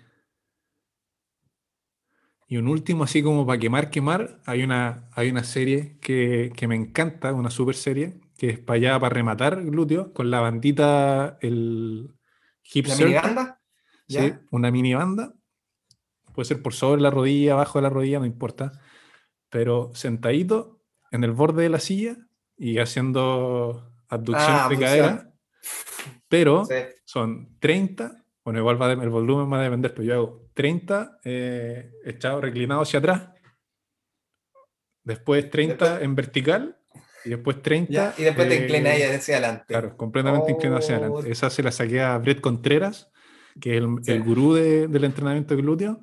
y 2.47 2.57
un 2.57 2.67
último, 2.67 3.03
así 3.03 3.21
como 3.21 3.45
para 3.45 3.59
quemar, 3.59 3.89
quemar, 3.89 4.39
hay 4.45 4.63
una, 4.63 5.09
hay 5.13 5.29
una 5.29 5.43
serie 5.43 5.97
que, 5.99 6.51
que 6.55 6.67
me 6.67 6.75
encanta, 6.75 7.33
una 7.33 7.49
super 7.49 7.75
serie, 7.75 8.19
que 8.37 8.49
es 8.51 8.59
para 8.59 8.77
allá, 8.77 8.99
para 8.99 9.13
rematar 9.13 9.63
glúteo, 9.65 10.13
con 10.13 10.31
la 10.31 10.39
bandita, 10.39 11.37
el 11.41 12.15
hip 12.73 12.87
¿La 12.87 12.95
circle. 12.95 13.15
miniganda? 13.15 13.61
Sí, 14.07 14.15
¿Ya? 14.15 14.41
una 14.51 14.71
mini 14.71 14.93
banda. 14.93 15.33
Puede 16.33 16.45
ser 16.45 16.61
por 16.61 16.73
sobre 16.73 17.01
la 17.01 17.09
rodilla, 17.09 17.53
abajo 17.53 17.79
de 17.79 17.83
la 17.83 17.89
rodilla, 17.89 18.19
no 18.19 18.25
importa. 18.25 18.71
Pero 19.49 19.91
sentadito 19.93 20.81
en 21.11 21.23
el 21.23 21.31
borde 21.31 21.63
de 21.63 21.69
la 21.69 21.79
silla 21.79 22.15
y 22.55 22.77
haciendo 22.77 23.91
abducción 24.07 24.51
Ah, 24.51 24.67
de 24.69 24.75
abducción. 24.75 24.87
cadera. 24.87 25.33
Pero 26.29 26.65
Sí. 26.65 26.75
son 27.05 27.57
30, 27.59 28.23
bueno, 28.47 28.59
igual 28.61 28.81
va 28.81 28.87
de- 28.95 29.03
el 29.03 29.09
volumen 29.09 29.51
va 29.51 29.59
a 29.59 29.63
depender, 29.63 29.93
pero 29.93 30.03
yo 30.07 30.13
hago 30.13 30.49
30 30.53 31.19
eh, 31.25 31.91
echado 32.05 32.39
reclinado 32.39 32.79
hacia 32.81 32.99
atrás. 32.99 33.29
Después 35.03 35.49
30 35.49 35.85
Después- 35.85 36.03
en 36.03 36.15
vertical 36.15 36.77
y 37.25 37.29
después 37.31 37.61
30. 37.61 37.91
Ya, 37.91 38.13
Y 38.17 38.23
después 38.23 38.47
te 38.47 38.55
eh, 38.55 38.61
inclinas 38.63 38.93
ahí 38.93 39.01
hacia 39.03 39.35
adelante. 39.37 39.65
Claro, 39.67 39.97
completamente 39.97 40.51
inclinado 40.51 40.79
hacia 40.79 40.95
Oh. 40.97 41.03
adelante. 41.03 41.29
Esa 41.31 41.49
se 41.49 41.61
la 41.61 41.71
saqué 41.71 42.01
a 42.01 42.17
Brett 42.19 42.39
Contreras, 42.39 43.11
que 43.59 43.75
es 43.75 43.83
el, 43.83 43.97
Sí. 44.01 44.11
el 44.13 44.23
gurú 44.23 44.53
de- 44.53 44.87
del 44.87 45.03
entrenamiento 45.03 45.53
de 45.53 45.61
glúteo. 45.61 45.99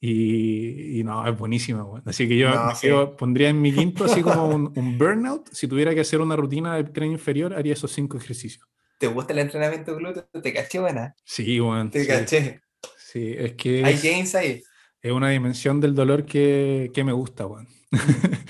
Y, 0.00 1.00
y 1.00 1.04
no, 1.04 1.26
es 1.26 1.36
buenísima. 1.36 1.84
weón. 1.84 2.02
Así 2.06 2.26
que 2.28 2.36
yo, 2.36 2.50
No, 2.50 2.74
sí. 2.74 2.88
quedo- 2.88 3.16
pondría 3.16 3.48
en 3.48 3.60
mi 3.60 3.72
quinto 3.72 4.04
así 4.04 4.20
como 4.22 4.46
un, 4.54 4.72
un 4.76 4.98
burnout. 4.98 5.48
Si 5.52 5.66
tuviera 5.68 5.94
que 5.94 6.00
hacer 6.00 6.20
una 6.20 6.34
rutina 6.36 6.74
de 6.76 6.84
tren 6.84 7.12
inferior, 7.12 7.54
haría 7.54 7.72
esos 7.72 7.90
cinco 7.92 8.16
ejercicios. 8.16 8.68
¿Te 9.02 9.08
gusta 9.08 9.32
el 9.32 9.40
entrenamiento 9.40 9.96
glúteo? 9.96 10.28
Te 10.40 10.52
caché 10.52 10.78
buena. 10.78 11.12
Sí, 11.24 11.60
weón, 11.60 11.90
Te 11.90 12.02
sí, 12.02 12.06
caché. 12.06 12.60
sí, 12.96 13.34
es 13.36 13.54
que 13.54 13.84
Hay 13.84 13.96
gains 13.98 14.32
ahí. 14.36 14.62
es 15.00 15.10
una 15.10 15.30
dimensión 15.30 15.80
del 15.80 15.92
dolor 15.92 16.24
que, 16.24 16.88
que 16.94 17.02
me 17.02 17.10
gusta, 17.10 17.44
weón. 17.48 17.66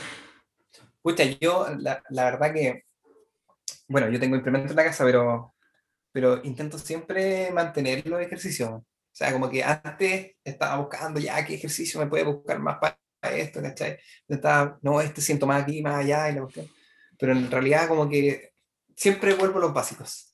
Pucha, 1.01 1.25
yo 1.41 1.67
la, 1.79 2.03
la 2.11 2.25
verdad 2.25 2.53
que, 2.53 2.83
bueno, 3.89 4.11
yo 4.11 4.21
tengo 4.21 4.37
implementos 4.37 4.73
en 4.73 4.77
la 4.77 4.85
casa, 4.85 5.05
pero, 5.07 5.55
pero 6.13 6.45
intento 6.45 6.77
siempre 6.79 7.51
mantener 7.51 8.07
los 8.07 8.21
ejercicios. 8.21 8.73
O 8.73 8.85
sea, 9.11 9.33
como 9.33 9.49
que 9.49 9.65
antes 9.65 10.33
estaba 10.45 10.77
buscando 10.83 11.19
ya 11.19 11.43
qué 11.47 11.55
ejercicio 11.55 11.99
me 11.99 12.09
puede 12.09 12.25
buscar 12.25 12.59
más 12.59 12.77
para 12.79 12.99
esto, 13.39 13.63
¿cachai? 13.63 13.99
Estaba, 14.29 14.79
no, 14.83 15.01
este 15.01 15.23
siento 15.23 15.47
más 15.47 15.63
aquí, 15.63 15.81
más 15.81 15.95
allá, 16.05 16.29
y 16.29 16.35
la 16.35 16.43
cuestión. 16.43 16.69
Pero 17.19 17.33
en 17.33 17.51
realidad 17.51 17.89
como 17.89 18.07
que 18.07 18.53
siempre 18.95 19.33
vuelvo 19.33 19.57
a 19.57 19.63
los 19.63 19.73
básicos. 19.73 20.29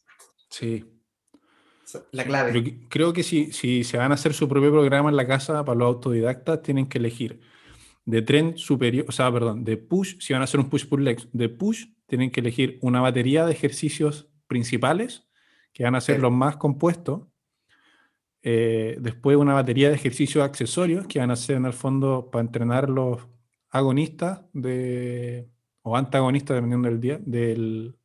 Sí. 0.51 0.85
La 2.13 2.25
clave. 2.25 2.53
Pero 2.53 2.77
creo 2.89 3.13
que 3.13 3.23
si, 3.23 3.53
si 3.53 3.83
se 3.85 3.97
van 3.97 4.11
a 4.13 4.15
hacer 4.15 4.35
su 4.35 4.49
propio 4.49 4.71
programa 4.71 5.09
en 5.09 5.17
la 5.17 5.27
casa 5.27 5.65
para 5.65 5.79
los 5.79 5.87
autodidactas, 5.87 6.63
tienen 6.63 6.87
que 6.87 6.99
elegir 6.99 7.41
de 8.05 8.23
tren 8.23 8.57
superior, 8.57 9.07
o 9.09 9.13
sea, 9.13 9.31
perdón, 9.33 9.65
de 9.65 9.77
push, 9.77 10.19
si 10.21 10.33
van 10.33 10.43
a 10.43 10.45
hacer 10.45 10.61
un 10.61 10.69
push 10.71 10.87
pull 10.87 11.05
legs, 11.05 11.29
de 11.33 11.49
push 11.49 11.87
tienen 12.07 12.31
que 12.31 12.41
elegir 12.41 12.79
una 12.81 13.01
batería 13.01 13.45
de 13.45 13.53
ejercicios 13.53 14.31
principales, 14.47 15.29
que 15.73 15.85
van 15.85 15.95
a 15.95 16.01
ser 16.01 16.17
Sí. 16.17 16.23
los 16.23 16.33
más 16.33 16.57
compuestos. 16.57 17.27
Eh, 18.43 18.97
después 19.01 19.37
una 19.37 19.55
batería 19.55 19.89
de 19.89 19.95
ejercicios 19.97 20.45
accesorios, 20.45 21.07
que 21.07 21.19
van 21.19 21.31
a 21.31 21.37
ser 21.37 21.57
en 21.57 21.67
el 21.67 21.73
fondo 21.73 22.31
para 22.31 22.45
entrenar 22.45 22.89
los 22.89 23.27
agonistas 23.71 24.41
de, 24.53 25.51
o 25.83 25.97
antagonistas, 25.97 26.55
dependiendo 26.55 26.89
del 26.89 27.01
día, 27.01 27.19
del, 27.21 27.97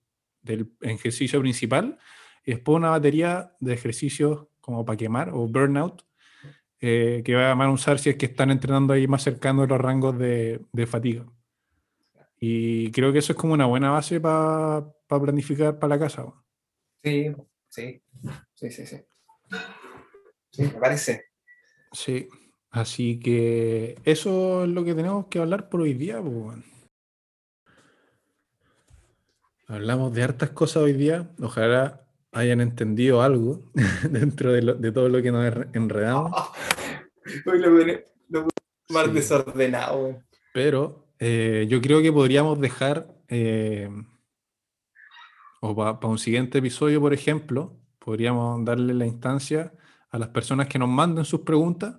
del 0.41 0.71
ejercicio 0.81 1.39
principal. 1.39 1.97
Y 2.45 2.51
después 2.51 2.75
una 2.77 2.89
batería 2.89 3.55
de 3.59 3.73
ejercicios 3.73 4.47
como 4.59 4.85
para 4.85 4.97
quemar 4.97 5.29
o 5.29 5.47
burnout, 5.47 6.03
eh, 6.79 7.21
que 7.23 7.35
van 7.35 7.61
a 7.61 7.71
usar 7.71 7.99
si 7.99 8.09
es 8.09 8.17
que 8.17 8.25
están 8.25 8.51
entrenando 8.51 8.93
ahí 8.93 9.07
más 9.07 9.23
cercano 9.23 9.61
de 9.61 9.67
los 9.67 9.79
rangos 9.79 10.17
de, 10.17 10.61
de 10.71 10.85
fatiga. 10.87 11.25
Y 12.39 12.91
creo 12.91 13.13
que 13.13 13.19
eso 13.19 13.31
es 13.31 13.37
como 13.37 13.53
una 13.53 13.65
buena 13.67 13.91
base 13.91 14.19
para 14.19 14.91
planificar 15.07 15.79
para 15.79 15.95
la 15.95 15.99
casa. 15.99 16.25
Sí, 17.01 17.33
sí, 17.69 18.01
sí, 18.55 18.69
sí, 18.69 18.85
sí. 18.85 18.97
Sí, 20.51 20.63
me 20.63 20.79
parece. 20.79 21.25
Sí, 21.93 22.27
así 22.69 23.19
que 23.19 23.97
eso 24.03 24.63
es 24.63 24.69
lo 24.69 24.83
que 24.83 24.93
tenemos 24.93 25.27
que 25.27 25.39
hablar 25.39 25.69
por 25.69 25.81
hoy 25.81 25.93
día. 25.93 26.21
pues. 26.21 26.57
Hablamos 29.67 30.13
de 30.13 30.23
hartas 30.23 30.49
cosas 30.49 30.83
hoy 30.83 30.93
día. 30.93 31.29
Ojalá 31.41 32.02
hayan 32.33 32.61
entendido 32.61 33.21
algo 33.21 33.61
dentro 34.09 34.51
de, 34.51 34.61
lo- 34.61 34.73
de 34.75 34.91
todo 34.91 35.09
lo 35.09 35.21
que 35.21 35.31
nos 35.31 35.45
enre- 35.45 35.69
enredamos. 35.73 36.31
Hoy 37.45 37.59
lo 37.59 37.69
lo 38.29 38.47
más 38.89 39.05
Sí. 39.05 39.11
desordenado. 39.11 40.21
Pero 40.53 41.07
eh, 41.19 41.65
yo 41.69 41.79
creo 41.81 42.01
que 42.01 42.11
podríamos 42.11 42.59
dejar, 42.59 43.07
eh, 43.29 43.89
o 45.61 45.75
para 45.75 46.07
un 46.07 46.19
siguiente 46.19 46.57
episodio, 46.57 46.99
por 46.99 47.13
ejemplo, 47.13 47.79
podríamos 47.99 48.63
darle 48.65 48.93
la 48.93 49.05
instancia 49.05 49.73
a 50.09 50.19
las 50.19 50.29
personas 50.29 50.67
que 50.67 50.77
nos 50.77 50.89
manden 50.89 51.23
sus 51.25 51.41
preguntas 51.41 51.95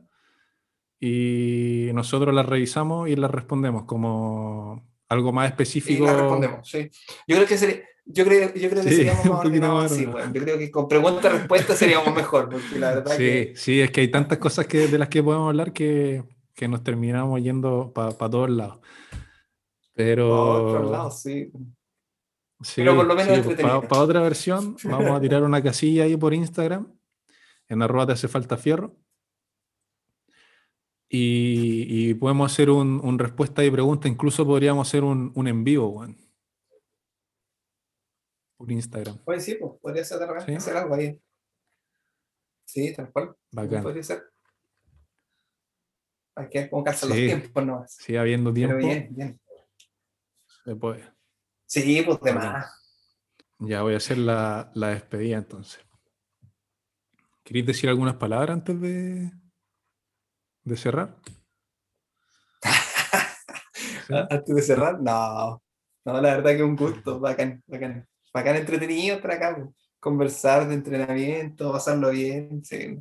y 1.00 1.90
nosotros 1.94 2.34
las 2.34 2.46
revisamos 2.46 3.08
y 3.08 3.16
las 3.16 3.30
respondemos 3.30 3.84
como 3.84 4.86
algo 5.08 5.32
más 5.32 5.46
Y 5.46 5.50
específico. 5.50 6.04
la 6.04 6.14
respondemos, 6.16 6.68
sí. 6.68 6.90
Yo 7.26 7.36
creo 7.36 7.46
que 7.46 7.56
sería, 7.58 7.82
yo 8.06 8.24
creo, 8.24 8.54
yo 8.54 8.70
creo 8.70 8.82
que 8.84 8.90
Sí, 8.90 8.96
seríamos 8.96 9.24
más 9.26 9.40
ordenados 9.40 9.92
así, 9.92 10.04
güey. 10.04 10.24
Yo 10.32 10.42
creo 10.42 10.58
que 10.58 10.70
con 10.70 10.88
pregunta-respuesta 10.88 11.74
seríamos 11.74 12.14
mejor, 12.14 12.48
porque 12.50 12.78
la 12.78 12.94
verdad 12.96 13.12
Sí, 13.12 13.16
que 13.18 13.52
sí, 13.56 13.80
es 13.80 13.90
que 13.90 14.02
hay 14.02 14.10
tantas 14.10 14.38
cosas 14.38 14.66
que, 14.66 14.88
de 14.88 14.98
las 14.98 15.08
que 15.08 15.22
podemos 15.22 15.48
hablar 15.48 15.72
que, 15.72 16.24
que 16.54 16.68
nos 16.68 16.82
terminamos 16.82 17.42
yendo 17.42 17.92
para 17.94 18.12
todos 18.12 18.50
lados. 18.50 18.80
Pero... 19.94 20.28
por 20.28 20.76
otro 20.76 20.90
lado, 20.92 21.10
sí. 21.10 21.50
Sí, 22.60 22.74
Pero 22.76 22.96
por 22.96 23.06
lo 23.06 23.14
menos 23.14 23.28
para 23.28 23.40
entretenido. 23.40 23.82
otra 23.90 24.20
versión, 24.22 24.76
vamos 24.84 25.10
a 25.10 25.20
tirar 25.20 25.42
una 25.42 25.62
casilla 25.62 26.04
ahí 26.04 26.16
por 26.16 26.32
Instagram, 26.32 26.86
en 27.68 27.82
arroba 27.82 28.06
te 28.06 28.12
hace 28.12 28.28
falta 28.28 28.56
fierro. 28.56 28.96
Y, 31.08 31.86
y 32.10 32.14
podemos 32.14 32.50
hacer 32.50 32.70
un, 32.70 33.00
un 33.02 33.18
respuesta 33.18 33.64
y 33.64 33.70
pregunta, 33.70 34.08
incluso 34.08 34.46
podríamos 34.46 34.88
hacer 34.88 35.04
un, 35.04 35.30
un 35.34 35.48
en 35.48 35.62
vivo, 35.62 35.88
weón. 35.88 36.23
Por 38.64 38.72
Instagram. 38.72 39.18
Oye, 39.24 39.40
sí, 39.40 39.54
pues, 39.56 39.72
podría 39.80 40.04
ser 40.04 40.18
Sí. 40.46 40.54
hacer 40.54 40.76
algo 40.76 40.94
ahí. 40.94 41.20
Sí, 42.66 42.92
tal 42.94 43.12
cual. 43.12 43.36
Bacán. 43.52 43.82
Podría 43.82 44.02
ser. 44.02 44.24
Hay 46.36 46.48
que 46.48 46.68
cómo 46.70 46.82
calzan 46.82 47.10
los 47.10 47.18
Sí. 47.18 47.26
tiempos, 47.26 47.64
¿no? 47.66 47.84
Sigue 47.86 48.18
habiendo 48.18 48.52
tiempo. 48.52 48.76
Pero 48.76 48.86
bien, 48.88 49.08
bien. 49.14 49.40
se 50.64 50.74
puede. 50.76 51.12
Sí, 51.66 52.02
pues 52.06 52.20
de 52.20 52.32
Bacán. 52.32 52.52
más. 52.52 52.80
Ya 53.58 53.82
voy 53.82 53.94
a 53.94 53.98
hacer 53.98 54.18
la, 54.18 54.70
la 54.74 54.88
despedida 54.88 55.36
entonces. 55.36 55.80
¿Queréis 57.44 57.66
decir 57.66 57.88
algunas 57.90 58.16
palabras 58.16 58.50
antes 58.50 58.80
de, 58.80 59.30
de 60.64 60.76
cerrar? 60.76 61.16
¿Sí? 64.06 64.14
Antes 64.30 64.54
de 64.56 64.62
cerrar, 64.62 65.00
no. 65.00 65.62
No, 66.06 66.20
la 66.20 66.36
verdad 66.36 66.56
que 66.56 66.62
un 66.62 66.76
gusto, 66.76 67.20
bacán, 67.20 67.62
bacán. 67.66 68.06
Bacán 68.34 68.56
entretenido 68.56 69.16
estar 69.16 69.30
acá, 69.30 69.56
pues. 69.56 69.68
conversar 70.00 70.68
de 70.68 70.74
entrenamiento, 70.74 71.72
pasarlo 71.72 72.10
bien. 72.10 72.64
Sí. 72.64 72.98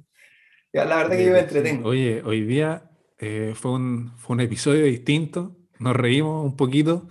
Ya, 0.71 0.85
la 0.85 0.97
verdad 0.97 1.17
que 1.17 1.25
yo 1.25 1.31
me 1.33 1.39
Sí, 1.39 1.43
entretengo. 1.43 1.89
Oye, 1.89 2.21
hoy 2.23 2.45
día 2.45 2.89
eh, 3.19 3.53
fue, 3.55 3.71
un, 3.71 4.13
fue 4.17 4.35
un 4.35 4.41
episodio 4.41 4.85
distinto, 4.85 5.57
nos 5.79 5.95
reímos 5.95 6.45
un 6.45 6.55
poquito, 6.55 7.07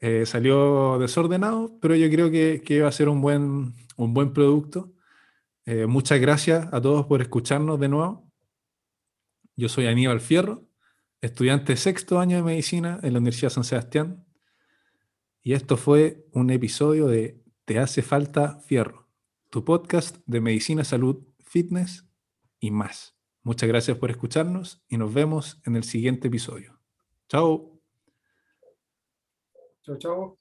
eh, 0.00 0.26
salió 0.26 0.98
desordenado, 0.98 1.78
pero 1.80 1.96
yo 1.96 2.08
creo 2.10 2.30
que, 2.30 2.62
que 2.64 2.82
va 2.82 2.88
a 2.88 2.92
ser 2.92 3.08
un 3.08 3.20
buen, 3.20 3.74
un 3.96 4.14
buen 4.14 4.32
producto. 4.32 4.92
Eh, 5.66 5.86
muchas 5.86 6.20
gracias 6.20 6.68
a 6.72 6.80
todos 6.80 7.06
por 7.06 7.20
escucharnos 7.22 7.80
de 7.80 7.88
nuevo. 7.88 8.30
Yo 9.56 9.68
soy 9.68 9.86
Aníbal 9.86 10.20
Fierro, 10.20 10.64
estudiante 11.20 11.76
sexto 11.76 12.20
año 12.20 12.36
de 12.36 12.42
medicina 12.42 13.00
en 13.02 13.12
la 13.14 13.18
Universidad 13.18 13.50
San 13.50 13.64
Sebastián, 13.64 14.24
y 15.48 15.54
esto 15.54 15.78
fue 15.78 16.28
un 16.32 16.50
episodio 16.50 17.06
de 17.06 17.42
Te 17.64 17.78
hace 17.78 18.02
falta 18.02 18.60
Fierro, 18.60 19.08
tu 19.48 19.64
podcast 19.64 20.18
de 20.26 20.42
medicina, 20.42 20.84
salud, 20.84 21.26
fitness 21.38 22.06
y 22.60 22.70
más. 22.70 23.16
Muchas 23.44 23.66
gracias 23.66 23.96
por 23.96 24.10
escucharnos 24.10 24.84
y 24.90 24.98
nos 24.98 25.14
vemos 25.14 25.58
en 25.64 25.76
el 25.76 25.84
siguiente 25.84 26.28
episodio. 26.28 26.78
Chao. 27.30 27.80
Chau, 29.80 29.96
chau. 29.96 30.38